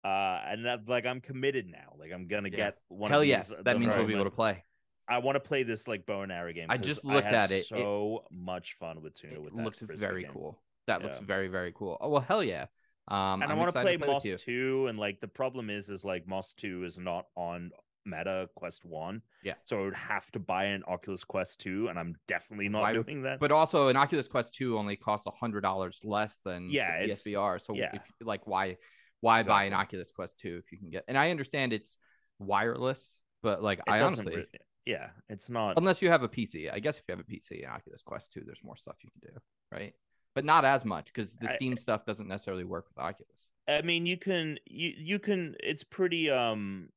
Uh, 0.04 0.08
and 0.46 0.66
that 0.66 0.88
like 0.88 1.06
I'm 1.06 1.20
committed 1.20 1.66
now. 1.66 1.94
Like 1.98 2.12
I'm 2.12 2.26
gonna 2.28 2.50
Yeah. 2.50 2.56
get 2.56 2.78
one. 2.88 3.10
Hell 3.10 3.20
of 3.20 3.24
these 3.24 3.30
yes, 3.30 3.54
that 3.64 3.78
means 3.80 3.94
we'll 3.96 4.06
be 4.06 4.14
able 4.14 4.24
to 4.24 4.30
play. 4.30 4.62
I 5.08 5.18
want 5.18 5.36
to 5.36 5.40
play 5.40 5.62
this 5.62 5.86
like 5.88 6.04
bow 6.06 6.22
and 6.22 6.30
arrow 6.32 6.52
game. 6.52 6.66
I 6.70 6.76
just 6.78 7.04
looked 7.04 7.26
had 7.26 7.34
at 7.34 7.50
it. 7.50 7.54
It- 7.60 7.66
So 7.66 8.24
much 8.30 8.74
fun 8.74 9.02
with 9.02 9.14
Tuna. 9.14 9.34
It 9.34 9.42
With 9.42 9.56
that 9.56 9.62
looks 9.62 9.80
very 9.80 10.22
game. 10.24 10.32
cool. 10.32 10.58
That 10.86 11.02
looks 11.02 11.18
very 11.18 11.48
very 11.48 11.72
cool. 11.72 11.96
Oh 12.00 12.08
well, 12.10 12.20
hell 12.22 12.44
yeah. 12.44 12.66
Um, 13.08 13.42
and 13.42 13.44
I 13.44 13.52
I'm 13.52 13.58
want 13.58 13.72
to 13.72 13.80
play 13.80 13.96
with 13.98 14.06
Moss 14.08 14.24
2 14.24 14.86
and 14.88 14.98
like 14.98 15.20
the 15.20 15.28
problem 15.28 15.68
is 15.70 15.88
is 15.90 16.04
like 16.04 16.26
Moss 16.26 16.54
2 16.54 16.84
is 16.84 16.98
not 16.98 17.26
on 17.34 17.70
Meta 18.04 18.48
Quest 18.54 18.84
1. 18.84 19.22
Yeah. 19.42 19.54
So 19.64 19.78
I 19.78 19.82
would 19.82 19.94
have 19.94 20.30
to 20.32 20.38
buy 20.38 20.64
an 20.64 20.82
Oculus 20.86 21.24
Quest 21.24 21.60
2 21.60 21.88
and 21.88 21.98
I'm 21.98 22.16
definitely 22.28 22.68
not 22.68 22.82
Why- 22.82 22.92
doing 22.94 23.22
that. 23.22 23.40
But 23.40 23.52
also, 23.52 23.88
an 23.88 23.96
Oculus 23.96 24.28
Quest 24.28 24.54
Two 24.54 24.78
only 24.78 24.96
costs 24.96 25.26
a 25.26 25.30
hundred 25.30 25.62
dollars 25.62 26.00
less 26.04 26.38
than 26.44 26.70
Yeah, 26.70 27.02
the 27.02 27.08
PSVR. 27.08 27.60
So 27.60 27.74
yeah. 27.74 27.90
if 27.94 28.02
like 28.20 28.46
why 28.46 28.76
why 29.20 29.42
buy 29.42 29.64
an 29.64 29.72
Oculus 29.72 30.10
Quest 30.10 30.38
Two 30.38 30.60
if 30.64 30.70
you 30.72 30.78
can 30.78 30.90
get? 30.90 31.04
And 31.08 31.16
I 31.16 31.30
understand 31.30 31.72
it's 31.72 31.98
wireless, 32.38 33.16
but 33.42 33.62
like 33.62 33.78
It 33.78 33.84
I 33.88 34.00
honestly, 34.00 34.36
re- 34.36 34.46
yeah, 34.86 35.08
it's 35.28 35.48
not 35.48 35.78
unless 35.78 36.02
you 36.02 36.10
have 36.10 36.22
a 36.22 36.28
PC, 36.28 36.70
I 36.72 36.78
guess 36.78 36.98
if 36.98 37.04
you 37.08 37.12
have 37.16 37.20
a 37.20 37.24
PC 37.24 37.64
and 37.64 37.72
Oculus 37.72 38.02
Quest 38.02 38.32
Two, 38.32 38.42
there's 38.44 38.62
more 38.62 38.76
stuff 38.76 38.96
you 39.02 39.10
can 39.10 39.32
do, 39.32 39.40
right? 39.72 39.94
But 40.34 40.44
not 40.44 40.64
as 40.64 40.84
much 40.84 41.06
because 41.06 41.36
the 41.36 41.48
I- 41.48 41.54
Steam 41.56 41.76
stuff 41.76 42.04
doesn't 42.04 42.28
necessarily 42.28 42.64
work 42.64 42.86
with 42.88 42.98
Oculus. 42.98 43.48
I 43.66 43.80
mean, 43.82 44.04
you 44.04 44.18
can 44.18 44.58
you 44.66 44.92
you 44.96 45.18
can 45.18 45.54
it's 45.60 45.84
pretty 45.84 46.28
um 46.30 46.90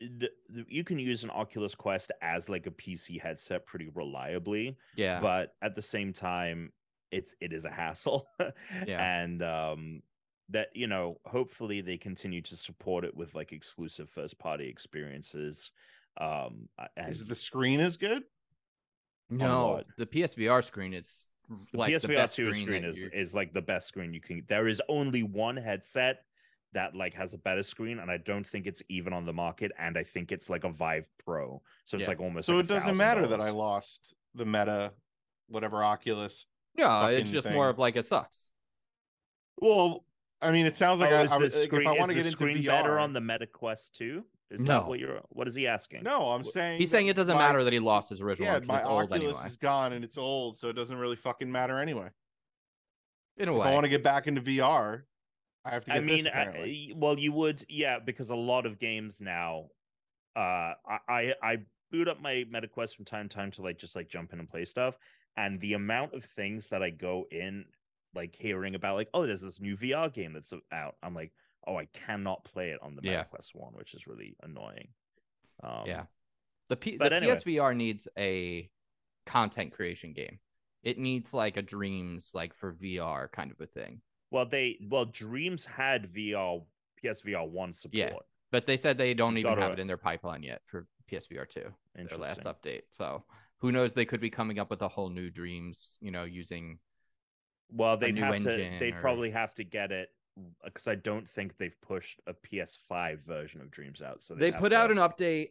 you 0.00 0.84
can 0.84 0.98
use 0.98 1.24
an 1.24 1.30
Oculus 1.30 1.74
Quest 1.74 2.12
as 2.22 2.48
like 2.48 2.66
a 2.66 2.70
PC 2.70 3.20
headset 3.20 3.66
pretty 3.66 3.88
reliably, 3.94 4.76
Yeah, 4.96 5.20
but 5.20 5.54
at 5.62 5.74
the 5.74 5.82
same 5.82 6.12
time 6.12 6.72
it's 7.10 7.34
it 7.40 7.52
is 7.52 7.64
a 7.64 7.70
hassle. 7.70 8.28
Yeah. 8.86 9.02
And 9.22 9.42
um 9.42 10.02
that 10.50 10.68
you 10.74 10.86
know, 10.86 11.20
hopefully 11.26 11.80
they 11.80 11.98
continue 11.98 12.40
to 12.42 12.56
support 12.56 13.04
it 13.04 13.14
with 13.14 13.34
like 13.34 13.52
exclusive 13.52 14.08
first 14.10 14.38
party 14.38 14.68
experiences. 14.68 15.70
Um 16.20 16.68
and 16.96 17.12
Is 17.12 17.24
the 17.24 17.34
screen 17.34 17.80
as 17.80 17.96
good? 17.96 18.22
no, 19.30 19.82
the 19.98 20.06
PSVR 20.06 20.62
screen 20.64 20.94
is 20.94 21.26
the 21.72 21.78
like 21.78 21.92
PSVR 21.92 22.00
the 22.02 22.08
best 22.08 22.36
2 22.36 22.52
screen, 22.52 22.64
screen 22.66 22.82
that 22.82 22.88
is 22.90 23.02
you- 23.02 23.10
is 23.12 23.34
like 23.34 23.52
the 23.52 23.62
best 23.62 23.88
screen 23.88 24.14
you 24.14 24.20
can 24.20 24.42
there 24.48 24.68
is 24.68 24.80
only 24.88 25.22
one 25.22 25.56
headset 25.56 26.24
that 26.72 26.94
like 26.94 27.14
has 27.14 27.32
a 27.34 27.38
better 27.38 27.62
screen 27.62 27.98
and 27.98 28.10
I 28.10 28.18
don't 28.18 28.46
think 28.46 28.66
it's 28.66 28.82
even 28.88 29.12
on 29.12 29.24
the 29.24 29.32
market 29.32 29.72
and 29.78 29.96
I 29.96 30.04
think 30.04 30.32
it's 30.32 30.50
like 30.50 30.64
a 30.64 30.68
Vive 30.70 31.08
Pro. 31.24 31.62
So 31.84 31.96
it's 31.96 32.02
Yeah. 32.04 32.08
like 32.10 32.20
almost 32.20 32.46
So 32.46 32.54
like 32.54 32.64
it 32.64 32.68
doesn't 32.68 32.96
matter 32.96 33.26
that 33.26 33.40
I 33.40 33.50
lost 33.50 34.14
the 34.34 34.44
meta, 34.44 34.92
whatever 35.48 35.82
Oculus. 35.82 36.46
No, 36.76 37.06
it's 37.06 37.20
fucking 37.30 37.32
just 37.32 37.50
more 37.50 37.68
of 37.70 37.78
like 37.78 37.96
it 37.96 38.06
sucks. 38.06 38.46
Well, 39.60 40.04
I 40.40 40.52
mean, 40.52 40.66
it 40.66 40.76
sounds 40.76 41.00
like 41.00 41.10
oh, 41.10 41.16
I, 41.16 41.22
is 41.22 41.32
I 41.32 41.38
the 41.38 41.44
would- 41.44 41.52
screen, 41.52 41.82
if 41.82 41.88
I 41.88 41.92
want 41.92 42.10
to 42.12 42.16
is 42.18 42.24
get 42.34 42.38
the 42.38 42.46
into 42.46 42.62
VR, 42.62 42.66
better 42.82 42.98
on 42.98 43.12
the 43.12 43.20
Meta 43.20 43.46
Quest 43.46 43.94
2? 43.96 44.24
Is 44.50 44.60
No. 44.60 44.80
that 44.80 44.88
what 44.88 44.98
you're 44.98 45.20
what 45.30 45.46
is 45.48 45.54
he 45.54 45.66
asking? 45.66 46.02
No, 46.04 46.30
I'm 46.30 46.42
saying 46.44 46.78
He's 46.78 46.90
saying 46.90 47.08
it 47.08 47.16
doesn't 47.16 47.36
my- 47.36 47.46
matter 47.48 47.64
that 47.64 47.72
he 47.72 47.80
lost 47.80 48.08
his 48.10 48.20
original 48.22 48.46
Yeah, 48.52 48.58
one 48.58 48.66
my 48.66 48.76
it's 48.78 48.86
old 48.86 49.02
Oculus 49.04 49.22
anyway. 49.22 49.46
is 49.46 49.56
gone 49.56 49.92
and 49.92 50.04
it's 50.04 50.16
old, 50.16 50.56
so 50.58 50.68
it 50.68 50.72
doesn't 50.74 50.96
really 50.96 51.16
fucking 51.16 51.50
matter 51.50 51.78
anyway. 51.80 52.08
In 53.36 53.48
a 53.48 53.52
If 53.52 53.58
way, 53.60 53.68
I 53.68 53.74
want 53.74 53.84
to 53.84 53.90
get 53.90 54.02
back 54.02 54.26
into 54.26 54.40
VR, 54.40 55.02
I 55.64 55.70
have 55.70 55.84
to 55.84 55.90
get 55.90 55.96
I 55.98 56.00
mean, 56.00 56.24
this, 56.24 56.32
I- 56.32 56.92
well, 56.96 57.18
you 57.18 57.32
would, 57.32 57.64
yeah, 57.68 57.98
because 57.98 58.30
a 58.30 58.34
lot 58.34 58.66
of 58.66 58.78
games 58.78 59.20
now, 59.20 59.66
uh, 60.36 60.74
I 60.86 60.98
I, 61.08 61.34
I 61.42 61.58
boot 61.90 62.08
up 62.08 62.20
my 62.20 62.44
MetaQuest 62.50 62.94
from 62.96 63.04
time 63.04 63.28
to 63.28 63.34
time 63.36 63.50
to 63.52 63.62
like 63.62 63.78
just 63.78 63.96
like 63.96 64.08
jump 64.08 64.32
in 64.32 64.38
and 64.38 64.48
play 64.48 64.64
stuff, 64.64 64.96
and 65.36 65.60
the 65.60 65.74
amount 65.74 66.14
of 66.14 66.24
things 66.24 66.68
that 66.68 66.82
I 66.82 66.90
go 66.90 67.26
in, 67.30 67.64
like 68.14 68.34
hearing 68.36 68.74
about, 68.74 68.96
like, 68.96 69.08
oh, 69.14 69.26
there's 69.26 69.40
this 69.42 69.60
new 69.60 69.76
VR 69.76 70.12
game 70.12 70.32
that's 70.32 70.52
out. 70.72 70.96
I'm 71.02 71.14
like, 71.14 71.32
oh, 71.66 71.76
I 71.76 71.86
cannot 71.86 72.44
play 72.44 72.70
it 72.70 72.78
on 72.82 72.94
the 72.96 73.02
Yeah. 73.02 73.24
MetaQuest 73.24 73.54
one, 73.54 73.72
which 73.74 73.94
is 73.94 74.06
really 74.06 74.36
annoying. 74.42 74.88
Um, 75.62 75.82
yeah. 75.86 76.04
The 76.68 76.76
P- 76.76 76.96
but 76.98 77.10
the 77.10 77.16
anyway. 77.16 77.34
PSVR 77.36 77.74
needs 77.76 78.06
a 78.18 78.70
content 79.26 79.72
creation 79.72 80.12
game. 80.12 80.38
It 80.82 80.98
needs 80.98 81.34
like 81.34 81.56
a 81.56 81.62
Dreams 81.62 82.30
like 82.34 82.54
for 82.54 82.72
VR 82.72 83.30
kind 83.32 83.50
of 83.50 83.60
a 83.60 83.66
thing. 83.66 84.00
Well, 84.30 84.46
they 84.46 84.78
well, 84.88 85.06
Dreams 85.06 85.64
had 85.64 86.12
VR 86.12 86.62
PSVR 87.02 87.48
one 87.48 87.72
support. 87.72 87.94
Yeah. 87.94 88.12
But 88.50 88.66
they 88.66 88.76
said 88.76 88.96
they 88.96 89.14
don't 89.14 89.36
even 89.36 89.58
have 89.58 89.72
it 89.72 89.78
in 89.78 89.86
their 89.86 89.98
pipeline 89.98 90.42
yet 90.42 90.62
for 90.66 90.86
PSVR 91.10 91.48
2, 91.48 91.64
their 91.94 92.18
last 92.18 92.44
update. 92.44 92.82
So 92.90 93.24
who 93.58 93.72
knows? 93.72 93.92
They 93.92 94.04
could 94.04 94.20
be 94.20 94.30
coming 94.30 94.58
up 94.58 94.70
with 94.70 94.82
a 94.82 94.88
whole 94.88 95.10
new 95.10 95.30
Dreams, 95.30 95.90
you 96.00 96.10
know, 96.10 96.24
using. 96.24 96.78
Well, 97.70 97.96
they'd 97.96 98.14
new 98.14 98.22
have 98.22 98.34
engine 98.34 98.72
to. 98.72 98.78
They'd 98.78 98.94
or- 98.94 99.00
probably 99.00 99.30
have 99.30 99.54
to 99.56 99.64
get 99.64 99.92
it 99.92 100.08
uh, 100.38 100.42
because 100.64 100.88
I 100.88 100.94
don't 100.94 101.28
think 101.28 101.58
they've 101.58 101.76
pushed 101.82 102.20
a 102.26 102.32
PS5 102.32 103.24
version 103.24 103.60
of 103.60 103.70
Dreams 103.70 104.00
out. 104.00 104.22
So 104.22 104.34
They 104.34 104.52
put 104.52 104.72
out 104.72 104.90
an 104.90 104.96
update 104.96 105.50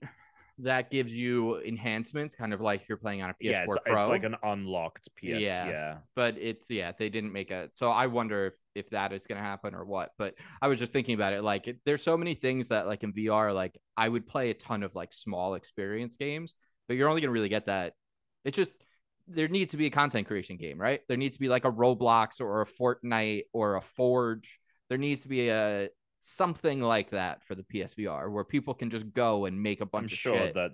that 0.60 0.89
gives 0.89 1.14
you 1.14 1.60
enhancements, 1.62 2.34
kind 2.34 2.53
of 2.53 2.62
like 2.62 2.88
you're 2.89 2.97
playing 2.97 3.22
on 3.22 3.30
a 3.30 3.34
PS4 3.34 3.38
yeah, 3.39 3.64
it's, 3.64 3.78
Pro. 3.86 3.95
it's 3.95 4.08
like 4.08 4.24
an 4.24 4.36
unlocked 4.43 5.10
PS. 5.16 5.39
Yeah. 5.39 5.68
Yeah, 5.68 5.97
but 6.16 6.36
it's 6.38 6.70
yeah 6.70 6.91
they 6.97 7.10
didn't 7.10 7.32
make 7.32 7.51
a 7.51 7.70
so 7.74 7.89
i 7.89 8.08
wonder 8.08 8.47
if 8.47 8.53
if 8.76 8.89
that 8.91 9.12
is 9.14 9.26
going 9.26 9.38
to 9.38 9.43
happen 9.43 9.74
or 9.74 9.86
what 9.86 10.12
but 10.18 10.36
i 10.62 10.68
was 10.68 10.80
just 10.80 10.93
thinking 10.93 11.16
about 11.16 11.34
it 11.34 11.43
like 11.43 11.68
it, 11.68 11.80
there's 11.86 12.03
so 12.03 12.16
many 12.16 12.36
things 12.36 12.68
that 12.70 12.88
like 12.88 13.03
in 13.03 13.14
vr 13.14 13.53
like 13.53 13.78
i 13.95 14.08
would 14.08 14.28
play 14.28 14.49
a 14.49 14.53
ton 14.53 14.84
of 14.84 14.95
like 14.95 15.12
small 15.12 15.55
experience 15.55 16.16
games 16.16 16.53
but 16.88 16.95
you're 16.95 17.10
only 17.10 17.22
going 17.22 17.30
to 17.30 17.34
really 17.34 17.49
get 17.49 17.66
that 17.66 17.93
it's 18.45 18.55
just 18.55 18.72
there 19.28 19.47
needs 19.47 19.72
to 19.72 19.78
be 19.78 19.88
a 19.88 19.89
content 19.89 20.28
creation 20.28 20.58
game 20.58 20.80
right 20.80 21.01
there 21.08 21.18
needs 21.18 21.36
to 21.36 21.41
be 21.41 21.49
like 21.49 21.66
a 21.66 21.72
roblox 21.72 22.39
or 22.39 22.62
a 22.62 22.66
fortnite 22.66 23.43
or 23.53 23.76
a 23.76 23.82
forge 23.82 24.60
there 24.89 24.97
needs 24.97 25.24
to 25.24 25.28
be 25.28 25.49
a 25.49 25.89
something 26.22 26.82
like 26.82 27.11
that 27.11 27.43
for 27.43 27.55
the 27.55 27.63
psvr 27.63 28.30
where 28.32 28.43
people 28.43 28.74
can 28.74 28.89
just 28.89 29.11
go 29.13 29.45
and 29.45 29.61
make 29.61 29.82
a 29.82 29.86
bunch 29.86 30.11
I'm 30.11 30.15
of 30.15 30.20
sure 30.20 30.34
shit 30.34 30.53
that 30.55 30.72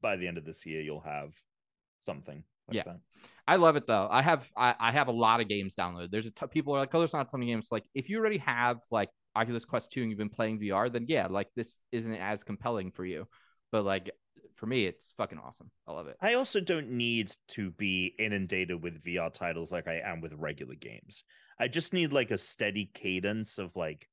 by 0.00 0.16
the 0.16 0.26
end 0.26 0.38
of 0.38 0.44
this 0.44 0.64
year 0.66 0.80
you'll 0.80 1.00
have 1.00 1.34
something. 2.04 2.42
Like 2.68 2.76
Yeah. 2.76 2.82
that. 2.84 3.00
I 3.46 3.56
love 3.56 3.76
it 3.76 3.86
though. 3.86 4.08
I 4.10 4.22
have 4.22 4.50
I, 4.56 4.74
I 4.78 4.90
have 4.92 5.08
a 5.08 5.12
lot 5.12 5.40
of 5.40 5.48
games 5.48 5.76
downloaded. 5.76 6.10
There's 6.10 6.26
a 6.26 6.30
t- 6.30 6.46
people 6.46 6.74
are 6.74 6.78
like, 6.80 6.94
oh, 6.94 6.98
there's 6.98 7.12
not 7.12 7.30
so 7.30 7.36
many 7.36 7.52
games. 7.52 7.68
Like 7.70 7.84
if 7.94 8.08
you 8.08 8.18
already 8.18 8.38
have 8.38 8.78
like 8.90 9.10
Oculus 9.36 9.64
Quest 9.64 9.92
2 9.92 10.00
and 10.02 10.10
you've 10.10 10.18
been 10.18 10.30
playing 10.30 10.58
VR, 10.58 10.92
then 10.92 11.06
yeah, 11.08 11.26
like 11.28 11.48
this 11.54 11.78
isn't 11.92 12.14
as 12.14 12.42
compelling 12.42 12.90
for 12.90 13.04
you. 13.04 13.28
But 13.70 13.84
like 13.84 14.10
for 14.56 14.66
me, 14.66 14.86
it's 14.86 15.12
fucking 15.16 15.38
awesome. 15.38 15.70
I 15.86 15.92
love 15.92 16.08
it. 16.08 16.16
I 16.20 16.34
also 16.34 16.60
don't 16.60 16.90
need 16.90 17.30
to 17.48 17.70
be 17.72 18.14
inundated 18.18 18.82
with 18.82 19.02
VR 19.02 19.32
titles 19.32 19.70
like 19.70 19.86
I 19.86 20.00
am 20.04 20.20
with 20.20 20.32
regular 20.32 20.74
games. 20.74 21.22
I 21.60 21.68
just 21.68 21.92
need 21.92 22.12
like 22.12 22.30
a 22.30 22.38
steady 22.38 22.90
cadence 22.94 23.58
of 23.58 23.76
like 23.76 24.08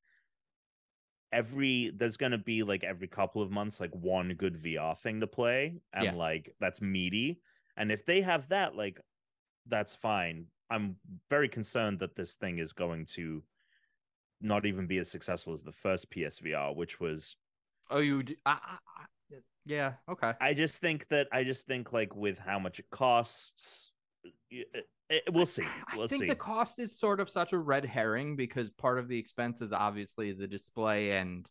every 1.33 1.91
there's 1.95 2.17
gonna 2.17 2.37
be 2.37 2.63
like 2.63 2.83
every 2.83 3.07
couple 3.07 3.41
of 3.41 3.51
months 3.51 3.79
like 3.79 3.93
one 3.93 4.33
good 4.35 4.55
VR 4.55 4.95
thing 4.95 5.19
to 5.19 5.27
play 5.27 5.81
and 5.91 6.05
Yeah. 6.05 6.15
like 6.15 6.55
that's 6.59 6.81
meaty. 6.81 7.41
And 7.75 7.91
if 7.91 8.05
they 8.05 8.21
have 8.21 8.47
that, 8.49 8.75
like 8.75 9.01
that's 9.67 9.95
fine. 9.95 10.45
I'm 10.69 10.95
very 11.29 11.49
concerned 11.49 11.99
that 11.99 12.15
this 12.15 12.35
thing 12.35 12.59
is 12.59 12.73
going 12.73 13.05
to 13.07 13.43
not 14.41 14.65
even 14.65 14.87
be 14.87 14.97
as 14.99 15.09
successful 15.09 15.53
as 15.53 15.63
the 15.63 15.71
first 15.71 16.09
PSVR, 16.09 16.75
which 16.75 16.99
was 16.99 17.35
Oh, 17.89 17.99
you? 17.99 18.23
Do, 18.23 18.35
I, 18.45 18.51
I, 18.51 18.77
I, 19.01 19.35
yeah. 19.65 19.93
Okay. 20.09 20.33
I 20.39 20.53
just 20.53 20.77
think 20.77 21.07
that 21.09 21.27
I 21.31 21.43
just 21.43 21.65
think 21.65 21.93
like 21.93 22.15
with 22.15 22.37
how 22.37 22.59
much 22.59 22.79
it 22.79 22.89
costs, 22.89 23.91
uh, 24.25 24.79
y- 25.09 25.15
it, 25.17 25.23
it- 25.27 25.33
we'll 25.33 25.45
see. 25.45 25.63
I 25.87 25.97
We'll 25.97 26.07
think 26.07 26.23
see. 26.23 26.27
the 26.27 26.35
cost 26.35 26.79
is 26.79 26.97
sort 26.97 27.19
of 27.19 27.29
such 27.29 27.53
a 27.53 27.57
red 27.57 27.85
herring 27.85 28.35
because 28.35 28.69
part 28.71 28.99
of 28.99 29.07
the 29.07 29.17
expense 29.17 29.61
is 29.61 29.73
obviously 29.73 30.31
the 30.33 30.47
display 30.47 31.11
and 31.11 31.47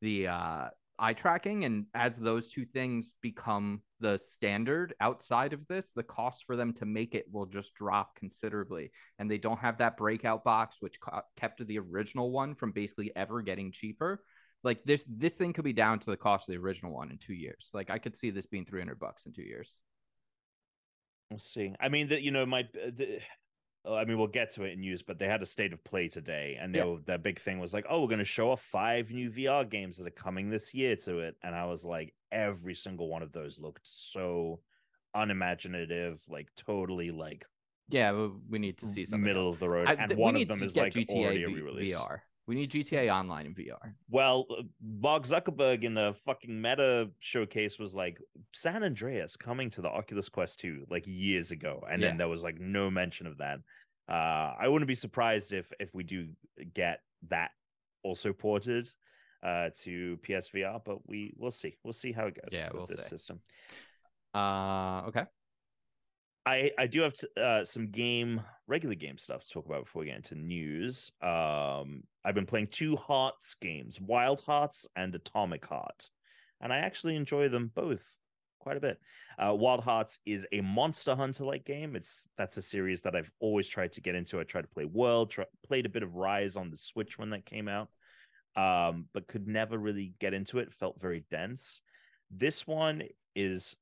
the 0.00 0.28
uh, 0.28 0.68
eye 0.98 1.14
tracking. 1.14 1.64
And 1.64 1.86
as 1.94 2.16
those 2.16 2.48
two 2.50 2.64
things 2.64 3.12
become 3.20 3.82
the 4.00 4.18
standard 4.18 4.94
outside 5.00 5.52
of 5.52 5.66
this, 5.66 5.90
the 5.94 6.02
cost 6.02 6.44
for 6.46 6.56
them 6.56 6.72
to 6.74 6.86
make 6.86 7.14
it 7.14 7.26
will 7.30 7.46
just 7.46 7.74
drop 7.74 8.14
considerably. 8.16 8.90
And 9.18 9.30
they 9.30 9.38
don't 9.38 9.58
have 9.60 9.78
that 9.78 9.96
breakout 9.96 10.44
box, 10.44 10.76
which 10.80 11.00
co- 11.00 11.22
kept 11.36 11.66
the 11.66 11.78
original 11.78 12.30
one 12.30 12.54
from 12.54 12.72
basically 12.72 13.12
ever 13.16 13.42
getting 13.42 13.72
cheaper. 13.72 14.22
Like 14.62 14.84
this, 14.84 15.06
this 15.08 15.34
thing 15.34 15.54
could 15.54 15.64
be 15.64 15.72
down 15.72 15.98
to 16.00 16.10
the 16.10 16.16
cost 16.18 16.48
of 16.48 16.52
the 16.54 16.60
original 16.60 16.92
one 16.92 17.10
in 17.10 17.16
two 17.18 17.32
years. 17.34 17.70
Like 17.72 17.88
I 17.90 17.98
could 17.98 18.16
see 18.16 18.30
this 18.30 18.46
being 18.46 18.66
three 18.66 18.80
hundred 18.80 18.98
bucks 18.98 19.24
in 19.26 19.32
two 19.32 19.42
years. 19.42 19.78
We'll 21.30 21.38
see. 21.38 21.74
I 21.80 21.88
mean, 21.88 22.08
that 22.08 22.22
you 22.22 22.30
know, 22.32 22.44
my. 22.44 22.60
uh, 22.60 22.90
The, 22.94 23.20
I 23.88 24.04
mean, 24.04 24.18
we'll 24.18 24.26
get 24.26 24.50
to 24.52 24.64
it 24.64 24.72
in 24.74 24.80
news, 24.80 25.00
but 25.02 25.18
they 25.18 25.26
had 25.26 25.40
a 25.40 25.46
state 25.46 25.72
of 25.72 25.82
play 25.84 26.06
today, 26.08 26.58
and 26.60 26.74
Yeah. 26.74 26.82
they 26.82 26.88
were- 26.90 27.00
their 27.00 27.16
big 27.18 27.38
thing 27.38 27.58
was 27.58 27.72
like, 27.72 27.86
"Oh, 27.88 28.02
we're 28.02 28.08
going 28.08 28.18
to 28.18 28.24
show 28.26 28.50
off 28.50 28.60
five 28.62 29.10
new 29.10 29.30
VR 29.30 29.64
games 29.64 29.96
that 29.96 30.06
are 30.06 30.10
coming 30.10 30.50
this 30.50 30.74
year 30.74 30.96
to 30.96 31.20
it," 31.20 31.36
and 31.42 31.54
I 31.54 31.64
was 31.64 31.82
like, 31.82 32.14
every 32.30 32.74
single 32.74 33.08
one 33.08 33.22
of 33.22 33.32
those 33.32 33.58
looked 33.58 33.86
so 33.86 34.60
unimaginative, 35.14 36.20
like 36.28 36.54
totally 36.56 37.10
like 37.10 37.46
Yeah, 37.88 38.28
we- 38.48 38.58
need 38.58 38.76
to 38.78 38.86
see 38.86 39.06
something. 39.06 39.24
middle 39.24 39.46
else. 39.46 39.54
of 39.54 39.60
the 39.60 39.68
road, 39.70 39.88
I- 39.88 39.94
and 39.94 40.10
th- 40.10 40.18
one 40.18 40.36
of 40.36 40.46
them 40.48 40.62
is 40.62 40.76
like 40.76 40.92
GTA 40.92 41.16
already 41.24 41.42
a 41.44 41.48
V- 41.48 41.54
re-release. 41.54 41.94
VR. 41.96 42.20
We 42.50 42.56
need 42.56 42.72
GTA 42.72 43.14
Online 43.14 43.46
in 43.46 43.54
VR. 43.54 43.94
Well, 44.08 44.44
uh, 44.50 44.62
Mark 44.82 45.22
Zuckerberg 45.22 45.84
in 45.84 45.94
the 45.94 46.16
fucking 46.26 46.60
Meta 46.60 47.08
showcase 47.20 47.78
was 47.78 47.94
like 47.94 48.18
San 48.52 48.82
Andreas 48.82 49.36
coming 49.36 49.70
to 49.70 49.80
the 49.80 49.88
Oculus 49.88 50.28
Quest 50.28 50.58
2 50.58 50.86
like 50.90 51.04
years 51.06 51.52
ago, 51.52 51.84
and 51.88 52.02
Yeah. 52.02 52.08
then 52.08 52.16
there 52.16 52.26
was 52.26 52.42
like 52.42 52.58
no 52.58 52.90
mention 52.90 53.28
of 53.28 53.38
that. 53.38 53.60
Uh, 54.08 54.56
I 54.58 54.66
wouldn't 54.66 54.88
be 54.88 54.96
surprised 54.96 55.52
if 55.52 55.70
if 55.78 55.94
we 55.94 56.02
do 56.02 56.26
get 56.74 57.02
that 57.28 57.52
also 58.02 58.32
ported 58.32 58.88
uh 59.44 59.70
to 59.82 60.18
PSVR, 60.24 60.80
but 60.84 61.08
we 61.08 61.32
we'll 61.36 61.52
see. 61.52 61.76
We'll 61.84 61.92
see 61.92 62.10
how 62.10 62.26
it 62.26 62.34
goes 62.34 62.50
Yeah, 62.50 62.66
with 62.70 62.74
we'll 62.78 62.86
this 62.86 63.04
see. 63.04 63.10
system. 63.10 63.38
Uh, 64.34 65.02
okay. 65.06 65.24
I 66.46 66.70
I 66.78 66.86
do 66.86 67.02
have 67.02 67.14
t- 67.14 67.26
uh, 67.36 67.64
some 67.64 67.88
game 67.90 68.40
regular 68.66 68.94
game 68.94 69.18
stuff 69.18 69.44
to 69.44 69.50
talk 69.50 69.66
about 69.66 69.84
before 69.84 70.00
we 70.00 70.06
get 70.06 70.16
into 70.16 70.34
news. 70.34 71.10
Um, 71.22 72.02
I've 72.24 72.34
been 72.34 72.46
playing 72.46 72.68
two 72.68 72.96
Hearts 72.96 73.56
games, 73.60 74.00
Wild 74.00 74.40
Hearts 74.40 74.86
and 74.96 75.14
Atomic 75.14 75.66
Heart, 75.66 76.08
and 76.60 76.72
I 76.72 76.78
actually 76.78 77.16
enjoy 77.16 77.48
them 77.48 77.70
both 77.74 78.04
quite 78.60 78.76
a 78.76 78.80
bit. 78.80 78.98
Uh, 79.38 79.54
Wild 79.54 79.82
Hearts 79.82 80.18
is 80.24 80.46
a 80.52 80.60
Monster 80.60 81.14
Hunter 81.14 81.44
like 81.44 81.64
game. 81.64 81.96
It's 81.96 82.28
that's 82.38 82.56
a 82.56 82.62
series 82.62 83.02
that 83.02 83.16
I've 83.16 83.30
always 83.40 83.68
tried 83.68 83.92
to 83.92 84.00
get 84.00 84.14
into. 84.14 84.40
I 84.40 84.44
tried 84.44 84.62
to 84.62 84.68
play 84.68 84.84
World, 84.84 85.34
played 85.66 85.86
a 85.86 85.90
bit 85.90 86.02
of 86.02 86.14
Rise 86.14 86.56
on 86.56 86.70
the 86.70 86.76
Switch 86.76 87.18
when 87.18 87.30
that 87.30 87.44
came 87.44 87.68
out, 87.68 87.88
um, 88.56 89.06
but 89.12 89.26
could 89.26 89.48
never 89.48 89.76
really 89.76 90.14
get 90.20 90.34
into 90.34 90.58
it. 90.58 90.72
Felt 90.72 91.00
very 91.00 91.24
dense. 91.30 91.80
This 92.30 92.66
one 92.66 93.02
is 93.34 93.76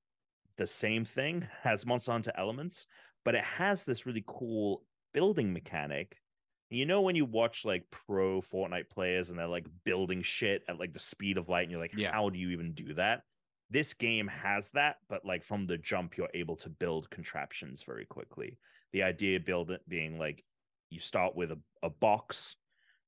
the 0.59 0.66
same 0.66 1.04
thing, 1.04 1.46
as 1.64 1.86
Monster 1.86 2.12
Hunter 2.12 2.32
elements, 2.36 2.86
but 3.24 3.34
it 3.34 3.44
has 3.44 3.84
this 3.84 4.04
really 4.06 4.24
cool 4.26 4.84
building 5.14 5.52
mechanic. 5.52 6.20
You 6.70 6.84
know 6.84 7.00
when 7.00 7.16
you 7.16 7.24
watch 7.24 7.64
like 7.64 7.90
pro 7.90 8.42
Fortnite 8.42 8.90
players 8.90 9.30
and 9.30 9.38
they're 9.38 9.46
like 9.46 9.66
building 9.84 10.20
shit 10.20 10.62
at 10.68 10.78
like 10.78 10.92
the 10.92 10.98
speed 10.98 11.38
of 11.38 11.48
light, 11.48 11.62
and 11.62 11.70
you're 11.70 11.80
like, 11.80 11.94
Yeah. 11.96 12.12
how 12.12 12.28
do 12.28 12.38
you 12.38 12.50
even 12.50 12.72
do 12.74 12.92
that? 12.94 13.22
This 13.70 13.94
game 13.94 14.26
has 14.28 14.70
that, 14.72 14.96
but 15.09 15.24
like 15.24 15.42
from 15.42 15.66
the 15.66 15.78
jump, 15.78 16.16
you're 16.16 16.30
able 16.34 16.56
to 16.56 16.68
build 16.68 17.11
contraptions 17.11 17.82
very 17.82 18.04
quickly. 18.06 18.59
The 18.92 19.02
idea 19.02 19.40
build 19.40 19.70
it 19.70 19.82
being 19.88 20.18
like 20.18 20.44
you 20.90 21.00
start 21.00 21.36
with 21.36 21.52
a, 21.52 21.59
a 21.82 21.90
box, 21.90 22.56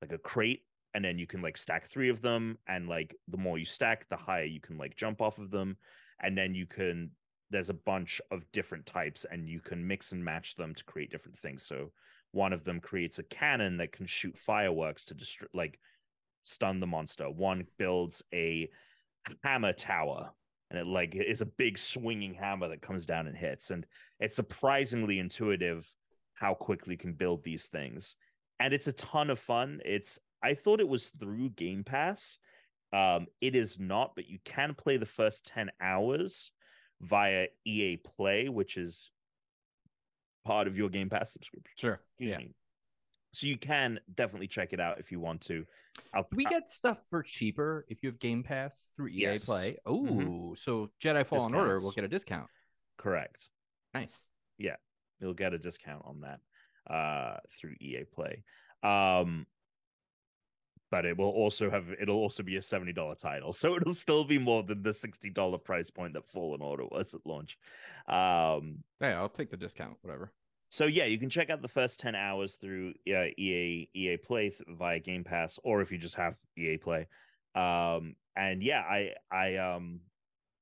like 0.03 0.13
a 0.13 0.19
crate, 0.19 0.63
and 0.95 1.05
then 1.05 1.19
you 1.19 1.27
can 1.27 1.41
like 1.41 1.57
stack 1.57 1.87
three 1.87 2.09
of 2.11 2.21
them, 2.21 2.59
and 2.67 2.89
like 2.89 3.15
the 3.29 3.39
more 3.39 3.59
you 3.59 3.65
stack, 3.65 4.09
the 4.09 4.17
higher 4.17 4.45
you 4.45 4.61
can 4.61 4.77
like 4.79 4.97
jump 4.97 5.21
off 5.23 5.39
of 5.39 5.51
them, 5.51 5.77
and 6.23 6.37
then 6.37 6.55
you 6.55 6.67
can 6.67 7.11
there's 7.51 7.71
a 7.71 7.75
bunch 7.75 8.21
of 8.31 8.51
different 8.53 8.87
types 8.87 9.27
and 9.31 9.49
you 9.49 9.61
can 9.61 9.87
mix 9.87 10.13
and 10.13 10.25
match 10.25 10.55
them 10.55 10.75
to 10.75 10.85
create 10.85 11.11
different 11.11 11.39
things. 11.39 11.63
So 11.63 11.91
one 12.33 12.53
of 12.53 12.65
them 12.65 12.81
creates 12.81 13.19
a 13.19 13.25
cannon 13.25 13.77
that 13.79 13.93
can 13.93 14.07
shoot 14.07 14.39
fireworks 14.39 15.05
to 15.07 15.17
like 15.53 15.79
stun 16.43 16.81
the 16.81 16.87
monster. 16.87 17.29
One 17.29 17.67
builds 17.79 18.23
a 18.33 18.71
hammer 19.43 19.73
tower 19.73 20.31
and 20.71 20.79
it 20.79 20.87
like 20.87 21.15
is 21.17 21.41
a 21.41 21.47
big 21.47 21.77
swinging 21.77 22.35
hammer 22.35 22.69
that 22.69 22.83
comes 22.83 23.05
down 23.05 23.27
and 23.27 23.37
hits. 23.37 23.71
And 23.71 23.85
it's 24.21 24.37
surprisingly 24.37 25.19
intuitive 25.19 25.93
how 26.35 26.55
quickly 26.55 26.95
you 26.95 26.99
can 26.99 27.13
build 27.13 27.43
these 27.43 27.67
things. 27.67 28.15
And 28.61 28.73
it's 28.73 28.87
a 28.87 28.93
ton 28.93 29.31
of 29.31 29.39
fun. 29.39 29.81
It's 29.85 30.19
i 30.43 30.55
thought 30.55 30.81
it 30.81 30.89
was 30.89 31.09
through 31.19 31.51
game 31.51 31.83
pass. 31.83 32.39
Um 32.93 33.27
it 33.41 33.57
is 33.57 33.79
not 33.81 34.13
but 34.15 34.29
you 34.29 34.39
can 34.45 34.75
play 34.75 34.97
the 34.97 35.07
first 35.07 35.47
10 35.47 35.71
hours 35.81 36.53
via 37.01 37.47
EA 37.65 37.97
Play, 37.97 38.49
which 38.49 38.77
is 38.77 39.11
part 40.45 40.67
of 40.67 40.77
your 40.77 40.89
Game 40.89 41.09
Pass 41.11 41.33
subscription. 41.33 41.73
Sure. 41.77 42.01
Excuse 42.19 42.31
yeah. 42.31 42.39
me. 42.39 42.55
So 43.33 43.47
you 43.47 43.57
can 43.57 44.01
definitely 44.15 44.49
check 44.49 44.73
it 44.73 44.81
out 44.81 44.99
if 44.99 45.13
you 45.13 45.21
want 45.21 45.43
to. 45.43 45.65
I'll, 46.13 46.27
we 46.33 46.45
get 46.45 46.69
stuff 46.69 46.99
for 47.11 47.23
cheaper 47.23 47.85
if 47.89 48.03
you 48.03 48.09
have 48.11 48.19
Game 48.19 48.43
Pass 48.43 48.85
through 48.97 49.09
EA 49.09 49.21
Yes. 49.33 49.45
Play? 49.45 49.77
Oh, 49.87 50.03
Mhm. 50.03 50.59
so 50.59 50.91
Jedi 51.01 51.25
Fallen 51.27 51.55
Order 51.55 51.79
will 51.81 51.93
get 51.93 52.05
a 52.05 52.09
discount. 52.09 52.49
correct. 52.99 53.49
Nice. 53.95 54.27
Yeah, 54.59 54.77
you'll 55.21 55.35
get 55.35 55.55
a 55.55 55.59
discount 55.59 56.05
on 56.05 56.21
that 56.21 56.41
uh 56.93 57.39
through 57.59 57.75
EA 57.81 58.05
Play. 58.05 58.43
Um 58.83 59.47
but 60.91 61.05
it 61.05 61.17
will 61.17 61.31
also 61.31 61.71
have 61.71 61.85
it'll 62.01 62.17
also 62.17 62.43
be 62.43 62.57
a 62.57 62.61
$70 62.61 63.19
title. 63.19 63.53
So 63.53 63.77
it'll 63.77 63.95
still 63.95 64.25
be 64.25 64.39
more 64.39 64.63
than 64.63 64.83
the 64.83 64.91
$60 64.91 65.65
price 65.65 65.91
point 65.91 66.15
that 66.15 66.27
Fallen 66.27 66.63
Order 66.63 66.85
was 66.91 67.15
at 67.15 67.25
launch. 67.25 67.59
Um 68.09 68.83
Hey, 68.99 69.13
I'll 69.13 69.29
take 69.29 69.51
the 69.51 69.57
discount. 69.57 69.97
Whatever. 70.03 70.33
So 70.71 70.87
yeah, 70.87 71.05
you 71.05 71.19
can 71.19 71.31
check 71.31 71.51
out 71.51 71.63
the 71.63 71.69
first 71.69 71.99
ten 71.99 72.15
hours 72.15 72.55
through 72.55 72.95
uh, 73.09 73.27
EA 73.37 73.89
EA 73.93 74.17
Play 74.19 74.51
th- 74.51 74.63
via 74.69 75.01
Game 75.01 75.25
Pass, 75.25 75.59
or 75.65 75.83
if 75.83 75.91
you 75.91 75.99
just 75.99 76.15
have 76.15 76.37
EA 76.57 76.77
Play. 76.77 77.09
Um, 77.57 78.15
and 78.37 78.63
yeah, 78.63 78.81
I 78.81 79.11
I 79.33 79.57
um 79.57 80.01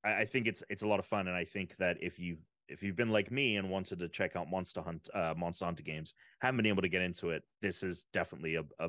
I, 0.03 0.20
I 0.20 0.24
think 0.24 0.47
it's 0.47 0.64
it's 0.70 0.83
a 0.83 0.89
lot 0.89 0.99
of 0.99 1.05
fun, 1.05 1.29
and 1.29 1.37
I 1.37 1.45
think 1.45 1.76
that 1.79 1.99
if 2.01 2.18
you 2.18 2.39
if 2.68 2.83
you've 2.83 2.97
been 2.97 3.11
like 3.11 3.31
me 3.31 3.57
and 3.57 3.68
wanted 3.68 3.99
to 3.99 4.09
check 4.09 4.35
out 4.35 4.49
Monster 4.51 4.81
Hunt 4.81 5.09
uh, 5.14 5.35
Monster 5.37 5.66
Hunter 5.66 5.83
games, 5.83 6.14
haven't 6.41 6.57
been 6.57 6.66
able 6.66 6.83
to 6.83 6.89
get 6.89 7.03
into 7.03 7.31
it, 7.31 7.43
this 7.61 7.83
is 7.83 8.07
definitely 8.14 8.57
a, 8.57 8.62
a, 8.79 8.89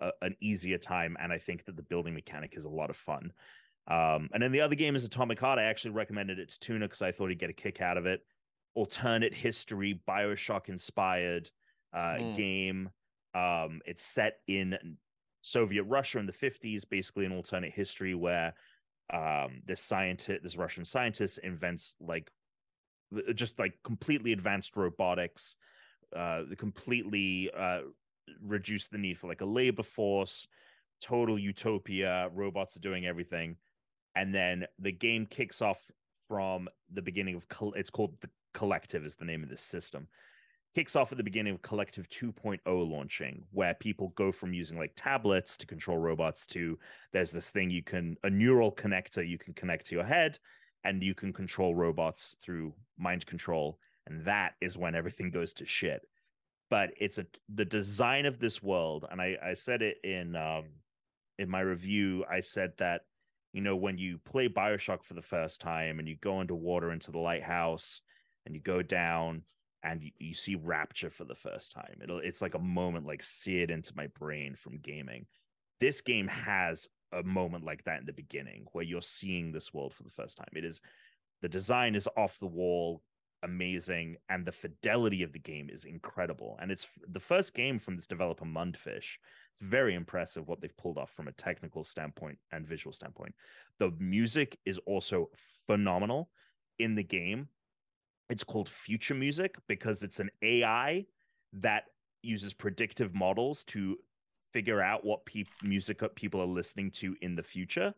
a 0.00 0.10
an 0.22 0.36
easier 0.40 0.78
time, 0.78 1.16
and 1.20 1.32
I 1.32 1.38
think 1.38 1.64
that 1.66 1.76
the 1.76 1.82
building 1.82 2.14
mechanic 2.14 2.54
is 2.56 2.64
a 2.64 2.70
lot 2.70 2.90
of 2.90 2.96
fun. 2.96 3.32
Um, 3.86 4.30
and 4.32 4.42
then 4.42 4.52
the 4.52 4.62
other 4.62 4.74
game 4.76 4.96
is 4.96 5.04
Atomic 5.04 5.38
Heart. 5.40 5.58
I 5.58 5.64
actually 5.64 5.90
recommended 5.92 6.38
it 6.38 6.48
to 6.50 6.58
Tuna 6.58 6.86
because 6.86 7.02
I 7.02 7.12
thought 7.12 7.28
he'd 7.28 7.38
get 7.38 7.50
a 7.50 7.54
kick 7.54 7.80
out 7.80 7.98
of 7.98 8.06
it 8.06 8.20
alternate 8.74 9.32
history 9.32 10.00
bioshock 10.06 10.68
inspired 10.68 11.50
uh 11.92 12.16
Mm. 12.18 12.34
game 12.34 12.90
um 13.34 13.80
it's 13.86 14.02
set 14.02 14.38
in 14.48 14.76
soviet 15.42 15.84
russia 15.84 16.18
in 16.18 16.26
the 16.26 16.32
50s 16.32 16.84
basically 16.88 17.24
an 17.24 17.32
alternate 17.32 17.72
history 17.72 18.14
where 18.14 18.52
um 19.12 19.62
this 19.64 19.80
scientist 19.80 20.42
this 20.42 20.56
russian 20.56 20.84
scientist 20.84 21.38
invents 21.38 21.94
like 22.00 22.30
uh, 23.16 23.32
just 23.32 23.58
like 23.58 23.74
completely 23.84 24.32
advanced 24.32 24.76
robotics 24.76 25.54
uh 26.16 26.42
the 26.48 26.56
completely 26.56 27.50
uh 27.56 27.80
reduce 28.40 28.88
the 28.88 28.98
need 28.98 29.18
for 29.18 29.28
like 29.28 29.40
a 29.40 29.46
labor 29.46 29.82
force 29.82 30.46
total 31.04 31.38
utopia 31.38 32.30
robots 32.34 32.76
are 32.76 32.80
doing 32.80 33.06
everything. 33.06 33.56
And 34.16 34.34
then 34.34 34.66
the 34.78 34.92
game 34.92 35.26
kicks 35.26 35.60
off 35.60 35.90
from 36.28 36.68
the 36.92 37.02
beginning 37.02 37.34
of 37.34 37.46
it's 37.76 37.90
called 37.90 38.14
the 38.20 38.30
collective 38.54 39.04
is 39.04 39.16
the 39.16 39.24
name 39.24 39.42
of 39.42 39.48
this 39.48 39.60
system. 39.60 40.08
Kicks 40.74 40.96
off 40.96 41.12
at 41.12 41.18
the 41.18 41.24
beginning 41.24 41.54
of 41.54 41.62
collective 41.62 42.08
2.0 42.08 42.60
launching 42.66 43.44
where 43.52 43.74
people 43.74 44.08
go 44.16 44.32
from 44.32 44.52
using 44.52 44.78
like 44.78 44.92
tablets 44.96 45.56
to 45.56 45.66
control 45.66 45.98
robots 45.98 46.46
to 46.48 46.76
there's 47.12 47.30
this 47.30 47.50
thing 47.50 47.70
you 47.70 47.82
can 47.82 48.16
a 48.24 48.30
neural 48.30 48.72
connector 48.72 49.26
you 49.26 49.38
can 49.38 49.54
connect 49.54 49.86
to 49.86 49.94
your 49.94 50.04
head 50.04 50.38
and 50.82 51.02
you 51.02 51.14
can 51.14 51.32
control 51.32 51.74
robots 51.74 52.36
through 52.42 52.72
mind 52.98 53.24
control. 53.26 53.78
And 54.06 54.24
that 54.24 54.54
is 54.60 54.76
when 54.76 54.94
everything 54.94 55.30
goes 55.30 55.54
to 55.54 55.64
shit 55.64 56.06
but 56.74 56.90
it's 56.98 57.18
a 57.18 57.26
the 57.54 57.64
design 57.64 58.26
of 58.26 58.40
this 58.40 58.60
world 58.60 59.06
and 59.08 59.22
i 59.22 59.36
i 59.40 59.54
said 59.54 59.80
it 59.80 59.98
in 60.02 60.34
um 60.34 60.64
in 61.38 61.48
my 61.48 61.60
review 61.60 62.24
i 62.28 62.40
said 62.40 62.72
that 62.78 63.02
you 63.52 63.60
know 63.60 63.76
when 63.76 63.96
you 63.96 64.18
play 64.18 64.48
bioshock 64.48 65.04
for 65.04 65.14
the 65.14 65.22
first 65.22 65.60
time 65.60 66.00
and 66.00 66.08
you 66.08 66.16
go 66.20 66.40
underwater 66.40 66.90
into 66.90 67.12
the 67.12 67.18
lighthouse 67.18 68.00
and 68.44 68.56
you 68.56 68.60
go 68.60 68.82
down 68.82 69.42
and 69.84 70.02
you, 70.02 70.10
you 70.18 70.34
see 70.34 70.56
rapture 70.56 71.10
for 71.10 71.22
the 71.22 71.34
first 71.36 71.70
time 71.70 71.96
it'll 72.02 72.18
it's 72.18 72.42
like 72.42 72.56
a 72.56 72.58
moment 72.58 73.06
like 73.06 73.22
seared 73.22 73.70
into 73.70 73.92
my 73.94 74.08
brain 74.18 74.56
from 74.56 74.78
gaming. 74.78 75.26
This 75.78 76.00
game 76.00 76.26
has 76.26 76.88
a 77.12 77.22
moment 77.22 77.64
like 77.64 77.84
that 77.84 78.00
in 78.00 78.06
the 78.06 78.12
beginning 78.12 78.66
where 78.72 78.84
you're 78.84 79.00
seeing 79.00 79.52
this 79.52 79.72
world 79.72 79.94
for 79.94 80.02
the 80.02 80.10
first 80.10 80.36
time. 80.36 80.48
It 80.56 80.64
is 80.64 80.80
the 81.40 81.48
design 81.48 81.94
is 81.94 82.08
off 82.16 82.40
the 82.40 82.48
wall 82.48 83.00
amazing 83.44 84.16
and 84.28 84.44
the 84.44 84.52
fidelity 84.52 85.22
of 85.22 85.32
the 85.32 85.38
game 85.38 85.70
is 85.70 85.84
incredible. 85.84 86.58
And 86.60 86.70
it's 86.70 86.88
the 87.08 87.20
first 87.20 87.54
game 87.54 87.78
from 87.78 87.96
this 87.96 88.06
developer 88.06 88.44
mundfish 88.44 89.16
it's 89.54 89.62
very 89.62 89.94
impressive 89.94 90.48
what 90.48 90.60
they've 90.60 90.76
pulled 90.76 90.98
off 90.98 91.12
from 91.12 91.28
a 91.28 91.32
technical 91.32 91.84
standpoint 91.84 92.38
and 92.50 92.66
visual 92.66 92.92
standpoint. 92.92 93.34
The 93.78 93.92
music 94.00 94.58
is 94.66 94.78
also 94.78 95.30
phenomenal 95.68 96.30
in 96.80 96.96
the 96.96 97.04
game. 97.04 97.46
It's 98.28 98.42
called 98.42 98.68
future 98.68 99.14
music 99.14 99.54
because 99.68 100.02
it's 100.02 100.18
an 100.18 100.30
ai 100.42 101.06
that 101.52 101.84
uses 102.22 102.52
predictive 102.52 103.14
models 103.14 103.62
to 103.64 103.96
figure 104.52 104.82
out 104.82 105.04
what 105.04 105.24
pe- 105.24 105.44
music 105.62 106.02
uh, 106.02 106.08
people 106.16 106.40
are 106.40 106.46
listening 106.46 106.90
to 106.90 107.14
in 107.22 107.36
the 107.36 107.42
future 107.42 107.94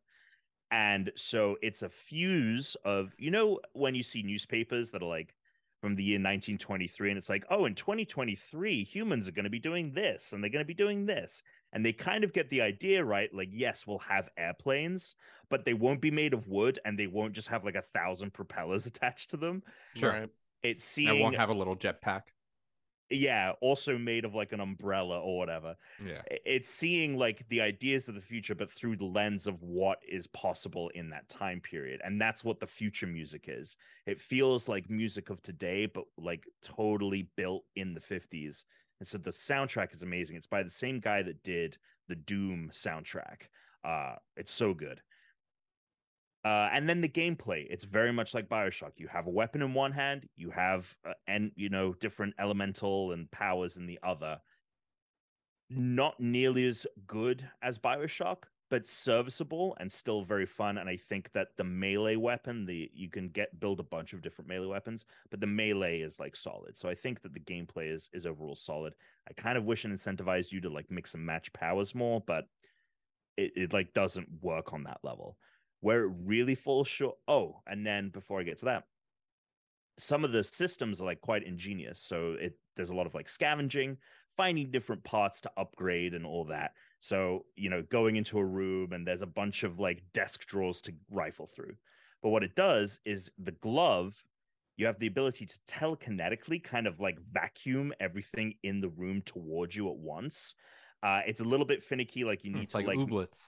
and 0.71 1.11
so 1.17 1.57
it's 1.63 1.83
a 1.83 1.89
fuse 1.89 2.77
of 2.85 3.15
you 3.19 3.31
know 3.31 3.61
when 3.73 3.95
you 3.95 4.03
see 4.03 4.23
newspapers 4.23 4.91
that 4.91 5.03
are 5.03 5.09
like 5.09 5.35
from 5.81 5.95
the 5.95 6.03
year 6.03 6.17
1923 6.17 7.11
and 7.11 7.19
it's 7.19 7.29
like 7.29 7.45
oh 7.51 7.67
in 7.67 7.75
2023 7.75 8.83
humans 8.83 9.29
are 9.29 9.33
going 9.33 9.45
to 9.45 9.51
be 9.51 9.59
doing 9.59 9.93
this 9.93 10.33
and 10.33 10.43
they're 10.43 10.51
going 10.51 10.65
to 10.65 10.67
be 10.67 10.75
doing 10.75 11.05
this 11.05 11.43
and 11.73 11.85
they 11.85 11.93
kind 11.93 12.25
of 12.25 12.33
get 12.33 12.49
the 12.51 12.63
idea 12.63 13.05
right 13.05 13.33
like 13.35 13.51
yes 13.53 13.87
we'll 13.87 13.99
have 13.99 14.29
airplanes 14.39 15.15
but 15.51 15.65
they 15.65 15.75
won't 15.75 16.01
be 16.01 16.11
made 16.11 16.35
of 16.35 16.49
wood 16.49 16.79
and 16.85 16.99
they 16.99 17.07
won't 17.07 17.35
just 17.35 17.49
have 17.49 17.65
like 17.65 17.77
a 17.77 17.83
thousand 17.83 18.33
propellers 18.33 18.87
attached 18.87 19.31
to 19.31 19.37
them 19.37 19.63
Sure. 19.95 20.11
Right. 20.11 20.31
it's 20.63 20.99
I 20.99 21.21
won't 21.21 21.37
have 21.37 21.51
a 21.51 21.55
little 21.55 21.77
jetpack. 21.77 22.23
Yeah, 23.11 23.53
also 23.61 23.97
made 23.97 24.25
of 24.25 24.35
like 24.35 24.53
an 24.53 24.61
umbrella 24.61 25.21
or 25.21 25.39
whatever. 25.39 25.77
Yeah. 26.05 26.23
It's 26.45 26.69
seeing 26.69 27.17
like 27.17 27.49
the 27.49 27.61
ideas 27.61 28.09
of 28.09 28.15
the 28.15 28.21
future, 28.21 28.55
but 28.55 28.71
through 28.71 28.97
the 28.97 29.05
lens 29.05 29.47
of 29.47 29.63
what 29.63 29.99
is 30.09 30.27
possible 30.29 30.91
in 30.95 31.11
that 31.11 31.29
time 31.29 31.61
period. 31.61 32.01
And 32.05 32.21
that's 32.21 32.45
what 32.45 32.61
the 32.61 32.67
future 32.67 33.07
music 33.07 33.45
is. 33.49 33.77
It 34.07 34.21
feels 34.21 34.69
like 34.69 34.91
music 34.91 35.31
of 35.31 35.43
today, 35.43 35.87
but 35.87 36.05
like 36.19 36.45
totally 36.63 37.29
built 37.37 37.65
in 37.77 37.95
the 37.95 38.01
50s. 38.01 38.65
And 38.99 39.07
so 39.07 39.19
the 39.19 39.31
soundtrack 39.31 39.95
is 39.95 40.03
amazing. 40.03 40.37
It's 40.37 40.47
by 40.47 40.63
the 40.63 40.71
same 40.71 41.01
guy 41.01 41.23
that 41.23 41.43
did 41.43 41.77
the 42.09 42.17
Doom 42.17 42.71
soundtrack. 42.73 43.49
Uh, 43.85 44.17
it's 44.37 44.53
so 44.53 44.75
good. 44.75 45.01
Uh, 46.47 46.71
and 46.73 46.89
then 46.89 47.01
the 47.01 47.09
gameplay, 47.09 47.67
it's 47.69 47.83
very 47.83 48.13
much 48.13 48.33
like 48.33 48.49
Bioshock. 48.49 48.93
You 48.99 49.09
have 49.09 49.27
a 49.27 49.31
weapon 49.31 49.63
in 49.63 49.75
one 49.75 49.91
hand, 49.91 50.29
you 50.37 50.49
have 50.51 50.97
uh, 51.05 51.13
and 51.27 51.51
you 51.57 51.69
know 51.69 51.93
different 51.95 52.35
elemental 52.39 53.11
and 53.11 53.29
powers 53.33 53.77
in 53.77 53.85
the 53.85 53.99
other. 54.05 54.39
Not 55.69 56.21
nearly 56.21 56.69
as 56.69 56.87
good 57.09 57.45
as 57.63 57.79
Bioshock, 57.79 58.45
but 58.71 58.87
serviceable 58.87 59.77
and 59.81 59.91
still 59.91 60.23
very 60.23 60.47
fun. 60.47 60.79
And 60.79 60.89
I 60.89 60.97
think 60.97 61.33
that 61.33 61.49
the 61.57 61.65
melee 61.65 62.15
weapon, 62.15 62.65
the 62.65 62.89
you 62.95 63.11
can 63.11 63.29
get 63.31 63.59
build 63.59 63.81
a 63.81 63.83
bunch 63.83 64.13
of 64.13 64.23
different 64.23 64.49
melee 64.49 64.69
weapons, 64.69 65.05
but 65.33 65.41
the 65.41 65.49
melee 65.49 65.99
is 65.99 66.21
like 66.21 66.37
solid. 66.37 66.77
So 66.77 66.89
I 66.89 66.95
think 66.95 67.23
that 67.23 67.35
the 67.35 67.41
gameplay 67.41 67.93
is 67.93 68.09
is 68.13 68.25
overall 68.25 68.55
solid. 68.55 68.95
I 69.29 69.33
kind 69.33 69.59
of 69.59 69.65
wish 69.65 69.85
it 69.85 69.91
incentivized 69.91 70.53
you 70.53 70.61
to 70.61 70.71
like 70.71 70.93
mix 70.93 71.15
and 71.15 71.27
match 71.27 71.53
powers 71.55 71.93
more, 71.93 72.23
but 72.25 72.45
it, 73.37 73.51
it 73.57 73.73
like 73.73 73.95
doesn't 73.95 74.29
work 74.41 74.73
on 74.73 74.85
that 74.85 75.01
level 75.03 75.37
where 75.87 76.03
it 76.03 76.13
really 76.25 76.57
falls 76.57 76.89
short. 76.89 77.17
Oh, 77.29 77.61
and 77.65 77.87
then 77.87 78.09
before 78.09 78.41
I 78.41 78.43
get 78.43 78.59
to 78.59 78.65
that, 78.65 78.83
some 80.01 80.25
of 80.25 80.33
the 80.33 80.43
systems 80.43 81.01
are 81.01 81.05
like 81.05 81.21
quite 81.21 81.45
ingenious. 81.45 82.01
So 82.01 82.33
it 82.41 82.59
there's 82.75 82.91
a 82.91 82.95
lot 82.97 83.07
of 83.07 83.15
like 83.15 83.29
scavenging, 83.29 83.97
finding 84.37 84.73
different 84.73 85.05
parts 85.05 85.41
to 85.43 85.51
upgrade 85.57 86.13
and 86.13 86.27
all 86.27 86.45
that. 86.47 86.73
So, 86.99 87.47
you 87.55 87.71
know, 87.71 87.83
going 87.83 88.17
into 88.17 88.41
a 88.41 88.45
room 88.45 88.95
and 88.95 89.07
there's 89.07 89.23
a 89.23 89.29
bunch 89.29 89.63
of 89.63 89.79
like 89.79 90.03
desk 90.13 90.45
drawers 90.47 90.81
to 90.83 90.93
rifle 91.09 91.47
through. 91.47 91.77
But 92.21 92.31
what 92.31 92.43
it 92.43 92.57
does 92.57 92.99
is 93.05 93.31
the 93.39 93.53
glove, 93.53 94.21
you 94.77 94.87
have 94.87 94.99
the 94.99 95.07
ability 95.07 95.47
to 95.47 95.59
telekinetically 95.69 96.65
kind 96.65 96.89
of 96.89 96.99
like 96.99 97.21
vacuum 97.21 97.93
everything 98.01 98.55
in 98.65 98.81
the 98.81 98.89
room 98.89 99.23
towards 99.23 99.77
you 99.77 99.89
at 99.89 99.97
once. 99.97 100.57
Uh, 101.05 101.21
it's 101.29 101.41
a 101.41 101.45
little 101.45 101.67
bit 101.67 101.85
finicky, 101.85 102.25
like 102.25 102.43
you 102.43 102.51
need 102.51 102.65
It's 102.65 102.73
to 102.73 102.79
like 102.79 102.89
like 102.89 102.99
ooblets. 102.99 103.45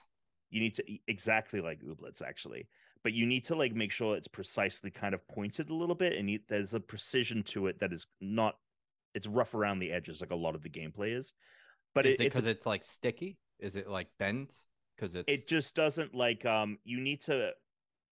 You 0.49 0.59
need 0.59 0.75
to 0.75 0.83
exactly 1.07 1.61
like 1.61 1.79
ooblets 1.81 2.21
actually 2.21 2.67
but 3.03 3.13
you 3.13 3.25
need 3.25 3.43
to 3.45 3.55
like 3.55 3.73
make 3.73 3.91
sure 3.91 4.15
it's 4.15 4.27
precisely 4.27 4.91
kind 4.91 5.13
of 5.13 5.25
pointed 5.27 5.69
a 5.69 5.73
little 5.73 5.95
bit 5.95 6.13
and 6.13 6.29
you, 6.29 6.39
there's 6.49 6.73
a 6.73 6.79
precision 6.79 7.43
to 7.43 7.67
it 7.67 7.79
that 7.79 7.93
is 7.93 8.05
not 8.19 8.55
it's 9.15 9.27
rough 9.27 9.53
around 9.53 9.79
the 9.79 9.91
edges 9.91 10.21
like 10.21 10.31
a 10.31 10.35
lot 10.35 10.55
of 10.55 10.61
the 10.61 10.69
gameplay 10.69 11.17
is 11.17 11.33
but 11.93 12.05
is 12.05 12.19
it, 12.19 12.23
it 12.23 12.25
it's 12.27 12.35
because 12.35 12.45
it's 12.45 12.65
like 12.65 12.83
sticky? 12.83 13.37
Is 13.59 13.75
it 13.75 13.89
like 13.89 14.07
bent? 14.19 14.53
Because 14.95 15.15
it's 15.15 15.31
it 15.31 15.47
just 15.47 15.75
doesn't 15.75 16.13
like 16.13 16.45
um 16.45 16.77
you 16.83 16.99
need 16.99 17.21
to 17.21 17.51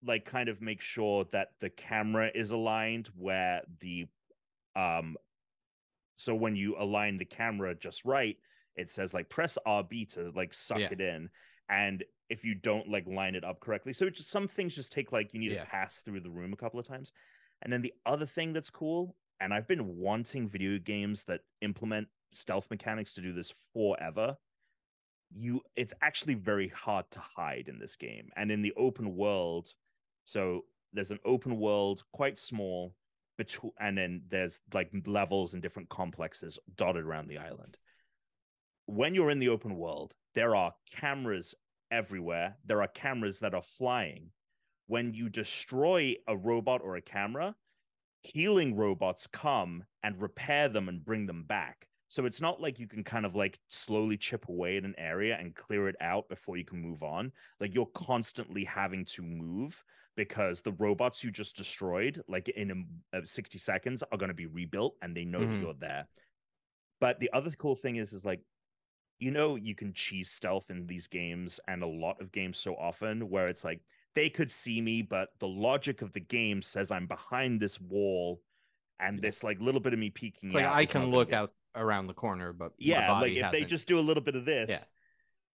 like 0.03 0.25
kind 0.25 0.49
of 0.49 0.61
make 0.61 0.82
sure 0.82 1.25
that 1.32 1.49
the 1.59 1.69
camera 1.69 2.32
is 2.34 2.51
aligned 2.51 3.09
where 3.17 3.61
the 3.82 4.07
um 4.75 5.17
so 6.17 6.34
when 6.34 6.55
you 6.55 6.75
align 6.80 7.17
the 7.17 7.25
camera 7.25 7.75
just 7.75 8.05
right 8.05 8.38
it 8.75 8.89
says 8.89 9.13
like 9.13 9.30
press 9.30 9.57
rb 9.67 10.13
to 10.13 10.32
like 10.36 10.53
suck 10.53 10.80
Yeah. 10.80 10.89
it 10.91 11.01
in 11.01 11.30
and 11.70 12.03
if 12.30 12.43
you 12.45 12.53
don't 12.55 12.88
like 12.89 13.07
line 13.07 13.36
it 13.36 13.43
up 13.43 13.59
correctly 13.59 13.93
so 13.93 14.09
just 14.09 14.30
some 14.30 14.47
things 14.47 14.76
just 14.76 14.91
take 14.91 15.11
like 15.11 15.34
you 15.34 15.39
need 15.39 15.51
Yeah. 15.51 15.63
to 15.63 15.70
pass 15.70 16.01
through 16.01 16.20
the 16.22 16.30
room 16.30 16.53
a 16.53 16.57
couple 16.57 16.80
of 16.80 16.88
times. 16.88 17.11
And 17.61 17.74
then 17.74 17.82
the 17.82 17.93
other 18.05 18.26
thing 18.26 18.53
that's 18.53 18.70
cool 18.70 19.15
and 19.41 19.53
i've 19.53 19.67
been 19.67 19.97
wanting 19.97 20.47
video 20.47 20.78
games 20.80 21.24
that 21.26 21.41
implement 21.61 22.07
stealth 22.34 22.70
mechanics 22.70 23.13
to 23.15 23.22
do 23.22 23.34
this 23.34 23.53
forever 23.74 24.38
you 25.32 25.61
it's 25.76 25.93
actually 26.01 26.34
very 26.34 26.70
hard 26.70 27.05
to 27.11 27.20
hide 27.36 27.67
in 27.67 27.80
this 27.80 27.95
game 27.95 28.30
and 28.36 28.51
in 28.51 28.61
the 28.61 28.74
open 28.78 29.15
world. 29.15 29.74
So 30.24 30.65
there's 30.93 31.11
an 31.11 31.20
open 31.24 31.57
world 31.59 32.03
quite 32.13 32.38
small 32.38 32.95
between 33.38 33.72
and 33.80 33.97
then 33.97 34.24
there's 34.30 34.61
like 34.74 34.89
levels 35.05 35.53
and 35.53 35.61
different 35.61 35.89
complexes 35.89 36.57
dotted 36.76 37.05
around 37.05 37.28
the 37.28 37.38
island. 37.38 37.78
When 38.86 39.13
you're 39.13 39.30
in 39.30 39.39
the 39.39 39.49
open 39.49 39.76
world 39.78 40.13
there 40.36 40.55
are 40.55 40.73
cameras 40.91 41.55
everywhere 41.91 42.57
there 42.63 42.82
are 42.82 42.88
cameras 42.88 43.39
that 43.39 43.53
are 43.53 43.63
flying 43.63 44.32
when 44.88 45.13
you 45.13 45.30
destroy 45.30 46.15
a 46.27 46.38
robot 46.38 46.82
or 46.82 46.95
a 46.95 47.01
camera 47.01 47.55
healing 48.21 48.75
robots 48.75 49.27
come 49.27 49.84
and 50.03 50.21
repair 50.21 50.67
them 50.69 50.89
and 50.89 51.05
bring 51.05 51.25
them 51.25 51.43
back 51.43 51.88
so 52.09 52.25
it's 52.25 52.41
not 52.41 52.59
like 52.59 52.80
you 52.80 52.88
can 52.88 53.03
kind 53.03 53.25
of 53.25 53.36
like 53.36 53.59
slowly 53.69 54.17
chip 54.17 54.49
away 54.49 54.77
at 54.77 54.84
an 54.84 54.95
area 54.97 55.38
and 55.38 55.55
clear 55.55 55.88
it 55.88 55.95
out 56.01 56.27
before 56.27 56.57
you 56.57 56.65
can 56.65 56.82
move 56.82 57.03
on. 57.03 57.32
Like 57.59 57.75
you're 57.75 57.86
constantly 57.86 58.63
having 58.63 59.05
to 59.05 59.21
move 59.21 59.84
because 60.15 60.63
the 60.63 60.71
robots 60.71 61.23
you 61.23 61.30
just 61.30 61.55
destroyed, 61.55 62.19
like 62.27 62.49
in 62.49 62.71
um, 62.71 62.88
uh, 63.13 63.21
60 63.23 63.59
seconds, 63.59 64.01
are 64.11 64.17
going 64.17 64.30
to 64.30 64.34
be 64.34 64.47
rebuilt 64.47 64.95
and 65.03 65.15
they 65.15 65.23
know 65.23 65.41
Mhm. 65.41 65.49
that 65.49 65.61
you're 65.61 65.73
there. 65.75 66.07
But 66.99 67.19
the 67.19 67.32
other 67.32 67.51
cool 67.51 67.75
thing 67.75 67.97
is, 67.97 68.11
is 68.11 68.25
like, 68.25 68.41
you 69.20 69.32
know, 69.32 69.55
you 69.55 69.76
can 69.76 69.93
cheese 69.93 70.30
stealth 70.30 70.70
in 70.70 70.88
these 70.88 71.07
games 71.07 71.59
and 71.67 71.84
a 71.84 71.88
lot 71.88 72.22
of 72.22 72.32
games 72.32 72.57
so 72.57 72.76
often 72.76 73.30
where 73.30 73.47
it's 73.47 73.63
like 73.63 73.82
they 74.15 74.30
could 74.30 74.49
see 74.49 74.82
me, 74.82 75.01
but 75.01 75.30
the 75.39 75.47
logic 75.47 76.01
of 76.01 76.13
the 76.13 76.20
game 76.20 76.61
says 76.61 76.91
I'm 76.91 77.05
behind 77.05 77.59
this 77.59 77.80
wall 77.80 78.41
and 78.99 79.22
this 79.22 79.43
like 79.43 79.59
little 79.59 79.82
bit 79.82 79.93
of 79.93 79.99
me 79.99 80.09
peeking 80.09 80.47
it's 80.47 80.55
like 80.55 80.65
I 80.65 80.86
can 80.86 81.11
look 81.11 81.32
out 81.34 81.53
around 81.76 82.07
the 82.07 82.13
corner, 82.13 82.53
but 82.53 82.74
yeah 82.78 83.20
like 83.20 83.32
if 83.32 83.36
they 83.36 83.41
hasn't. 83.41 83.67
just 83.67 83.88
do 83.88 83.99
a 83.99 84.01
little 84.01 84.24
bit 84.24 84.36
of 84.36 84.45
this 84.45 84.70
Yeah. 84.70 84.82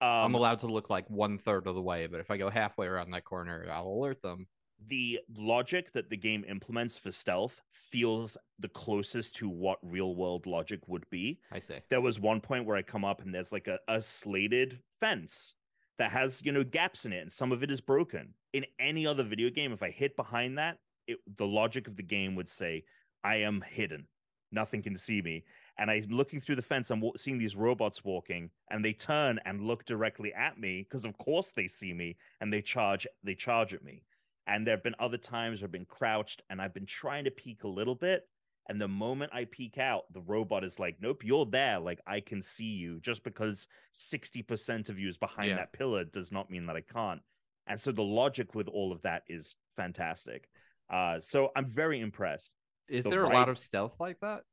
um 0.00 0.26
I'm 0.26 0.34
allowed 0.34 0.60
to 0.60 0.66
look 0.66 0.90
like 0.90 1.08
one 1.10 1.38
third 1.38 1.66
of 1.66 1.74
the 1.74 1.82
way, 1.82 2.06
but 2.06 2.20
if 2.20 2.30
I 2.30 2.36
go 2.36 2.50
halfway 2.50 2.86
around 2.86 3.10
that 3.10 3.24
corner, 3.24 3.66
I'll 3.70 3.88
alert 3.88 4.22
them. 4.22 4.46
The 4.88 5.20
logic 5.36 5.92
that 5.92 6.10
the 6.10 6.16
game 6.16 6.44
implements 6.48 6.98
for 6.98 7.12
stealth 7.12 7.62
feels 7.72 8.36
the 8.58 8.68
closest 8.68 9.34
to 9.36 9.48
what 9.48 9.78
real 9.82 10.14
world 10.14 10.46
logic 10.46 10.80
would 10.88 11.08
be. 11.10 11.40
I 11.52 11.58
say. 11.58 11.82
there 11.90 12.00
was 12.00 12.20
one 12.20 12.40
point 12.40 12.66
where 12.66 12.76
i 12.76 12.82
come 12.82 13.04
up 13.04 13.22
and 13.22 13.34
there's 13.34 13.52
like 13.52 13.68
a, 13.68 13.78
a 13.88 14.00
slated 14.00 14.80
fence 15.00 15.54
that 15.98 16.10
has 16.10 16.42
you 16.44 16.52
know 16.52 16.64
gaps 16.64 17.04
in 17.04 17.12
it 17.12 17.22
and 17.22 17.32
some 17.32 17.52
of 17.52 17.62
it 17.62 17.70
is 17.70 17.80
broken. 17.80 18.34
In 18.52 18.64
any 18.78 19.06
other 19.06 19.22
video 19.22 19.50
game 19.50 19.72
if 19.72 19.82
i 19.82 19.90
hit 19.90 20.16
behind 20.16 20.58
that 20.58 20.78
it, 21.06 21.18
the 21.36 21.46
logic 21.46 21.88
of 21.88 21.96
the 21.96 22.02
game 22.02 22.34
would 22.34 22.48
say 22.48 22.84
i 23.22 23.36
am 23.36 23.62
hidden. 23.68 24.06
Nothing 24.52 24.82
can 24.82 24.96
see 24.96 25.20
me. 25.20 25.44
And 25.78 25.90
i'm 25.90 26.04
looking 26.10 26.40
through 26.40 26.56
the 26.56 26.62
fence 26.62 26.90
i'm 26.90 27.02
seeing 27.16 27.38
these 27.38 27.56
robots 27.56 28.04
walking 28.04 28.50
and 28.70 28.84
they 28.84 28.92
turn 28.92 29.40
and 29.44 29.62
look 29.62 29.84
directly 29.84 30.32
at 30.34 30.58
me 30.58 30.86
because 30.88 31.04
of 31.04 31.16
course 31.18 31.50
they 31.50 31.66
see 31.66 31.92
me 31.92 32.16
and 32.40 32.52
they 32.52 32.62
charge 32.62 33.06
they 33.22 33.34
charge 33.34 33.74
at 33.74 33.84
me 33.84 34.02
and 34.46 34.66
there 34.66 34.74
have 34.74 34.82
been 34.82 34.94
other 34.98 35.16
times 35.18 35.62
i've 35.62 35.72
been 35.72 35.84
crouched 35.84 36.42
and 36.50 36.60
i've 36.60 36.74
been 36.74 36.86
trying 36.86 37.24
to 37.24 37.30
peek 37.30 37.64
a 37.64 37.68
little 37.68 37.94
bit 37.94 38.28
and 38.66 38.80
the 38.80 38.88
moment 38.88 39.30
I 39.34 39.44
peek 39.44 39.76
out, 39.76 40.10
the 40.10 40.22
robot 40.22 40.64
is 40.64 40.78
like, 40.78 40.96
nope, 40.98 41.22
you're 41.22 41.44
there. 41.44 41.78
Like, 41.78 42.00
I 42.06 42.20
can 42.20 42.40
see 42.40 42.64
you. 42.64 42.98
Just 43.00 43.22
because 43.22 43.66
60% 43.92 44.88
of 44.88 44.98
you 44.98 45.06
is 45.06 45.18
behind 45.18 45.50
Yeah. 45.50 45.56
that 45.56 45.74
pillar 45.74 46.02
does 46.04 46.32
not 46.32 46.50
mean 46.50 46.64
that 46.64 46.74
I 46.76 46.80
can't. 46.80 47.20
And 47.66 47.78
so 47.78 47.92
the 47.92 48.02
logic 48.02 48.54
with 48.54 48.68
all 48.68 48.90
of 48.90 49.02
that 49.02 49.24
is 49.28 49.56
fantastic. 49.76 50.48
Uh, 50.88 51.20
so 51.20 51.50
I'm 51.54 51.66
very 51.68 52.00
impressed. 52.00 52.52
Is 52.88 53.04
The 53.04 53.10
there 53.10 53.20
a 53.20 53.24
right- 53.24 53.34
lot 53.34 53.50
of 53.50 53.58
stealth 53.58 54.00
like 54.00 54.18
that? 54.20 54.44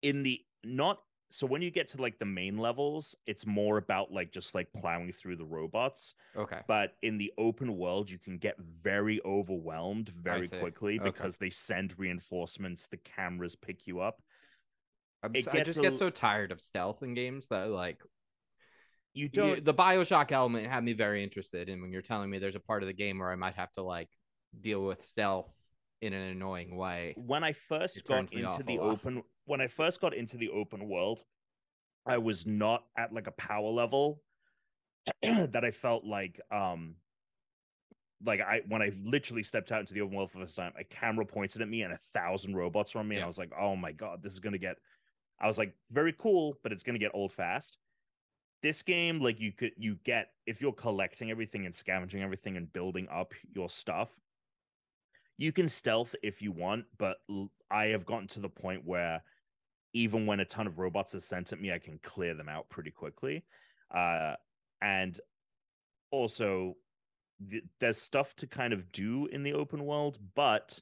In 0.00 0.22
the 0.22 0.40
not 0.64 1.02
so 1.32 1.46
when 1.46 1.62
you 1.62 1.70
get 1.70 1.88
to 1.88 2.00
like 2.02 2.18
the 2.18 2.24
main 2.24 2.58
levels, 2.58 3.16
it's 3.26 3.46
more 3.46 3.78
about 3.78 4.12
like 4.12 4.30
just 4.32 4.54
like 4.54 4.68
plowing 4.74 5.12
through 5.12 5.36
the 5.36 5.44
robots. 5.44 6.14
Okay. 6.36 6.60
But 6.68 6.94
in 7.02 7.16
the 7.18 7.32
open 7.38 7.76
world, 7.76 8.10
you 8.10 8.18
can 8.18 8.38
get 8.38 8.56
very 8.60 9.20
overwhelmed 9.24 10.10
very 10.10 10.46
quickly 10.48 11.00
Okay. 11.00 11.10
because 11.10 11.38
they 11.38 11.50
send 11.50 11.98
reinforcements, 11.98 12.86
the 12.88 12.98
cameras 12.98 13.56
pick 13.56 13.86
you 13.86 14.00
up. 14.00 14.20
I'm, 15.22 15.34
it 15.34 15.46
s- 15.46 15.54
I 15.54 15.62
just 15.62 15.78
a 15.78 15.82
get 15.82 15.96
so 15.96 16.10
tired 16.10 16.52
of 16.52 16.60
stealth 16.60 17.02
in 17.02 17.14
games 17.14 17.46
that 17.48 17.70
like 17.70 17.98
You 19.14 19.24
you- 19.24 19.28
don't 19.28 19.64
the 19.64 19.72
Bioshock 19.74 20.32
element 20.32 20.66
had 20.66 20.84
me 20.84 20.92
very 20.92 21.22
interested. 21.22 21.68
And 21.68 21.80
when 21.80 21.92
you're 21.92 22.02
telling 22.02 22.28
me 22.28 22.38
there's 22.38 22.56
a 22.56 22.60
part 22.60 22.82
of 22.82 22.88
the 22.88 22.92
game 22.92 23.18
where 23.20 23.30
I 23.30 23.36
might 23.36 23.54
have 23.54 23.72
to 23.72 23.82
like 23.82 24.08
deal 24.60 24.84
with 24.84 25.02
stealth 25.04 25.54
in 26.02 26.12
an 26.12 26.28
annoying 26.30 26.76
way, 26.76 27.14
when 27.16 27.44
I 27.44 27.52
first 27.52 28.04
got 28.04 28.16
turns 28.16 28.32
me 28.32 28.42
off 28.42 28.60
into 28.60 28.64
the 28.64 28.78
open 28.80 29.22
when 29.46 29.60
I 29.60 29.68
first 29.68 30.00
got 30.00 30.12
into 30.12 30.36
the 30.36 30.50
open 30.50 30.88
world, 30.88 31.22
I 32.04 32.18
was 32.18 32.44
not 32.44 32.84
at 32.98 33.14
like 33.14 33.28
a 33.28 33.32
power 33.32 33.70
level 33.70 34.20
that 35.22 35.64
I 35.64 35.70
felt 35.70 36.04
like 36.04 36.40
um 36.50 36.96
like 38.24 38.40
I 38.40 38.62
when 38.68 38.82
I 38.82 38.92
literally 39.02 39.44
stepped 39.44 39.70
out 39.72 39.80
into 39.80 39.94
the 39.94 40.00
open 40.00 40.16
world 40.16 40.30
for 40.30 40.38
the 40.38 40.44
first 40.44 40.56
time, 40.56 40.72
a 40.78 40.84
camera 40.84 41.24
pointed 41.24 41.62
at 41.62 41.68
me 41.68 41.82
and 41.82 41.92
a 41.92 41.98
thousand 41.98 42.56
robots 42.56 42.94
were 42.94 43.00
on 43.00 43.08
me, 43.08 43.16
and 43.16 43.24
I 43.24 43.28
was 43.28 43.38
like, 43.38 43.52
oh 43.58 43.76
my 43.76 43.92
god, 43.92 44.22
this 44.22 44.32
is 44.32 44.40
gonna 44.40 44.58
get 44.58 44.76
I 45.40 45.46
was 45.46 45.58
like, 45.58 45.72
very 45.90 46.12
cool, 46.12 46.58
but 46.62 46.72
it's 46.72 46.82
gonna 46.82 46.98
get 46.98 47.12
old 47.14 47.32
fast. 47.32 47.78
This 48.60 48.82
game, 48.82 49.20
like 49.20 49.40
you 49.40 49.52
could 49.52 49.72
you 49.76 49.96
get 50.04 50.28
if 50.46 50.60
you're 50.60 50.72
collecting 50.72 51.30
everything 51.30 51.64
and 51.64 51.74
scavenging 51.74 52.22
everything 52.22 52.56
and 52.56 52.72
building 52.72 53.06
up 53.08 53.34
your 53.54 53.68
stuff, 53.68 54.08
you 55.38 55.52
can 55.52 55.68
stealth 55.68 56.14
if 56.22 56.42
you 56.42 56.52
want, 56.52 56.84
but 56.98 57.18
I 57.70 57.86
have 57.86 58.06
gotten 58.06 58.28
to 58.28 58.40
the 58.40 58.48
point 58.48 58.84
where 58.84 59.22
even 59.94 60.26
when 60.26 60.40
a 60.40 60.44
ton 60.44 60.66
of 60.66 60.78
robots 60.78 61.14
are 61.14 61.20
sent 61.20 61.52
at 61.52 61.60
me, 61.60 61.72
I 61.72 61.78
can 61.78 61.98
clear 62.02 62.34
them 62.34 62.48
out 62.48 62.68
pretty 62.68 62.90
quickly. 62.90 63.44
Uh, 63.94 64.34
and 64.80 65.18
also, 66.10 66.76
th- 67.50 67.64
there's 67.80 68.00
stuff 68.00 68.34
to 68.36 68.46
kind 68.46 68.72
of 68.72 68.90
do 68.92 69.26
in 69.26 69.42
the 69.42 69.52
open 69.52 69.84
world, 69.84 70.18
but 70.34 70.78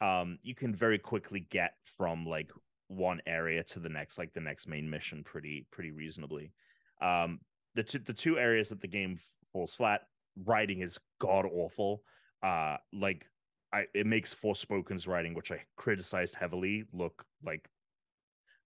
um, 0.00 0.38
you 0.42 0.54
can 0.54 0.74
very 0.74 0.98
quickly 0.98 1.46
get 1.50 1.74
from 1.96 2.26
like 2.26 2.50
one 2.88 3.20
area 3.26 3.62
to 3.62 3.80
the 3.80 3.88
next, 3.88 4.18
like 4.18 4.32
the 4.32 4.40
next 4.40 4.66
main 4.66 4.90
mission, 4.90 5.22
pretty 5.22 5.66
pretty 5.70 5.92
reasonably. 5.92 6.52
Um, 7.00 7.40
the 7.74 7.82
two 7.82 7.98
the 8.00 8.12
two 8.12 8.38
areas 8.38 8.68
that 8.70 8.80
the 8.80 8.88
game 8.88 9.18
falls 9.52 9.74
flat, 9.74 10.02
riding 10.44 10.80
is 10.80 10.98
god 11.20 11.46
awful. 11.46 12.02
Uh, 12.42 12.76
like 12.92 13.26
I, 13.72 13.86
it 13.94 14.06
makes 14.06 14.34
Forspoken's 14.34 15.06
writing, 15.06 15.34
which 15.34 15.50
I 15.50 15.60
criticized 15.76 16.34
heavily, 16.34 16.84
look 16.92 17.24
like 17.42 17.68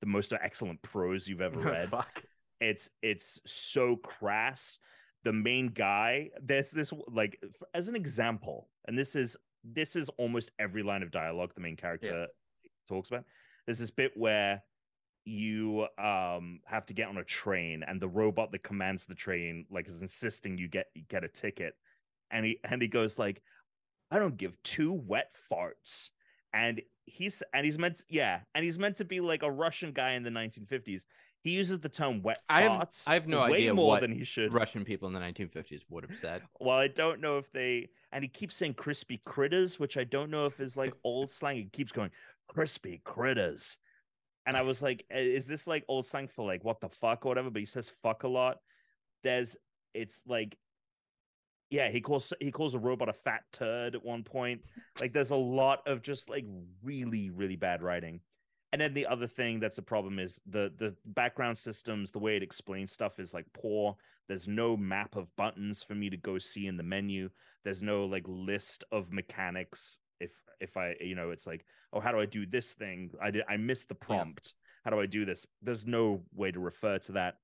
the 0.00 0.06
most 0.06 0.32
excellent 0.32 0.82
prose 0.82 1.28
you've 1.28 1.40
ever 1.40 1.60
read. 1.72 1.88
Fuck. 1.88 2.22
it's 2.60 2.90
it's 3.02 3.40
so 3.46 3.96
crass. 3.96 4.78
The 5.24 5.32
main 5.32 5.68
guy, 5.68 6.30
there's 6.42 6.70
this 6.70 6.92
like 7.08 7.42
as 7.74 7.88
an 7.88 7.96
example, 7.96 8.68
and 8.86 8.98
this 8.98 9.16
is 9.16 9.36
this 9.64 9.96
is 9.96 10.08
almost 10.18 10.50
every 10.58 10.82
line 10.82 11.02
of 11.02 11.10
dialogue 11.10 11.52
the 11.54 11.60
main 11.60 11.76
character 11.76 12.28
talks 12.88 13.08
about. 13.08 13.24
There's 13.66 13.78
this 13.78 13.90
bit 13.90 14.12
where 14.16 14.62
you 15.24 15.88
um 15.98 16.60
have 16.64 16.86
to 16.86 16.94
get 16.94 17.08
on 17.08 17.16
a 17.18 17.24
train 17.24 17.82
and 17.82 18.00
the 18.00 18.06
robot 18.06 18.52
that 18.52 18.62
commands 18.62 19.06
the 19.06 19.14
train 19.14 19.66
like 19.70 19.88
is 19.88 20.00
insisting 20.00 20.56
you 20.56 20.68
get 20.68 20.86
you 20.94 21.02
get 21.08 21.24
a 21.24 21.28
ticket 21.28 21.74
and 22.30 22.46
he 22.46 22.60
and 22.62 22.80
he 22.80 22.86
goes 22.86 23.18
like 23.18 23.42
i 24.10 24.18
don't 24.18 24.36
give 24.36 24.60
two 24.62 24.92
wet 24.92 25.30
farts. 25.50 26.10
And 26.52 26.80
he's 27.06 27.42
and 27.52 27.64
he's 27.64 27.78
meant 27.78 28.02
yeah 28.08 28.40
and 28.54 28.64
he's 28.64 28.78
meant 28.78 28.96
to 28.96 29.04
be 29.04 29.20
like 29.20 29.42
a 29.42 29.50
russian 29.50 29.92
guy 29.92 30.12
in 30.12 30.22
the 30.24 30.30
1950s 30.30 31.02
he 31.40 31.50
uses 31.50 31.78
the 31.78 31.88
term 31.88 32.20
wet 32.22 32.40
farts 32.50 33.04
I 33.06 33.14
have 33.14 33.28
no 33.28 33.42
way 33.42 33.58
idea 33.58 33.74
more 33.74 33.86
what 33.86 34.00
than 34.00 34.10
he 34.10 34.24
should. 34.24 34.52
Russian 34.52 34.84
people 34.84 35.06
in 35.06 35.14
the 35.14 35.20
1950s 35.20 35.82
would 35.88 36.04
have 36.08 36.18
said. 36.18 36.42
well 36.60 36.76
i 36.78 36.88
don't 36.88 37.20
know 37.20 37.38
if 37.38 37.50
they 37.52 37.90
and 38.10 38.24
he 38.24 38.28
keeps 38.28 38.56
saying 38.56 38.74
crispy 38.74 39.20
critters 39.24 39.78
which 39.78 39.96
i 39.96 40.02
don't 40.02 40.30
know 40.30 40.46
if 40.46 40.58
is 40.58 40.76
like 40.76 40.94
old 41.04 41.30
slang. 41.30 41.56
He 41.56 41.64
keeps 41.66 41.92
going 41.92 42.10
crispy 42.48 43.00
critters. 43.04 43.76
And 44.46 44.56
i 44.56 44.62
was 44.62 44.82
like 44.82 45.04
"Eh, 45.10 45.20
is 45.20 45.46
this 45.46 45.66
like 45.66 45.84
old 45.86 46.06
slang 46.06 46.26
for 46.26 46.44
like 46.44 46.64
what 46.64 46.80
the 46.80 46.88
fuck 46.88 47.24
or 47.24 47.28
whatever? 47.28 47.50
But 47.50 47.60
he 47.60 47.66
says 47.66 47.92
fuck 48.02 48.24
a 48.24 48.28
lot. 48.28 48.58
There's 49.22 49.56
it's 49.94 50.20
like 50.26 50.58
yeah 51.70 51.90
he 51.90 52.00
calls 52.00 52.32
he 52.40 52.50
calls 52.50 52.74
a 52.74 52.78
robot 52.78 53.08
a 53.08 53.12
fat 53.12 53.44
turd 53.52 53.94
at 53.94 54.04
one 54.04 54.22
point. 54.22 54.60
Like 55.00 55.12
there's 55.12 55.30
a 55.30 55.36
lot 55.36 55.86
of 55.86 56.02
just 56.02 56.28
like 56.28 56.44
really 56.82 57.30
really 57.30 57.56
bad 57.56 57.82
writing. 57.82 58.20
And 58.72 58.80
then 58.80 58.94
the 58.94 59.06
other 59.06 59.26
thing 59.26 59.60
that's 59.60 59.78
a 59.78 59.82
problem 59.82 60.18
is 60.18 60.40
the 60.46 60.72
the 60.76 60.94
background 61.06 61.58
systems 61.58 62.12
the 62.12 62.18
way 62.18 62.36
it 62.36 62.42
explains 62.42 62.92
stuff 62.92 63.18
is 63.18 63.34
like 63.34 63.46
poor. 63.52 63.96
There's 64.28 64.48
no 64.48 64.76
map 64.76 65.16
of 65.16 65.34
buttons 65.36 65.82
for 65.82 65.94
me 65.94 66.10
to 66.10 66.16
go 66.16 66.38
see 66.38 66.66
in 66.66 66.76
the 66.76 66.82
menu. 66.82 67.30
There's 67.64 67.82
no 67.82 68.04
like 68.04 68.24
list 68.26 68.84
of 68.92 69.12
mechanics 69.12 69.98
if 70.20 70.32
if 70.60 70.76
i 70.76 70.94
you 71.00 71.14
know 71.14 71.30
it's 71.30 71.46
like 71.46 71.66
oh 71.92 72.00
how 72.00 72.10
do 72.10 72.18
i 72.20 72.26
do 72.26 72.46
this 72.46 72.72
thing? 72.72 73.10
I 73.20 73.30
did 73.30 73.44
i 73.48 73.56
missed 73.56 73.88
the 73.88 73.96
oh, 73.96 74.04
prompt. 74.04 74.54
How 74.84 74.90
do 74.90 75.00
i 75.00 75.06
do 75.06 75.24
this? 75.24 75.46
There's 75.62 75.86
no 75.86 76.22
way 76.34 76.50
to 76.52 76.60
refer 76.60 76.98
to 76.98 77.12
that 77.12 77.38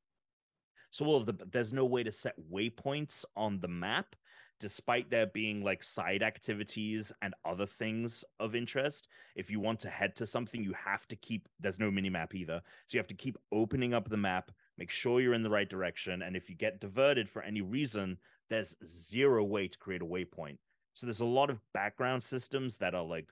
so 0.93 1.15
of 1.17 1.27
the 1.27 1.35
there's 1.51 1.73
no 1.73 1.85
way 1.85 2.05
to 2.05 2.13
set 2.13 2.35
waypoints 2.53 3.25
on 3.35 3.59
the 3.59 3.69
map 3.69 4.15
despite 4.61 5.11
there 5.11 5.27
being 5.27 5.65
like 5.65 5.83
side 5.83 6.23
activities 6.23 7.11
and 7.21 7.35
other 7.45 7.67
things 7.67 8.25
of 8.39 8.55
interest. 8.55 9.09
If 9.35 9.51
you 9.51 9.59
want 9.59 9.81
to 9.81 9.89
head 9.89 10.15
to 10.17 10.27
something 10.27 10.63
you 10.63 10.75
have 10.75 11.09
to 11.09 11.17
keep 11.17 11.49
there's 11.59 11.81
no 11.81 11.91
mini 11.91 12.11
map 12.11 12.35
either. 12.35 12.63
So 12.87 12.95
you 12.95 13.01
have 13.01 13.09
to 13.09 13.15
keep 13.15 13.37
opening 13.51 13.95
up 13.95 14.09
the 14.09 14.17
map 14.17 14.53
make 14.79 14.91
sure 14.91 15.21
you're 15.21 15.35
in 15.35 15.43
the 15.43 15.51
right 15.51 15.69
direction 15.69 16.23
and 16.23 16.37
if 16.37 16.49
you 16.49 16.55
get 16.55 16.79
diverted 16.79 17.29
for 17.29 17.43
any 17.43 17.63
reason 17.63 18.19
there's 18.51 18.77
zero 18.87 19.43
way 19.43 19.67
to 19.67 19.79
create 19.79 20.03
a 20.03 20.07
waypoint. 20.07 20.59
So 20.93 21.07
there's 21.07 21.21
a 21.21 21.25
lot 21.25 21.49
of 21.49 21.59
background 21.73 22.23
systems 22.23 22.77
that 22.79 22.95
are 22.95 23.05
like 23.05 23.31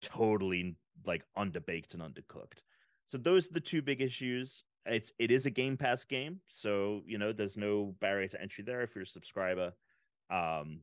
totally 0.00 0.76
like 1.06 1.24
underbaked 1.36 1.92
and 1.92 2.02
undercooked. 2.02 2.62
So 3.04 3.18
those 3.18 3.50
are 3.50 3.52
the 3.52 3.60
two 3.60 3.82
big 3.82 4.00
issues 4.00 4.64
it's 4.86 5.12
it 5.18 5.30
is 5.30 5.46
a 5.46 5.50
game 5.50 5.76
pass 5.76 6.04
game 6.04 6.40
so 6.48 7.02
you 7.06 7.18
know 7.18 7.32
there's 7.32 7.56
no 7.56 7.94
barrier 8.00 8.28
to 8.28 8.40
entry 8.40 8.62
there 8.62 8.82
if 8.82 8.94
you're 8.94 9.04
a 9.04 9.06
subscriber 9.06 9.72
um 10.30 10.80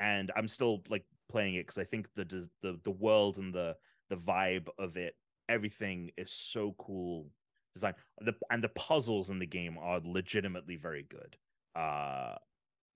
and 0.00 0.32
i'm 0.36 0.48
still 0.48 0.82
like 0.88 1.04
playing 1.28 1.54
it 1.54 1.66
because 1.66 1.78
i 1.78 1.84
think 1.84 2.08
the 2.14 2.24
the 2.62 2.78
the 2.84 2.90
world 2.90 3.38
and 3.38 3.54
the 3.54 3.76
the 4.10 4.16
vibe 4.16 4.66
of 4.78 4.96
it 4.96 5.14
everything 5.48 6.10
is 6.16 6.32
so 6.32 6.74
cool 6.78 7.26
design. 7.74 7.94
The 8.20 8.34
and 8.50 8.62
the 8.62 8.68
puzzles 8.70 9.30
in 9.30 9.38
the 9.38 9.46
game 9.46 9.78
are 9.78 10.00
legitimately 10.04 10.76
very 10.76 11.04
good. 11.08 11.36
Uh 11.74 12.36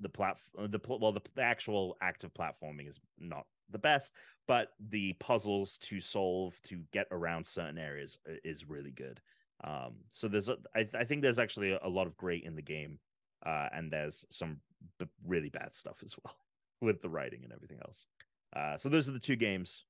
the 0.00 0.08
plat 0.08 0.36
the 0.68 0.78
pl- 0.78 0.98
well 0.98 1.12
the, 1.12 1.22
the 1.34 1.42
actual 1.42 1.96
of 2.02 2.34
platforming 2.34 2.88
is 2.88 3.00
not 3.18 3.46
the 3.70 3.78
best 3.78 4.12
but 4.46 4.72
the 4.90 5.14
puzzles 5.14 5.78
to 5.78 6.02
solve 6.02 6.54
to 6.64 6.82
get 6.92 7.06
around 7.10 7.46
certain 7.46 7.78
areas 7.78 8.18
is 8.44 8.68
really 8.68 8.90
good 8.90 9.22
um 9.64 9.94
so 10.12 10.28
there's 10.28 10.48
a, 10.48 10.56
I, 10.74 10.86
I 10.94 11.04
think 11.04 11.22
there's 11.22 11.38
actually 11.38 11.72
a, 11.82 11.88
lot 11.88 12.06
of 12.06 12.16
great 12.16 12.44
in 12.44 12.54
the 12.56 12.62
game 12.62 12.98
uh 13.44 13.68
and 13.72 13.90
there's 13.90 14.24
some 14.30 14.60
b- 14.98 15.06
really 15.26 15.48
bad 15.48 15.74
stuff 15.74 16.02
as 16.04 16.14
well 16.22 16.34
with 16.82 17.00
the 17.00 17.08
writing 17.08 17.40
and 17.44 17.52
everything 17.52 17.78
else 17.84 18.06
uh 18.54 18.76
so 18.76 18.88
those 18.88 19.08
are 19.08 19.12
the 19.12 19.18
two 19.20 19.36
games 19.36 19.84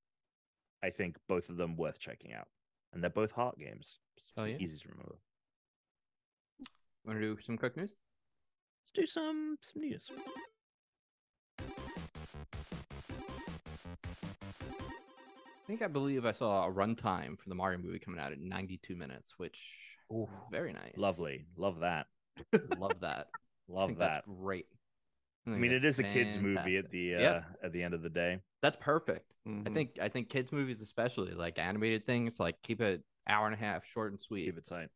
i 0.84 0.90
think 0.90 1.16
both 1.28 1.48
of 1.48 1.56
them 1.56 1.76
worth 1.76 1.98
checking 1.98 2.32
out 2.32 2.46
and 2.92 3.02
they're 3.02 3.10
both 3.10 3.32
heart 3.32 3.58
games 3.58 3.98
Oh, 4.38 4.44
yeah? 4.44 4.56
easy 4.58 4.78
to 4.78 4.88
remember 4.88 5.16
Want 7.04 7.18
to 7.20 7.34
do 7.34 7.38
some 7.42 7.56
quick 7.58 7.76
news? 7.76 7.96
let's 8.84 8.92
do 8.94 9.06
some 9.06 9.56
some 9.62 9.82
news 9.82 10.10
think 15.66 15.82
I 15.82 15.88
believe 15.88 16.24
I 16.24 16.32
saw 16.32 16.66
a 16.66 16.72
runtime 16.72 17.38
for 17.38 17.48
the 17.48 17.54
Mario 17.54 17.78
movie 17.78 17.98
coming 17.98 18.20
out 18.20 18.32
at 18.32 18.40
92 18.40 18.96
minutes, 18.96 19.34
which 19.38 19.98
very 20.50 20.72
nice. 20.72 20.92
lovely 20.96 21.44
love 21.56 21.80
that 21.80 22.06
Love 22.78 23.00
that. 23.00 23.28
I 23.68 23.72
love 23.72 23.88
think 23.88 23.98
that 23.98 24.12
that's 24.12 24.26
great. 24.26 24.66
i 25.46 25.50
mean 25.50 25.72
it 25.72 25.84
is 25.84 25.98
a 25.98 26.02
kids 26.04 26.38
movie 26.38 26.76
at 26.76 26.90
the 26.90 27.14
uh 27.16 27.20
Yeah. 27.20 27.42
at 27.62 27.72
the 27.72 27.82
end 27.82 27.94
of 27.94 28.02
the 28.02 28.10
day 28.10 28.38
That's 28.62 28.76
perfect. 28.80 29.32
I 29.46 29.50
Mhm. 29.50 29.74
think 29.74 29.98
I 30.00 30.08
think 30.08 30.28
kids 30.28 30.52
movies 30.52 30.82
especially 30.82 31.32
like 31.32 31.58
animated 31.58 32.06
things 32.06 32.38
like 32.38 32.56
keep 32.62 32.80
it 32.80 33.02
hour 33.28 33.46
and 33.46 33.54
a 33.54 33.58
half 33.58 33.84
short 33.84 34.12
and 34.12 34.20
sweet. 34.20 34.44
keep 34.46 34.58
it 34.58 34.66
tight 34.66 34.88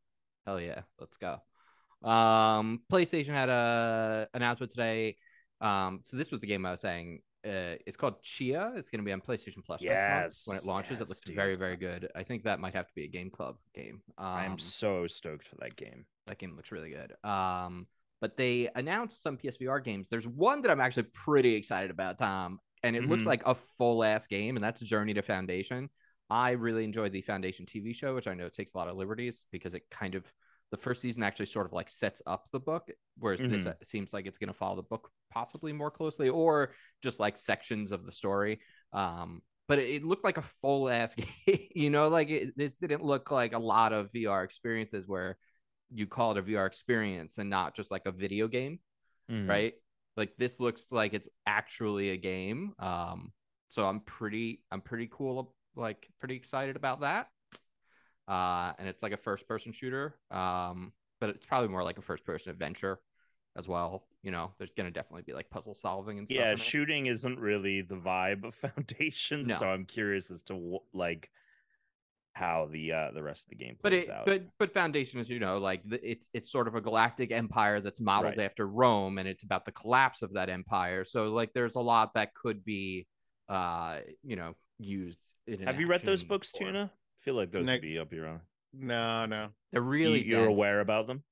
Hell 0.46 0.60
yeah, 0.60 0.82
let's 0.98 1.16
go. 1.18 1.40
Um, 2.08 2.80
PlayStation 2.90 3.34
had 3.34 3.50
a 3.50 4.26
announcement 4.32 4.70
today. 4.72 5.16
Um, 5.60 6.00
so 6.04 6.16
this 6.16 6.30
was 6.30 6.40
the 6.40 6.46
game 6.46 6.64
I 6.64 6.70
was 6.70 6.80
saying. 6.80 7.20
Uh, 7.44 7.76
it's 7.86 7.96
called 7.96 8.22
Tchia. 8.22 8.76
It's 8.76 8.90
going 8.90 8.98
to 9.00 9.04
be 9.04 9.12
on 9.12 9.20
PlayStation 9.20 9.64
Plus 9.64 9.80
right 9.82 9.90
Yes, 9.92 10.42
when 10.46 10.56
it 10.58 10.66
launches. 10.66 11.00
it 11.00 11.08
looks 11.08 11.20
dude. 11.22 11.36
very, 11.36 11.54
very 11.56 11.76
good. 11.76 12.08
I 12.14 12.22
think 12.22 12.44
that 12.44 12.60
might 12.60 12.74
have 12.74 12.86
to 12.86 12.92
be 12.94 13.04
a 13.04 13.08
Game 13.08 13.30
Club 13.30 13.56
game. 13.74 14.02
Um, 14.18 14.26
i'm 14.26 14.58
so 14.58 15.06
stoked 15.06 15.48
for 15.48 15.56
that 15.60 15.74
game 15.76 16.04
that 16.26 16.38
game 16.38 16.54
looks 16.54 16.70
really 16.70 16.90
good. 16.90 17.14
Um, 17.28 17.86
but 18.20 18.36
they 18.36 18.68
announced 18.76 19.22
some 19.22 19.36
PSVR 19.38 19.82
games. 19.82 20.08
There's 20.08 20.28
one 20.28 20.60
that 20.62 20.70
I'm 20.70 20.80
actually 20.80 21.04
pretty 21.14 21.54
excited 21.54 21.90
about, 21.90 22.18
Tom, 22.18 22.58
and 22.84 22.94
it 22.94 23.06
looks 23.06 23.24
Mhm. 23.24 23.28
like 23.28 23.46
a 23.46 23.54
full 23.54 24.04
ass 24.04 24.26
game, 24.26 24.56
and 24.56 24.62
that's 24.62 24.80
Journey 24.80 25.14
to 25.14 25.22
Foundation. 25.22 25.88
I 26.28 26.50
really 26.50 26.84
enjoyed 26.84 27.10
the 27.12 27.22
Foundation 27.22 27.66
TV 27.66 27.92
show, 27.94 28.14
which 28.14 28.28
I 28.28 28.34
know 28.34 28.48
takes 28.48 28.74
a 28.74 28.78
lot 28.78 28.86
of 28.88 28.96
liberties 28.96 29.46
because 29.50 29.74
it 29.74 29.88
kind 29.90 30.14
of 30.14 30.24
the 30.70 30.76
first 30.76 31.00
season 31.02 31.22
actually 31.22 31.46
sort 31.46 31.66
of 31.66 31.72
like 31.72 31.88
sets 31.88 32.22
up 32.26 32.48
the 32.52 32.60
book, 32.60 32.90
whereas 33.18 33.44
this 33.44 33.66
Mhm. 33.66 33.70
uh, 33.70 33.74
seems 33.82 34.12
like 34.12 34.26
it's 34.26 34.38
going 34.38 34.48
to 34.48 34.54
follow 34.54 34.76
the 34.76 34.82
book 34.82 35.10
possibly 35.30 35.72
more 35.72 35.90
closely, 35.90 36.28
or 36.28 36.74
just 37.02 37.20
like 37.20 37.36
sections 37.36 37.92
of 37.92 38.04
the 38.06 38.12
story. 38.12 38.60
Um, 38.92 39.42
but 39.68 39.78
it, 39.78 40.04
looked 40.04 40.24
like 40.24 40.38
a 40.38 40.42
full 40.42 40.88
ass 40.88 41.14
game, 41.46 41.68
you 41.74 41.90
know, 41.90 42.08
like 42.08 42.30
it, 42.30 42.56
this 42.56 42.76
didn't 42.76 43.04
look 43.04 43.30
like 43.30 43.52
a 43.52 43.58
lot 43.58 43.92
of 43.92 44.10
VR 44.12 44.44
experiences 44.44 45.06
where 45.06 45.38
you 45.92 46.06
call 46.06 46.32
it 46.32 46.38
a 46.38 46.42
VR 46.42 46.66
experience 46.66 47.38
and 47.38 47.50
not 47.50 47.74
just 47.74 47.90
like 47.90 48.06
a 48.06 48.12
video 48.12 48.48
game, 48.48 48.78
Mhm. 49.28 49.46
right? 49.48 49.74
Like 50.16 50.36
this 50.38 50.60
looks 50.60 50.92
like 50.92 51.14
it's 51.14 51.28
actually 51.46 52.10
a 52.10 52.16
game. 52.16 52.74
Um, 52.78 53.32
so 53.68 53.86
I'm 53.86 54.00
pretty, 54.00 54.62
I'm 54.70 54.80
pretty 54.80 55.08
cool, 55.10 55.54
like 55.76 56.08
pretty 56.18 56.36
excited 56.36 56.76
about 56.76 57.00
that. 57.00 57.28
Uh, 58.30 58.72
and 58.78 58.86
it's 58.88 59.02
like 59.02 59.12
a 59.12 59.16
first 59.16 59.48
person 59.48 59.72
shooter. 59.72 60.14
Um, 60.30 60.92
but 61.20 61.30
it's 61.30 61.44
probably 61.44 61.68
more 61.68 61.82
like 61.84 61.98
a 61.98 62.02
first 62.02 62.24
person 62.24 62.50
adventure 62.50 63.00
as 63.56 63.66
well. 63.68 64.04
You 64.22 64.30
know, 64.30 64.52
there's 64.58 64.70
gonna 64.76 64.90
definitely 64.90 65.22
be 65.22 65.32
like 65.32 65.50
puzzle 65.50 65.74
solving 65.74 66.18
and 66.18 66.26
stuff. 66.28 66.38
yeah 66.38 66.54
shooting 66.56 67.06
isn't 67.06 67.38
really 67.40 67.82
the 67.82 67.96
vibe 67.96 68.44
of 68.44 68.54
foundation 68.66 69.46
No. 69.46 69.56
so 69.58 69.66
i'm 69.66 69.84
curious 69.84 70.30
as 70.30 70.42
to 70.44 70.78
like 70.92 71.28
how 72.34 72.68
the 72.70 72.92
uh 72.92 73.10
the 73.12 73.22
rest 73.22 73.44
of 73.44 73.48
the 73.50 73.56
game 73.56 73.76
but 73.82 73.90
plays 73.90 74.04
it 74.04 74.10
out 74.10 74.24
but 74.26 74.42
but 74.58 74.72
foundation 74.72 75.18
is 75.20 75.28
you 75.28 75.40
know 75.40 75.58
like 75.58 75.82
the, 75.84 75.98
it's 76.08 76.30
it's 76.32 76.50
sort 76.50 76.68
of 76.68 76.74
a 76.76 76.80
galactic 76.80 77.32
empire 77.32 77.80
that's 77.80 78.00
modeled 78.00 78.38
Right. 78.38 78.44
after 78.46 78.66
rome 78.68 79.18
and 79.18 79.26
it's 79.28 79.42
about 79.42 79.64
the 79.64 79.72
collapse 79.72 80.22
of 80.22 80.34
that 80.34 80.48
empire 80.48 81.04
so 81.04 81.32
like 81.32 81.52
there's 81.54 81.74
a 81.74 81.80
lot 81.80 82.14
that 82.14 82.32
could 82.34 82.64
be 82.64 83.06
uh 83.48 83.98
you 84.22 84.36
know 84.36 84.54
used 84.78 85.34
have 85.64 85.80
you 85.80 85.86
read 85.88 86.02
those 86.02 86.22
books 86.22 86.50
form. 86.50 86.66
tuna 86.66 86.90
feel 87.22 87.34
like 87.34 87.50
those 87.50 87.64
Nick- 87.64 87.82
would 87.82 87.88
be 87.88 87.98
up 87.98 88.12
your 88.12 88.26
own 88.26 88.40
No, 88.72 89.26
no, 89.26 89.48
They're 89.72 89.82
really. 89.82 90.26
you're 90.26 90.46
dense. 90.46 90.56
aware 90.56 90.80
about 90.80 91.06
them? 91.06 91.22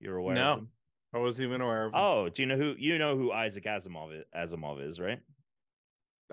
You're 0.00 0.16
aware 0.16 0.34
No. 0.34 0.52
of 0.52 0.58
them? 0.60 0.68
I 1.14 1.18
wasn't 1.18 1.48
even 1.48 1.60
aware 1.60 1.84
of. 1.86 1.92
it. 1.92 1.96
Oh, 1.96 2.28
do 2.30 2.42
you 2.42 2.46
know 2.46 2.56
who 2.56 2.74
you 2.78 2.98
know 2.98 3.16
who 3.16 3.32
Isaac 3.32 3.64
Asimov 3.64 4.18
is, 4.18 4.24
Asimov 4.34 4.80
is, 4.82 4.98
right? 4.98 5.20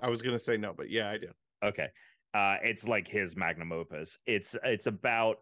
I 0.01 0.09
was 0.09 0.21
gonna 0.21 0.39
say 0.39 0.57
no, 0.57 0.73
but 0.73 0.89
yeah, 0.89 1.09
I 1.09 1.17
do. 1.17 1.31
Okay. 1.63 1.89
Uh 2.33 2.57
it's 2.63 2.87
like 2.87 3.07
his 3.07 3.35
magnum 3.35 3.71
opus. 3.71 4.17
It's 4.25 4.55
it's 4.63 4.87
about 4.87 5.37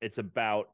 it's 0.00 0.18
about 0.18 0.70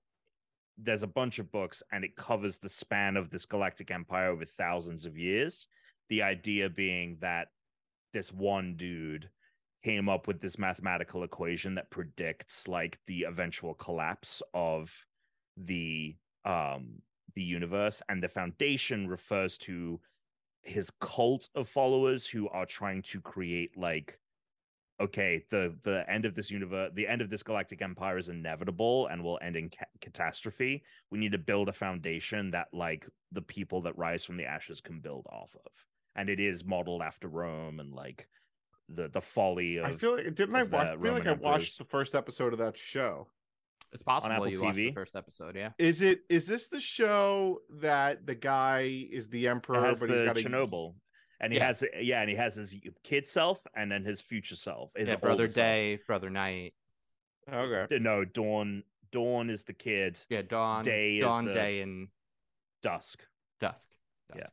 there's 0.78 1.02
a 1.02 1.06
bunch 1.09 1.39
of 1.39 1.51
books 1.51 1.82
and 1.93 2.05
it 2.05 2.15
covers 2.16 2.59
the 2.59 2.69
span 2.69 3.16
of 3.16 3.28
this 3.31 3.44
galactic 3.44 3.90
empire 3.90 4.28
over 4.31 4.44
thousands 4.44 5.05
of 5.05 5.19
years. 5.19 5.66
The 6.09 6.23
idea 6.23 6.70
being 6.70 7.19
that 7.20 7.48
this 8.15 8.32
one 8.32 8.77
dude 8.77 9.28
came 9.83 10.09
up 10.09 10.27
with 10.27 10.41
this 10.41 10.59
mathematical 10.59 11.23
equation 11.23 11.75
that 11.75 11.91
predicts 11.91 12.67
like 12.67 12.99
the 13.07 13.25
eventual 13.25 13.75
collapse 13.75 14.43
of 14.55 14.93
the 15.57 16.17
um 16.45 17.03
the 17.35 17.43
universe 17.43 18.03
and 18.09 18.23
the 18.23 18.29
foundation 18.29 19.09
refers 19.09 19.59
to 19.59 20.01
his 20.63 20.91
cult 21.01 21.49
of 21.55 21.69
followers 21.69 22.27
who 22.27 22.49
are 22.49 22.67
trying 22.67 23.03
to 23.03 23.21
create 23.21 23.77
like 23.77 24.19
okay 25.01 25.45
the 25.51 25.77
the 25.85 26.05
end 26.11 26.25
of 26.25 26.35
this 26.35 26.51
universe 26.51 26.91
the 26.95 27.07
end 27.07 27.23
of 27.23 27.31
this 27.31 27.43
galactic 27.43 27.81
empire 27.83 28.19
is 28.19 28.29
inevitable 28.29 29.07
and 29.09 29.23
will 29.23 29.39
end 29.43 29.57
in 29.57 29.71
ca- 29.71 29.85
catastrophe. 30.01 30.83
We 31.11 31.19
need 31.19 31.33
to 31.33 31.39
build 31.39 31.69
a 31.69 31.73
foundation 31.73 32.51
that 32.51 32.69
like 32.73 33.07
the 33.33 33.43
people 33.43 33.81
that 33.83 33.97
rise 33.97 34.25
from 34.25 34.37
the 34.37 34.47
ashes 34.47 34.81
can 34.81 35.01
build 35.01 35.27
off 35.31 35.55
of. 35.55 35.73
And 36.17 36.29
it 36.29 36.41
is 36.41 36.65
modeled 36.65 37.03
after 37.03 37.29
rome 37.29 37.79
and 37.79 37.95
like 37.95 38.27
the 38.89 39.09
the 39.09 39.20
folly 39.20 39.77
of 39.78 39.85
I 39.86 39.97
feel 39.97 40.16
like 40.16 40.35
didn't 40.35 40.55
I 40.56 40.60
of 40.62 40.73
watch? 40.73 40.86
I 40.86 40.97
feel 40.97 41.12
like 41.12 41.27
I 41.27 41.31
emperors. 41.32 41.40
watched 41.44 41.78
the 41.78 41.85
first 41.85 42.15
episode 42.15 42.52
of 42.52 42.59
that 42.60 42.77
show. 42.77 43.28
It's 43.93 44.02
possible 44.02 44.32
Apple 44.35 44.48
you 44.51 44.60
watched 44.62 44.77
the 44.77 44.93
first 44.93 45.16
episode. 45.16 45.56
Yeah. 45.56 45.70
Is 45.78 46.02
it? 46.02 46.20
Is 46.28 46.47
this 46.47 46.69
the 46.69 46.81
show 46.81 47.60
that 47.81 48.27
the 48.27 48.35
guy 48.35 49.06
is 49.10 49.28
the 49.28 49.48
emperor, 49.48 49.81
has 49.85 50.01
but 50.01 50.09
the 50.09 50.16
he's 50.19 50.24
got 50.27 50.39
a 50.39 50.43
chernobyl 50.43 50.94
and 51.40 51.52
he 51.52 51.59
Yeah. 51.59 51.66
has 51.69 51.85
yeah 52.01 52.20
and 52.20 52.28
he 52.28 52.36
has 52.36 52.55
his 52.55 52.77
kid 53.05 53.27
self 53.27 53.66
and 53.74 53.90
then 53.90 54.05
his 54.05 54.20
future 54.20 54.56
self 54.56 54.90
his 54.97 55.09
yeah. 55.09 55.16
Brother 55.16 55.32
older 55.44 55.48
self. 55.48 55.55
Day, 55.55 55.98
Brother 56.06 56.28
Night. 56.31 56.74
Okay. 57.51 57.98
no 57.98 58.24
dawn 58.27 58.82
dawn 59.12 59.48
is 59.48 59.65
the 59.65 59.73
kid 59.73 60.19
Yeah. 60.28 60.43
Dawn. 60.43 60.85
Day 60.85 61.16
is 61.16 61.23
Dawn, 61.23 61.44
the- 61.47 61.55
Day, 61.55 61.81
and 61.81 62.09
dusk 62.82 63.20
Dusk. 63.60 63.89
Yeah. 64.36 64.48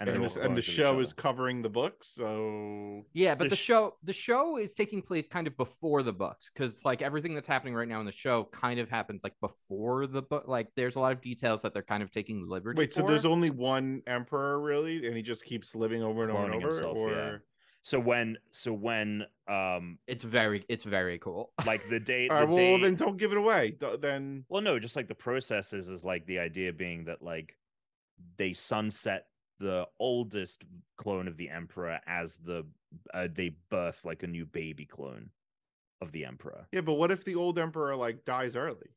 And, 0.00 0.08
they're 0.08 0.18
this, 0.18 0.36
all 0.36 0.42
and 0.42 0.56
the 0.56 0.62
going 0.62 0.62
to 0.62 0.70
each 0.70 0.76
show 0.76 0.92
other. 0.94 1.02
is 1.02 1.12
covering 1.12 1.62
the 1.62 1.68
book, 1.68 2.02
so 2.02 3.04
Yeah, 3.12 3.34
but 3.34 3.44
The 3.44 3.50
the, 3.50 3.56
sh- 3.56 3.58
show 3.58 3.96
the 4.02 4.12
show 4.14 4.56
is 4.56 4.72
taking 4.74 5.02
place 5.02 5.28
kind 5.28 5.46
of 5.46 5.56
before 5.58 6.02
the 6.02 6.12
books 6.12 6.50
because 6.52 6.84
like 6.84 7.02
everything 7.02 7.34
that's 7.34 7.46
happening 7.48 7.74
right 7.74 7.86
now 7.88 8.00
in 8.00 8.06
the 8.06 8.12
show 8.12 8.44
kind 8.52 8.80
of 8.80 8.88
happens 8.88 9.22
like 9.22 9.34
before 9.40 10.06
the 10.06 10.22
book. 10.22 10.44
Like 10.48 10.68
there's 10.74 10.96
a 10.96 11.00
lot 11.00 11.12
of 11.12 11.20
details 11.20 11.62
that 11.62 11.74
they're 11.74 11.82
kind 11.82 12.02
of 12.02 12.10
taking 12.10 12.48
liberty. 12.48 12.78
wait. 12.78 12.94
So 12.94 13.02
there's 13.02 13.26
only 13.26 13.50
one 13.50 14.02
emperor, 14.06 14.60
really, 14.60 15.06
and 15.06 15.14
he 15.16 15.22
just 15.22 15.44
keeps 15.44 15.74
living 15.74 16.02
over 16.02 16.22
and 16.22 16.30
over 16.30 16.44
and 16.46 16.54
over, 16.54 16.68
himself, 16.68 16.96
or 16.96 17.10
yeah. 17.10 17.36
so 17.82 18.00
when 18.00 18.38
so 18.52 18.72
when 18.72 19.26
um 19.48 19.98
it's 20.06 20.24
very 20.24 20.64
it's 20.68 20.84
very 20.84 21.18
cool. 21.18 21.52
like 21.66 21.86
the 21.90 22.00
day 22.00 22.28
All 22.28 22.36
the 22.40 22.46
right, 22.46 22.48
well, 22.48 22.56
day 22.56 22.80
then 22.80 22.94
don't 22.94 23.18
give 23.18 23.32
it 23.32 23.38
away. 23.38 23.72
Th- 23.72 24.00
Then 24.00 24.46
well 24.48 24.62
no 24.62 24.78
just 24.78 24.96
like 24.96 25.08
the 25.08 25.14
process 25.14 25.74
is 25.74 25.90
is 25.90 26.04
like 26.04 26.24
the 26.24 26.38
idea 26.38 26.72
being 26.72 27.04
that 27.04 27.20
like 27.22 27.56
they 28.36 28.52
sunset 28.52 29.26
the 29.60 29.86
oldest 30.00 30.64
clone 30.96 31.28
of 31.28 31.36
the 31.36 31.48
emperor 31.48 32.00
as 32.06 32.36
the 32.38 32.66
uh, 33.14 33.28
they 33.32 33.54
birth 33.70 34.04
like 34.04 34.22
a 34.24 34.26
new 34.26 34.44
baby 34.46 34.84
clone 34.86 35.30
of 36.00 36.10
the 36.12 36.24
emperor 36.24 36.66
yeah, 36.72 36.80
but 36.80 36.94
what 36.94 37.10
if 37.12 37.24
the 37.24 37.36
old 37.36 37.58
emperor 37.58 37.94
like 37.94 38.24
dies 38.24 38.56
early? 38.56 38.88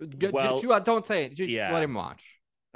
Well, 0.00 0.52
just, 0.52 0.62
you, 0.62 0.72
uh, 0.72 0.80
don't 0.80 1.06
say 1.06 1.24
it. 1.24 1.34
Just 1.34 1.50
yeah. 1.50 1.72
let 1.72 1.82
him 1.82 1.94
watch. 1.94 2.24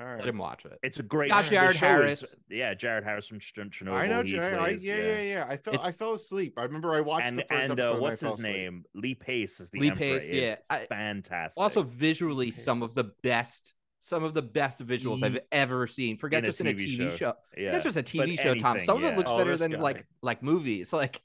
All 0.01 0.07
Let 0.07 0.27
him 0.29 0.39
watch 0.39 0.65
it. 0.65 0.79
it's 0.83 0.99
a 0.99 1.03
great 1.03 1.29
got 1.29 1.45
the 1.45 1.51
Jared 1.51 1.77
show 1.77 2.01
is- 2.05 2.21
Harris. 2.21 2.37
yeah 2.49 2.73
jared 2.73 3.05
harris 3.05 3.27
from 3.29 3.39
chernobyl 3.39 3.93
I 3.93 4.07
know. 4.07 4.23
he 4.23 4.31
Jay, 4.31 4.39
I, 4.55 4.57
plays, 4.57 4.83
yeah, 4.83 4.97
yeah, 4.97 5.21
yeah. 5.21 5.47
I 5.47 5.59
fell. 5.59 5.79
I 5.83 5.91
fell 5.93 6.15
asleep. 6.15 6.55
I 6.57 6.63
remember 6.63 6.95
I 6.95 7.03
watched 7.03 7.27
and 7.27 7.39
the 7.39 7.43
first 7.43 7.53
and 7.53 7.73
episode. 7.73 7.85
uh, 7.85 7.89
and 7.91 7.99
I 7.99 8.01
what's 8.01 8.21
fell 8.23 8.31
his 8.31 8.41
asleep. 8.41 8.57
name 8.57 8.85
lee 8.95 9.15
pace 9.15 9.61
is 9.61 9.69
the 9.69 9.81
Lee 9.81 9.89
emperor 9.91 9.99
Pace, 9.99 10.23
is 10.25 10.33
yeah. 10.33 10.57
I- 10.71 10.87
fantastic 10.87 11.61
Also, 11.61 11.83
visually, 11.83 12.51
some 12.51 12.83
of 12.83 12.95
the 12.95 13.13
best 13.23 13.75
some 14.01 14.25
of 14.25 14.33
the 14.35 14.43
best 14.43 14.85
visuals 14.87 15.23
I've 15.23 15.39
ever 15.53 15.87
seen. 15.87 16.17
Forget 16.17 16.39
in 16.39 16.45
a 16.45 16.49
just 16.49 16.61
in 16.61 16.67
a 16.69 16.73
TV 16.75 16.99
TV 16.99 17.11
show. 17.11 17.17
show. 17.17 17.35
yeah 17.57 17.73
Not 17.73 17.83
just 17.83 17.97
a 17.97 18.03
but 18.03 18.07
TV 18.07 18.39
show, 18.41 18.55
Tom. 18.55 18.73
anything, 18.77 18.87
Some 18.87 18.99
of 18.99 19.05
it 19.05 19.17
looks 19.17 19.31
Oh, 19.31 19.39
better 19.39 19.57
than 19.57 19.73
guy. 19.73 19.79
like 19.79 20.07
like 20.23 20.43
movies. 20.43 20.93
Like 21.01 21.21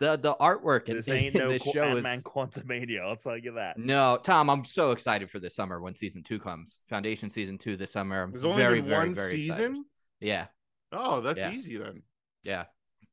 the 0.00 0.16
the 0.16 0.34
artwork 0.34 0.88
in, 0.88 0.96
This 0.96 1.08
ain't 1.10 1.34
in 1.34 1.40
no 1.40 1.48
this 1.50 1.62
Qu- 1.62 1.72
show 1.72 1.84
is 1.96 2.04
Ant-Man 2.04 2.22
Quantumania. 2.22 3.00
I'll 3.06 3.16
tell 3.16 3.36
you 3.38 3.52
that. 3.52 3.78
no. 3.78 4.18
Tom, 4.22 4.50
I'm 4.50 4.64
so 4.64 4.90
excited 4.90 5.30
for 5.30 5.38
this 5.38 5.54
summer 5.54 5.80
when 5.80 5.94
season 5.94 6.22
two 6.22 6.38
comes. 6.38 6.78
Foundation 6.88 7.30
season 7.30 7.58
two 7.58 7.76
this 7.76 7.92
summer. 7.92 8.22
I'm 8.22 8.32
There's 8.32 8.44
only 8.44 8.56
very 8.56 8.80
been 8.80 8.90
very 8.90 9.06
one 9.06 9.14
very 9.14 9.30
season. 9.32 9.52
excited. 9.54 9.76
Yeah, 10.20 10.46
Oh, 10.92 11.20
that's 11.20 11.38
Yeah. 11.38 11.52
easy 11.52 11.76
then. 11.76 12.02
yeah. 12.42 12.64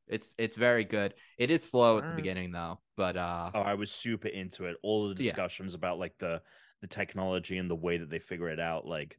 It's 0.07 0.33
it's 0.37 0.55
very 0.57 0.83
good. 0.83 1.13
It 1.37 1.51
is 1.51 1.63
slow 1.63 1.97
at 1.97 2.01
the 2.01 2.07
Alright. 2.07 2.15
beginning 2.17 2.51
though, 2.51 2.79
but 2.97 3.15
uh, 3.15 3.51
Oh, 3.53 3.61
I 3.61 3.75
was 3.75 3.91
super 3.91 4.27
into 4.27 4.65
it. 4.65 4.75
All 4.83 5.09
of 5.09 5.15
the 5.17 5.23
Yeah. 5.23 5.31
discussions 5.31 5.73
about 5.73 5.99
like 5.99 6.13
the 6.19 6.41
the 6.81 6.87
technology 6.87 7.57
and 7.57 7.69
the 7.69 7.75
way 7.75 7.97
that 7.97 8.09
they 8.09 8.19
figure 8.19 8.49
it 8.49 8.59
out. 8.59 8.85
Like, 8.87 9.17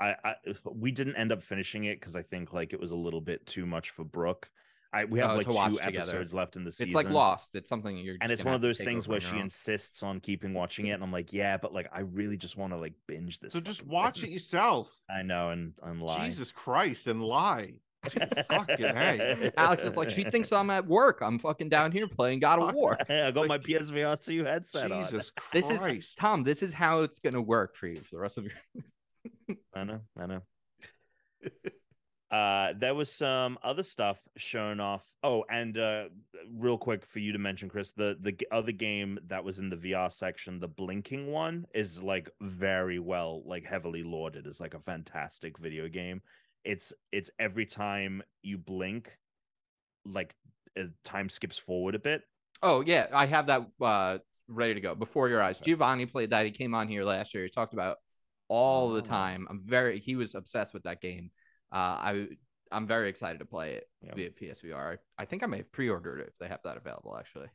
I, 0.00 0.14
I 0.24 0.34
we 0.72 0.90
didn't 0.90 1.16
end 1.16 1.32
up 1.32 1.42
finishing 1.42 1.84
it 1.84 1.98
because 2.00 2.16
I 2.16 2.22
think 2.22 2.52
like 2.52 2.72
it 2.72 2.80
was 2.80 2.90
a 2.92 2.96
little 2.96 3.20
bit 3.20 3.46
too 3.46 3.66
much 3.66 3.90
for 3.90 4.04
Brooke. 4.04 4.48
I 4.92 5.04
we 5.04 5.18
have 5.18 5.30
Oh, 5.32 5.36
like 5.36 5.46
to 5.46 5.52
watch 5.52 5.72
two 5.72 5.78
together. 5.78 5.98
episodes 6.12 6.32
left 6.32 6.56
in 6.56 6.64
the 6.64 6.70
season. 6.70 6.86
it's 6.86 6.94
like 6.94 7.10
Lost. 7.10 7.54
It's 7.56 7.68
something 7.68 7.96
you're. 7.98 8.16
and 8.20 8.30
it's 8.30 8.44
one 8.44 8.54
of 8.54 8.60
those 8.60 8.78
things 8.78 9.08
where 9.08 9.20
she 9.20 9.34
own. 9.34 9.42
insists 9.42 10.02
on 10.02 10.20
keeping 10.20 10.54
watching 10.54 10.86
it, 10.86 10.92
and 10.92 11.02
I'm 11.02 11.12
like, 11.12 11.32
yeah, 11.32 11.56
but 11.56 11.74
like 11.74 11.88
I 11.92 12.00
really 12.00 12.36
just 12.36 12.56
want 12.56 12.72
to 12.72 12.76
like 12.78 12.94
binge 13.08 13.40
this. 13.40 13.52
So 13.52 13.60
just 13.60 13.80
fucking 13.80 13.92
watch 13.92 14.22
it 14.22 14.30
yourself. 14.30 14.88
I 15.10 15.22
know, 15.22 15.50
and 15.50 15.72
and 15.82 16.00
lie. 16.00 16.24
Jesus 16.24 16.52
Christ, 16.52 17.08
and 17.08 17.20
lie. 17.22 17.74
Fucking 18.48 18.76
hey. 18.78 19.50
Alex 19.56 19.82
is 19.84 19.96
like, 19.96 20.10
she 20.10 20.24
thinks 20.24 20.52
I'm 20.52 20.70
at 20.70 20.86
work. 20.86 21.20
I'm 21.22 21.38
fucking 21.38 21.68
down 21.68 21.92
here 21.92 22.06
playing 22.16 22.40
God 22.40 22.60
of 22.60 22.74
War. 22.74 22.96
I 23.08 23.30
got 23.30 23.46
my 23.48 23.56
Like- 23.56 23.62
PSVR 23.62 24.24
two 24.24 24.44
headset 24.44 24.92
on. 24.92 25.02
Jesus 25.02 25.32
This 25.52 25.70
is 25.70 26.14
Tom. 26.14 26.42
This 26.42 26.62
is 26.62 26.72
how 26.74 27.00
it's 27.02 27.18
gonna 27.18 27.42
work 27.42 27.76
for 27.76 27.86
you 27.88 27.96
for 27.96 28.16
the 28.16 28.20
rest 28.20 28.38
of 28.38 28.44
your. 28.44 28.54
I 29.74 29.84
know, 29.84 30.00
I 30.18 30.26
know. 30.26 30.42
uh 32.30 32.72
there 32.76 32.94
was 32.94 33.12
some 33.12 33.56
other 33.62 33.84
stuff 33.84 34.18
shown 34.36 34.80
off. 34.80 35.04
Oh, 35.22 35.44
and 35.48 35.78
uh 35.78 36.04
real 36.52 36.76
quick 36.76 37.06
for 37.06 37.20
you 37.20 37.32
to 37.32 37.38
mention, 37.38 37.68
Chris, 37.68 37.92
the 37.92 38.16
the 38.20 38.36
other 38.50 38.72
game 38.72 39.18
that 39.28 39.44
was 39.44 39.58
in 39.60 39.70
the 39.70 39.76
VR 39.76 40.12
section, 40.12 40.58
the 40.58 40.66
blinking 40.68 41.28
one, 41.28 41.66
is 41.74 42.02
like 42.02 42.28
very 42.40 42.98
well, 42.98 43.42
like 43.46 43.64
heavily 43.64 44.02
lauded. 44.02 44.46
It's 44.46 44.58
like 44.60 44.74
a 44.74 44.80
fantastic 44.80 45.58
video 45.58 45.88
game. 45.88 46.20
It's 46.66 46.92
it's 47.12 47.30
every 47.38 47.64
time 47.64 48.22
you 48.42 48.58
blink, 48.58 49.16
like 50.04 50.34
uh, 50.78 50.84
time 51.04 51.28
skips 51.28 51.56
forward 51.56 51.94
a 51.94 51.98
bit. 51.98 52.22
Oh 52.62 52.80
yeah, 52.80 53.06
I 53.12 53.26
have 53.26 53.46
that 53.46 53.66
uh 53.80 54.18
ready 54.48 54.74
to 54.74 54.80
go 54.80 54.94
before 54.94 55.28
your 55.28 55.40
eyes. 55.42 55.60
Giovanni 55.60 56.06
played 56.06 56.30
that. 56.30 56.44
He 56.44 56.50
came 56.50 56.74
on 56.74 56.88
here 56.88 57.04
last 57.04 57.34
year. 57.34 57.44
He 57.44 57.50
talked 57.50 57.72
about 57.72 57.98
all 58.48 58.90
the 58.90 58.98
Oh. 58.98 59.04
time. 59.04 59.46
I'm 59.48 59.62
very. 59.64 59.98
He 60.00 60.16
was 60.16 60.34
obsessed 60.34 60.74
with 60.74 60.82
that 60.84 61.00
game. 61.00 61.30
Uh, 61.72 61.76
I 61.76 62.28
I'm 62.72 62.86
very 62.88 63.08
excited 63.08 63.38
to 63.38 63.44
play 63.44 63.74
it 63.74 63.88
Yeah. 64.02 64.14
via 64.14 64.30
PSVR. 64.30 64.98
I 65.18 65.24
think 65.24 65.44
I 65.44 65.46
may 65.46 65.58
have 65.58 65.70
pre-ordered 65.70 66.18
it 66.20 66.28
if 66.28 66.38
they 66.38 66.48
have 66.48 66.62
that 66.64 66.76
available. 66.76 67.16
Actually, 67.16 67.48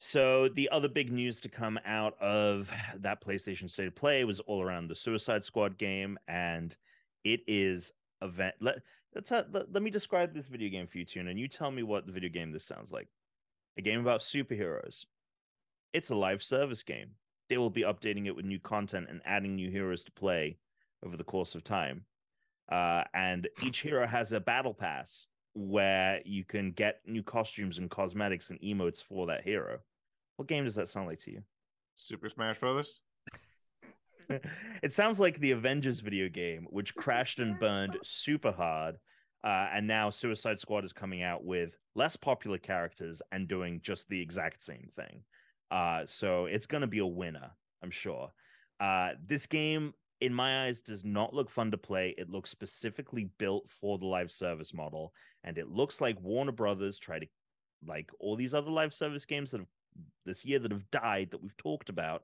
So 0.00 0.48
the 0.50 0.68
other 0.70 0.88
big 0.88 1.10
news 1.10 1.40
to 1.40 1.48
come 1.48 1.80
out 1.86 2.14
of 2.20 2.70
that 2.96 3.22
PlayStation 3.24 3.70
State 3.70 3.88
of 3.88 3.96
Play 3.96 4.24
was 4.24 4.40
all 4.40 4.62
around 4.62 4.88
the 4.88 4.94
Suicide 4.94 5.44
Squad 5.46 5.78
game, 5.78 6.18
and 6.28 6.76
it 7.24 7.40
is 7.46 7.90
event. 8.22 8.54
Let 8.60 8.80
let's 9.14 9.30
ha- 9.30 9.44
let, 9.52 9.72
let 9.72 9.82
me 9.82 9.90
describe 9.90 10.34
this 10.34 10.46
video 10.46 10.70
game 10.70 10.86
for 10.86 10.98
you, 10.98 11.04
Tune, 11.04 11.28
and 11.28 11.38
you 11.38 11.48
tell 11.48 11.70
me 11.70 11.82
what 11.82 12.06
video 12.06 12.30
game 12.30 12.52
this 12.52 12.64
sounds 12.64 12.90
like. 12.90 13.08
A 13.76 13.82
game 13.82 14.00
about 14.00 14.20
superheroes. 14.20 15.04
It's 15.92 16.10
a 16.10 16.14
live 16.14 16.42
service 16.42 16.82
game. 16.82 17.10
They 17.48 17.56
will 17.56 17.70
be 17.70 17.82
updating 17.82 18.26
it 18.26 18.36
with 18.36 18.44
new 18.44 18.58
content 18.58 19.06
and 19.08 19.22
adding 19.24 19.56
new 19.56 19.70
heroes 19.70 20.04
to 20.04 20.12
play 20.12 20.58
over 21.04 21.16
the 21.16 21.24
course 21.24 21.54
of 21.54 21.64
time. 21.64 22.04
Uh, 22.70 23.04
and 23.14 23.48
each 23.62 23.80
hero 23.80 24.06
has 24.06 24.32
a 24.32 24.40
battle 24.40 24.74
pass 24.74 25.26
where 25.54 26.20
you 26.24 26.44
can 26.44 26.72
get 26.72 27.00
new 27.06 27.22
costumes 27.22 27.78
and 27.78 27.90
cosmetics 27.90 28.50
and 28.50 28.60
emotes 28.60 29.02
for 29.02 29.26
that 29.26 29.42
hero. 29.44 29.78
What 30.36 30.48
game 30.48 30.64
does 30.64 30.74
that 30.74 30.88
sound 30.88 31.06
like 31.06 31.18
to 31.20 31.32
you? 31.32 31.42
Super 31.96 32.28
Smash 32.28 32.58
Brothers. 32.58 33.00
it 34.82 34.92
sounds 34.92 35.18
like 35.18 35.38
the 35.38 35.52
Avengers 35.52 36.00
video 36.00 36.28
game, 36.28 36.66
which 36.70 36.94
crashed 36.94 37.38
and 37.38 37.58
burned 37.58 37.96
super 38.02 38.52
hard. 38.52 38.96
Uh, 39.44 39.68
and 39.72 39.86
now 39.86 40.10
Suicide 40.10 40.58
Squad 40.58 40.84
is 40.84 40.92
coming 40.92 41.22
out 41.22 41.44
with 41.44 41.76
less 41.94 42.16
popular 42.16 42.58
characters 42.58 43.22
and 43.32 43.48
doing 43.48 43.80
just 43.82 44.08
the 44.08 44.20
exact 44.20 44.64
same 44.64 44.88
thing. 44.96 45.22
Uh, 45.70 46.02
so 46.06 46.46
it's 46.46 46.66
going 46.66 46.80
to 46.80 46.86
be 46.86 46.98
a 46.98 47.06
winner, 47.06 47.50
I'm 47.82 47.90
sure. 47.90 48.30
Uh, 48.80 49.10
this 49.24 49.46
game, 49.46 49.94
in 50.20 50.34
my 50.34 50.64
eyes, 50.66 50.80
does 50.80 51.04
not 51.04 51.34
look 51.34 51.50
fun 51.50 51.70
to 51.70 51.78
play. 51.78 52.14
It 52.18 52.30
looks 52.30 52.50
specifically 52.50 53.30
built 53.38 53.70
for 53.80 53.98
the 53.98 54.06
live 54.06 54.30
service 54.30 54.74
model. 54.74 55.12
And 55.44 55.56
it 55.56 55.68
looks 55.68 56.00
like 56.00 56.20
Warner 56.20 56.52
Brothers 56.52 56.98
tried 56.98 57.20
to, 57.20 57.28
like 57.86 58.10
all 58.18 58.34
these 58.34 58.54
other 58.54 58.70
live 58.70 58.92
service 58.92 59.24
games 59.24 59.52
that 59.52 59.58
have 59.58 59.68
this 60.26 60.44
year 60.44 60.58
that 60.58 60.72
have 60.72 60.90
died 60.90 61.30
that 61.30 61.42
we've 61.42 61.56
talked 61.56 61.88
about 61.88 62.22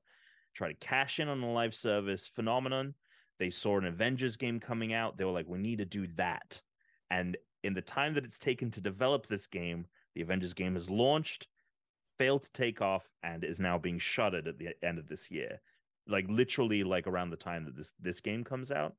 try 0.54 0.68
to 0.68 0.74
cash 0.74 1.20
in 1.20 1.28
on 1.28 1.40
the 1.40 1.46
live 1.46 1.74
service 1.74 2.26
phenomenon. 2.26 2.94
They 3.38 3.50
saw 3.50 3.78
an 3.78 3.86
Avengers 3.86 4.36
game 4.36 4.60
coming 4.60 4.92
out. 4.92 5.16
They 5.16 5.24
were 5.24 5.32
like, 5.32 5.48
we 5.48 5.58
need 5.58 5.78
to 5.78 5.84
do 5.84 6.06
that. 6.16 6.60
And 7.10 7.36
in 7.64 7.74
the 7.74 7.82
time 7.82 8.14
that 8.14 8.24
it's 8.24 8.38
taken 8.38 8.70
to 8.70 8.80
develop 8.80 9.26
this 9.26 9.46
game, 9.46 9.86
the 10.14 10.22
Avengers 10.22 10.54
game 10.54 10.74
has 10.74 10.88
launched, 10.88 11.48
failed 12.18 12.42
to 12.44 12.52
take 12.52 12.80
off, 12.80 13.10
and 13.22 13.42
is 13.42 13.58
now 13.58 13.78
being 13.78 13.98
shuttered 13.98 14.46
at 14.46 14.58
the 14.58 14.68
end 14.82 14.98
of 14.98 15.08
this 15.08 15.30
year. 15.30 15.60
Like 16.06 16.26
literally 16.28 16.84
like 16.84 17.06
around 17.06 17.30
the 17.30 17.36
time 17.36 17.64
that 17.64 17.76
this 17.76 17.92
this 17.98 18.20
game 18.20 18.44
comes 18.44 18.70
out. 18.70 18.94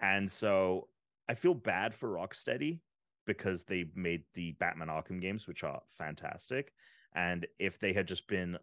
And 0.00 0.30
so 0.30 0.88
I 1.28 1.34
feel 1.34 1.54
bad 1.54 1.94
for 1.94 2.08
Rocksteady 2.08 2.80
because 3.26 3.64
they 3.64 3.86
made 3.94 4.22
the 4.34 4.52
Batman 4.52 4.88
Arkham 4.88 5.20
games, 5.20 5.46
which 5.46 5.64
are 5.64 5.82
fantastic. 5.98 6.72
And 7.14 7.46
if 7.58 7.78
they 7.78 7.92
had 7.92 8.06
just 8.06 8.26
been 8.28 8.56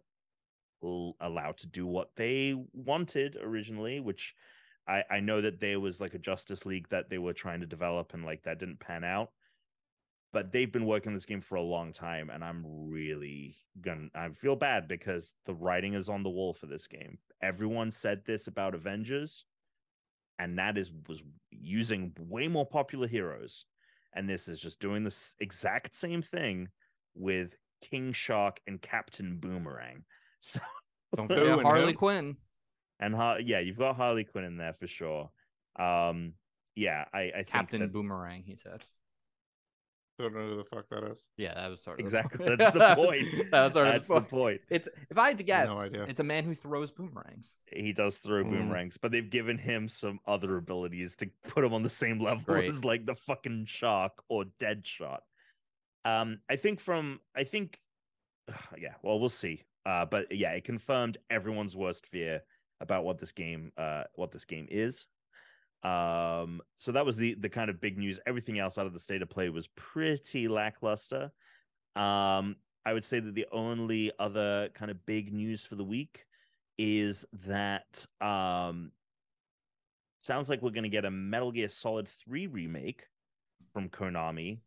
allowed 0.82 1.58
to 1.58 1.66
do 1.66 1.86
what 1.86 2.10
they 2.16 2.54
wanted 2.72 3.36
originally, 3.40 4.00
which 4.00 4.34
I, 4.86 5.04
I 5.10 5.20
know 5.20 5.40
that 5.40 5.60
there 5.60 5.80
was 5.80 6.00
like 6.00 6.14
a 6.14 6.18
Justice 6.18 6.64
League 6.64 6.88
that 6.88 7.10
they 7.10 7.18
were 7.18 7.34
trying 7.34 7.60
to 7.60 7.66
develop 7.66 8.14
and 8.14 8.24
like 8.24 8.42
that 8.44 8.58
didn't 8.58 8.80
pan 8.80 9.04
out. 9.04 9.30
But 10.32 10.52
they've 10.52 10.70
been 10.70 10.86
working 10.86 11.14
this 11.14 11.24
game 11.26 11.40
for 11.40 11.54
a 11.54 11.62
long 11.62 11.92
time, 11.92 12.28
and 12.28 12.44
I'm 12.44 12.62
really 12.66 13.56
gonna 13.80 14.08
I 14.14 14.28
feel 14.30 14.56
bad 14.56 14.86
because 14.86 15.34
the 15.46 15.54
writing 15.54 15.94
is 15.94 16.10
on 16.10 16.22
the 16.22 16.28
wall 16.28 16.52
for 16.52 16.66
this 16.66 16.86
game. 16.86 17.18
Everyone 17.42 17.90
said 17.90 18.22
this 18.26 18.46
about 18.46 18.74
Avengers, 18.74 19.46
and 20.38 20.58
that 20.58 20.76
is 20.76 20.92
was 21.08 21.22
using 21.50 22.12
way 22.18 22.46
more 22.46 22.66
popular 22.66 23.08
heroes. 23.08 23.64
And 24.14 24.28
this 24.28 24.48
is 24.48 24.60
just 24.60 24.80
doing 24.80 25.02
this 25.02 25.34
exact 25.40 25.94
same 25.94 26.20
thing 26.20 26.68
with 27.14 27.54
King 27.80 28.12
Shark 28.12 28.60
and 28.66 28.80
Captain 28.80 29.38
Boomerang. 29.38 30.04
So 30.50 30.60
don't 31.16 31.28
forget 31.28 31.62
Harley 31.62 31.94
Quinn. 31.94 32.36
And 33.00 33.14
Har- 33.14 33.40
yeah, 33.40 33.60
you've 33.60 33.78
got 33.78 33.96
Harley 33.96 34.24
Quinn 34.24 34.44
in 34.44 34.56
there 34.58 34.74
for 34.74 34.86
sure. 34.86 35.30
Um, 35.78 36.34
yeah, 36.76 37.06
I, 37.14 37.32
I 37.38 37.42
Captain 37.46 37.80
that... 37.80 37.92
Boomerang. 37.92 38.42
He 38.44 38.56
said. 38.56 38.84
I 40.20 40.24
Don't 40.24 40.34
know 40.34 40.48
who 40.50 40.56
the 40.56 40.64
fuck 40.64 40.88
that 40.90 41.04
is. 41.04 41.18
Yeah, 41.36 41.54
that 41.54 41.68
was 41.70 41.80
sort 41.82 41.98
of 41.98 42.04
exactly. 42.04 42.44
That's 42.56 42.72
the 42.76 42.94
point. 42.96 43.26
that 43.52 43.64
was 43.64 43.72
sort 43.72 43.86
That's 43.86 44.10
of 44.10 44.16
the 44.24 44.28
point. 44.28 44.60
It's 44.68 44.88
if 45.10 45.16
I 45.16 45.28
had 45.28 45.38
to 45.38 45.44
guess, 45.44 45.68
No 45.68 45.78
idea. 45.78 46.02
it's 46.04 46.20
a 46.20 46.24
man 46.24 46.44
who 46.44 46.54
throws 46.54 46.90
boomerangs. 46.90 47.56
He 47.72 47.92
does 47.92 48.18
throw 48.18 48.42
Mm. 48.44 48.50
boomerangs, 48.50 48.98
but 48.98 49.10
they've 49.12 49.30
given 49.30 49.56
him 49.58 49.88
some 49.88 50.18
other 50.26 50.56
abilities 50.56 51.14
to 51.16 51.30
put 51.46 51.64
him 51.64 51.72
on 51.72 51.82
the 51.82 51.90
same 51.90 52.20
level 52.20 52.42
Great. 52.44 52.68
as 52.68 52.84
like 52.84 53.06
the 53.06 53.14
fucking 53.14 53.66
shark 53.66 54.12
or 54.28 54.44
Deadshot. 54.60 55.20
Um, 56.04 56.40
I 56.50 56.56
think 56.56 56.80
from 56.80 57.20
I 57.36 57.44
think, 57.44 57.78
yeah. 58.76 58.94
Well, 59.02 59.20
we'll 59.20 59.28
see. 59.28 59.62
Uh, 59.86 60.04
but 60.04 60.26
yeah, 60.30 60.52
it 60.52 60.64
confirmed 60.64 61.18
everyone's 61.30 61.76
worst 61.76 62.06
fear 62.06 62.42
about 62.80 63.04
what 63.04 63.18
this 63.18 63.32
game, 63.32 63.72
uh, 63.76 64.04
what 64.14 64.30
this 64.30 64.44
game 64.44 64.66
is. 64.70 65.06
Um, 65.82 66.60
so 66.76 66.92
that 66.92 67.06
was 67.06 67.16
the 67.16 67.34
the 67.34 67.48
kind 67.48 67.70
of 67.70 67.80
big 67.80 67.98
news. 67.98 68.18
Everything 68.26 68.58
else 68.58 68.78
out 68.78 68.86
of 68.86 68.92
the 68.92 69.00
state 69.00 69.22
of 69.22 69.30
play 69.30 69.48
was 69.48 69.68
pretty 69.76 70.48
lackluster. 70.48 71.30
Um, 71.94 72.56
I 72.84 72.92
would 72.92 73.04
say 73.04 73.20
that 73.20 73.34
the 73.34 73.46
only 73.52 74.10
other 74.18 74.70
kind 74.74 74.90
of 74.90 75.04
big 75.06 75.32
news 75.32 75.64
for 75.64 75.76
the 75.76 75.84
week 75.84 76.24
is 76.78 77.24
that 77.46 78.06
um 78.20 78.92
sounds 80.18 80.48
like 80.48 80.62
we're 80.62 80.70
going 80.70 80.84
to 80.84 80.88
get 80.88 81.04
a 81.04 81.10
Metal 81.10 81.52
Gear 81.52 81.68
Solid 81.68 82.08
3 82.08 82.48
remake 82.48 83.04
from 83.72 83.88
Konami. 83.88 84.58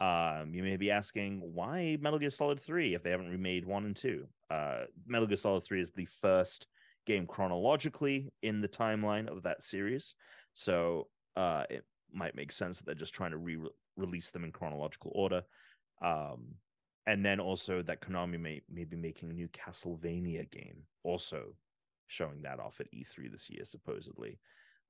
Um, 0.00 0.52
you 0.52 0.62
may 0.62 0.76
be 0.76 0.90
asking 0.90 1.40
why 1.40 1.96
Metal 2.00 2.18
Gear 2.18 2.30
Solid 2.30 2.60
3 2.60 2.94
if 2.94 3.02
they 3.02 3.10
haven't 3.10 3.30
remade 3.30 3.64
1 3.64 3.84
and 3.86 3.96
2. 3.96 4.26
Uh, 4.50 4.84
Metal 5.06 5.26
Gear 5.26 5.36
Solid 5.36 5.64
3 5.64 5.80
is 5.80 5.92
the 5.92 6.06
first 6.06 6.66
game 7.06 7.26
chronologically 7.26 8.32
in 8.42 8.60
the 8.60 8.68
timeline 8.68 9.28
of 9.28 9.42
that 9.42 9.62
series. 9.62 10.14
So 10.52 11.08
uh, 11.36 11.64
it 11.70 11.84
might 12.12 12.34
make 12.34 12.52
sense 12.52 12.78
that 12.78 12.86
they're 12.86 12.94
just 12.94 13.14
trying 13.14 13.30
to 13.32 13.38
re 13.38 13.58
release 13.96 14.30
them 14.30 14.44
in 14.44 14.52
chronological 14.52 15.10
order. 15.14 15.42
Um, 16.00 16.54
and 17.06 17.24
then 17.24 17.40
also 17.40 17.82
that 17.82 18.00
Konami 18.00 18.38
may, 18.38 18.60
may 18.70 18.84
be 18.84 18.96
making 18.96 19.30
a 19.30 19.34
new 19.34 19.48
Castlevania 19.48 20.48
game, 20.50 20.82
also 21.02 21.54
showing 22.06 22.42
that 22.42 22.60
off 22.60 22.80
at 22.80 22.92
E3 22.92 23.30
this 23.30 23.48
year, 23.50 23.64
supposedly. 23.64 24.38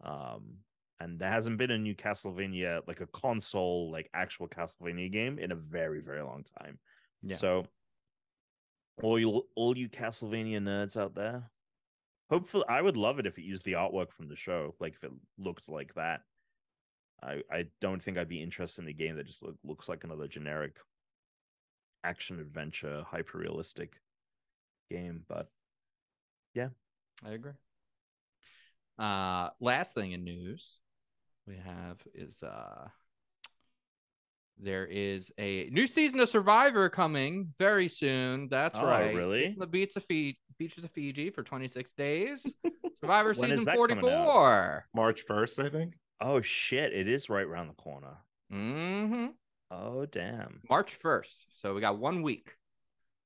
Um, 0.05 0.59
and 1.01 1.19
there 1.19 1.31
hasn't 1.31 1.59
been 1.59 1.71
a 1.71 1.79
new 1.79 1.95
Castlevania, 1.95 2.81
like 2.89 3.01
a 3.01 3.07
console, 3.07 3.91
like 3.93 4.11
actual 4.15 4.49
Castlevania 4.49 5.11
game 5.13 5.39
in 5.39 5.53
a 5.53 5.57
very, 5.57 6.01
very 6.01 6.23
long 6.23 6.45
time. 6.59 6.79
Yeah. 7.23 7.37
So, 7.37 7.67
all 9.03 9.19
you 9.19 9.47
all 9.55 9.77
you 9.77 9.89
Castlevania 9.89 10.61
nerds 10.61 10.97
out 10.97 11.15
there, 11.15 11.51
hopefully, 12.31 12.65
I 12.69 12.83
would 12.83 12.97
love 12.97 13.19
it 13.19 13.27
if 13.27 13.39
it 13.39 13.45
used 13.45 13.65
the 13.65 13.73
artwork 13.73 14.13
from 14.13 14.29
the 14.29 14.37
show, 14.37 14.75
like 14.81 14.95
if 14.95 15.05
it 15.05 15.13
looked 15.39 15.69
like 15.69 15.95
that. 15.95 16.23
I 17.23 17.43
I 17.51 17.67
don't 17.81 18.03
think 18.03 18.19
I'd 18.19 18.29
be 18.29 18.43
interested 18.43 18.83
in 18.83 18.89
a 18.89 18.93
game 18.93 19.17
that 19.17 19.27
just 19.27 19.43
look, 19.43 19.57
looks 19.65 19.89
like 19.89 20.05
another 20.05 20.29
generic 20.29 20.77
action 22.05 22.41
adventure, 22.41 23.05
hyper 23.09 23.39
realistic 23.39 24.01
game. 24.91 25.25
But 25.29 25.49
yeah, 26.55 26.69
I 27.25 27.33
agree. 27.33 27.53
Uh, 28.99 29.51
last 29.61 29.95
thing 29.95 30.13
in 30.13 30.25
news 30.25 30.79
we 31.47 31.57
have 31.57 31.99
is 32.15 32.43
uh, 32.43 32.89
there 34.61 34.87
is 34.87 35.31
a 35.39 35.69
new 35.71 35.87
season 35.87 36.21
of 36.21 36.29
Survivor 36.29 36.89
coming 36.89 37.53
very 37.59 37.89
soon. 37.89 38.49
That's 38.49 38.79
Oh, 38.79 38.85
right. 38.87 39.15
really? 39.15 39.41
Hitting 39.43 39.59
The 39.59 39.67
beach 39.67 39.95
of 39.97 40.05
Fiji, 40.05 40.39
beaches 40.59 40.85
of 40.85 40.91
Fiji 40.91 41.31
for 41.31 41.43
26 41.43 41.93
days. 41.93 42.45
Survivor 43.01 43.35
season 43.35 43.65
that 43.65 43.77
coming 43.77 43.99
out? 43.99 44.25
44. 44.25 44.87
March 44.95 45.23
first, 45.23 45.59
I 45.61 45.69
think. 45.69 45.95
oh 46.21 46.41
shit, 46.41 46.93
it 46.93 47.09
is 47.09 47.31
right 47.31 47.47
around 47.47 47.69
the 47.69 47.75
corner. 47.75 48.17
hmm 48.51 49.27
Oh 49.71 50.07
damn. 50.07 50.61
March 50.69 50.99
1st. 50.99 51.45
So 51.57 51.75
we 51.75 51.81
got 51.83 51.99
one 51.99 52.23
week. 52.23 52.55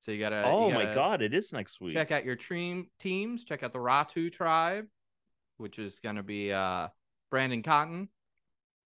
So 0.01 0.11
you 0.11 0.19
gotta. 0.19 0.43
oh 0.45 0.69
you 0.69 0.75
my 0.75 0.83
gotta 0.83 0.95
god, 0.97 1.23
it 1.23 1.33
is 1.33 1.53
next 1.53 1.81
week. 1.81 1.93
Check 1.95 2.11
out 2.11 2.25
your 2.25 2.35
team 2.35 2.89
teams. 2.99 3.45
Check 3.45 3.63
out 3.63 3.73
the 3.73 3.79
Ratu 3.79 4.31
tribe, 4.33 4.87
which 5.59 5.79
is 5.79 6.01
gonna 6.01 6.25
be 6.25 6.53
uh 6.53 6.89
Brandon 7.31 7.63
Cottom, 7.63 8.09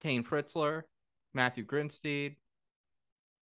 Kane 0.03 0.23
Fritzler, 0.23 0.83
Matthew 1.37 1.63
Grinstead, 1.65 2.35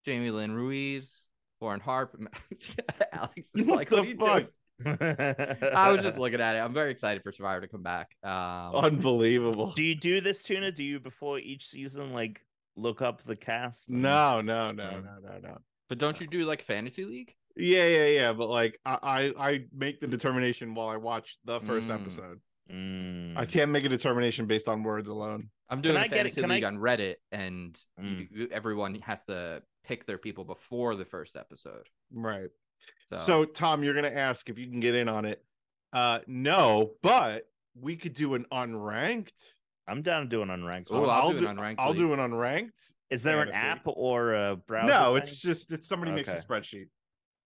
Jaime 0.06 0.32
Lynn 0.32 0.52
Ruiz, 0.52 1.24
Lauren 1.62 1.80
Harpe. 1.80 2.16
Alex 3.14 3.44
is 3.56 3.68
like, 3.70 3.90
what, 3.92 4.00
What 4.00 4.06
are 4.06 4.10
you 4.10 4.18
the 4.18 4.26
fuck? 4.26 4.38
doing? 4.40 5.72
I 5.76 5.90
was 5.92 6.02
just 6.02 6.18
looking 6.18 6.42
at 6.42 6.56
it. 6.56 6.60
I'm 6.60 6.74
very 6.74 6.92
excited 6.92 7.24
for 7.24 7.32
Survivor 7.32 7.62
to 7.62 7.68
come 7.68 7.84
back. 7.84 8.10
Um, 8.24 8.76
Unbelievable. 8.76 9.72
Do 9.76 9.84
you 9.84 9.96
do 9.96 10.20
this, 10.20 10.44
Tuna? 10.44 10.72
Do 10.72 10.84
you 10.84 11.00
before 11.00 11.40
each 11.40 11.68
season 11.70 12.12
like 12.12 12.42
look 12.76 13.02
up 13.02 13.24
the 13.24 13.36
cast? 13.36 13.90
and- 13.90 14.02
No, 14.02 14.42
no, 14.42 14.72
no, 14.72 14.84
Yeah. 14.84 15.00
no, 15.00 15.16
no, 15.34 15.38
no. 15.50 15.58
but 15.88 16.00
don't 16.00 16.20
you 16.20 16.28
do 16.28 16.46
like 16.46 16.64
fantasy 16.64 17.06
league? 17.06 17.34
Yeah, 17.56 17.86
yeah, 17.86 18.06
yeah. 18.08 18.34
But 18.34 18.50
like, 18.50 18.80
I, 18.84 18.98
I, 19.38 19.50
I 19.50 19.66
make 19.72 20.02
the 20.02 20.08
determination 20.08 20.74
while 20.74 20.90
I 20.90 20.98
watch 20.98 21.38
the 21.46 21.60
first 21.62 21.88
Mm. 21.88 21.94
episode. 22.02 22.40
Mm. 22.72 23.38
I 23.38 23.46
can't 23.46 23.70
make 23.72 23.86
a 23.86 23.90
determination 23.90 24.48
based 24.48 24.68
on 24.68 24.82
words 24.84 25.08
alone. 25.10 25.50
I'm 25.70 25.82
doing 25.82 25.98
I 25.98 26.06
a 26.06 26.08
get 26.10 26.14
it? 26.28 26.34
fantasy 26.36 26.42
Can 26.42 26.52
I- 26.52 26.56
league 26.56 26.64
on 26.66 26.78
Reddit, 26.78 27.16
and 27.32 27.80
Mm. 28.00 28.20
you- 28.20 28.28
you- 28.32 28.48
everyone 28.52 28.96
has 29.02 29.24
to 29.26 29.64
pick 29.84 30.06
their 30.06 30.18
people 30.18 30.46
before 30.46 30.96
the 30.96 31.06
first 31.06 31.36
episode. 31.36 31.90
Right. 32.12 32.50
So, 33.10 33.18
So, 33.20 33.46
Tom, 33.46 33.84
you're 33.84 33.94
gonna 33.94 34.10
ask 34.10 34.50
if 34.50 34.58
you 34.58 34.68
can 34.70 34.80
get 34.80 34.96
in 34.96 35.08
on 35.10 35.26
it. 35.26 35.44
Uh, 35.94 36.20
no, 36.28 36.96
but 37.02 37.50
we 37.76 37.96
could 37.96 38.14
do 38.14 38.34
an 38.36 38.46
unranked. 38.52 39.54
I'm 39.88 40.02
down 40.02 40.24
to 40.24 40.28
do 40.30 40.42
an 40.42 40.50
unranked. 40.50 40.92
Ooh, 40.92 41.02
one. 41.02 41.10
I'll 41.10 41.32
do 41.32 41.40
do. 41.40 41.48
an 41.48 41.58
unranked 41.58 41.76
I'll 41.80 41.90
league. 41.90 41.98
do 42.00 42.14
an 42.14 42.20
unranked. 42.20 42.94
Is 43.10 43.22
there 43.24 43.42
an 43.42 43.50
app 43.52 43.82
or 43.86 44.34
a 44.34 44.56
browser? 44.56 44.88
no, 44.88 45.14
thing? 45.14 45.24
it's 45.24 45.40
just 45.40 45.72
it's 45.72 45.88
somebody 45.88 46.12
makes 46.12 46.30
a 46.30 46.36
spreadsheet. 46.44 46.90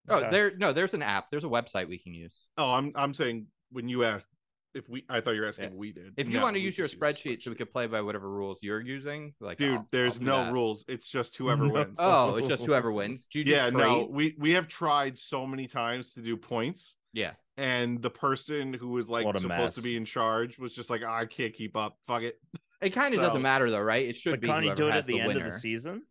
oh, 0.10 0.18
Okay. 0.20 0.30
there 0.30 0.56
no, 0.58 0.74
there's 0.74 0.94
an 0.94 1.02
app. 1.02 1.30
There's 1.32 1.46
a 1.46 1.48
website 1.50 1.88
we 1.88 1.98
can 2.00 2.14
use. 2.14 2.48
Oh, 2.58 2.72
I'm 2.72 2.92
I'm 2.96 3.14
saying 3.14 3.48
when 3.72 3.88
you 3.88 4.04
asked 4.04 4.28
if 4.74 4.90
we, 4.90 5.06
I 5.10 5.22
thought 5.22 5.32
you 5.36 5.42
were 5.42 5.48
asking 5.48 5.66
Yeah. 5.66 5.70
if 5.72 5.76
we 5.76 5.92
did. 5.92 6.14
If 6.18 6.28
you 6.30 6.38
No, 6.38 6.44
want 6.44 6.56
to 6.56 6.60
use 6.60 6.78
your 6.78 6.88
just 6.88 7.00
spreadsheet, 7.00 7.42
so 7.44 7.52
we 7.52 7.56
could 7.56 7.72
play 7.72 7.88
by 7.88 8.02
whatever 8.02 8.30
rules 8.30 8.60
you're 8.62 8.82
using, 8.82 9.34
like 9.40 9.58
Dude, 9.58 9.76
I'll- 9.76 9.88
there's 9.92 10.18
I'll 10.20 10.24
no 10.24 10.44
that. 10.46 10.54
rules. 10.54 10.86
It's 10.88 11.08
just 11.08 11.36
whoever 11.38 11.66
No. 11.68 11.74
wins. 11.74 11.96
Oh, 12.00 12.36
it's 12.36 12.48
just 12.48 12.66
whoever 12.66 12.92
wins. 12.92 13.26
Do 13.32 13.40
you 13.40 13.46
do 13.46 13.52
yeah, 13.52 13.70
no, 13.70 14.10
we 14.16 14.36
we 14.40 14.52
have 14.52 14.68
tried 14.68 15.18
so 15.18 15.46
many 15.46 15.68
times 15.68 16.14
to 16.14 16.22
do 16.22 16.36
points, 16.38 16.96
yeah. 17.14 17.32
and 17.58 18.02
the 18.02 18.10
person 18.10 18.74
who 18.74 18.90
was 18.90 19.08
like 19.10 19.26
What 19.26 19.36
a 19.36 19.40
supposed 19.40 19.76
to 19.76 19.82
be 19.82 19.96
in 19.96 20.06
charge 20.06 20.58
was 20.58 20.74
just 20.74 20.90
like, 20.90 21.04
I 21.04 21.26
can't 21.26 21.54
keep 21.54 21.76
up. 21.78 21.98
Fuck 22.08 22.24
it. 22.24 22.40
It 22.82 22.90
kind 22.92 23.14
of 23.14 23.20
So- 23.20 23.26
doesn't 23.26 23.42
matter 23.42 23.70
though, 23.70 23.80
right? 23.82 24.08
It 24.08 24.16
should 24.16 24.40
be 24.42 24.48
can't 24.48 24.64
you 24.64 24.70
whoever 24.72 24.78
do 24.84 24.88
it 24.88 24.92
has 24.94 25.04
at 25.06 25.08
the, 25.08 25.14
the 25.14 25.20
end 25.22 25.28
winner. 25.28 25.46
of 25.46 25.54
the 25.54 25.60
season? 25.60 26.04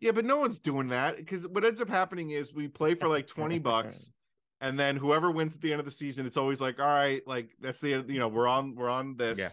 Yeah, 0.00 0.10
but 0.12 0.24
no 0.24 0.36
one's 0.36 0.58
doing 0.58 0.88
that 0.88 1.16
because 1.16 1.46
what 1.48 1.64
ends 1.64 1.80
up 1.80 1.88
happening 1.88 2.30
is 2.30 2.52
we 2.52 2.66
play 2.68 2.94
for 2.94 3.08
like 3.16 3.26
20 3.26 3.58
bucks 3.60 4.10
and 4.62 4.80
then 4.80 4.96
whoever 4.96 5.30
wins 5.30 5.54
at 5.54 5.60
the 5.60 5.72
end 5.72 5.80
of 5.80 5.84
the 5.84 5.92
season, 5.92 6.24
it's 6.24 6.38
always 6.38 6.60
like, 6.60 6.80
all 6.80 6.86
right, 6.86 7.20
like 7.26 7.50
that's 7.60 7.80
the 7.80 8.02
you 8.08 8.18
know, 8.18 8.28
we're 8.28 8.48
on 8.48 8.74
we're 8.74 8.88
on 8.88 9.16
this. 9.16 9.38
Yeah. 9.38 9.48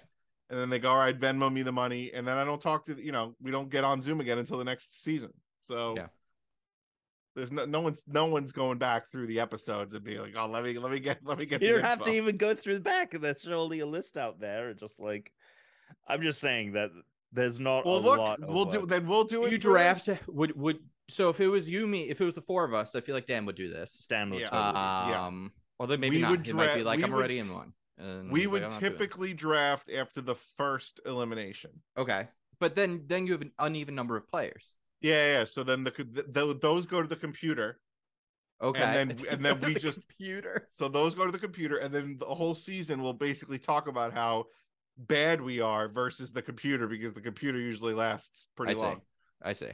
And 0.50 0.58
then 0.58 0.70
they 0.70 0.80
go, 0.80 0.90
all 0.92 0.98
right, 0.98 1.20
Venmo 1.20 1.52
me 1.52 1.62
the 1.64 1.72
money. 1.72 2.12
And 2.14 2.28
then 2.28 2.38
I 2.38 2.46
don't 2.46 2.62
talk 2.62 2.86
to 2.86 3.04
you 3.04 3.12
know, 3.12 3.36
we 3.42 3.52
don't 3.52 3.70
get 3.70 3.84
on 3.84 4.02
Zoom 4.02 4.22
again 4.22 4.38
until 4.38 4.58
the 4.58 4.64
next 4.64 5.04
season. 5.04 5.34
So 5.60 5.96
Yeah. 5.98 6.08
There's 7.36 7.52
no 7.52 7.66
no 7.66 7.82
one's 7.82 8.04
no 8.08 8.26
one's 8.26 8.52
going 8.52 8.78
back 8.80 9.10
through 9.10 9.28
the 9.28 9.40
episodes 9.40 9.94
and 9.94 10.04
being 10.04 10.20
like, 10.20 10.36
oh, 10.38 10.48
let 10.48 10.64
me 10.64 10.78
let 10.78 10.92
me 10.92 11.00
get 11.00 11.20
let 11.24 11.38
me 11.40 11.46
get. 11.46 11.62
You 11.62 11.74
don't 11.74 11.82
have 11.84 12.02
to 12.04 12.12
even 12.12 12.38
go 12.38 12.54
through 12.56 12.76
the 12.76 12.80
back. 12.80 13.12
There's 13.12 13.48
only 13.48 13.80
a 13.80 13.86
list 13.86 14.18
out 14.18 14.40
there. 14.40 14.74
Just 14.74 15.00
like, 15.00 15.32
I'm 16.08 16.22
just 16.22 16.40
saying 16.40 16.74
that 16.74 16.90
there's 17.32 17.60
not 17.60 17.86
Well, 17.86 17.98
a 17.98 18.00
look, 18.00 18.18
lot. 18.18 18.40
of, 18.42 18.50
we'll 18.50 18.66
do 18.66 18.86
then. 18.86 19.08
We'll 19.08 19.24
do 19.24 19.46
it. 19.46 19.52
you 19.52 19.58
draft 19.58 20.10
would 20.28 20.56
would 20.56 20.80
so 21.10 21.30
if 21.30 21.40
it 21.42 21.48
was 21.48 21.68
you 21.70 21.86
me 21.88 22.10
if 22.10 22.22
it 22.22 22.26
was 22.26 22.34
the 22.36 22.42
four 22.42 22.64
of 22.64 22.74
us 22.74 22.96
i 22.96 23.02
feel 23.02 23.16
like 23.16 23.26
dan 23.26 23.46
would 23.46 23.56
do 23.56 23.70
this 23.70 24.06
Dan 24.10 24.30
would 24.30 24.40
Yeah. 24.42 24.48
totally 24.50 24.72
do 24.72 25.12
yeah. 25.12 25.26
um 25.26 25.52
although 25.80 25.98
maybe 25.98 26.18
We 26.18 26.22
not 26.22 26.32
would 26.32 26.46
he 26.48 26.54
might 26.54 26.76
be 26.76 26.84
like 26.84 27.02
i'm 27.04 27.12
would 27.12 27.18
already 27.18 27.36
t- 27.36 27.40
in 27.42 27.54
one 27.54 27.74
and 27.98 28.32
We 28.32 28.42
he's 28.42 28.48
like, 28.48 28.52
would 28.54 28.64
"I'm 28.64 28.70
not 28.70 28.80
doing 28.80 28.92
it." 28.92 28.98
typically 28.98 29.34
draft 29.34 29.90
after 29.92 30.22
the 30.22 30.36
first 30.58 31.00
elimination. 31.06 31.72
okay 31.98 32.28
but 32.60 32.76
then 32.76 33.04
then 33.08 33.26
you 33.26 33.34
have 33.34 33.42
an 33.42 33.52
uneven 33.60 33.96
number 33.96 34.16
of 34.18 34.28
players 34.28 34.72
Yeah, 35.02 35.40
yeah. 35.40 35.46
So 35.46 35.64
then 35.64 35.84
the, 35.86 35.92
the, 35.92 36.24
the 36.28 36.54
those 36.62 36.86
go 36.86 37.02
to 37.02 37.08
the 37.08 37.16
computer. 37.16 37.80
okay 38.62 38.82
And 38.84 39.12
then- 39.12 39.26
and 39.32 39.46
then 39.46 39.60
we 39.66 39.74
The 39.76 39.80
just- 39.80 40.00
computer 40.08 40.68
So 40.72 40.90
those 40.90 41.16
go 41.16 41.26
to 41.26 41.32
the 41.32 41.40
computer, 41.40 41.78
and 41.78 41.94
then 41.96 42.18
the 42.20 42.26
whole 42.40 42.56
season 42.56 43.02
we'll 43.02 43.14
basically 43.30 43.60
talk 43.60 43.88
about 43.88 44.14
how 44.14 44.46
bad 44.98 45.40
we 45.42 45.62
are 45.62 45.88
versus 45.88 46.34
the 46.34 46.42
computer 46.42 46.86
because 46.88 47.14
the 47.14 47.22
computer 47.22 47.58
usually 47.58 47.94
lasts 47.94 48.50
pretty 48.58 48.72
I 48.72 48.76
see. 48.76 48.82
long. 48.82 49.02
i 49.42 49.54
see 49.54 49.72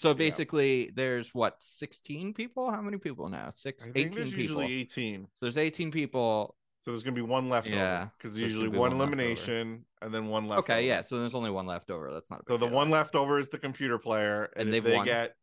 so 0.00 0.14
basically 0.14 0.90
there's 0.94 1.34
what 1.34 1.56
16 1.60 2.32
people 2.34 2.70
how 2.70 2.80
many 2.80 2.98
people 2.98 3.28
now 3.28 3.50
six 3.50 3.82
I 3.82 3.86
think 3.86 3.96
18 3.96 4.10
there's 4.12 4.30
people 4.30 4.42
usually 4.62 4.80
18. 4.80 5.26
so 5.34 5.46
there's 5.46 5.58
18 5.58 5.90
people 5.90 6.56
So 6.84 6.92
there's 6.92 7.02
gonna 7.02 7.14
be 7.16 7.22
one 7.22 7.48
left 7.48 7.66
Yeah, 7.68 7.76
over 8.02 8.12
because 8.16 8.34
there's 8.34 8.52
usually 8.52 8.70
be 8.70 8.78
one 8.78 8.92
one 8.92 9.00
elimination 9.00 9.84
and 10.00 10.14
then 10.14 10.28
one 10.28 10.46
left. 10.48 10.60
okay 10.60 10.86
yeah 10.86 11.02
so 11.02 11.18
there's 11.20 11.34
only 11.34 11.50
one 11.50 11.66
left 11.66 11.90
over 11.90 12.12
that's 12.12 12.30
not 12.30 12.40
a 12.40 12.52
So 12.52 12.56
the 12.56 12.66
one 12.66 12.90
left 12.90 13.14
over 13.14 13.38
is 13.38 13.48
the 13.48 13.58
computer 13.58 13.98
player, 13.98 14.44
And 14.56 14.64
and, 14.66 14.72
they've 14.72 14.84
they 14.84 14.96
won. 14.96 15.04
get, 15.06 15.34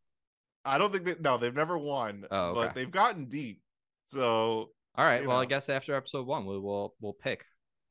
I 0.64 0.78
don't 0.78 0.92
think 0.92 1.04
that 1.04 1.20
no, 1.20 1.38
they've 1.38 1.54
never 1.54 1.76
won, 1.78 2.24
Oh, 2.30 2.50
okay. 2.50 2.60
but 2.60 2.74
they've 2.74 2.90
gotten 2.90 3.26
deep. 3.26 3.60
So 4.04 4.70
all 4.98 5.04
right 5.04 5.26
well 5.26 5.38
i 5.38 5.44
guess 5.44 5.68
after 5.68 5.94
episode 5.94 6.26
one 6.26 6.46
we 6.46 6.58
will 6.58 6.94
we'll 7.02 7.12
pick 7.12 7.44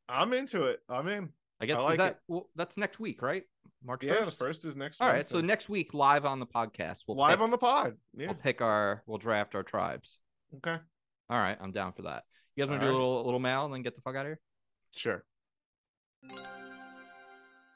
I'm 0.09 0.33
into 0.33 0.63
it. 0.65 0.79
I'm 0.89 1.07
in. 1.07 1.29
I 1.61 1.65
guess 1.65 1.77
I 1.77 1.79
is 1.79 1.85
like 1.85 1.97
that 1.97 2.19
well, 2.27 2.49
that's 2.55 2.77
next 2.77 2.99
week, 2.99 3.21
right? 3.21 3.43
March 3.83 4.03
Yeah, 4.03 4.15
1st? 4.15 4.25
the 4.25 4.31
first 4.31 4.65
is 4.65 4.75
next. 4.75 4.99
Week. 4.99 5.07
All 5.07 5.13
right, 5.13 5.27
so 5.27 5.41
next 5.41 5.69
week 5.69 5.93
live 5.93 6.25
on 6.25 6.39
the 6.39 6.45
podcast, 6.45 7.03
we'll 7.07 7.17
live 7.17 7.37
pick, 7.37 7.41
on 7.41 7.51
the 7.51 7.57
pod. 7.57 7.95
Yeah. 8.15 8.27
we'll 8.27 8.35
pick 8.35 8.61
our 8.61 9.03
we'll 9.05 9.17
draft 9.17 9.55
our 9.55 9.63
tribes. 9.63 10.19
Okay. 10.57 10.77
All 11.29 11.37
right, 11.39 11.57
I'm 11.59 11.71
down 11.71 11.93
for 11.93 12.03
that. 12.03 12.23
You 12.55 12.63
guys 12.63 12.69
want 12.69 12.81
to 12.81 12.87
do 12.87 12.91
a 12.91 12.95
little 12.95 13.23
little 13.25 13.39
mail 13.39 13.65
and 13.65 13.73
then 13.73 13.81
get 13.81 13.95
the 13.95 14.01
fuck 14.01 14.15
out 14.15 14.25
of 14.25 14.29
here? 14.29 14.39
Sure. 14.95 15.23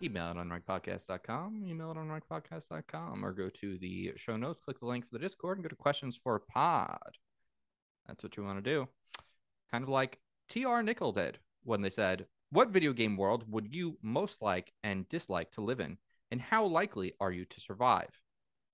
Email 0.01 0.31
it 0.31 0.37
on 0.37 0.49
rankedpodcast.com, 0.49 1.63
email 1.67 1.91
it 1.91 1.97
on 1.97 2.07
rankedpodcast.com, 2.07 3.25
or 3.25 3.33
go 3.33 3.49
to 3.49 3.77
the 3.79 4.13
show 4.15 4.37
notes, 4.37 4.61
click 4.63 4.79
the 4.79 4.85
link 4.85 5.03
for 5.05 5.11
the 5.11 5.19
Discord, 5.19 5.57
and 5.57 5.63
go 5.63 5.67
to 5.67 5.75
questions 5.75 6.17
for 6.23 6.39
pod. 6.39 7.17
That's 8.07 8.23
what 8.23 8.37
you 8.37 8.43
want 8.45 8.63
to 8.63 8.71
do. 8.73 8.87
Kind 9.71 9.83
of 9.83 9.89
like 9.89 10.19
TR 10.49 10.79
Nickel 10.81 11.11
did 11.11 11.39
when 11.63 11.81
they 11.81 11.89
said, 11.89 12.27
What 12.51 12.69
video 12.69 12.93
game 12.93 13.15
world 13.17 13.51
would 13.51 13.73
you 13.73 13.97
most 14.01 14.41
like 14.41 14.73
and 14.83 15.07
dislike 15.07 15.51
to 15.51 15.61
live 15.61 15.79
in? 15.79 15.97
And 16.31 16.41
how 16.41 16.65
likely 16.65 17.13
are 17.19 17.31
you 17.31 17.45
to 17.45 17.59
survive? 17.59 18.21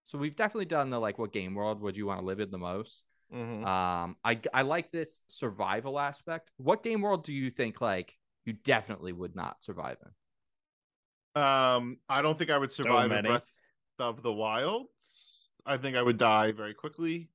So 0.05 0.17
we've 0.17 0.35
definitely 0.35 0.65
done 0.65 0.89
the 0.89 0.99
like, 0.99 1.17
what 1.17 1.33
game 1.33 1.55
world 1.55 1.81
would 1.81 1.97
you 1.97 2.05
want 2.05 2.19
to 2.21 2.25
live 2.25 2.39
in 2.39 2.51
the 2.51 2.57
most? 2.57 3.03
Mhm. 3.29 3.63
Um, 3.63 4.17
I 4.23 4.39
I 4.53 4.63
like 4.63 4.91
this 4.91 5.21
survival 5.27 5.99
aspect. 5.99 6.51
What 6.57 6.83
game 6.83 7.01
world 7.01 7.25
do 7.25 7.33
you 7.33 7.49
think 7.51 7.81
like 7.81 8.17
you 8.45 8.53
definitely 8.53 9.13
would 9.13 9.35
not 9.35 9.63
survive 9.63 9.97
in? 10.05 10.11
Um, 11.35 11.99
I 12.07 12.21
don't 12.21 12.37
think 12.37 12.49
I 12.49 12.57
would 12.57 12.71
survive 12.71 13.11
in 13.11 13.21
many. 13.21 13.29
Breath 13.29 13.43
of 13.99 14.21
the 14.21 14.31
Wild. 14.31 14.87
I 15.65 15.77
think 15.77 15.97
I 15.97 16.01
would 16.01 16.17
die 16.17 16.51
very 16.51 16.73
quickly. 16.73 17.29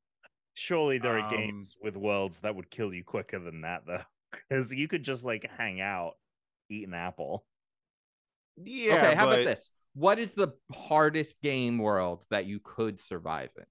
Surely 0.54 0.98
there 0.98 1.16
are 1.16 1.22
Um, 1.22 1.22
games 1.22 1.76
with 1.80 1.96
worlds 1.96 2.40
that 2.40 2.54
would 2.54 2.70
kill 2.70 2.94
you 2.94 3.04
quicker 3.04 3.38
than 3.38 3.62
that, 3.62 3.86
though, 3.86 4.02
because 4.32 4.72
you 4.72 4.88
could 4.88 5.02
just 5.02 5.24
like 5.24 5.48
hang 5.58 5.80
out, 5.80 6.16
eat 6.70 6.86
an 6.86 6.94
apple. 6.94 7.44
Yeah. 8.62 8.94
okay, 8.94 9.14
how 9.14 9.26
but 9.26 9.40
about 9.40 9.44
this? 9.44 9.70
What 9.94 10.18
is 10.18 10.34
the 10.34 10.48
hardest 10.74 11.40
game 11.42 11.78
world 11.78 12.24
that 12.30 12.46
you 12.46 12.60
could 12.60 13.00
survive 13.00 13.50
in? 13.56 13.64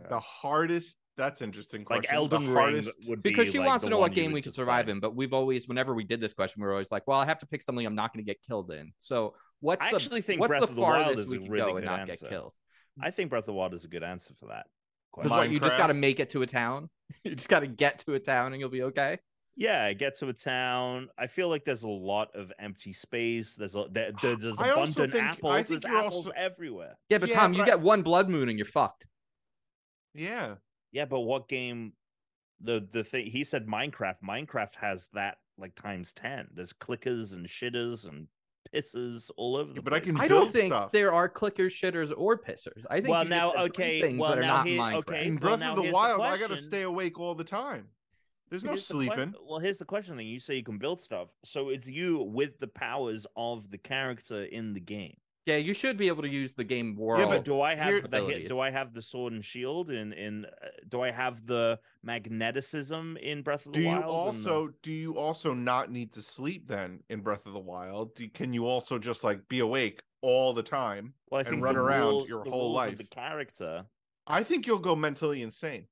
Okay. 0.00 0.08
The 0.08 0.20
hardest. 0.20 0.96
That's 1.16 1.42
interesting. 1.42 1.86
like 1.90 2.06
Elden 2.10 2.44
the 2.44 2.52
Ring 2.52 2.56
hardest. 2.56 3.08
would 3.08 3.22
Because 3.22 3.48
she 3.48 3.58
like, 3.58 3.66
wants 3.66 3.84
to 3.84 3.90
know 3.90 3.98
what 3.98 4.14
game 4.14 4.32
we 4.32 4.40
could 4.40 4.54
survive 4.54 4.86
die. 4.86 4.92
in, 4.92 5.00
but 5.00 5.14
we've 5.14 5.32
always, 5.32 5.68
whenever 5.68 5.94
we 5.94 6.04
did 6.04 6.20
this 6.20 6.32
question, 6.32 6.62
we 6.62 6.66
were 6.66 6.72
always 6.72 6.90
like, 6.90 7.06
"Well, 7.06 7.18
I 7.18 7.26
have 7.26 7.38
to 7.40 7.46
pick 7.46 7.62
something 7.62 7.84
I'm 7.84 7.94
not 7.94 8.14
going 8.14 8.24
to 8.24 8.28
get 8.28 8.40
killed 8.42 8.70
in." 8.70 8.92
So, 8.96 9.34
what's 9.60 9.84
I 9.84 9.90
the 9.90 9.96
actually 9.96 10.22
think 10.22 10.40
what's 10.40 10.50
Breath 10.50 10.60
the 10.60 10.68
of 10.68 10.74
the 10.74 10.80
Wild 10.80 11.04
farthest 11.04 11.24
is 11.24 11.28
we 11.28 11.36
a 11.36 11.40
could 11.40 11.50
really 11.50 11.70
go 11.72 11.76
and 11.76 11.84
good 11.84 11.90
not 11.90 12.00
answer. 12.00 12.16
get 12.22 12.30
killed? 12.30 12.52
I 13.00 13.10
think 13.10 13.30
Breath 13.30 13.42
of 13.42 13.46
the 13.46 13.52
Wild 13.52 13.74
is 13.74 13.84
a 13.84 13.88
good 13.88 14.02
answer 14.02 14.34
for 14.40 14.46
that. 14.46 14.66
Because 15.14 15.30
question. 15.30 15.48
what 15.48 15.50
you 15.50 15.60
just 15.60 15.76
got 15.76 15.88
to 15.88 15.94
make 15.94 16.20
it 16.20 16.30
to 16.30 16.42
a 16.42 16.46
town. 16.46 16.88
you 17.24 17.34
just 17.34 17.48
got 17.48 17.60
to 17.60 17.66
get 17.66 17.98
to 18.00 18.14
a 18.14 18.18
town 18.18 18.52
and 18.52 18.60
you'll 18.60 18.70
be 18.70 18.82
okay. 18.84 19.18
Yeah, 19.54 19.84
I 19.84 19.92
get 19.92 20.16
to 20.18 20.28
a 20.28 20.32
town. 20.32 21.08
I 21.18 21.26
feel 21.26 21.48
like 21.48 21.64
there's 21.64 21.82
a 21.82 21.88
lot 21.88 22.34
of 22.34 22.50
empty 22.58 22.92
space. 22.92 23.54
There's 23.54 23.74
a 23.74 23.86
there, 23.90 24.12
there- 24.22 24.36
there's 24.36 24.58
I 24.58 24.70
also 24.70 25.02
abundant 25.04 25.12
think- 25.12 25.24
I 25.24 25.28
apples. 25.28 25.66
think 25.66 25.82
There's 25.82 25.92
you're 25.92 26.00
apples 26.02 26.14
also- 26.26 26.30
everywhere. 26.36 26.98
Yeah, 27.10 27.18
but 27.18 27.28
Yeah, 27.28 27.38
Tom, 27.38 27.52
you 27.52 27.58
but 27.58 27.64
I- 27.64 27.66
get 27.72 27.80
one 27.80 28.02
blood 28.02 28.28
moon 28.30 28.48
and 28.48 28.58
you're 28.58 28.64
fucked. 28.66 29.06
Yeah. 30.14 30.56
Yeah, 30.90 31.04
but 31.06 31.20
what 31.20 31.48
game? 31.48 31.92
The 32.60 32.86
the 32.92 33.02
thing 33.02 33.26
he 33.26 33.44
said 33.44 33.66
Minecraft. 33.66 34.16
Minecraft 34.24 34.76
has 34.76 35.08
that 35.14 35.38
like 35.58 35.74
times 35.74 36.12
ten. 36.12 36.48
There's 36.54 36.72
clickers 36.72 37.32
and 37.32 37.46
shitters 37.46 38.06
and 38.08 38.28
pisses 38.72 39.30
all 39.36 39.56
over 39.56 39.70
Yeah, 39.70 39.74
the 39.76 39.82
but 39.82 39.92
I 39.92 39.98
place. 40.00 40.12
can 40.12 40.20
I 40.20 40.28
don't 40.28 40.42
build 40.42 40.52
think 40.52 40.72
stuff. 40.72 40.92
there 40.92 41.12
are 41.12 41.28
clickers, 41.28 41.72
shitters, 41.72 42.12
or 42.16 42.38
pissers. 42.38 42.84
I 42.88 42.96
think 42.96 43.08
Well, 43.08 43.24
you 43.24 43.30
just 43.30 43.40
now, 43.40 43.48
said 43.50 43.56
three 43.74 43.84
okay, 43.84 44.00
things 44.00 44.20
well, 44.20 44.30
that 44.30 44.38
are 44.38 44.42
now 44.42 44.56
not 44.58 44.66
here- 44.66 44.80
Minecraft. 44.80 44.96
okay, 45.08 45.26
In 45.26 45.32
well, 45.34 45.40
Breath 45.40 45.60
now 45.60 45.70
of 45.70 45.76
the 45.76 45.82
here's 45.82 45.92
the 45.92 45.94
Wild, 45.96 46.20
I 46.22 46.24
gotta 46.36 46.46
question. 46.46 46.64
stay 46.66 46.82
awake 46.82 47.18
all 47.18 47.34
the 47.34 47.44
time. 47.44 47.88
There's 48.52 48.62
no 48.64 48.70
here's 48.72 48.86
the 48.86 48.94
que- 48.94 49.06
sleeping. 49.08 49.34
well, 49.48 49.58
here's 49.58 49.78
the 49.78 49.84
question: 49.84 50.16
then 50.16 50.26
you 50.26 50.38
say 50.38 50.54
you 50.56 50.62
can 50.62 50.78
build 50.78 51.00
stuff, 51.00 51.28
so 51.44 51.70
it's 51.70 51.88
you 51.88 52.18
with 52.22 52.60
the 52.60 52.68
powers 52.68 53.26
of 53.36 53.70
the 53.70 53.78
character 53.78 54.44
in 54.44 54.74
the 54.74 54.80
game. 54.80 55.16
Yeah, 55.46 55.56
you 55.56 55.74
should 55.74 55.96
be 55.96 56.06
able 56.06 56.22
to 56.22 56.28
use 56.28 56.52
the 56.52 56.62
game 56.62 56.94
world. 56.94 57.22
Yeah, 57.22 57.26
but 57.28 57.44
do 57.44 57.60
I 57.62 57.74
have 57.74 58.08
the 58.10 58.24
hit, 58.24 58.48
do 58.48 58.60
I 58.60 58.70
have 58.70 58.94
the 58.94 59.02
sword 59.02 59.32
and 59.32 59.44
shield 59.44 59.90
in 59.90 60.12
in 60.12 60.44
uh, 60.44 60.66
do 60.88 61.00
I 61.00 61.10
have 61.10 61.44
the 61.46 61.80
magneticism 62.06 63.18
in 63.18 63.42
Breath 63.42 63.66
of 63.66 63.72
the 63.72 63.78
Do 63.78 63.82
you 63.82 63.88
Wild? 63.88 64.04
and 64.34 64.44
the- 64.44 64.50
also 64.50 64.72
do 64.82 64.92
you 64.92 65.18
also 65.18 65.54
not 65.54 65.90
need 65.90 66.12
to 66.12 66.22
sleep 66.22 66.68
then 66.68 67.00
in 67.08 67.20
Breath 67.20 67.46
of 67.46 67.52
the 67.52 67.58
Wild? 67.60 68.14
Do, 68.14 68.28
can 68.28 68.52
you 68.52 68.66
also 68.66 68.98
just 68.98 69.24
like 69.24 69.46
be 69.48 69.60
awake 69.60 70.02
all 70.20 70.52
the 70.52 70.62
time? 70.62 71.14
well, 71.30 71.38
I 71.38 71.42
and 71.42 71.48
think 71.50 71.64
run 71.64 71.74
the 71.74 71.80
around 71.80 72.10
rules- 72.10 72.28
your 72.28 72.44
the 72.44 72.50
whole 72.50 72.74
rules 72.78 72.92
of 72.92 72.98
the 72.98 73.04
character. 73.04 73.84
I 74.26 74.44
think 74.44 74.66
you'll 74.66 74.78
go 74.78 74.94
mentally 74.94 75.42
insane. 75.42 75.86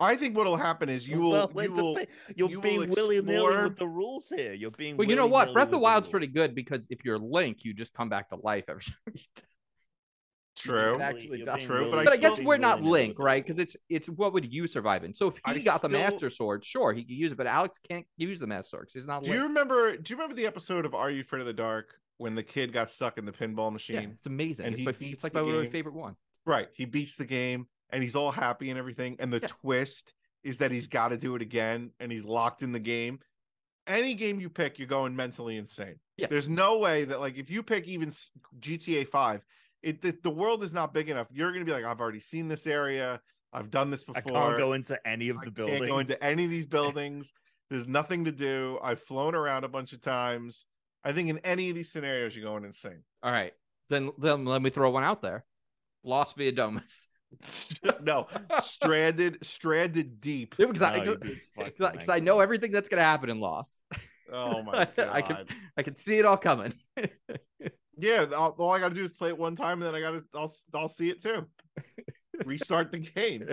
I 0.00 0.16
think 0.16 0.36
what'll 0.36 0.56
happen 0.56 0.88
is 0.88 1.06
you 1.06 1.20
will 1.20 1.30
well, 1.30 1.50
you 1.64 1.72
will, 1.72 1.94
thing. 1.96 2.06
You're 2.34 2.48
you 2.50 2.56
will 2.56 2.62
being 2.62 2.88
willy 2.90 3.20
nilly 3.22 3.62
with 3.64 3.76
the 3.78 3.86
rules 3.88 4.28
here. 4.34 4.54
You're 4.54 4.70
being 4.70 4.96
Well, 4.96 5.08
you 5.08 5.14
know 5.16 5.26
what? 5.26 5.52
Breath 5.52 5.66
of 5.66 5.70
the 5.72 5.78
Wild's 5.78 6.08
pretty 6.08 6.26
good 6.26 6.54
because 6.54 6.86
if 6.90 7.04
you're 7.04 7.18
Link, 7.18 7.64
you 7.64 7.74
just 7.74 7.92
come 7.92 8.08
back 8.08 8.30
to 8.30 8.36
life 8.36 8.64
every 8.68 8.82
time 8.84 8.94
you 9.14 9.20
die. 9.36 9.42
true. 10.56 10.94
It 10.96 11.00
actually 11.00 11.38
You're 11.38 11.46
does. 11.46 11.56
being 11.58 11.68
True, 11.68 11.84
but 11.90 11.90
willy- 11.98 12.08
I 12.08 12.12
I 12.12 12.16
guess 12.16 12.40
we're 12.40 12.56
not 12.56 12.82
Link, 12.82 13.18
right? 13.18 13.42
Because 13.44 13.58
it's 13.58 13.76
it's 13.88 14.08
what 14.08 14.32
would 14.32 14.52
you 14.52 14.66
survive 14.66 15.04
in? 15.04 15.14
So 15.14 15.28
if 15.28 15.34
he 15.36 15.40
I 15.44 15.58
got 15.58 15.82
the 15.82 15.88
Master 15.88 16.30
Sword, 16.30 16.64
sure, 16.64 16.92
he 16.92 17.02
could 17.04 17.14
use 17.14 17.32
it, 17.32 17.36
but 17.36 17.46
Alex 17.46 17.78
can't 17.88 18.06
use 18.16 18.40
the 18.40 18.46
Master 18.46 18.70
Sword 18.76 18.86
'cause 18.86 18.94
he's 18.94 19.06
not 19.06 19.24
Do 19.24 19.32
you 19.32 19.42
remember 19.42 19.96
do 19.96 20.12
you 20.12 20.16
remember 20.16 20.34
the 20.34 20.46
episode 20.46 20.84
of 20.86 20.94
Are 20.94 21.10
You 21.10 21.20
Afraid 21.22 21.40
of 21.40 21.46
the 21.46 21.52
Dark 21.52 21.94
when 22.18 22.34
the 22.34 22.42
kid 22.42 22.72
got 22.72 22.90
stuck 22.90 23.16
in 23.18 23.24
the 23.24 23.32
pinball 23.32 23.66
Yeah, 23.66 23.70
machine? 23.70 24.10
it's 24.14 24.26
amazing. 24.26 24.66
and 24.66 24.74
It's, 24.74 24.82
my, 24.84 24.94
it's 25.00 25.24
like 25.24 25.34
my 25.34 25.42
game. 25.42 25.70
favorite 25.70 25.94
one. 25.94 26.16
Right. 26.46 26.68
He 26.74 26.84
beats 26.84 27.16
the 27.16 27.24
game 27.26 27.66
and 27.92 28.02
he's 28.02 28.16
all 28.16 28.30
happy 28.30 28.70
and 28.70 28.78
everything. 28.78 29.16
And 29.18 29.32
the 29.32 29.40
Yeah. 29.40 29.48
twist 29.48 30.12
is 30.42 30.58
that 30.58 30.70
he's 30.70 30.86
got 30.86 31.08
to 31.08 31.18
do 31.18 31.34
it 31.36 31.42
again 31.42 31.90
and 32.00 32.10
he's 32.10 32.24
locked 32.24 32.62
in 32.62 32.72
the 32.72 32.80
game. 32.80 33.20
Any 33.86 34.14
game 34.14 34.40
you 34.40 34.48
pick, 34.48 34.78
you're 34.78 34.88
going 34.88 35.16
mentally 35.16 35.56
insane. 35.56 35.96
Yeah. 36.16 36.28
There's 36.28 36.48
no 36.48 36.78
way 36.78 37.04
that, 37.04 37.20
like, 37.20 37.36
if 37.36 37.50
you 37.50 37.62
pick 37.62 37.88
even 37.88 38.10
GTA 38.60 39.04
5, 39.08 39.44
it 39.82 40.00
the, 40.02 40.16
the 40.22 40.30
world 40.30 40.62
is 40.62 40.72
not 40.72 40.92
big 40.94 41.08
enough. 41.08 41.26
You're 41.32 41.50
going 41.50 41.64
to 41.64 41.66
be 41.66 41.72
like, 41.72 41.84
I've 41.84 42.00
already 42.00 42.20
seen 42.20 42.46
this 42.48 42.66
area. 42.66 43.20
I've 43.52 43.70
done 43.70 43.90
this 43.90 44.04
before. 44.04 44.36
I 44.36 44.46
can't 44.48 44.58
go 44.58 44.74
into 44.74 44.96
any 45.06 45.28
of 45.28 45.38
I 45.38 45.46
the 45.46 45.50
buildings. 45.50 45.78
can't 45.80 45.90
go 45.90 45.98
into 45.98 46.22
any 46.22 46.44
of 46.44 46.50
these 46.50 46.66
buildings. 46.78 47.32
There's 47.68 47.86
nothing 47.88 48.24
to 48.26 48.32
do. 48.32 48.78
I've 48.82 49.02
flown 49.02 49.34
around 49.34 49.64
a 49.64 49.68
bunch 49.68 49.92
of 49.92 50.00
times. 50.00 50.66
I 51.02 51.12
think 51.12 51.28
in 51.30 51.38
any 51.38 51.70
of 51.70 51.74
these 51.74 51.90
scenarios, 51.90 52.36
you're 52.36 52.44
going 52.44 52.64
insane. 52.64 53.02
All 53.22 53.32
right, 53.32 53.52
then 53.88 54.10
then 54.18 54.44
let 54.44 54.60
me 54.62 54.70
throw 54.70 54.90
one 54.90 55.02
out 55.04 55.22
there. 55.22 55.44
Lost 56.04 56.36
via 56.36 56.52
Domus. 56.52 57.06
no, 58.02 58.26
stranded, 58.62 59.44
stranded 59.44 60.20
deep. 60.20 60.56
Because 60.56 60.82
I, 60.82 61.04
No, 61.78 61.90
I 62.08 62.20
know 62.20 62.40
everything 62.40 62.72
that's 62.72 62.88
gonna 62.88 63.04
happen 63.04 63.30
in 63.30 63.40
Lost. 63.40 63.82
Oh 64.32 64.62
my 64.64 64.88
god! 64.96 65.08
I 65.10 65.22
can 65.22 65.46
I 65.76 65.82
can 65.82 65.96
see 65.96 66.18
it 66.18 66.24
all 66.24 66.36
coming. 66.36 66.74
Yeah, 67.98 68.26
all, 68.34 68.54
all 68.58 68.70
I 68.70 68.78
got 68.78 68.90
to 68.90 68.94
do 68.94 69.04
is 69.04 69.12
play 69.12 69.28
it 69.28 69.38
one 69.38 69.56
time, 69.56 69.82
and 69.82 69.94
then 69.94 69.94
I 69.94 70.00
got 70.00 70.12
to 70.12 70.24
I'll 70.34 70.52
I'll 70.74 70.88
see 70.88 71.10
it 71.10 71.22
too. 71.22 71.46
Restart 72.44 72.92
the 72.92 72.98
game. 72.98 73.48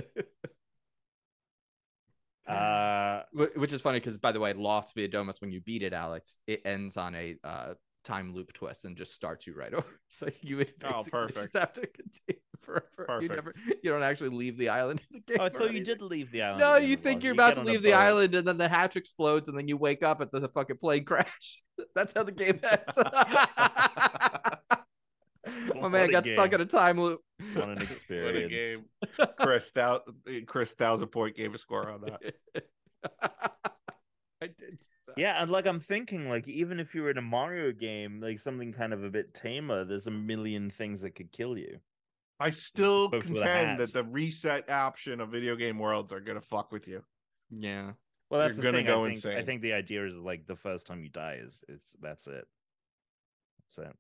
Uh, 2.47 3.23
Which 3.33 3.73
is 3.73 3.81
funny 3.81 3.99
because, 3.99 4.17
by 4.17 4.31
the 4.31 4.39
way, 4.39 4.53
Lost 4.53 4.93
via 4.95 5.09
Domus, 5.09 5.41
when 5.41 5.51
you 5.51 5.59
beat 5.59 5.83
it, 5.83 5.91
Alex, 5.91 6.37
it 6.47 6.61
ends 6.63 6.95
on 6.95 7.13
a 7.13 7.35
uh, 7.43 7.73
time 8.07 8.33
loop 8.33 8.53
twist 8.53 8.85
and 8.85 8.95
just 8.97 9.13
starts 9.13 9.45
you 9.45 9.53
right 9.53 9.73
over. 9.73 9.99
So 10.09 10.27
you 10.41 10.57
would 10.57 10.73
Oh, 10.83 11.03
just 11.27 11.53
have 11.53 11.73
to 11.73 11.85
continue 11.87 12.41
forever. 12.61 13.21
You 13.21 13.29
Perfect. 13.29 13.35
never, 13.35 13.53
you 13.83 13.89
don't 13.91 14.03
actually 14.03 14.29
leave 14.29 14.57
the 14.57 14.69
island. 14.69 15.01
In 15.11 15.21
the 15.27 15.33
oh, 15.33 15.37
game 15.37 15.37
Oh, 15.41 15.45
I 15.45 15.49
thought 15.49 15.73
you 15.73 15.83
did 15.83 16.01
leave 16.01 16.31
the 16.31 16.41
island. 16.43 16.59
No, 16.61 16.79
the 16.79 16.85
you 16.85 16.95
think 16.95 17.23
you're 17.23 17.33
You 17.33 17.39
about 17.39 17.55
to 17.55 17.61
leave 17.63 17.81
the 17.83 17.91
boat. 17.91 17.97
island, 17.99 18.35
and 18.35 18.47
then 18.47 18.57
the 18.57 18.67
hatch 18.67 18.95
explodes, 18.95 19.49
and 19.49 19.57
then 19.57 19.67
you 19.67 19.77
wake 19.77 20.01
up 20.03 20.21
and 20.21 20.29
there's 20.31 20.43
a 20.43 20.49
fucking 20.49 20.77
plane 20.77 21.03
crash. 21.05 21.61
That's 21.95 22.13
how 22.13 22.23
the 22.23 22.31
game 22.31 22.59
ends. 22.63 22.97
My 25.47 25.81
What 25.81 25.91
man 25.91 26.09
got 26.11 26.25
stuck 26.25 26.51
in 26.53 26.59
a 26.61 26.65
time 26.65 26.99
loop. 26.99 27.21
What 27.53 27.69
an 27.69 27.81
experience! 27.81 28.85
What 29.17 29.21
a 29.21 29.25
game. 29.27 29.29
Chris, 29.39 29.71
thou- 29.71 30.01
Chris 30.45 30.73
thousand 30.73 31.07
point 31.09 31.35
game 31.37 31.55
score 31.57 31.89
on 31.89 32.01
that. 32.01 32.33
I 34.41 34.47
did. 34.47 34.79
Yeah, 35.17 35.41
and 35.41 35.51
like 35.51 35.67
I'm 35.67 35.79
thinking, 35.79 36.29
like 36.29 36.47
even 36.47 36.79
if 36.79 36.93
you 36.93 37.03
were 37.03 37.11
in 37.11 37.17
a 37.17 37.21
Mario 37.21 37.71
game, 37.71 38.21
like 38.21 38.39
something 38.39 38.71
kind 38.71 38.93
of 38.93 39.03
a 39.03 39.09
bit 39.09 39.33
tamer, 39.33 39.83
there's 39.83 40.07
a 40.07 40.11
million 40.11 40.69
things 40.69 41.01
that 41.01 41.11
could 41.11 41.31
kill 41.31 41.57
you. 41.57 41.79
I 42.39 42.51
still 42.51 43.09
Both 43.09 43.25
contend 43.25 43.79
that 43.79 43.93
the 43.93 44.03
reset 44.03 44.69
option 44.69 45.19
of 45.21 45.29
video 45.29 45.55
game 45.55 45.79
worlds 45.79 46.13
are 46.13 46.19
gonna 46.19 46.41
fuck 46.41 46.71
with 46.71 46.87
you. 46.87 47.03
Yeah. 47.49 47.91
Well, 48.29 48.41
You're 48.41 48.49
that's 48.49 48.57
the 48.57 48.63
gonna 48.63 48.77
thing. 48.77 48.85
go 48.85 49.05
I 49.05 49.13
think, 49.13 49.25
I 49.25 49.43
think 49.43 49.61
the 49.61 49.73
idea 49.73 50.05
is 50.05 50.15
like 50.15 50.45
the 50.45 50.55
first 50.55 50.85
time 50.85 51.01
you 51.03 51.09
die 51.09 51.39
is 51.41 51.61
it's 51.67 51.95
that's 52.01 52.27
it. 52.27 52.45
That's 53.75 53.89
it. 53.89 53.95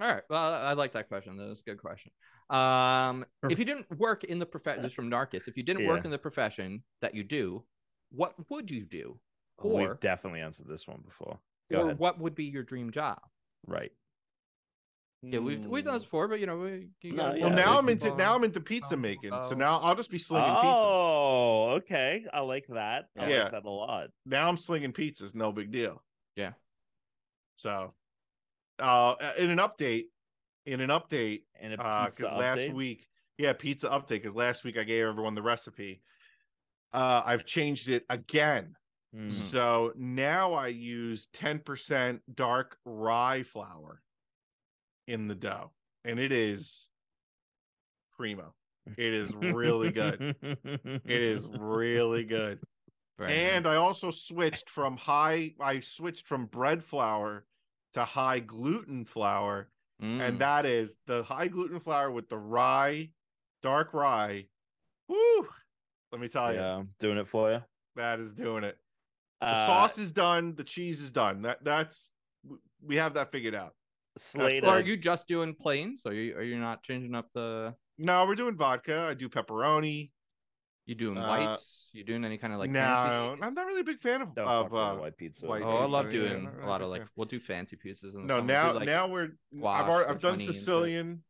All 0.00 0.12
right. 0.12 0.22
Well, 0.28 0.54
I 0.54 0.72
like 0.72 0.92
that 0.92 1.08
question. 1.08 1.36
That 1.36 1.48
was 1.48 1.60
a 1.60 1.70
good 1.70 1.78
question. 1.78 2.12
Um, 2.48 3.24
if 3.48 3.58
you 3.58 3.64
didn't 3.64 3.86
work 3.98 4.24
in 4.24 4.38
the 4.38 4.46
profession, 4.46 4.82
just 4.82 4.96
from 4.96 5.10
Narcus. 5.10 5.48
If 5.48 5.56
you 5.56 5.62
didn't 5.62 5.86
work 5.86 6.04
in 6.04 6.10
the 6.10 6.18
profession 6.18 6.82
that 7.00 7.14
you 7.14 7.24
do, 7.24 7.62
what 8.10 8.34
would 8.50 8.70
you 8.70 8.84
do? 8.84 9.18
Oh, 9.58 9.68
We've 9.68 10.00
definitely 10.00 10.40
answered 10.40 10.66
this 10.68 10.86
one 10.86 11.02
before. 11.04 11.38
Go 11.70 11.80
or 11.80 11.84
ahead. 11.86 11.98
what 11.98 12.18
would 12.20 12.34
be 12.34 12.44
your 12.44 12.62
dream 12.62 12.90
job? 12.90 13.18
Right. 13.66 13.92
Yeah, 15.24 15.38
we've 15.38 15.64
we've 15.66 15.84
done 15.84 15.94
this 15.94 16.02
before, 16.02 16.26
but 16.26 16.40
you 16.40 16.46
know, 16.46 16.58
we, 16.58 16.88
you 17.00 17.12
No, 17.12 17.22
gotta- 17.22 17.38
yeah, 17.38 17.44
Well, 17.44 17.50
we 17.54 17.56
now 17.62 17.78
I'm 17.78 17.88
into 17.88 18.14
now 18.16 18.34
I'm 18.34 18.42
into 18.42 18.60
pizza 18.60 18.94
Oh, 18.94 18.98
making, 18.98 19.30
so 19.30 19.50
oh. 19.52 19.54
now 19.54 19.78
I'll 19.78 19.94
just 19.94 20.10
be 20.10 20.18
slinging 20.18 20.50
pizzas. 20.50 20.82
Oh, 20.84 21.68
okay. 21.76 22.24
I 22.32 22.40
like 22.40 22.66
that. 22.70 23.04
I 23.16 23.28
Yeah. 23.30 23.42
like 23.44 23.52
that 23.52 23.64
a 23.64 23.70
lot. 23.70 24.08
Now 24.26 24.48
I'm 24.48 24.56
slinging 24.56 24.92
pizzas, 24.92 25.32
no 25.36 25.52
big 25.52 25.70
deal. 25.70 26.02
Yeah. 26.34 26.54
So, 27.54 27.94
uh, 28.80 29.14
in 29.38 29.50
an 29.50 29.58
update, 29.58 30.06
in 30.66 30.80
an 30.80 30.88
update, 30.90 31.42
And 31.60 31.74
a 31.74 31.80
uh, 31.80 32.06
because 32.10 32.32
last 32.32 32.72
week, 32.72 33.06
yeah, 33.38 33.52
pizza 33.52 33.88
update. 33.90 34.08
Because 34.08 34.34
last 34.34 34.64
week 34.64 34.76
I 34.76 34.82
gave 34.82 35.06
everyone 35.06 35.36
the 35.36 35.42
recipe. 35.42 36.02
Uh, 36.92 37.22
I've 37.24 37.46
changed 37.46 37.88
it 37.88 38.04
again. 38.10 38.74
Mm. 39.14 39.30
So 39.30 39.92
now 39.96 40.54
I 40.54 40.68
use 40.68 41.28
10% 41.34 42.20
dark 42.34 42.78
rye 42.84 43.42
flour 43.42 44.00
in 45.06 45.28
the 45.28 45.34
dough, 45.34 45.72
and 46.04 46.18
it 46.18 46.32
is 46.32 46.88
primo. 48.16 48.54
It 48.96 49.12
is 49.14 49.32
really 49.34 49.90
good. 49.92 50.34
It 50.42 51.02
is 51.22 51.46
really 51.58 52.24
good. 52.24 52.58
And 53.18 53.64
nice. 53.66 53.72
I 53.74 53.76
also 53.76 54.10
switched 54.10 54.68
from 54.68 54.96
high, 54.96 55.54
I 55.60 55.78
switched 55.80 56.26
from 56.26 56.46
bread 56.46 56.82
flour 56.82 57.44
to 57.92 58.04
high 58.04 58.40
gluten 58.40 59.04
flour, 59.04 59.68
Mm. 60.02 60.20
and 60.20 60.38
that 60.40 60.66
is 60.66 60.98
the 61.06 61.22
high 61.22 61.46
gluten 61.46 61.78
flour 61.78 62.10
with 62.10 62.28
the 62.28 62.38
rye, 62.38 63.10
dark 63.62 63.94
rye. 63.94 64.46
Woo! 65.08 65.46
Let 66.10 66.20
me 66.20 66.26
tell 66.26 66.52
you, 66.52 66.58
yeah, 66.58 66.82
doing 66.98 67.18
it 67.18 67.28
for 67.28 67.52
you. 67.52 67.62
that 67.94 68.18
is 68.18 68.34
doing 68.34 68.64
it. 68.64 68.76
The 69.42 69.48
Uh, 69.48 69.66
sauce 69.66 69.98
is 69.98 70.12
done. 70.12 70.54
The 70.54 70.64
cheese 70.64 71.00
is 71.00 71.10
done. 71.12 71.42
That 71.42 71.64
that's 71.64 72.10
we 72.80 72.96
have 72.96 73.14
that 73.14 73.32
figured 73.32 73.54
out. 73.56 73.74
Slater. 74.16 74.66
Are 74.68 74.80
you 74.80 74.96
just 74.96 75.26
doing 75.26 75.54
plains? 75.54 76.06
Are 76.06 76.12
you 76.12 76.36
are 76.36 76.42
you 76.42 76.58
not 76.60 76.82
changing 76.82 77.14
up 77.14 77.28
the? 77.34 77.74
No, 77.98 78.24
we're 78.24 78.36
doing 78.36 78.56
vodka. 78.56 79.06
I 79.10 79.14
do 79.14 79.28
pepperoni. 79.28 80.10
You 80.86 80.94
doing 80.94 81.18
Uh, 81.18 81.28
whites? 81.28 81.88
You 81.92 82.04
doing 82.04 82.24
any 82.24 82.38
kind 82.38 82.52
of 82.52 82.58
like 82.60 82.70
no, 82.70 82.80
fancy? 82.80 83.42
I'm 83.42 83.54
not 83.54 83.66
really 83.66 83.80
a 83.82 83.84
big 83.84 83.98
fan 84.00 84.22
of 84.22 84.34
Don't 84.34 84.46
of 84.48 84.72
uh, 84.74 84.94
white 84.96 85.16
pizza. 85.16 85.46
white 85.46 85.62
Oh, 85.62 85.76
I 85.78 85.86
love 85.86 86.10
doing 86.10 86.44
not 86.44 86.52
really 86.54 86.64
a 86.64 86.66
lot 86.68 86.78
big 86.78 86.84
of 86.84 86.90
like 86.90 87.00
fan. 87.02 87.08
we'll 87.16 87.26
do 87.26 87.40
fancy 87.40 87.76
pieces. 87.76 88.14
In 88.14 88.22
the 88.22 88.26
no 88.28 88.36
summer. 88.38 88.46
now 88.46 88.72
do, 88.72 88.78
like, 88.78 88.86
now 88.86 89.08
we're 89.08 89.28
squash 89.56 89.82
I've 89.82 89.88
already, 89.88 90.10
I've 90.10 90.20
done 90.20 90.32
honey 90.34 90.46
and. 90.46 90.54
Sicilian. 90.54 91.24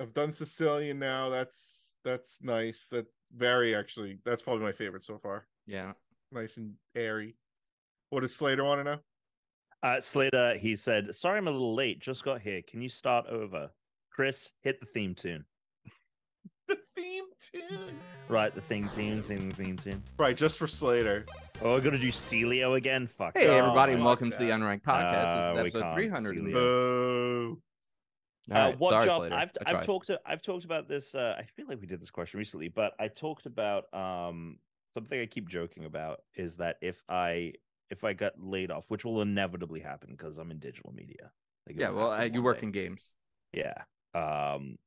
I've 0.00 0.14
done 0.14 0.32
Sicilian 0.32 0.98
now. 0.98 1.30
That's 1.30 1.96
that's 2.04 2.42
nice. 2.42 2.88
That 2.90 3.06
very 3.34 3.74
actually 3.74 4.18
that's 4.24 4.42
probably 4.42 4.62
my 4.64 4.72
favorite 4.72 5.04
so 5.04 5.18
far. 5.18 5.46
yeah. 5.66 5.92
Nice 6.32 6.56
and 6.56 6.74
airy. 6.94 7.36
What 8.10 8.20
does 8.20 8.34
Slater 8.34 8.64
want 8.64 8.80
to 8.80 8.84
know? 8.84 8.98
Uh, 9.82 10.00
Slater, 10.00 10.56
he 10.58 10.76
said, 10.76 11.14
"Sorry, 11.14 11.38
I'm 11.38 11.48
a 11.48 11.50
little 11.50 11.74
late. 11.74 12.00
Just 12.00 12.24
got 12.24 12.40
here. 12.40 12.62
Can 12.68 12.80
you 12.80 12.88
start 12.88 13.26
over?" 13.26 13.70
Chris, 14.10 14.50
hit 14.62 14.80
the 14.80 14.86
theme 14.86 15.14
tune. 15.14 15.44
The 16.68 16.78
theme 16.96 17.24
tune. 17.52 17.96
Right, 18.28 18.52
the 18.52 18.60
theme 18.60 18.88
tune, 18.88 19.22
sing 19.22 19.50
the 19.50 19.54
theme 19.54 19.76
tune. 19.76 20.02
Right, 20.18 20.36
just 20.36 20.58
for 20.58 20.66
Slater. 20.66 21.24
Oh, 21.62 21.74
we're 21.74 21.80
gonna 21.80 21.96
do 21.98 22.08
Sealeo 22.10 22.76
again. 22.76 23.06
Fuck. 23.06 23.38
Hey 23.38 23.46
Oh, 23.46 23.56
everybody, 23.56 23.92
and 23.92 24.00
fuck 24.00 24.06
welcome 24.06 24.30
to 24.32 24.38
the. 24.38 24.48
Unranked 24.50 24.82
Podcast. 24.82 25.26
Uh, 25.26 25.62
this 25.62 25.66
is 25.68 25.74
episode 25.74 25.94
three 25.94 26.08
hundred. 26.08 26.34
see 26.34 26.40
the- 26.40 26.50
Boo. 26.52 27.62
Uh, 28.50 28.54
right, 28.54 28.78
what 28.80 28.90
sorry, 28.90 29.04
job? 29.06 29.16
Slater. 29.20 29.34
I've 29.36 29.50
I 29.64 29.74
I've 29.74 29.86
talked 29.86 30.06
to, 30.08 30.20
I've 30.26 30.42
talked 30.42 30.64
about 30.64 30.88
this. 30.88 31.14
Uh, 31.14 31.36
I 31.38 31.42
feel 31.44 31.66
like 31.68 31.80
we 31.80 31.86
did 31.86 32.00
this 32.00 32.10
question 32.10 32.38
recently, 32.38 32.68
but 32.68 32.94
I 32.98 33.06
talked 33.08 33.46
about 33.46 33.92
um 33.94 34.58
something 34.94 35.20
I 35.20 35.26
keep 35.26 35.48
joking 35.48 35.84
about 35.84 36.22
is 36.34 36.56
that 36.56 36.78
if 36.80 37.04
I 37.08 37.52
if 37.90 38.04
I 38.04 38.12
got 38.12 38.34
laid 38.38 38.70
off, 38.70 38.84
which 38.88 39.04
will 39.04 39.22
inevitably 39.22 39.80
happen 39.80 40.10
because 40.12 40.38
I'm 40.38 40.50
in 40.50 40.58
digital 40.58 40.92
media. 40.92 41.32
Like, 41.66 41.76
Yeah, 41.78 41.90
well, 41.90 42.10
happen 42.12 42.34
you 42.34 42.42
work 42.42 42.58
day. 42.58 42.66
in 42.66 42.72
games. 42.72 43.10
Yeah. 43.52 43.84
Um 44.14 44.78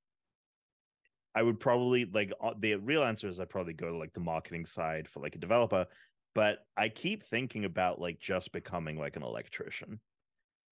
I 1.36 1.44
would 1.44 1.60
probably 1.60 2.06
like 2.06 2.34
uh, 2.42 2.54
the 2.58 2.76
real 2.76 3.04
answer 3.04 3.28
is 3.28 3.40
I'd 3.40 3.50
probably 3.50 3.74
go 3.74 3.90
to 3.90 3.98
like 3.98 4.14
the 4.14 4.20
marketing 4.20 4.66
side 4.66 5.08
for 5.08 5.20
like 5.22 5.36
a 5.36 5.40
developer, 5.40 5.86
but 6.34 6.60
I 6.76 6.90
keep 6.90 7.24
thinking 7.24 7.66
about 7.66 8.00
like 8.02 8.20
just 8.20 8.52
becoming 8.52 8.98
like 8.98 9.16
an 9.16 9.24
electrician. 9.24 10.00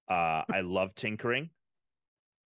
Uh 0.09 0.43
I 0.51 0.61
love 0.61 0.95
tinkering. 0.95 1.49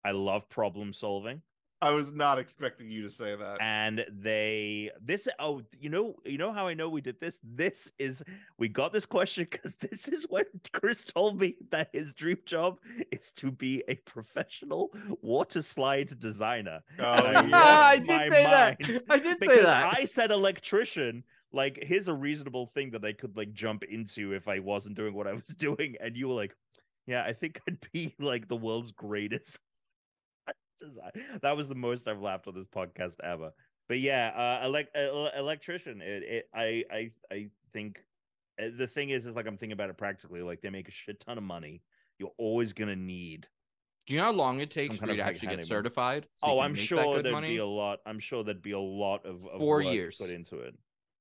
I 0.05 0.13
love 0.13 0.49
problem 0.49 0.93
solving. 0.93 1.43
I 1.87 1.91
was 1.91 2.13
not 2.13 2.39
expecting 2.41 2.91
you 2.91 3.03
to 3.03 3.11
say 3.11 3.37
that. 3.37 3.59
And 3.61 4.05
they 4.11 4.91
this 5.01 5.29
oh 5.39 5.63
you 5.79 5.89
know 5.89 6.17
you 6.25 6.37
know 6.37 6.53
how 6.53 6.67
I 6.67 6.75
know 6.75 6.89
we 6.89 7.01
did 7.01 7.21
this? 7.21 7.39
This 7.45 7.93
is 8.01 8.25
we 8.59 8.69
got 8.69 8.93
this 8.93 9.07
question 9.07 9.47
because 9.51 9.77
this 9.77 10.09
is 10.09 10.27
what 10.29 10.49
Chris 10.73 11.05
told 11.05 11.41
me 11.41 11.55
that 11.71 11.91
his 11.93 12.13
dream 12.13 12.39
job 12.45 12.81
is 13.13 13.31
to 13.33 13.53
be 13.53 13.85
a 13.87 13.95
professional 13.97 14.91
water 15.23 15.63
slide 15.63 16.19
designer. 16.19 16.81
Oh, 16.99 17.05
I 17.05 17.47
yeah. 17.47 17.51
I 17.53 17.99
did 17.99 18.09
my 18.09 18.29
say 18.29 18.43
that. 18.45 18.77
I 19.09 19.19
did 19.19 19.39
say 19.39 19.47
because 19.47 19.65
that. 19.65 19.97
I 19.97 20.05
said 20.05 20.33
electrician. 20.33 21.23
Like, 21.53 21.79
here's 21.81 22.09
a 22.09 22.15
reasonable 22.15 22.67
thing 22.67 22.91
that 22.91 23.05
I 23.05 23.13
could 23.13 23.37
like 23.37 23.53
jump 23.53 23.85
into 23.85 24.33
if 24.33 24.49
I 24.49 24.59
wasn't 24.59 24.97
doing 24.97 25.15
what 25.15 25.29
I 25.29 25.33
was 25.33 25.45
doing, 25.57 25.95
and 26.01 26.17
you 26.17 26.29
were 26.29 26.35
like, 26.35 26.55
"Yeah, 27.07 27.23
I 27.23 27.33
think 27.33 27.61
I'd 27.69 27.79
be 27.93 28.15
like 28.19 28.49
the 28.49 28.57
world's 28.57 28.91
greatest." 28.91 29.59
Design." 30.79 31.11
that 31.43 31.57
was 31.57 31.69
the 31.69 31.75
most 31.75 32.09
I've 32.09 32.21
laughed 32.21 32.47
on 32.47 32.55
this 32.55 32.67
podcast 32.67 33.17
ever. 33.23 33.53
But 33.89 34.01
yeah, 34.01 34.61
uh, 34.63 34.67
elect 34.67 34.97
uh, 34.97 35.31
electrician. 35.37 36.01
It, 36.03 36.23
it, 36.23 36.49
I, 36.55 36.85
I, 36.91 37.11
I 37.31 37.49
think 37.73 38.01
uh, 38.61 38.67
the 38.77 38.87
thing 38.87 39.11
is, 39.11 39.27
is 39.27 39.35
like 39.35 39.47
I'm 39.47 39.57
thinking 39.57 39.73
about 39.73 39.91
it 39.91 39.97
practically. 39.97 40.43
Like, 40.43 40.61
they 40.61 40.71
make 40.71 40.89
a 40.89 40.93
shit 40.93 41.21
ton 41.21 41.39
of 41.39 41.45
money. 41.45 41.83
You're 42.19 42.33
always 42.39 42.73
gonna 42.73 42.97
need 42.97 43.47
Do 44.07 44.15
you 44.15 44.21
know 44.21 44.27
how 44.27 44.33
long 44.33 44.61
it 44.61 44.71
takes 44.71 44.97
for 44.97 45.07
you 45.11 45.17
to 45.17 45.23
actually 45.23 45.57
get 45.57 45.67
certified? 45.67 46.27
so 46.37 46.49
oh, 46.49 46.61
I'm 46.61 46.75
sure 46.75 47.23
there'd 47.23 47.33
money? 47.33 47.51
be 47.51 47.59
a 47.59 47.67
lot. 47.67 48.01
I'm 48.07 48.19
sure 48.19 48.43
there'd 48.43 48.63
be 48.63 48.73
a 48.73 48.79
lot 48.79 49.25
of, 49.27 49.47
of 49.47 49.59
Four 49.59 49.85
work 49.85 49.93
years. 49.93 50.17
put 50.17 50.31
into 50.31 50.61
it. 50.61 50.75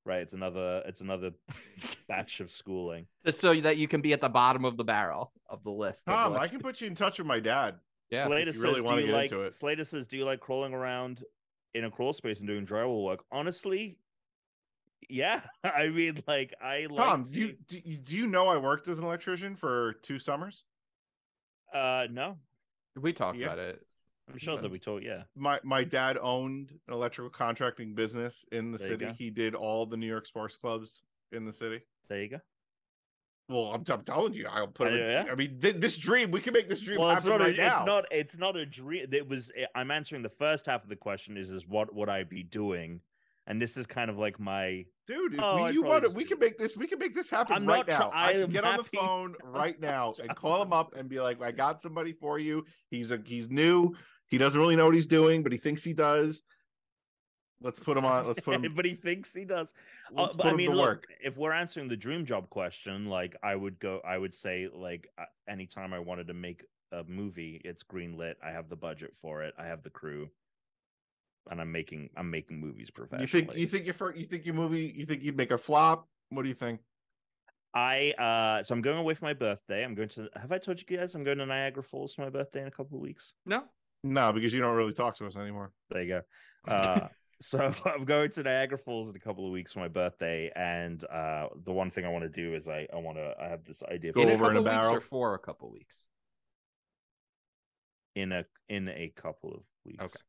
Right, 0.05 0.21
it's 0.21 0.33
another 0.33 0.83
it's 0.85 1.01
another 1.01 1.31
batch 2.07 2.39
of 2.39 2.51
schooling. 2.51 3.07
So 3.31 3.53
that 3.61 3.77
you 3.77 3.87
can 3.87 4.01
be 4.01 4.13
at 4.13 4.21
the 4.21 4.29
bottom 4.29 4.63
of 4.63 4.77
the 4.77 4.83
barrel 4.83 5.33
of 5.49 5.63
the 5.63 5.71
list. 5.71 6.07
of 6.07 6.13
Tom, 6.13 6.37
I 6.37 6.47
can 6.47 6.59
put 6.59 6.79
you 6.79 6.87
in 6.87 6.95
touch 6.95 7.17
with 7.17 7.27
my 7.27 7.39
dad. 7.39 7.75
Yeah, 8.11 8.25
Slater 8.25 8.49
if 8.49 8.55
you 8.55 8.61
really 8.61 8.75
says, 8.75 8.83
wanna 8.83 8.97
"Do 8.97 9.01
you 9.01 9.07
get 9.07 9.15
like?" 9.17 9.31
into 9.31 9.43
it. 9.43 9.53
Slater 9.53 9.83
says, 9.85 10.07
"Do 10.07 10.17
you 10.17 10.25
like 10.25 10.39
crawling 10.39 10.73
around 10.73 11.23
in 11.73 11.85
a 11.85 11.91
crawl 11.91 12.13
space 12.13 12.39
and 12.39 12.47
doing 12.47 12.65
drywall 12.65 13.03
work?" 13.03 13.25
Honestly, 13.31 13.97
yeah. 15.09 15.41
I 15.63 15.87
mean, 15.89 16.23
like 16.27 16.53
I 16.61 16.87
like. 16.89 16.97
Tom, 16.97 17.25
seeing- 17.25 17.47
you 17.47 17.55
do, 17.67 17.81
you 17.83 17.97
do 17.97 18.17
you 18.17 18.27
know 18.27 18.47
I 18.47 18.57
worked 18.57 18.87
as 18.87 18.99
an 18.99 19.05
electrician 19.05 19.55
for 19.55 19.93
two 20.03 20.19
summers? 20.19 20.63
Uh, 21.73 22.07
no, 22.11 22.37
we 22.95 23.11
talked 23.11 23.37
Yeah. 23.37 23.47
about 23.47 23.59
it. 23.59 23.85
I'm 24.31 24.37
sure 24.39 24.57
that 24.59 24.71
we 24.71 24.79
talk. 24.79 25.01
Yeah, 25.03 25.23
My 25.35 25.59
my 25.63 25.83
dad 25.83 26.17
owned 26.19 26.71
an 26.87 26.93
electrical 26.93 27.29
contracting 27.29 27.93
business 27.93 28.43
in 28.51 28.71
the 28.71 28.77
There 28.79 28.87
city. 28.87 29.13
He 29.17 29.29
did 29.29 29.53
all 29.53 29.85
the 29.85 29.97
New 29.97 30.07
York 30.07 30.25
sports 30.25 30.57
clubs 30.57 31.01
in 31.31 31.45
the 31.45 31.53
city. 31.53 31.81
there 32.07 32.21
you 32.23 32.29
go. 32.29 32.39
Well, 33.47 33.65
I'm, 33.73 33.83
I'm 33.87 34.01
telling 34.03 34.33
you, 34.33 34.47
I'll 34.49 34.67
put. 34.67 34.87
I- 34.87 34.91
it, 34.95 35.25
yeah. 35.25 35.31
I 35.31 35.35
mean, 35.35 35.59
th- 35.59 35.75
this 35.75 35.97
dream 35.97 36.31
we 36.31 36.41
can 36.41 36.53
make 36.53 36.67
this 36.67 36.81
dream 36.81 36.99
Well, 36.99 37.11
it's 37.11 37.23
happen 37.23 37.39
not. 37.39 37.45
right 37.45 37.55
a, 37.55 37.61
now. 37.61 37.77
It's 37.77 37.85
not. 37.85 38.05
It's 38.11 38.37
not 38.37 38.55
a 38.55 38.65
dream. 38.65 39.05
It 39.11 39.27
was. 39.27 39.51
eh, 39.55 39.65
I'm 39.75 39.91
answering 39.91 40.23
the 40.23 40.29
first 40.29 40.65
half 40.65 40.83
of 40.83 40.89
the 40.89 40.95
question. 40.95 41.37
Is 41.37 41.49
is 41.51 41.67
what 41.67 41.93
would 41.93 42.09
I 42.09 42.23
be 42.23 42.43
doing? 42.43 43.01
And 43.47 43.61
this 43.61 43.77
is 43.77 43.85
kind 43.85 44.09
of 44.09 44.17
like 44.17 44.39
my. 44.39 44.85
Dude, 45.07 45.35
Oh, 45.39 45.65
we, 45.65 45.73
you 45.73 45.83
want 45.83 46.03
just 46.03 46.15
we 46.15 46.23
can 46.25 46.39
make 46.39 46.57
this. 46.57 46.75
We 46.75 46.87
can 46.87 46.97
make 46.97 47.13
this 47.13 47.29
happen 47.29 47.55
I'm 47.55 47.65
right 47.67 47.87
now. 47.87 48.09
I 48.11 48.29
I 48.29 48.33
can 48.33 48.49
get 48.51 48.63
on 48.65 48.77
the 48.77 48.83
phone 48.97 49.35
right 49.43 49.79
now 49.79 50.15
and 50.19 50.35
call 50.35 50.59
him 50.63 50.73
up 50.73 50.95
and 50.95 51.07
be 51.07 51.19
like, 51.21 51.43
"I 51.43 51.51
got 51.51 51.79
somebody 51.79 52.13
for 52.13 52.39
you. 52.39 52.65
He's 52.89 53.11
a 53.11 53.21
he's 53.23 53.47
new. 53.51 53.93
He 54.27 54.39
doesn't 54.39 54.59
really 54.59 54.75
know 54.75 54.85
what 54.85 54.95
he's 54.95 55.05
doing, 55.05 55.43
but 55.43 55.51
he 55.51 55.59
thinks 55.59 55.83
he 55.83 55.93
does. 55.93 56.41
Let's 57.61 57.79
put 57.79 57.97
him 57.97 58.05
on. 58.05 58.25
Let's 58.25 58.39
put 58.41 58.55
him. 58.63 58.73
but 58.75 58.85
he 58.85 58.93
thinks 58.93 59.33
he 59.33 59.45
does. 59.45 59.73
Uh, 60.15 60.23
Let's 60.23 60.35
but 60.35 60.43
put 60.43 60.49
I 60.49 60.51
him 60.51 60.57
mean, 60.57 60.69
to 60.71 60.75
look, 60.75 60.87
work. 60.87 61.07
if 61.23 61.37
we're 61.37 61.53
answering 61.53 61.87
the 61.87 61.97
dream 61.97 62.25
job 62.25 62.49
question, 62.49 63.05
like 63.07 63.35
I 63.43 63.55
would 63.55 63.79
go, 63.79 64.01
I 64.07 64.17
would 64.17 64.35
say, 64.35 64.67
like 64.73 65.07
uh, 65.17 65.25
anytime 65.47 65.93
I 65.93 65.99
wanted 65.99 66.27
to 66.27 66.33
make 66.33 66.63
a 66.91 67.03
movie, 67.05 67.61
it's 67.65 67.83
greenlit. 67.83 68.35
I 68.43 68.51
have 68.51 68.69
the 68.69 68.75
budget 68.75 69.13
for 69.21 69.43
it. 69.43 69.53
I 69.57 69.65
have 69.65 69.83
the 69.83 69.89
crew, 69.89 70.29
and 71.49 71.59
I'm 71.61 71.71
making, 71.71 72.09
I'm 72.15 72.29
making 72.29 72.59
movies 72.59 72.89
professionally. 72.91 73.23
You 73.23 73.27
professionally. 73.27 73.53
think 73.55 73.61
you 73.61 73.67
think 73.67 73.85
your 73.85 73.93
fir- 73.93 74.15
you 74.15 74.25
think 74.25 74.45
your 74.45 74.55
movie 74.55 74.93
you 74.95 75.05
think 75.05 75.23
you'd 75.23 75.37
make 75.37 75.51
a 75.51 75.57
flop? 75.57 76.07
What 76.29 76.43
do 76.43 76.49
you 76.49 76.55
think? 76.55 76.81
I 77.73 78.11
uh, 78.17 78.63
so 78.63 78.73
I'm 78.73 78.81
going 78.81 78.97
away 78.97 79.15
for 79.15 79.25
my 79.25 79.33
birthday. 79.33 79.83
I'm 79.83 79.95
going 79.95 80.09
to. 80.09 80.29
Have 80.39 80.51
I 80.51 80.57
told 80.59 80.79
you 80.79 80.97
guys 80.97 81.13
I'm 81.15 81.23
going 81.23 81.39
to 81.39 81.45
Niagara 81.45 81.83
Falls 81.83 82.13
for 82.15 82.21
my 82.21 82.29
birthday 82.29 82.61
in 82.61 82.67
a 82.67 82.71
couple 82.71 82.97
of 82.97 83.01
weeks? 83.01 83.33
No. 83.45 83.63
No, 84.03 84.31
because 84.31 84.53
you 84.53 84.61
don't 84.61 84.75
really 84.75 84.93
talk 84.93 85.17
to 85.17 85.25
us 85.25 85.35
anymore. 85.35 85.71
There 85.89 86.01
you 86.01 86.07
go. 86.09 86.21
Uh, 86.67 87.09
so 87.41 87.73
I'm 87.85 88.05
going 88.05 88.29
to 88.31 88.43
Niagara 88.43 88.77
Falls 88.77 89.09
in 89.09 89.15
a 89.15 89.19
couple 89.19 89.45
of 89.45 89.51
weeks 89.51 89.73
for 89.73 89.79
my 89.79 89.87
birthday, 89.87 90.51
and 90.55 91.03
uh, 91.05 91.47
the 91.65 91.71
one 91.73 91.91
thing 91.91 92.05
I 92.05 92.09
want 92.09 92.23
to 92.23 92.29
do 92.29 92.53
is 92.55 92.67
I 92.67 92.87
I 92.93 92.97
want 92.97 93.17
to 93.17 93.33
I 93.41 93.47
have 93.49 93.63
this 93.65 93.83
idea 93.83 94.13
Go 94.13 94.21
in 94.21 94.29
a 94.29 94.33
over 94.33 94.45
in 94.51 94.55
couple 94.55 94.57
a 94.57 94.61
weeks 94.63 94.75
barrel. 94.75 94.95
or 94.95 95.01
for 95.01 95.33
a 95.35 95.39
couple 95.39 95.71
weeks. 95.71 96.05
in 98.15 98.31
a 98.31 98.43
in 98.69 98.89
a 98.89 99.11
couple 99.15 99.51
of 99.53 99.61
weeks. 99.85 100.03
Okay. 100.03 100.19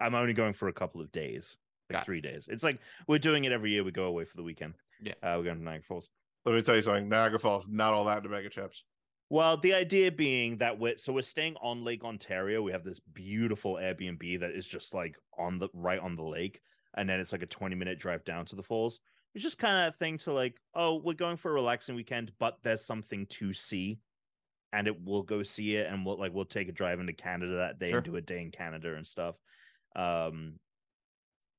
I'm 0.00 0.14
only 0.14 0.32
going 0.32 0.54
for 0.54 0.68
a 0.68 0.72
couple 0.72 1.00
of 1.00 1.10
days, 1.12 1.56
like 1.90 1.96
Got 1.98 2.02
it. 2.02 2.04
three 2.06 2.20
days. 2.20 2.48
It's 2.50 2.64
like 2.64 2.78
we're 3.06 3.18
doing 3.18 3.44
it 3.44 3.52
every 3.52 3.70
year. 3.72 3.84
We 3.84 3.92
go 3.92 4.04
away 4.04 4.24
for 4.24 4.36
the 4.36 4.42
weekend. 4.42 4.74
Yeah. 5.02 5.14
uh, 5.22 5.34
we're 5.38 5.44
going 5.44 5.58
to 5.58 5.62
Niagara 5.64 5.82
Falls. 5.82 6.08
Let 6.44 6.54
me 6.54 6.62
tell 6.62 6.76
you 6.76 6.82
something. 6.82 7.08
Niagara 7.08 7.38
Falls, 7.38 7.68
not 7.68 7.92
all 7.92 8.04
that 8.06 8.22
to 8.22 8.28
mega 8.28 8.48
chips. 8.50 8.82
Well, 9.30 9.56
the 9.56 9.74
idea 9.74 10.12
being 10.12 10.58
that 10.58 10.78
we're 10.78 10.96
so 10.96 11.12
we're 11.12 11.22
staying 11.22 11.56
on 11.62 11.84
Lake 11.84 12.04
Ontario. 12.04 12.62
We 12.62 12.72
have 12.72 12.84
this 12.84 13.00
beautiful 13.00 13.74
Airbnb 13.74 14.40
that 14.40 14.50
is 14.50 14.66
just 14.66 14.94
like 14.94 15.16
on 15.38 15.58
the 15.58 15.68
right 15.72 15.98
on 15.98 16.14
the 16.16 16.22
lake, 16.22 16.60
and 16.96 17.08
then 17.08 17.20
it's 17.20 17.32
like 17.32 17.42
a 17.42 17.46
20 17.46 17.74
minute 17.74 17.98
drive 17.98 18.24
down 18.24 18.44
to 18.46 18.56
the 18.56 18.62
falls. 18.62 19.00
It's 19.34 19.42
just 19.42 19.58
kind 19.58 19.88
of 19.88 19.94
a 19.94 19.96
thing 19.96 20.18
to 20.18 20.32
like, 20.32 20.60
oh, 20.74 20.96
we're 21.02 21.14
going 21.14 21.36
for 21.36 21.50
a 21.50 21.54
relaxing 21.54 21.96
weekend, 21.96 22.32
but 22.38 22.58
there's 22.62 22.84
something 22.84 23.26
to 23.30 23.52
see, 23.52 23.98
and 24.72 24.86
it 24.86 24.96
we'll 25.02 25.22
go 25.22 25.42
see 25.42 25.76
it, 25.76 25.86
and 25.90 26.04
we'll 26.04 26.18
like 26.18 26.32
we'll 26.32 26.44
take 26.44 26.68
a 26.68 26.72
drive 26.72 27.00
into 27.00 27.12
Canada 27.14 27.56
that 27.56 27.78
day 27.78 27.88
Sure. 27.88 27.98
and 27.98 28.04
do 28.04 28.16
a 28.16 28.20
day 28.20 28.42
in 28.42 28.50
Canada 28.50 28.94
and 28.94 29.06
stuff. 29.06 29.36
Um, 29.96 30.60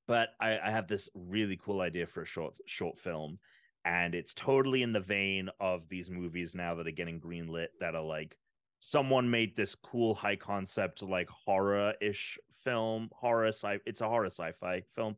but 0.07 0.29
I, 0.39 0.59
I 0.59 0.69
have 0.71 0.87
this 0.87 1.09
really 1.15 1.57
cool 1.57 1.81
idea 1.81 2.05
for 2.05 2.21
a 2.21 2.25
short 2.27 2.55
short 2.67 2.99
film 2.99 3.39
and 3.85 4.15
it's 4.15 4.33
totally 4.33 4.83
in 4.83 4.91
the 4.91 4.99
vein 4.99 5.49
of 5.59 5.87
these 5.89 6.09
movies 6.09 6.55
now 6.55 6.75
that 6.75 6.87
are 6.87 6.91
getting 6.91 7.19
greenlit 7.19 7.67
that 7.79 7.95
are 7.95 8.03
like 8.03 8.37
someone 8.79 9.29
made 9.29 9.55
this 9.55 9.75
cool 9.75 10.13
high 10.13 10.35
concept 10.35 11.01
like 11.01 11.29
horror-ish 11.29 12.37
film 12.63 13.09
horror 13.13 13.47
sci 13.47 13.77
it's 13.85 14.01
a 14.01 14.09
horror 14.09 14.25
sci-fi 14.25 14.81
film. 14.93 15.15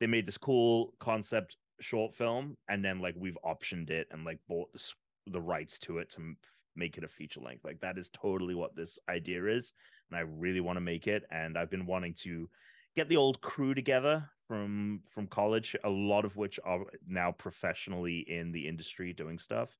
They 0.00 0.06
made 0.06 0.26
this 0.26 0.38
cool 0.38 0.92
concept 0.98 1.56
short 1.80 2.14
film 2.14 2.56
and 2.68 2.84
then 2.84 3.00
like 3.00 3.14
we've 3.16 3.38
optioned 3.44 3.90
it 3.90 4.08
and 4.10 4.24
like 4.24 4.38
bought 4.48 4.72
the, 4.72 4.92
the 5.28 5.40
rights 5.40 5.78
to 5.78 5.98
it 5.98 6.10
to 6.10 6.34
make 6.76 6.98
it 6.98 7.04
a 7.04 7.08
feature 7.08 7.40
length. 7.40 7.64
Like 7.64 7.80
that 7.80 7.96
is 7.96 8.10
totally 8.10 8.54
what 8.54 8.76
this 8.76 8.98
idea 9.08 9.46
is 9.46 9.72
and 10.10 10.18
i 10.18 10.22
really 10.22 10.60
want 10.60 10.76
to 10.76 10.80
make 10.80 11.06
it 11.06 11.24
and 11.30 11.56
i've 11.56 11.70
been 11.70 11.86
wanting 11.86 12.14
to 12.14 12.48
get 12.96 13.08
the 13.08 13.16
old 13.16 13.40
crew 13.40 13.74
together 13.74 14.28
from 14.48 15.00
from 15.08 15.26
college 15.26 15.74
a 15.84 15.88
lot 15.90 16.24
of 16.24 16.36
which 16.36 16.60
are 16.64 16.80
now 17.06 17.32
professionally 17.32 18.18
in 18.28 18.52
the 18.52 18.66
industry 18.68 19.12
doing 19.12 19.38
stuff 19.38 19.76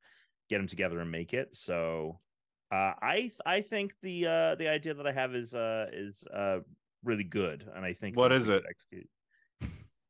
get 0.48 0.58
them 0.58 0.66
together 0.66 1.00
and 1.00 1.10
make 1.10 1.34
it 1.34 1.48
so 1.54 2.18
uh 2.72 2.92
i 3.02 3.16
th- 3.16 3.32
i 3.46 3.60
think 3.60 3.92
the 4.02 4.26
uh 4.26 4.54
the 4.54 4.68
idea 4.68 4.94
that 4.94 5.06
i 5.06 5.12
have 5.12 5.34
is 5.34 5.54
uh 5.54 5.86
is 5.92 6.24
uh 6.34 6.58
really 7.04 7.24
good 7.24 7.68
and 7.74 7.84
i 7.84 7.92
think 7.92 8.16
What 8.16 8.32
is 8.32 8.48
it? 8.48 8.64
execute. 8.68 9.08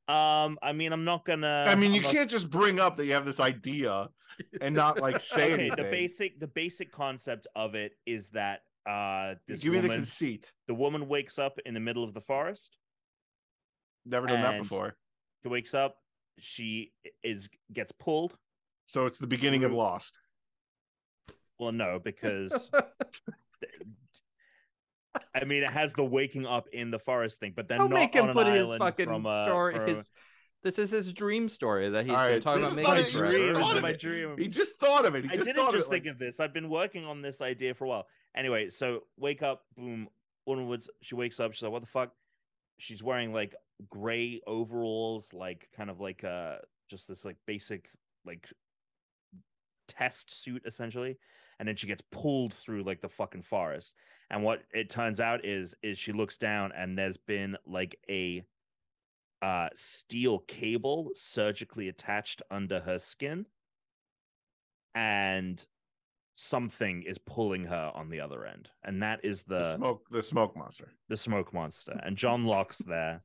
um 0.09 0.59
i 0.63 0.73
mean 0.73 0.93
i'm 0.93 1.05
not 1.05 1.25
gonna 1.25 1.65
I 1.67 1.75
mean, 1.75 1.91
you 1.93 1.99
I'm 1.99 2.03
not- 2.05 2.13
can't 2.13 2.31
just 2.31 2.51
bring 2.51 2.79
up 2.79 2.97
that 2.97 3.07
you 3.07 3.15
have 3.15 3.27
this 3.27 3.41
idea 3.41 4.09
and 4.61 4.75
not 4.75 5.01
like 5.01 5.21
say 5.21 5.45
okay 5.53 5.63
anything. 5.69 5.77
the 5.85 5.91
basic 5.91 6.39
the 6.41 6.47
basic 6.49 6.93
concept 6.93 7.47
of 7.57 7.75
it 7.75 7.93
is 8.07 8.31
that 8.31 8.61
uh 8.89 9.35
this 9.49 9.61
Give 9.63 9.73
me 9.73 9.81
the 9.81 9.89
conceit. 9.89 10.53
the 10.69 10.75
woman 10.75 11.09
wakes 11.09 11.39
up 11.39 11.59
in 11.65 11.73
the 11.75 11.81
middle 11.81 12.05
of 12.05 12.13
the 12.15 12.21
forest 12.21 12.77
Never 14.07 14.27
done 14.27 14.43
that 14.43 14.59
before. 14.63 14.97
she 15.43 15.49
wakes 15.49 15.75
up 15.75 15.97
she 16.39 16.93
is 17.23 17.49
gets 17.73 17.93
pulled 17.93 18.37
So 18.87 19.07
it's 19.07 19.19
the 19.19 19.27
beginning 19.27 19.65
of 19.65 19.73
Lost. 19.73 20.19
well 21.59 21.73
no 21.73 22.01
because 22.03 22.71
i 25.35 25.45
mean 25.45 25.63
it 25.63 25.71
has 25.71 25.93
the 25.95 26.05
waking 26.05 26.45
up 26.47 26.67
in 26.73 26.91
the 26.91 26.99
forest 26.99 27.39
thing 27.39 27.53
but 27.55 27.69
then 27.69 27.79
Don't 27.79 27.91
not 27.91 27.97
make 27.97 28.15
him 28.15 28.25
on 28.25 28.31
an 28.31 28.35
put 28.37 28.47
his 28.49 28.65
island 28.67 28.81
fucking 28.81 29.07
from, 29.07 29.27
uh, 29.27 29.45
story. 29.45 29.75
from- 29.77 29.87
His 29.87 30.11
this 30.65 30.79
is 30.79 30.91
his 30.91 31.13
dream 31.13 31.49
story 31.51 31.91
that 31.91 32.07
he's 32.07 32.15
All 32.15 32.25
been 32.25 32.33
right, 32.33 32.43
talking 32.43 32.63
this 32.63 32.73
about 32.73 32.97
making 32.97 33.05
a- 33.05 33.09
you 33.11 33.19
forever. 33.27 33.53
just 33.53 33.61
thought 33.61 33.69
this 33.69 33.77
is 33.77 33.83
my 33.83 33.93
dream. 33.93 34.39
He 34.39 34.49
just 34.49 34.79
thought 34.81 35.05
of 35.05 35.15
it. 35.15 35.25
He 35.25 35.31
I 35.31 35.35
just 35.35 35.45
didn't 35.45 35.71
just 35.73 35.89
of 35.89 35.93
it. 35.93 35.97
think 35.97 36.07
of 36.07 36.19
this. 36.19 36.41
I've 36.41 36.55
been 36.55 36.71
working 36.71 37.05
on 37.05 37.21
this 37.21 37.43
idea 37.43 37.75
for 37.75 37.85
a 37.85 37.89
while. 37.89 38.07
Anyway, 38.35 38.71
so 38.71 39.01
wake 39.19 39.43
up, 39.43 39.61
boom. 39.77 40.09
Onwards, 40.47 40.89
she 41.03 41.17
wakes 41.17 41.39
up. 41.39 41.53
She's 41.53 41.61
like, 41.63 41.71
"What 41.71 41.83
the 41.83 41.87
fuck?" 41.87 42.15
She's 42.79 43.03
wearing 43.03 43.35
like 43.35 43.55
gray 43.91 44.41
overalls, 44.47 45.33
like 45.33 45.69
kind 45.77 45.91
of 45.91 46.01
like 46.01 46.25
uh, 46.25 46.57
just 46.89 47.09
this 47.09 47.25
like 47.25 47.37
basic 47.47 47.89
like 48.25 48.49
test 49.89 50.43
suit 50.43 50.63
essentially. 50.67 51.19
And 51.59 51.69
then 51.69 51.77
she 51.77 51.87
gets 51.87 52.03
pulled 52.11 52.53
through 52.53 52.83
like 52.83 53.01
the 53.01 53.09
fucking 53.09 53.43
forest. 53.43 53.93
And 54.31 54.43
what 54.43 54.63
it 54.73 54.91
turns 54.91 55.21
out 55.21 55.45
is 55.45 55.75
is 55.83 55.99
she 55.99 56.13
looks 56.13 56.39
down 56.39 56.73
and 56.77 56.99
there's 56.99 57.17
been 57.17 57.57
like 57.67 57.97
a 58.09 58.43
uh 59.43 59.69
steel 59.75 60.39
cable 60.41 61.11
surgically 61.15 61.89
attached 61.89 62.43
under 62.51 62.81
her 62.81 62.99
skin 62.99 63.45
and 64.95 65.67
something 66.37 67.03
is 67.03 67.19
pulling 67.19 67.65
her 67.65 67.93
on 67.95 68.09
the 68.09 68.21
other 68.21 68.45
end 68.45 68.69
and 68.85 69.03
that 69.03 69.21
is 69.23 69.43
the 69.45 69.59
the 69.59 69.77
smoke, 69.77 70.03
the 70.11 70.23
smoke 70.23 70.57
monster. 70.57 70.89
the 71.09 71.17
smoke 71.17 71.53
monster 71.53 72.01
and 72.05 72.17
john 72.25 72.45
locke's 72.45 72.79
there 72.79 73.21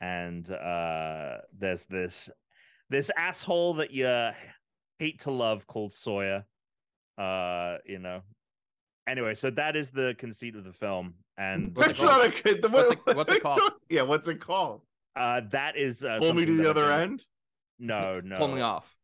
and 0.00 0.50
uh 0.50 1.38
there's 1.58 1.84
this 1.86 2.28
this 2.90 3.10
asshole 3.16 3.74
that 3.74 3.90
you 3.90 4.30
hate 4.98 5.18
to 5.20 5.30
love 5.30 5.66
called 5.66 5.92
sawyer 5.92 6.44
uh 7.18 7.76
you 7.86 7.98
know 7.98 8.20
anyway 9.08 9.34
so 9.34 9.50
that 9.50 9.74
is 9.76 9.90
the 9.90 10.14
conceit 10.18 10.54
of 10.56 10.64
the 10.64 10.72
film 10.72 11.14
and 11.38 11.74
That's 11.74 12.00
not 12.00 12.24
a 12.24 12.30
good. 12.42 12.62
The, 12.62 12.68
What's 12.70 12.90
it- 12.92 13.16
what's 13.16 13.30
it 13.30 13.42
called? 13.42 13.60
Yeah, 13.90 14.02
what's 14.02 14.26
it 14.28 14.40
called? 14.40 14.82
uh 15.16 15.42
that 15.50 15.76
is 15.76 16.02
uh, 16.04 16.18
Pull 16.18 16.32
me 16.34 16.44
to 16.46 16.56
the 16.56 16.68
other 16.70 16.90
end. 16.90 17.24
no 17.78 18.20
no 18.24 18.36
Pull 18.38 18.48
me 18.48 18.60
off. 18.62 18.95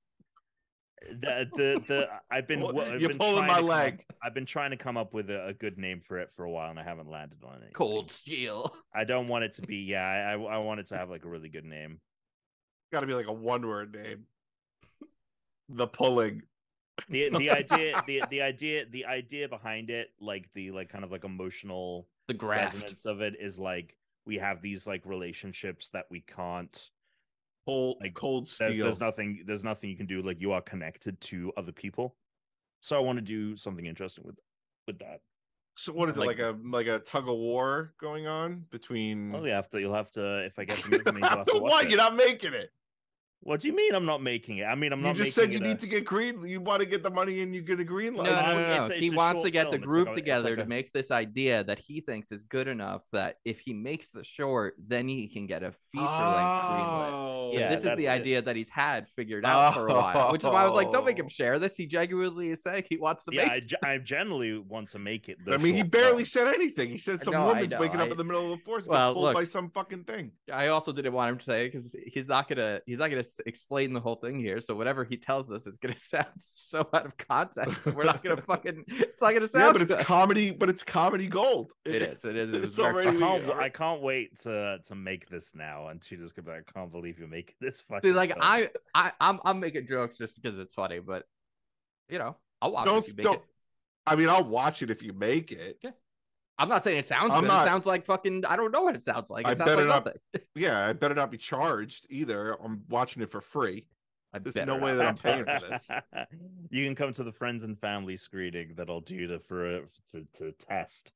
The 1.11 1.49
the, 1.55 1.83
the 1.87 2.09
I've 2.31 2.47
been 2.47 2.61
Well, 2.63 2.81
I've 2.81 3.01
you're 3.01 3.11
been 3.11 3.19
pulling 3.19 3.45
trying 3.45 3.49
my 3.49 3.55
to 3.55 3.61
come 3.61 3.65
up- 3.71 3.77
leg. 3.77 4.05
I've 4.23 4.35
been 4.35 4.47
trying 4.47 4.71
to 4.71 4.77
come 4.77 4.97
up 4.97 5.13
with 5.15 5.31
a, 5.31 5.49
a 5.49 5.53
good 5.55 5.79
name 5.79 6.01
for 6.01 6.19
it 6.19 6.31
for 6.31 6.45
a 6.45 6.51
while, 6.51 6.71
and 6.71 6.79
I 6.79 6.85
haven't 6.85 7.11
landed 7.11 7.39
on 7.45 7.63
it. 7.63 7.73
Cold 7.75 8.11
steel. 8.11 8.75
I 8.95 9.05
don't 9.05 9.27
want 9.29 9.45
it 9.45 9.53
to 9.55 9.63
be. 9.63 9.77
Yeah, 9.79 10.03
I 10.05 10.33
I 10.33 10.59
want 10.59 10.81
it 10.81 10.87
to 10.89 10.97
have 10.97 11.11
like 11.11 11.25
a 11.25 11.29
really 11.29 11.49
good 11.49 11.65
name. 11.65 12.01
Got 12.93 13.01
to 13.01 13.07
be 13.07 13.15
like 13.15 13.27
a 13.29 13.33
one-word 13.33 13.95
name. 13.95 14.27
The 15.69 15.87
pulling. 15.87 16.43
The 17.09 17.31
the 17.39 17.51
idea 17.51 18.03
the 18.07 18.23
the 18.31 18.43
idea 18.43 18.85
the 18.91 19.07
idea 19.07 19.49
behind 19.49 19.91
it, 19.91 20.11
like 20.21 20.53
the 20.53 20.71
like 20.73 20.89
kind 20.91 21.05
of 21.05 21.11
like 21.11 21.25
emotional 21.25 22.07
The 22.29 22.35
graft. 22.35 22.75
resonance 22.75 23.07
of 23.07 23.21
it, 23.23 23.35
is 23.41 23.59
like 23.59 23.97
we 24.27 24.39
have 24.39 24.61
these 24.63 24.87
like 24.87 25.03
relationships 25.07 25.89
that 25.95 26.07
we 26.11 26.21
can't. 26.21 26.91
Pull 27.67 27.97
Like, 28.01 28.15
cold 28.15 28.47
There's, 28.59 28.73
steel. 28.73 28.85
there's 28.87 29.01
nothing 29.01 29.43
there's 29.47 29.63
nothing 29.65 29.89
you 29.91 29.97
can 29.97 30.07
do. 30.07 30.21
Like 30.23 30.41
you 30.41 30.53
are 30.53 30.61
connected 30.63 31.21
to 31.23 31.53
other 31.57 31.73
people. 31.73 32.17
So 32.81 32.97
I 32.97 33.01
want 33.01 33.19
to 33.19 33.23
do 33.25 33.57
something 33.57 33.87
interesting 33.87 34.25
with 34.27 34.37
with 34.89 34.99
that. 34.99 35.21
so 35.77 35.93
what 35.93 36.09
is 36.09 36.17
it 36.17 36.21
like- 36.21 36.39
like 36.39 36.41
a 36.41 36.59
like 36.65 36.87
a 36.89 36.99
tug 36.99 37.29
of 37.29 37.37
war 37.37 37.95
going 38.01 38.27
on 38.27 38.67
between? 38.71 39.31
Well, 39.33 39.47
you 39.47 39.53
have 39.53 39.71
to. 39.71 39.81
You'll 39.81 39.95
have 39.95 40.11
to. 40.13 40.45
If 40.45 40.59
I 40.59 40.65
get 40.65 40.77
the 40.83 40.91
movie, 40.91 41.21
you'll 41.21 41.29
have 41.29 41.45
to 41.47 41.53
watch 41.59 41.71
what? 41.71 41.85
it. 41.85 41.91
You're 41.91 41.99
not 41.99 42.17
making 42.17 42.55
it. 42.55 42.71
What 43.45 43.59
do 43.61 43.67
you 43.67 43.75
mean? 43.75 43.93
I'm 43.93 44.05
not 44.07 44.23
making 44.23 44.59
it. 44.59 44.65
I 44.67 44.77
mean, 44.77 44.93
I'm 44.93 45.01
you 45.01 45.07
not. 45.07 45.19
You 45.19 45.25
just 45.25 45.35
said 45.35 45.51
you 45.51 45.59
it 45.59 45.63
need 45.63 45.73
a- 45.73 45.81
to 45.81 45.87
get 45.89 46.05
green. 46.05 46.47
You 46.47 46.61
want 46.61 46.79
to 46.79 46.87
get 46.87 47.03
the 47.03 47.11
money 47.11 47.43
and 47.43 47.53
you 47.53 47.61
get 47.61 47.81
a 47.81 47.85
green 47.85 48.15
light. 48.15 48.31
no, 48.31 48.37
I 48.37 48.53
no, 48.55 48.61
no. 48.61 48.83
it's 48.85 48.91
a- 48.91 48.95
He 48.95 49.11
wants 49.11 49.43
to 49.43 49.51
get 49.51 49.65
film. 49.65 49.73
the 49.73 49.79
group 49.79 50.07
like 50.07 50.17
a- 50.17 50.21
together 50.21 50.51
like 50.51 50.59
to 50.61 50.67
make 50.67 50.93
this 50.93 51.11
idea 51.11 51.65
that 51.65 51.81
he 51.81 52.01
thinks 52.01 52.31
is 52.31 52.43
good 52.43 52.69
enough 52.69 53.03
that 53.11 53.39
if 53.45 53.59
he 53.59 53.73
makes 53.73 54.11
the 54.11 54.23
short, 54.23 54.75
then 54.79 55.09
he 55.09 55.27
can 55.27 55.49
get 55.49 55.65
a 55.65 55.73
feature 55.73 56.05
length 56.05 56.63
greenlit. 56.63 57.11
Oh. 57.13 57.51
So 57.53 57.59
Yeah, 57.59 57.69
this 57.69 57.79
is 57.79 57.85
that's 57.85 57.97
the 57.99 58.07
it. 58.07 58.11
idea 58.11 58.43
that 58.43 58.55
he's 58.55 58.69
had 58.71 59.09
figured 59.17 59.45
out 59.45 59.75
for 59.75 59.89
a 59.89 59.93
while, 59.93 60.31
which 60.33 60.43
is 60.45 60.49
why 60.49 60.63
I 60.63 60.65
was 60.65 60.75
like, 60.75 60.93
don't 60.93 61.05
make 61.05 61.19
him 61.19 61.27
Oh. 61.27 61.29
share 61.29 61.59
this. 61.59 61.77
He 61.77 61.87
genuinely 61.87 62.51
is 62.51 62.63
saying 62.63 62.85
he 62.89 62.97
wants 62.97 63.25
to 63.25 63.35
Yeah, 63.35 63.49
make. 63.49 63.73
I, 63.83 63.95
I 63.95 63.99
generally 63.99 64.57
want 64.57 64.91
to 64.91 65.01
make 65.01 65.29
it. 65.29 65.39
The 65.45 65.55
I 65.55 65.57
mean, 65.57 65.75
he 65.75 65.83
barely 65.83 66.25
film. 66.25 66.47
said 66.47 66.55
anything. 66.55 66.91
He 66.91 66.97
said 66.99 67.21
some 67.23 67.35
No, 67.35 67.47
woman's 67.47 67.73
know, 67.73 67.81
waking 67.81 68.01
up 68.01 68.09
in 68.11 68.17
the 68.17 68.25
middle 68.25 68.53
of 68.53 68.59
the 68.61 68.65
forest, 68.65 68.89
Well, 68.89 68.99
well, 69.01 69.13
pulled 69.15 69.25
look. 69.25 69.35
by 69.35 69.45
some 69.45 69.69
fucking 69.71 70.05
thing. 70.05 70.31
I 70.53 70.69
also 70.69 70.93
didn't 70.93 71.13
want 71.13 71.33
him 71.33 71.39
to 71.39 71.45
say 71.45 71.67
because 71.67 71.95
he's 72.07 72.29
not 72.29 72.49
gonna 72.49 72.81
he's 72.87 72.99
not 73.01 73.11
gonna 73.11 73.25
s- 73.33 73.41
explain 73.47 73.93
the 73.93 74.01
whole 74.01 74.17
thing 74.17 74.39
here. 74.39 74.61
So 74.61 74.75
whatever 74.75 75.05
he 75.05 75.17
tells 75.17 75.51
us 75.53 75.67
is 75.67 75.77
gonna 75.77 75.97
sound 75.99 76.27
so 76.39 76.89
out 76.93 77.07
of 77.07 77.17
context. 77.17 77.85
We're 77.87 78.05
not 78.05 78.23
gonna 78.23 78.41
fucking. 78.47 78.85
It's 78.89 79.21
not 79.23 79.35
gonna 79.35 79.49
sound. 79.49 79.65
Yeah, 79.67 79.73
but 79.73 79.83
it's 79.83 79.95
good. 79.95 80.05
comedy. 80.05 80.51
But 80.51 80.69
it's 80.71 80.83
comedy 80.83 81.27
gold. 81.27 81.73
It 81.85 82.03
is. 82.03 82.25
It 82.25 82.37
is. 82.37 82.53
It 82.55 82.65
It's 82.65 82.77
very 82.77 83.07
already- 83.07 83.17
I 83.17 83.21
can't. 83.41 83.51
I 83.61 83.69
can't 83.69 84.03
wait 84.03 84.39
to 84.43 84.79
to 84.87 84.95
make 84.95 85.29
this 85.29 85.55
now. 85.55 85.89
And 85.89 86.03
she 86.05 86.17
just 86.17 86.37
go 86.37 86.43
back. 86.43 86.65
I 86.69 86.79
can't 86.79 86.93
believe 86.93 87.19
you're 87.19 87.29
making 87.29 87.55
this 87.61 87.81
fucking. 87.81 88.11
See, 88.11 88.15
like 88.15 88.31
film." 88.31 88.41
I, 88.43 88.71
I, 88.95 89.13
I'm, 89.21 89.41
I'm 89.45 89.61
making 89.61 89.87
jokes 89.87 90.17
just 90.19 90.41
because 90.41 90.59
it's 90.59 90.75
funny, 90.75 90.99
but 91.01 91.25
you 92.09 92.19
know, 92.19 92.37
I'll 92.61 92.73
watch 92.73 92.85
Don't 92.87 92.99
if 93.05 93.09
you 93.09 93.15
make 93.17 93.25
don't. 93.25 93.35
it. 93.37 93.43
I 94.07 94.17
mean, 94.17 94.29
I'll 94.29 94.45
watch 94.45 94.83
it 94.83 94.91
if 94.91 95.03
you 95.03 95.13
make 95.13 95.53
it. 95.53 95.79
I'm 96.63 96.69
not 96.69 96.85
saying 96.85 96.99
it 96.99 97.09
sounds 97.09 97.35
I'm 97.35 97.41
good. 97.41 97.49
not- 97.49 97.63
It 97.67 97.69
sounds 97.69 97.87
like 97.87 98.07
fucking. 98.07 98.45
I 98.47 98.55
don't 98.55 98.71
know 98.71 98.83
what 98.83 98.95
it 98.95 99.03
sounds 99.03 99.31
like. 99.31 99.45
It 99.47 99.49
I 99.51 99.55
sounds 99.55 99.69
better 99.71 99.85
like 99.85 99.89
not- 99.89 100.05
nothing. 100.07 100.21
Yeah, 100.55 100.87
I 100.87 100.93
better 100.93 101.15
not 101.17 101.31
be 101.33 101.39
charged 101.39 102.07
either. 102.09 102.57
I'm 102.63 102.83
watching 102.89 103.21
it 103.23 103.31
for 103.33 103.41
free. 103.41 103.87
I 104.33 104.39
There's 104.39 104.55
better 104.55 104.67
no 104.67 104.77
way 104.79 104.93
not. 104.93 104.99
that 104.99 105.09
I'm 105.09 105.17
paying 105.45 105.45
for 105.45 105.69
this. 105.69 105.91
you 106.71 106.85
can 106.87 106.95
come 106.95 107.13
to 107.15 107.25
the 107.25 107.33
friends 107.33 107.65
and 107.65 107.77
family 107.79 108.17
screening 108.17 108.75
that 108.77 108.89
I'll 108.89 109.01
do 109.01 109.27
to 109.27 109.41
for 109.41 109.79
a- 109.79 109.83
to 110.13 110.25
to 110.35 110.53
test 110.53 111.13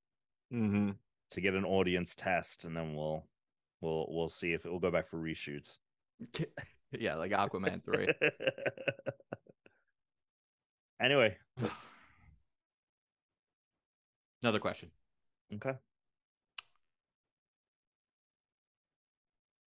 Mm-hmm. 0.53 0.91
to 1.31 1.41
get 1.41 1.55
an 1.55 1.65
audience 1.65 2.15
test, 2.17 2.65
and 2.65 2.77
then 2.77 2.95
we'll 2.97 3.25
we'll 3.81 4.07
we'll 4.11 4.29
see 4.29 4.53
if 4.53 4.67
it 4.67 4.71
will 4.73 4.81
go 4.81 4.91
back 4.91 5.09
for 5.09 5.17
reshoots. 5.19 5.79
yeah, 6.93 7.15
like 7.15 7.31
Aquaman 7.31 7.85
three. 7.85 8.09
anyway, 11.01 11.37
Another 14.43 14.59
question 14.61 14.91
okay. 15.55 15.75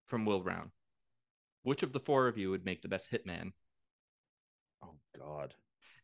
from 0.10 0.26
Will 0.26 0.42
Brown. 0.42 0.72
Which 1.64 1.84
of 1.84 1.94
the 1.94 2.00
four 2.00 2.28
of 2.28 2.38
you 2.38 2.50
would 2.50 2.66
make 2.66 2.82
the 2.82 2.88
best 2.88 3.08
hitman? 3.12 3.52
Oh 4.84 4.96
God. 5.18 5.54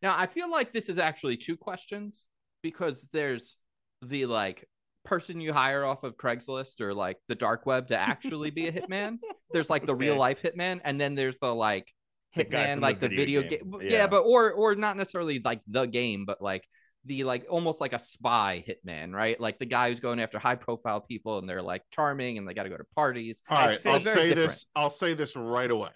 Now, 0.02 0.16
I 0.18 0.28
feel 0.28 0.50
like 0.50 0.72
this 0.72 0.90
is 0.90 0.98
actually 0.98 1.38
two 1.38 1.58
questions 1.58 2.26
because 2.62 3.08
there's 3.12 3.58
the 4.02 4.28
like 4.28 4.68
person 5.04 5.42
you 5.42 5.54
hire 5.54 5.84
off 5.84 6.04
of 6.04 6.18
Craigslist 6.18 6.82
or 6.82 6.94
like 6.94 7.18
the 7.28 7.36
dark 7.36 7.66
web 7.66 7.88
to 7.88 7.98
actually 7.98 8.52
be 8.52 8.68
a 8.68 8.72
hitman. 8.72 9.18
There's 9.52 9.70
like 9.70 9.86
the 9.86 9.96
real 9.96 10.18
life 10.18 10.42
hitman, 10.42 10.82
and 10.84 11.00
then 11.00 11.16
there's 11.16 11.38
the 11.38 11.54
like 11.54 11.94
hitman, 12.36 12.74
from 12.74 12.82
like 12.82 13.00
the 13.00 13.08
the 13.08 13.16
video 13.16 13.42
video 13.42 13.60
game. 13.60 13.72
game. 13.72 13.82
Yeah. 13.84 13.98
Yeah. 14.00 14.08
but 14.08 14.24
or 14.24 14.52
or 14.52 14.76
not 14.76 14.98
necessarily 14.98 15.40
like 15.40 15.62
the 15.66 15.86
game, 15.86 16.26
but 16.26 16.42
like 16.42 16.68
the 17.06 17.24
like 17.24 17.46
almost 17.50 17.82
like 17.82 17.94
a 17.94 18.00
spy 18.00 18.64
hitman, 18.68 19.14
right? 19.14 19.40
Like 19.40 19.60
the 19.60 19.66
guy 19.66 19.90
who's 19.90 20.00
going 20.00 20.20
after 20.20 20.40
high 20.40 20.56
profile 20.56 21.00
people 21.00 21.38
and 21.38 21.48
they're 21.48 21.62
like 21.62 21.84
charming 21.92 22.38
and 22.38 22.48
they 22.48 22.54
got 22.54 22.64
to 22.64 22.70
go 22.70 22.78
to 22.78 22.84
parties. 22.96 23.42
All 23.50 23.58
I 23.58 23.68
right, 23.68 23.82
feel 23.82 23.94
I'll 23.94 24.00
say 24.00 24.30
different. 24.30 24.36
this. 24.36 24.66
I'll 24.76 24.90
say 24.90 25.14
this 25.14 25.36
right 25.36 25.70
away. 25.70 25.92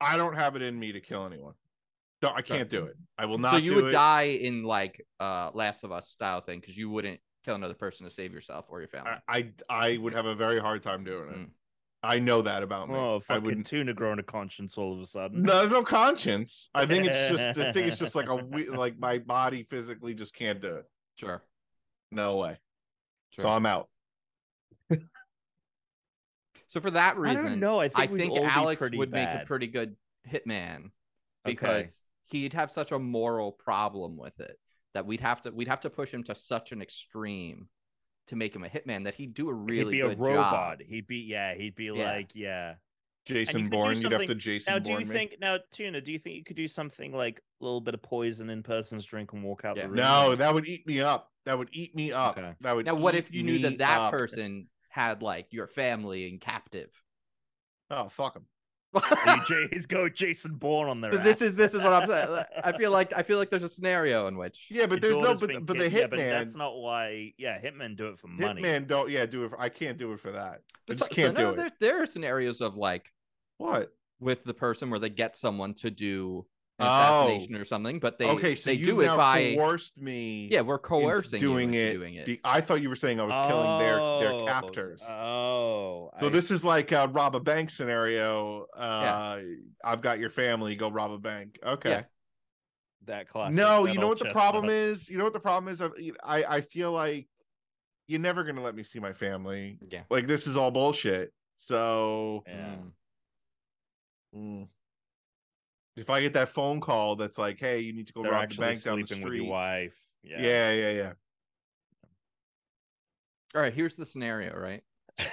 I 0.00 0.16
don't 0.16 0.34
have 0.34 0.56
it 0.56 0.62
in 0.62 0.78
me 0.78 0.92
to 0.92 1.00
kill 1.00 1.26
anyone. 1.26 1.54
No, 2.22 2.32
I 2.34 2.42
can't 2.42 2.70
do 2.70 2.84
it. 2.86 2.96
I 3.18 3.26
will 3.26 3.38
not. 3.38 3.52
so 3.52 3.56
you 3.58 3.70
do 3.70 3.76
would 3.76 3.86
it. 3.86 3.92
die 3.92 4.22
in 4.22 4.62
like 4.64 5.04
uh 5.20 5.50
Last 5.52 5.84
of 5.84 5.92
Us 5.92 6.08
style 6.08 6.40
thing 6.40 6.60
because 6.60 6.76
you 6.76 6.88
wouldn't 6.90 7.20
kill 7.44 7.54
another 7.54 7.74
person 7.74 8.04
to 8.06 8.10
save 8.10 8.32
yourself 8.32 8.66
or 8.70 8.80
your 8.80 8.88
family. 8.88 9.10
I, 9.28 9.38
I 9.38 9.52
I 9.68 9.96
would 9.98 10.14
have 10.14 10.26
a 10.26 10.34
very 10.34 10.58
hard 10.58 10.82
time 10.82 11.04
doing 11.04 11.28
it. 11.28 11.36
Mm. 11.36 11.48
I 12.04 12.18
know 12.18 12.42
that 12.42 12.62
about 12.62 12.88
me. 12.88 12.94
Oh, 12.96 13.22
I 13.28 13.38
wouldn't. 13.38 13.66
tuna 13.66 13.94
growing 13.94 14.18
a 14.18 14.22
conscience 14.22 14.76
all 14.76 14.94
of 14.94 15.00
a 15.00 15.06
sudden. 15.06 15.42
No, 15.42 15.60
there's 15.60 15.72
no 15.72 15.82
conscience. 15.82 16.68
I 16.74 16.86
think 16.86 17.06
it's 17.06 17.30
just. 17.30 17.58
I 17.58 17.72
think 17.72 17.86
it's 17.86 17.98
just 17.98 18.14
like 18.14 18.28
a 18.28 18.36
we- 18.36 18.68
like 18.68 18.98
my 18.98 19.18
body 19.18 19.64
physically 19.64 20.14
just 20.14 20.34
can't 20.34 20.60
do 20.60 20.76
it. 20.76 20.84
Sure. 21.16 21.42
No 22.10 22.36
way. 22.36 22.58
So 23.38 23.48
I'm 23.48 23.66
out. 23.66 23.88
So 26.74 26.80
for 26.80 26.90
that 26.90 27.16
reason, 27.18 27.46
I 27.46 27.48
don't 27.50 27.60
know. 27.60 27.78
I 27.78 27.86
think, 27.86 28.12
I 28.12 28.16
think 28.16 28.36
Alex 28.36 28.80
pretty 28.80 28.98
would 28.98 29.12
make 29.12 29.28
a 29.28 29.44
pretty 29.46 29.68
good 29.68 29.94
hitman 30.28 30.76
Okay. 30.76 30.90
because 31.44 32.02
he'd 32.26 32.52
have 32.54 32.72
such 32.72 32.90
a 32.90 32.98
moral 32.98 33.52
problem 33.52 34.16
with 34.16 34.40
it 34.40 34.58
that 34.92 35.06
we'd 35.06 35.20
have 35.20 35.40
to 35.42 35.52
we'd 35.52 35.68
have 35.68 35.82
to 35.82 35.90
push 35.90 36.10
him 36.10 36.24
to 36.24 36.34
such 36.34 36.72
an 36.72 36.82
extreme 36.82 37.68
to 38.28 38.36
make 38.36 38.54
him 38.54 38.64
a 38.64 38.68
hitman 38.68 39.04
that 39.04 39.14
he'd 39.14 39.34
do 39.34 39.48
a 39.50 39.52
really 39.54 39.96
he'd 39.96 40.00
be 40.02 40.06
a 40.06 40.08
good 40.10 40.18
robot. 40.20 40.78
job. 40.78 40.86
He'd 40.86 41.06
be 41.06 41.18
yeah. 41.18 41.54
He'd 41.54 41.74
be 41.74 41.84
Yeah. 41.84 41.92
like 42.12 42.30
yeah. 42.34 42.74
Jason 43.26 43.62
could 43.62 43.70
do 43.70 43.76
Bourne. 43.78 43.96
You'd 43.96 44.12
have 44.12 44.20
to 44.20 44.26
something- 44.26 44.38
Jason 44.38 44.72
Now, 44.74 44.78
do 44.78 44.90
you 44.90 44.96
Bourne 44.98 45.08
me. 45.08 45.14
think 45.14 45.36
now, 45.40 45.58
Tuna? 45.72 46.00
Do 46.02 46.12
you 46.12 46.18
think 46.18 46.36
you 46.36 46.44
could 46.44 46.56
do 46.56 46.68
something 46.68 47.10
like 47.12 47.40
a 47.60 47.64
little 47.64 47.80
bit 47.80 47.94
of 47.94 48.02
poison 48.02 48.50
in 48.50 48.62
person's 48.62 49.06
drink 49.06 49.32
and 49.32 49.42
walk 49.42 49.64
out 49.64 49.76
Yeah. 49.76 49.84
the 49.84 49.88
room? 49.88 49.96
No, 49.96 50.34
that 50.34 50.52
would 50.52 50.66
eat 50.66 50.86
me 50.86 51.00
up. 51.00 51.32
That 51.46 51.56
would 51.56 51.70
eat 51.72 51.94
me 51.94 52.12
up. 52.12 52.36
Okay. 52.38 52.52
That 52.60 52.76
would. 52.76 52.84
Now, 52.86 52.94
what 52.96 53.14
if 53.14 53.32
you 53.32 53.42
knew 53.42 53.58
that 53.60 53.78
that 53.78 53.98
up. 54.00 54.10
person 54.12 54.68
had 54.90 55.22
like 55.22 55.52
your 55.52 55.66
family 55.66 56.28
in 56.28 56.38
captive? 56.38 56.90
Oh 57.90 58.08
fuck 58.08 58.36
him. 58.36 58.46
You 58.94 59.68
he's 59.72 59.86
go 59.86 60.08
Jason 60.08 60.54
Bourne 60.54 60.88
on 60.88 61.00
there. 61.00 61.10
So 61.10 61.18
this 61.18 61.42
is 61.42 61.56
this 61.56 61.74
is 61.74 61.82
what 61.82 61.92
I'm 61.92 62.08
saying. 62.08 62.44
I 62.62 62.72
feel 62.76 62.90
like 62.90 63.12
I 63.16 63.22
feel 63.22 63.38
like 63.38 63.50
there's 63.50 63.64
a 63.64 63.68
scenario 63.68 64.26
in 64.28 64.36
which 64.36 64.68
Yeah, 64.70 64.86
but 64.86 65.00
there's 65.00 65.16
no. 65.16 65.34
daughter's 65.34 65.40
But, 65.40 65.66
but 65.66 65.78
the 65.78 65.90
kid- 65.90 65.92
yeah, 65.92 66.06
but 66.06 66.18
that's 66.18 66.54
not 66.54 66.76
why. 66.76 67.32
Yeah, 67.38 67.58
hitmen 67.60 67.96
do 67.96 68.08
it 68.08 68.18
for 68.18 68.28
money. 68.28 68.62
Hitman 68.62 68.86
don't. 68.86 69.10
Yeah, 69.10 69.26
do 69.26 69.44
it. 69.44 69.50
For, 69.50 69.60
I 69.60 69.68
can't 69.68 69.98
do 69.98 70.12
it 70.12 70.20
for 70.20 70.32
that. 70.32 70.52
I 70.54 70.58
But 70.86 70.96
just 70.98 71.00
so- 71.00 71.06
so 71.06 71.22
can't 71.22 71.36
no, 71.38 71.50
do 71.50 71.56
there, 71.56 71.66
it. 71.66 71.72
there 71.80 72.02
are 72.02 72.06
scenarios 72.06 72.60
of 72.60 72.76
like 72.76 73.12
What? 73.58 73.92
with 74.20 74.44
the 74.44 74.54
person 74.54 74.90
where 74.90 74.98
they 75.00 75.10
get 75.10 75.36
someone 75.36 75.74
to 75.74 75.90
do 75.90 76.46
an 76.84 76.90
Oh. 76.90 77.26
assassination 77.26 77.56
or 77.56 77.64
something, 77.64 77.98
but 77.98 78.18
they 78.18 78.28
okay, 78.28 78.54
so 78.54 78.70
they 78.70 78.74
you 78.76 78.84
do 78.84 79.00
it 79.00 79.06
now 79.06 79.16
by 79.16 79.54
coerced 79.56 79.96
me. 79.98 80.48
yeah, 80.50 80.60
we're 80.60 80.74
into 80.76 80.88
coercing 80.88 81.40
doing 81.40 81.72
you 81.74 81.80
it. 81.80 81.92
doing 81.94 82.14
it. 82.14 82.26
be- 82.26 82.40
I 82.44 82.60
thought 82.60 82.80
you 82.82 82.88
were 82.88 82.96
saying 82.96 83.20
I 83.20 83.24
was 83.24 83.46
killing 83.46 83.78
their 83.78 83.96
their 84.20 84.32
Oh, 84.42 84.46
captors. 84.46 85.02
Oh, 85.08 86.10
so 86.20 86.26
I 86.26 86.28
this 86.30 86.50
is 86.50 86.64
like 86.64 86.92
a 86.92 87.08
rob 87.08 87.34
a 87.36 87.40
bank 87.40 87.70
scenario. 87.70 88.66
Uh, 88.76 89.40
I've 89.84 90.00
got 90.00 90.18
your 90.18 90.30
family. 90.30 90.74
Go 90.76 90.90
rob 90.90 91.12
a 91.12 91.18
bank. 91.18 91.58
Okay. 91.64 91.90
Yeah. 91.90 92.02
that 93.06 93.28
classic. 93.28 93.54
no, 93.56 93.84
that 93.86 93.92
you 93.92 93.98
know 94.00 94.08
what 94.08 94.18
the 94.18 94.30
problem 94.30 94.64
chestnut. 94.64 94.76
is. 94.92 95.10
You 95.10 95.18
know 95.18 95.24
what 95.24 95.32
the 95.34 95.40
problem 95.40 95.70
is. 95.72 95.80
I 95.82 95.88
I 96.24 96.56
I 96.56 96.60
feel 96.62 96.90
like 96.92 97.28
you're 98.06 98.20
never 98.20 98.44
gonna 98.44 98.62
let 98.62 98.74
me 98.74 98.82
see 98.82 98.98
my 98.98 99.12
family. 99.12 99.78
yeah. 99.90 100.02
Like 100.10 100.26
this 100.26 100.46
is 100.46 100.56
all 100.56 100.70
bullshit. 100.70 101.32
So 101.56 102.44
Yeah. 102.46 102.76
Mm. 104.34 104.68
If 105.96 106.10
I 106.10 106.20
get 106.20 106.32
that 106.34 106.48
phone 106.48 106.80
call 106.80 107.16
that's 107.16 107.38
like, 107.38 107.58
"Hey, 107.58 107.80
you 107.80 107.92
need 107.92 108.06
to 108.08 108.12
go 108.12 108.22
They're 108.22 108.32
rob 108.32 108.50
the 108.50 108.56
bank 108.56 108.82
down 108.82 109.00
the 109.00 109.06
sleeping 109.06 109.24
with 109.24 109.32
street," 109.32 109.42
your 109.42 109.50
wife. 109.50 109.96
yeah, 110.22 110.40
Yeah. 110.40 110.72
yeah, 110.72 110.90
yeah. 110.90 111.12
All 113.54 113.60
right, 113.60 113.72
here's 113.72 113.94
the 113.94 114.06
scenario, 114.06 114.56
right? 114.56 114.82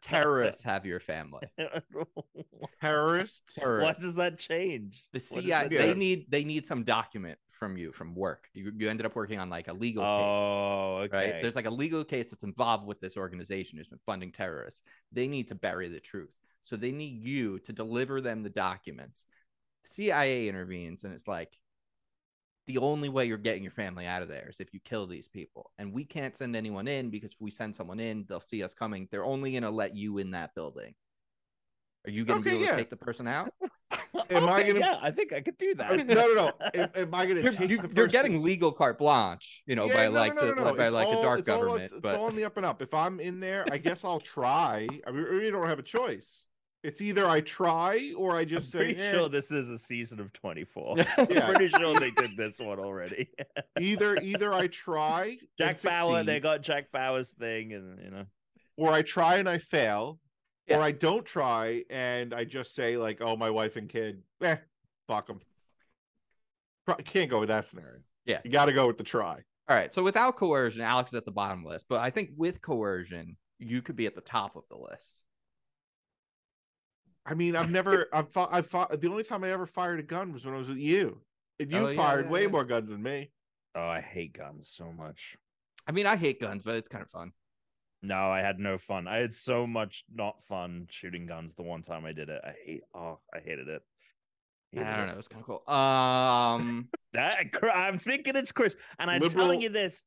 Terrorists 0.00 0.62
have 0.62 0.86
your 0.86 1.00
family. 1.00 1.42
Terrorists. 2.80 3.58
Why 3.58 3.64
Terrorists. 3.64 4.02
does 4.04 4.14
that 4.16 4.38
change? 4.38 5.04
The 5.12 5.20
CIA 5.20 5.62
that 5.62 5.70
they 5.70 5.88
Yeah. 5.88 5.94
need 5.94 6.30
they 6.30 6.44
need 6.44 6.66
some 6.66 6.84
document 6.84 7.38
from 7.50 7.76
you 7.76 7.92
from 7.92 8.14
work. 8.14 8.48
You 8.54 8.72
you 8.76 8.88
ended 8.88 9.06
up 9.06 9.14
working 9.16 9.38
on 9.38 9.50
like 9.50 9.68
a 9.68 9.72
legal 9.72 10.02
case. 10.02 10.10
Oh, 10.12 10.96
okay. 11.04 11.32
right? 11.32 11.42
There's 11.42 11.56
like 11.56 11.66
a 11.66 11.70
legal 11.70 12.04
case 12.04 12.30
that's 12.30 12.42
involved 12.44 12.86
with 12.86 13.00
this 13.00 13.16
organization 13.16 13.78
who's 13.78 13.88
been 13.88 14.00
funding 14.06 14.32
terrorists. 14.32 14.82
They 15.12 15.28
need 15.28 15.48
to 15.48 15.54
bury 15.54 15.88
the 15.88 16.00
truth. 16.00 16.34
So 16.64 16.76
they 16.76 16.92
need 16.92 17.22
you 17.22 17.58
to 17.60 17.72
deliver 17.72 18.20
them 18.20 18.42
the 18.42 18.50
documents. 18.50 19.24
CIA 19.84 20.48
intervenes 20.48 21.02
and 21.04 21.12
it's 21.12 21.26
like 21.26 21.58
the 22.68 22.78
only 22.78 23.08
way 23.08 23.24
you're 23.24 23.36
getting 23.38 23.64
your 23.64 23.72
family 23.72 24.06
out 24.06 24.22
of 24.22 24.28
there 24.28 24.46
is 24.48 24.60
if 24.60 24.72
you 24.72 24.78
kill 24.84 25.06
these 25.06 25.26
people. 25.26 25.72
And 25.78 25.92
we 25.92 26.04
can't 26.04 26.36
send 26.36 26.54
anyone 26.54 26.86
in 26.86 27.10
because 27.10 27.32
if 27.32 27.40
we 27.40 27.50
send 27.50 27.74
someone 27.74 27.98
in, 27.98 28.24
they'll 28.28 28.38
see 28.40 28.62
us 28.62 28.72
coming. 28.74 29.08
They're 29.10 29.24
only 29.24 29.50
going 29.50 29.64
to 29.64 29.70
let 29.70 29.96
you 29.96 30.18
in 30.18 30.30
that 30.30 30.54
building. 30.54 30.94
Are 32.06 32.10
you 32.10 32.24
going 32.24 32.42
to 32.42 32.48
Okay, 32.48 32.56
be 32.56 32.62
able 32.62 32.64
yeah. 32.66 32.70
to 32.72 32.76
take 32.76 32.90
the 32.90 32.96
person 32.96 33.26
out? 33.26 33.52
Am 34.30 34.48
I 34.48 34.62
gonna- 34.62 34.78
Yeah, 34.80 34.98
I 35.02 35.10
think 35.10 35.32
I 35.32 35.40
could 35.40 35.58
do 35.58 35.74
that. 35.76 35.96
no, 36.06 36.14
no, 36.14 36.34
no. 36.34 36.52
Am, 36.74 36.88
am 36.94 37.14
I 37.14 37.26
gonna 37.26 37.40
You're, 37.40 37.52
take 37.52 37.70
you- 37.70 37.78
the 37.78 37.90
you're 37.94 38.06
getting 38.06 38.42
legal 38.42 38.70
carte 38.72 38.98
blanche, 38.98 39.62
you 39.66 39.74
know, 39.76 39.86
Yeah, 39.86 39.94
by 39.94 40.04
no, 40.06 40.10
like 40.12 40.34
no, 40.34 40.40
no, 40.42 40.46
the, 40.48 40.54
no, 40.54 40.74
by 40.74 40.84
it's 40.86 40.94
like 40.94 41.06
all- 41.08 41.18
a 41.20 41.22
dark 41.22 41.40
it's 41.40 41.48
all- 41.48 41.56
government. 41.58 41.82
it's, 41.84 41.92
it's 41.92 42.00
but 42.02 42.14
all 42.14 42.24
on 42.26 42.36
the 42.36 42.44
up 42.44 42.56
and 42.56 42.64
up. 42.66 42.80
If 42.82 42.94
I'm 42.94 43.20
in 43.20 43.40
there, 43.40 43.64
I 43.70 43.78
guess 43.78 44.04
I'll 44.04 44.20
try. 44.20 44.86
I 45.06 45.10
mean, 45.10 45.26
we 45.30 45.50
don't 45.50 45.68
have 45.68 45.78
a 45.78 45.82
choice. 45.82 46.44
It's 46.82 47.00
either 47.00 47.26
I 47.28 47.40
try 47.42 48.12
or 48.16 48.32
I 48.32 48.40
I'm 48.40 48.48
just 48.48 48.72
say, 48.72 48.78
pretty 48.78 49.00
eh. 49.00 49.12
sure 49.12 49.28
this 49.28 49.52
is 49.52 49.70
a 49.70 49.78
season 49.78 50.18
of 50.20 50.32
24. 50.32 50.96
Yeah. 50.98 51.06
I'm 51.16 51.54
pretty 51.54 51.68
sure 51.68 51.98
they 51.98 52.10
did 52.10 52.36
this 52.36 52.58
one 52.58 52.80
already. 52.80 53.28
either 53.80 54.16
either 54.16 54.52
I 54.52 54.66
try 54.66 55.38
Jack 55.58 55.76
and 55.84 55.92
Bauer, 55.94 56.24
they 56.24 56.40
got 56.40 56.62
Jack 56.62 56.90
Bauer's 56.92 57.30
thing, 57.30 57.72
and 57.72 57.98
you 58.02 58.10
know. 58.10 58.24
or 58.76 58.90
I 58.90 59.02
try 59.02 59.36
and 59.36 59.48
I 59.48 59.58
fail, 59.58 60.18
Yeah. 60.66 60.78
or 60.78 60.82
I 60.82 60.90
don't 60.92 61.24
try 61.24 61.84
and 61.88 62.34
I 62.34 62.44
just 62.44 62.74
say 62.74 62.96
like, 62.96 63.18
"Oh, 63.20 63.36
my 63.36 63.50
wife 63.50 63.76
and 63.76 63.88
kid, 63.88 64.22
eh, 64.42 64.56
fuck 65.06 65.28
them." 65.28 65.40
Can't 67.04 67.30
go 67.30 67.38
with 67.38 67.48
that 67.48 67.66
scenario. 67.66 68.00
Yeah. 68.26 68.40
you 68.44 68.50
got 68.50 68.64
to 68.66 68.72
go 68.72 68.86
with 68.88 68.98
the 68.98 69.04
try. 69.04 69.42
All 69.68 69.76
right. 69.76 69.94
So 69.94 70.02
without 70.02 70.36
coercion, 70.36 70.82
Alex 70.82 71.10
is 71.12 71.14
at 71.16 71.24
the 71.24 71.30
bottom 71.30 71.60
of 71.60 71.64
the 71.64 71.70
list. 71.70 71.86
But 71.88 72.00
I 72.00 72.10
think 72.10 72.30
with 72.36 72.60
coercion, 72.60 73.36
you 73.58 73.82
could 73.82 73.96
be 73.96 74.06
at 74.06 74.14
the 74.16 74.20
top 74.20 74.56
of 74.56 74.64
the 74.68 74.76
list. 74.76 75.20
I 77.24 77.34
mean, 77.34 77.54
I've 77.56 77.70
never, 77.70 78.08
I've 78.12 78.28
fought, 78.30 78.48
I've 78.52 78.66
fought. 78.66 79.00
The 79.00 79.08
only 79.08 79.22
time 79.24 79.44
I 79.44 79.50
ever 79.52 79.66
fired 79.66 80.00
a 80.00 80.02
gun 80.02 80.32
was 80.32 80.44
when 80.44 80.54
I 80.54 80.58
was 80.58 80.68
with 80.68 80.78
you, 80.78 81.20
and 81.60 81.70
you 81.70 81.78
Oh, 81.78 81.88
yeah, 81.88 81.96
fired 81.96 82.26
yeah, 82.26 82.30
way 82.32 82.42
yeah. 82.42 82.48
more 82.48 82.64
guns 82.64 82.88
than 82.88 83.02
me. 83.02 83.30
Oh, 83.74 83.86
I 83.86 84.00
hate 84.00 84.36
guns 84.36 84.68
so 84.68 84.92
much. 84.92 85.36
I 85.86 85.92
mean, 85.92 86.06
I 86.06 86.16
hate 86.16 86.40
guns, 86.40 86.62
but 86.64 86.74
it's 86.74 86.88
kind 86.88 87.02
of 87.02 87.10
fun. 87.10 87.32
No, 88.02 88.30
I 88.30 88.40
had 88.40 88.58
no 88.58 88.76
fun. 88.78 89.06
I 89.06 89.18
had 89.18 89.32
so 89.34 89.66
much 89.66 90.04
not 90.12 90.42
fun 90.44 90.88
shooting 90.90 91.26
guns 91.26 91.54
the 91.54 91.62
one 91.62 91.82
time 91.82 92.04
I 92.04 92.12
did 92.12 92.28
it. 92.28 92.40
I 92.44 92.54
hate. 92.64 92.82
Oh, 92.94 93.20
I 93.32 93.38
hated 93.38 93.68
it. 93.68 93.82
Hated 94.72 94.88
I 94.88 94.96
don't 94.96 95.08
it. 95.08 95.12
know. 95.12 95.18
It's 95.18 95.28
kind 95.28 95.42
of 95.42 95.46
cool. 95.46 95.74
Um, 95.74 96.88
That, 97.12 97.36
I'm 97.74 97.98
thinking 97.98 98.34
it's 98.36 98.50
Chris, 98.52 98.74
and 98.98 99.08
I'm 99.10 99.20
Liberal- 99.20 99.44
telling 99.44 99.60
you 99.60 99.68
this. 99.68 100.02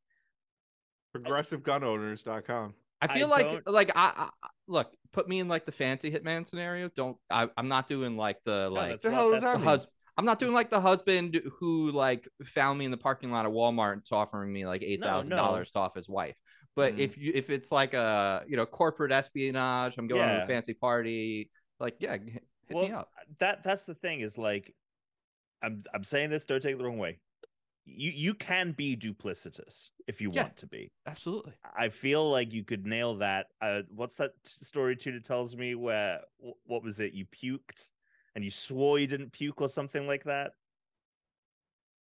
progressivegunowners.com. 1.16 2.74
I 3.02 3.06
I 3.08 3.14
feel 3.14 3.28
like 3.28 3.48
don't- 3.50 3.68
like 3.68 3.92
I, 3.96 4.14
I 4.16 4.30
I- 4.44 4.50
look, 4.68 4.92
put 5.12 5.28
me 5.28 5.40
in 5.40 5.48
like 5.48 5.66
the 5.66 5.72
fancy 5.72 6.10
hitman 6.12 6.48
scenario. 6.48 6.90
Don't 6.96 7.18
I, 7.30 7.50
I'm 7.58 7.68
not 7.68 7.88
doing 7.88 8.18
like 8.18 8.38
the 8.46 8.70
like 8.70 8.90
that's 8.92 9.04
the 9.04 9.12
hell 9.12 9.32
does 9.32 9.42
that's 9.42 9.54
that 9.54 9.60
the 9.60 9.66
mean? 9.66 9.68
hus- 9.68 9.88
I'm 10.18 10.26
not 10.26 10.40
doing 10.40 10.54
like 10.54 10.70
the 10.70 10.80
husband 10.80 11.42
who 11.60 11.92
like 11.92 12.28
found 12.46 12.80
me 12.80 12.86
in 12.86 12.92
the 12.92 12.98
parking 12.98 13.32
lot 13.32 13.46
of 13.46 13.52
Walmart 13.52 13.94
and 13.94 14.02
is 14.02 14.12
offering 14.12 14.52
me 14.54 14.66
like 14.66 14.82
eight 14.82 15.04
thousand 15.04 15.36
dollars 15.36 15.72
to 15.72 15.80
off 15.80 15.94
his 15.96 16.08
wife. 16.08 16.36
But 16.76 16.96
Mm. 16.96 17.00
if 17.00 17.18
you 17.18 17.32
if 17.36 17.50
it's 17.50 17.72
like 17.72 17.94
a 17.94 18.44
you 18.48 18.56
know 18.58 18.66
corporate 18.66 19.12
espionage, 19.12 19.98
I'm 19.98 20.08
going 20.08 20.22
to 20.28 20.44
a 20.44 20.46
fancy 20.46 20.74
party. 20.74 21.50
Like 21.80 21.96
yeah, 22.00 22.14
hit 22.14 22.44
hit 22.68 22.78
me 22.78 22.92
up. 22.92 23.10
that 23.40 23.64
that's 23.64 23.86
the 23.86 23.94
thing 23.96 24.22
is 24.22 24.38
like, 24.38 24.74
I'm 25.62 25.84
I'm 25.94 26.04
saying 26.06 26.30
this. 26.30 26.46
Don't 26.46 26.62
take 26.62 26.76
it 26.76 26.78
the 26.78 26.86
wrong 26.86 26.98
way. 26.98 27.20
You 27.86 28.12
you 28.12 28.34
can 28.34 28.72
be 28.72 28.96
duplicitous 28.98 29.92
if 30.08 30.20
you 30.20 30.32
Yeah. 30.34 30.44
want 30.44 30.58
to 30.58 30.68
be. 30.68 30.92
Absolutely. 31.06 31.54
I 31.78 31.90
feel 31.90 32.30
like 32.30 32.52
you 32.52 32.64
could 32.64 32.86
nail 32.86 33.16
that. 33.18 33.48
Uh, 33.62 33.84
what's 33.94 34.16
that 34.16 34.32
story 34.44 34.96
Tudor 34.96 35.20
tells 35.20 35.56
me 35.56 35.76
where 35.76 36.22
what 36.66 36.84
was 36.84 37.00
it? 37.00 37.14
You 37.14 37.26
puked 37.28 37.90
and 38.34 38.44
you 38.44 38.50
swore 38.50 38.98
you 38.98 39.08
didn't 39.08 39.32
puke 39.32 39.62
or 39.62 39.70
something 39.70 40.08
like 40.08 40.24
that. 40.24 40.54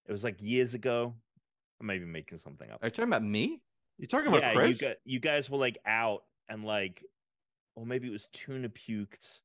It 0.06 0.12
was 0.12 0.22
like 0.24 0.40
years 0.40 0.74
ago. 0.74 1.14
I 1.80 1.84
may 1.84 1.98
be 1.98 2.04
making 2.04 2.38
something 2.38 2.70
up. 2.70 2.80
Are 2.82 2.86
you 2.86 2.90
talking 2.90 3.08
about 3.10 3.24
me? 3.24 3.60
You 3.98 4.06
talking 4.06 4.28
about 4.28 4.42
yeah, 4.42 4.54
Chris? 4.54 4.80
you 4.80 4.88
got 4.88 4.96
you 5.04 5.20
guys 5.20 5.50
were 5.50 5.58
like 5.58 5.78
out 5.84 6.22
and 6.48 6.64
like, 6.64 7.04
or 7.74 7.84
maybe 7.84 8.06
it 8.06 8.12
was 8.12 8.28
tuna 8.32 8.68
puked. 8.68 9.40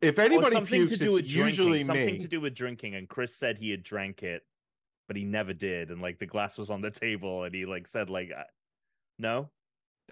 if 0.00 0.18
Or 0.18 0.22
anybody 0.22 0.52
something 0.54 0.80
pukes, 0.86 0.98
to 0.98 1.04
do 1.04 1.12
with 1.12 1.24
it's 1.24 1.32
usually 1.34 1.82
drinking. 1.82 1.86
Something 1.86 2.20
to 2.22 2.28
do 2.28 2.40
with 2.40 2.54
drinking. 2.54 2.94
And 2.94 3.08
Chris 3.08 3.34
said 3.34 3.58
he 3.58 3.70
had 3.70 3.82
drank 3.82 4.22
it, 4.22 4.42
but 5.06 5.16
he 5.16 5.24
never 5.24 5.52
did. 5.52 5.90
And 5.90 6.00
like 6.02 6.18
the 6.18 6.26
glass 6.26 6.58
was 6.58 6.70
on 6.70 6.80
the 6.80 6.90
table, 6.90 7.44
and 7.44 7.54
he 7.54 7.66
like 7.66 7.86
said 7.88 8.10
like, 8.10 8.30
"No." 9.18 9.50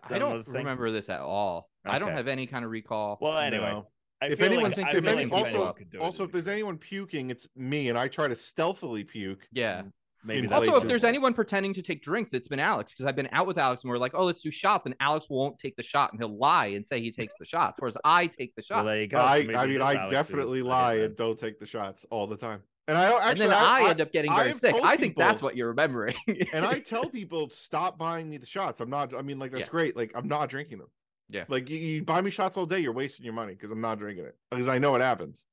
I 0.03 0.19
don't 0.19 0.47
remember 0.49 0.91
this 0.91 1.09
at 1.09 1.21
all. 1.21 1.71
I 1.85 1.99
don't 1.99 2.12
have 2.12 2.27
any 2.29 2.47
kind 2.47 2.65
of 2.65 2.71
recall. 2.71 3.16
Well, 3.21 3.39
anyway, 3.39 3.71
No. 3.71 3.87
I 4.21 4.27
if 4.27 4.39
feel 4.39 4.47
anyone 4.47 4.65
like, 4.65 4.75
think- 4.75 4.89
if 4.89 5.05
feel 5.05 5.09
any- 5.09 5.25
like 5.25 5.33
also- 5.33 5.47
anyone 5.51 5.75
could 5.75 5.91
do 5.91 5.99
it 5.99 6.03
also 6.03 6.25
if 6.25 6.33
there's 6.33 6.49
anyone 6.49 6.79
puking, 6.79 7.31
it's 7.31 7.49
me, 7.55 7.89
and 7.91 7.99
I 7.99 8.09
try 8.09 8.27
to 8.27 8.35
stealthily 8.37 9.05
puke. 9.05 9.47
yeah. 9.53 9.83
Mm, 9.83 9.93
maybe 10.25 10.49
Also, 10.49 10.77
if 10.77 10.83
there's 10.85 11.05
anyone 11.05 11.33
pretending 11.35 11.73
to 11.75 11.83
take 11.83 12.03
drinks, 12.03 12.33
it's 12.33 12.49
been 12.49 12.59
Alex 12.59 12.93
because 12.93 13.05
I've 13.07 13.15
been 13.16 13.29
out 13.33 13.47
with 13.47 13.59
Alex 13.59 13.83
and 13.85 13.91
we're 13.91 13.99
like, 13.99 14.15
oh, 14.15 14.25
let's 14.25 14.41
do 14.41 14.51
shots, 14.51 14.87
and 14.87 14.97
Alex 14.99 15.27
won't 15.31 15.59
take 15.59 15.77
the 15.77 15.83
shot 15.83 16.12
and 16.12 16.21
he'll 16.21 16.37
lie 16.39 16.66
and 16.69 16.85
say 16.85 17.01
he 17.01 17.12
takes 17.12 17.37
the 17.39 17.45
shots, 17.45 17.79
whereas 17.81 17.97
I 18.05 18.27
take 18.27 18.55
the 18.57 18.65
well, 18.71 18.79
shot. 18.81 18.85
there 18.87 19.01
you 19.01 19.07
go. 19.07 19.19
I, 19.19 19.45
So 19.47 19.55
I 19.55 19.66
mean, 19.66 19.81
I 19.83 19.95
Alex 19.95 20.12
definitely 20.12 20.62
lie 20.62 20.95
and 20.95 21.15
don't 21.16 21.39
take 21.39 21.61
the 21.61 21.66
shots 21.66 22.05
all 22.11 22.27
the 22.27 22.37
time. 22.39 22.62
And 22.86 22.98
I 22.98 23.11
and 23.11 23.23
actually, 23.23 23.47
then 23.47 23.56
I, 23.56 23.81
I, 23.86 23.90
end 23.90 24.01
up 24.02 24.12
getting 24.12 24.35
very 24.35 24.48
have 24.48 24.59
sick. 24.59 24.73
told 24.73 24.85
I 24.85 24.97
think 24.97 25.16
that's 25.16 25.40
what 25.40 25.56
you're 25.56 25.69
remembering. 25.69 26.15
and 26.52 26.66
I 26.66 26.81
tell 26.81 27.09
people 27.09 27.48
stop 27.48 27.97
buying 27.97 28.28
me 28.28 28.36
the 28.36 28.47
shots. 28.47 28.81
I'm 28.81 28.90
not. 28.90 29.16
I 29.16 29.23
mean, 29.23 29.39
like 29.39 29.52
that's 29.52 29.69
Yeah. 29.69 29.70
great. 29.70 29.97
Like 29.97 30.12
I'm 30.15 30.28
not 30.28 30.51
drinking 30.51 30.78
them. 30.78 30.89
Yeah. 31.31 31.44
Like 31.48 31.70
you, 31.70 31.78
you 31.78 32.02
buy 32.05 32.20
me 32.20 32.31
shots 32.31 32.59
all 32.59 32.66
day, 32.66 32.81
you're 32.81 32.93
wasting 32.93 33.24
your 33.24 33.32
money 33.32 33.55
because 33.55 33.70
I'm 33.70 33.81
not 33.81 33.98
drinking 33.98 34.27
it 34.27 34.36
because 34.51 34.69
I 34.69 34.78
know 34.78 34.93
what 34.93 35.01
happens. 35.01 35.47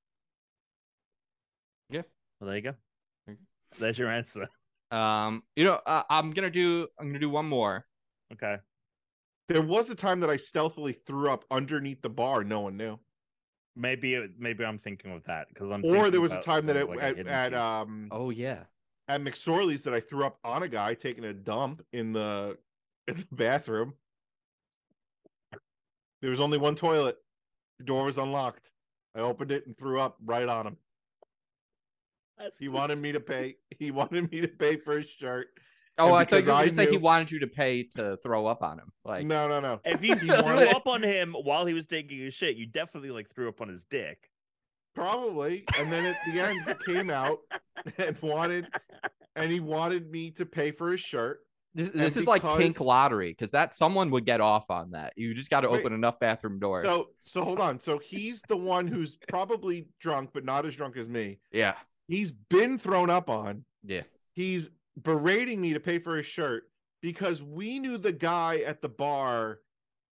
Yeah. 1.90 2.02
Well, 2.40 2.50
there 2.50 2.58
you 2.58 2.62
go. 2.64 2.74
There's 3.80 3.98
your 3.98 4.10
answer. 4.12 4.50
um, 4.92 5.44
you 5.56 5.64
know, 5.64 5.80
uh, 5.86 6.04
I'm 6.10 6.32
gonna 6.32 6.50
do. 6.50 6.88
I'm 7.00 7.08
gonna 7.08 7.20
do 7.20 7.30
one 7.30 7.46
more. 7.46 7.86
Okay. 8.34 8.58
There 9.48 9.62
was 9.62 9.90
a 9.90 9.96
time 9.96 10.20
that 10.22 10.30
I 10.30 10.38
stealthily 10.38 10.94
threw 10.94 11.30
up 11.30 11.46
underneath 11.50 12.02
the 12.02 12.10
bar. 12.10 12.44
No 12.44 12.62
one 12.62 12.76
knew. 12.78 13.00
Maybe 13.76 14.16
it, 14.16 14.32
maybe 14.38 14.66
I'm 14.66 14.78
thinking 14.78 15.12
of 15.12 15.24
that 15.26 15.48
because 15.50 15.72
I'm. 15.72 15.84
Or 15.86 16.12
there 16.12 16.22
was 16.22 16.32
a 16.32 16.42
time 16.42 16.66
that 16.66 16.76
it, 16.76 16.90
like 16.90 17.02
at, 17.02 17.28
at 17.28 17.54
um 17.54 18.10
Oh 18.12 18.30
yeah. 18.32 18.64
at 19.08 19.22
McSorley's 19.22 19.84
that 19.84 19.94
I 19.94 20.00
threw 20.00 20.26
up 20.26 20.40
on 20.44 20.64
a 20.64 20.68
guy 20.68 20.94
taking 20.94 21.24
a 21.24 21.34
dump 21.34 21.82
in 21.94 22.14
the 22.14 22.58
in 23.08 23.16
the 23.16 23.36
bathroom. 23.36 23.94
There 26.22 26.30
was 26.30 26.40
only 26.40 26.58
one 26.58 26.76
toilet. 26.76 27.18
The 27.80 27.86
door 27.86 28.06
was 28.06 28.18
unlocked. 28.18 28.72
I 29.16 29.20
opened 29.20 29.52
it 29.52 29.66
and 29.66 29.78
threw 29.78 30.00
up 30.00 30.18
right 30.24 30.48
on 30.48 30.68
him. 30.68 30.78
That's 32.38 32.60
He 32.60 32.68
wanted 32.70 33.00
me 33.00 33.12
to 33.12 33.20
pay. 33.20 33.56
He 33.70 33.92
wanted 33.92 34.32
me 34.32 34.42
to 34.42 34.48
pay 34.48 34.78
for 34.78 35.00
his 35.00 35.10
shirt. 35.10 35.48
Oh, 36.10 36.14
I 36.14 36.26
thought 36.26 36.38
you 36.38 36.38
because 36.38 36.46
were 36.48 36.54
I 36.54 36.60
gonna 36.62 36.72
say 36.72 36.90
he 36.92 36.98
wanted 36.98 37.32
you 37.32 37.40
to 37.40 37.48
pay 37.48 37.84
to 37.96 38.18
throw 38.18 38.46
up 38.48 38.62
on 38.64 38.80
him. 38.80 38.92
Like, 39.06 39.26
no, 39.26 39.48
no, 39.48 39.60
no. 39.60 39.80
If 39.86 40.04
you 40.04 40.16
He 40.20 40.28
threw 40.28 40.70
up 40.70 40.88
on 40.88 41.04
him 41.04 41.34
while 41.34 41.66
he 41.66 41.74
was 41.74 41.88
taking 41.88 42.20
his 42.20 42.34
shit, 42.34 42.56
you 42.58 42.66
definitely 42.66 43.12
like 43.12 43.30
threw 43.30 43.48
up 43.50 43.62
on 43.62 43.70
his 43.70 43.86
dick. 43.86 44.30
Probably. 44.94 45.64
And 45.78 45.92
then 45.92 46.06
at 46.06 46.18
the 46.26 46.40
end, 46.42 46.62
he 46.68 46.94
came 46.94 47.10
out 47.10 47.40
and 47.98 48.18
wanted, 48.22 48.68
and 49.36 49.52
he 49.52 49.60
wanted 49.60 50.12
me 50.12 50.32
to 50.32 50.46
pay 50.46 50.72
for 50.72 50.92
his 50.92 51.00
shirt. 51.00 51.40
this, 51.74 51.90
this 51.90 52.18
is 52.18 52.26
like 52.26 52.42
pink 52.58 52.82
lottery 52.82 53.30
because 53.32 53.52
that 53.52 53.74
someone 53.74 54.12
would 54.12 54.26
get 54.26 54.42
off 54.42 54.70
on 54.70 54.92
that. 54.92 55.14
You 55.16 55.34
just 55.34 55.50
got 55.50 55.62
to 55.62 55.70
open 55.70 55.94
enough 55.94 56.20
bathroom 56.20 56.60
doors. 56.60 56.84
So, 56.84 57.08
so 57.24 57.44
hold 57.44 57.60
on. 57.62 57.80
So 57.80 58.00
he's 58.00 58.42
the 58.50 58.58
one 58.58 58.86
who's 58.88 59.18
probably 59.30 59.88
drunk, 60.02 60.32
but 60.34 60.44
not 60.44 60.66
as 60.66 60.76
drunk 60.76 60.98
as 60.98 61.08
me. 61.08 61.40
yeah, 61.54 61.76
He's 62.10 62.34
been 62.34 62.78
thrown 62.78 63.10
up 63.10 63.30
on. 63.30 63.64
yeah. 63.86 64.02
He's 64.34 64.70
berating 65.02 65.62
me 65.62 65.74
to 65.74 65.80
pay 65.80 66.00
for 66.00 66.18
his 66.18 66.26
shirt 66.26 66.64
because 67.02 67.42
we 67.44 67.80
knew 67.80 67.98
the 67.98 68.12
guy 68.12 68.60
at 68.60 68.82
the 68.82 68.90
bar, 68.90 69.60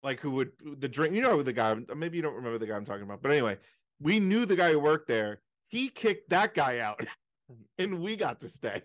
like 0.02 0.20
who 0.20 0.30
would 0.32 0.52
the 0.78 0.88
drink. 0.88 1.14
You 1.14 1.22
know 1.22 1.36
who 1.36 1.42
the 1.42 1.52
guy. 1.52 1.76
Maybe 1.96 2.16
you 2.16 2.22
don't 2.22 2.34
remember 2.34 2.58
the 2.58 2.66
guy 2.66 2.76
I'm 2.76 2.84
talking 2.84 3.02
about, 3.04 3.22
but 3.22 3.32
anyway, 3.32 3.58
we 4.00 4.20
knew 4.20 4.46
the 4.46 4.56
guy 4.56 4.72
who 4.72 4.78
worked 4.80 5.08
there. 5.08 5.40
He 5.68 5.88
kicked 5.88 6.30
that 6.30 6.54
guy 6.54 6.78
out, 6.78 7.00
and 7.78 8.00
we 8.00 8.16
got 8.16 8.40
to 8.40 8.48
stay. 8.48 8.82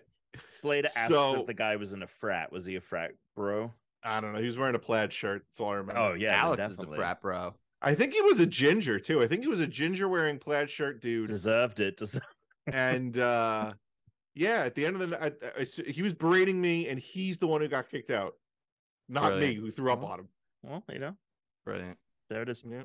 Slater 0.48 0.88
asks 0.96 1.08
So- 1.14 1.40
if 1.40 1.46
the 1.46 1.54
guy 1.54 1.76
was 1.76 1.92
in 1.92 2.02
a 2.02 2.06
frat. 2.08 2.50
Was 2.52 2.66
he 2.66 2.76
a 2.76 2.80
frat 2.80 3.12
bro? 3.36 3.72
I 4.02 4.20
don't 4.20 4.32
know. 4.34 4.40
He 4.40 4.46
was 4.46 4.58
wearing 4.58 4.74
a 4.74 4.78
plaid 4.80 5.12
shirt. 5.12 5.44
That's 5.50 5.60
all 5.60 5.70
I 5.70 5.76
remember. 5.76 6.00
Oh 6.00 6.12
yeah, 6.14 6.32
then 6.32 6.40
Alex 6.40 6.62
is 6.64 6.68
definitely. 6.70 6.96
a 6.96 6.98
frat 6.98 7.22
bro. 7.22 7.54
I 7.80 7.94
think 7.94 8.12
he 8.12 8.20
was 8.20 8.40
a 8.40 8.46
ginger 8.46 8.98
too. 8.98 9.22
I 9.22 9.26
think 9.28 9.42
he 9.42 9.48
was 9.48 9.60
a 9.60 9.66
ginger 9.66 10.08
wearing 10.08 10.38
plaid 10.38 10.70
shirt 10.70 11.00
dude. 11.00 11.28
Deserved 11.28 11.80
it. 11.80 11.96
Des- 11.98 12.18
and 12.66 13.16
uh 13.18 13.72
yeah, 14.34 14.64
at 14.64 14.74
the 14.74 14.86
end 14.86 14.96
of 14.96 15.00
the 15.00 15.06
night, 15.18 15.34
I- 15.42 15.60
I- 15.62 15.90
he 15.90 16.02
was 16.02 16.14
berating 16.14 16.60
me, 16.60 16.88
and 16.88 16.98
he's 16.98 17.38
the 17.38 17.46
one 17.46 17.60
who 17.60 17.68
got 17.68 17.88
kicked 17.88 18.10
out, 18.10 18.34
not 19.08 19.38
me, 19.38 19.54
who 19.54 19.70
threw 19.70 19.92
up 19.92 20.00
Well. 20.00 20.12
on 20.12 20.20
him. 20.20 20.28
well, 20.62 20.84
you 20.90 20.98
know, 20.98 21.16
Brilliant. 21.64 21.98
there 22.30 22.42
it 22.42 22.48
is. 22.48 22.62
Yeah. 22.66 22.82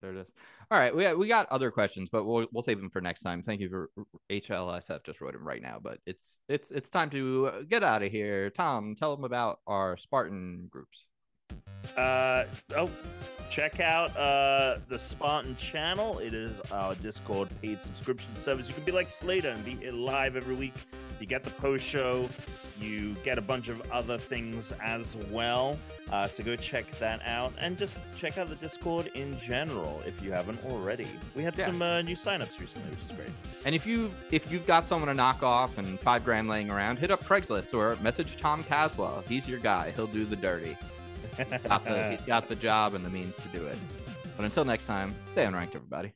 There 0.00 0.10
it 0.12 0.16
is. 0.22 0.26
All 0.70 0.78
right, 0.80 0.92
we 0.94 1.12
we 1.14 1.28
got 1.28 1.48
other 1.50 1.70
questions, 1.70 2.10
but 2.10 2.24
we'll 2.24 2.48
we'll 2.50 2.62
save 2.62 2.78
them 2.78 2.90
for 2.90 3.00
next 3.00 3.22
time. 3.22 3.40
Thank 3.42 3.60
you 3.60 3.68
for 3.68 3.90
HLSF. 4.30 5.04
Just 5.04 5.20
wrote 5.20 5.34
him 5.34 5.46
right 5.46 5.62
now, 5.62 5.78
but 5.80 6.00
it's 6.06 6.38
it's 6.48 6.72
it's 6.72 6.90
time 6.90 7.08
to 7.10 7.46
uh, 7.46 7.62
get 7.62 7.84
out 7.84 8.02
of 8.02 8.10
here. 8.10 8.50
Tom, 8.50 8.96
tell 8.96 9.14
them 9.14 9.24
about 9.24 9.60
our 9.68 9.96
Spartan 9.96 10.66
groups. 10.68 11.06
Uh 11.96 12.44
oh, 12.76 12.90
check 13.50 13.80
out 13.80 14.16
uh 14.16 14.78
the 14.88 14.98
Spartan 14.98 15.56
channel. 15.56 16.18
It 16.18 16.32
is 16.34 16.60
our 16.70 16.94
Discord 16.96 17.48
paid 17.60 17.80
subscription 17.80 18.34
service. 18.42 18.68
You 18.68 18.74
can 18.74 18.84
be 18.84 18.92
like 18.92 19.10
Slater 19.10 19.50
and 19.50 19.64
be 19.64 19.90
live 19.90 20.36
every 20.36 20.54
week. 20.54 20.74
You 21.20 21.26
get 21.26 21.44
the 21.44 21.50
post 21.50 21.84
show. 21.84 22.28
You 22.80 23.14
get 23.22 23.38
a 23.38 23.42
bunch 23.42 23.68
of 23.68 23.80
other 23.92 24.18
things 24.18 24.72
as 24.82 25.14
well. 25.30 25.78
Uh, 26.10 26.26
so 26.26 26.42
go 26.42 26.56
check 26.56 26.84
that 26.98 27.20
out 27.24 27.52
and 27.60 27.78
just 27.78 28.00
check 28.16 28.38
out 28.38 28.48
the 28.48 28.56
Discord 28.56 29.06
in 29.14 29.38
general 29.38 30.02
if 30.04 30.20
you 30.20 30.32
haven't 30.32 30.58
already. 30.64 31.06
We 31.36 31.44
had 31.44 31.56
Yeah. 31.56 31.66
some 31.66 31.80
uh, 31.80 32.02
new 32.02 32.16
signups 32.16 32.58
recently, 32.58 32.90
which 32.90 33.10
is 33.10 33.16
great. 33.16 33.28
And 33.64 33.74
if 33.74 33.86
you 33.86 34.10
if 34.32 34.50
you've 34.50 34.66
got 34.66 34.86
someone 34.86 35.06
to 35.08 35.14
knock 35.14 35.44
off 35.44 35.78
and 35.78 36.00
five 36.00 36.24
grand 36.24 36.48
laying 36.48 36.70
around, 36.70 36.98
hit 36.98 37.10
up 37.12 37.22
Craigslist 37.22 37.72
or 37.72 37.94
message 38.02 38.36
Tom 38.36 38.64
Caswell. 38.64 39.22
He's 39.28 39.48
your 39.48 39.60
guy. 39.60 39.92
He'll 39.94 40.06
do 40.08 40.24
the 40.24 40.36
dirty. 40.36 40.76
Got 41.64 41.84
the, 41.84 42.10
he's 42.10 42.20
got 42.22 42.48
the 42.48 42.56
job 42.56 42.94
and 42.94 43.04
the 43.04 43.10
means 43.10 43.36
to 43.38 43.48
do 43.48 43.64
it. 43.64 43.78
But 44.36 44.44
until 44.44 44.64
next 44.64 44.86
time, 44.86 45.14
stay 45.24 45.44
unranked, 45.44 45.74
everybody. 45.74 46.12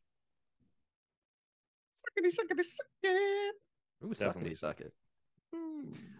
Suckity, 1.97 2.29
suckity, 2.29 2.63
suckity. 2.63 3.49
Ooh, 4.05 4.15
Definitely 4.15 4.51
suckity 4.51 4.57
suck 4.59 4.81
it. 4.81 4.93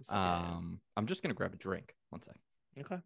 Um, 0.09 0.81
I'm 0.97 1.07
just 1.07 1.23
gonna 1.23 1.35
grab 1.35 1.53
a 1.53 1.57
drink. 1.57 1.95
One 2.11 2.23
sec. 2.23 2.37
okay. 2.79 3.03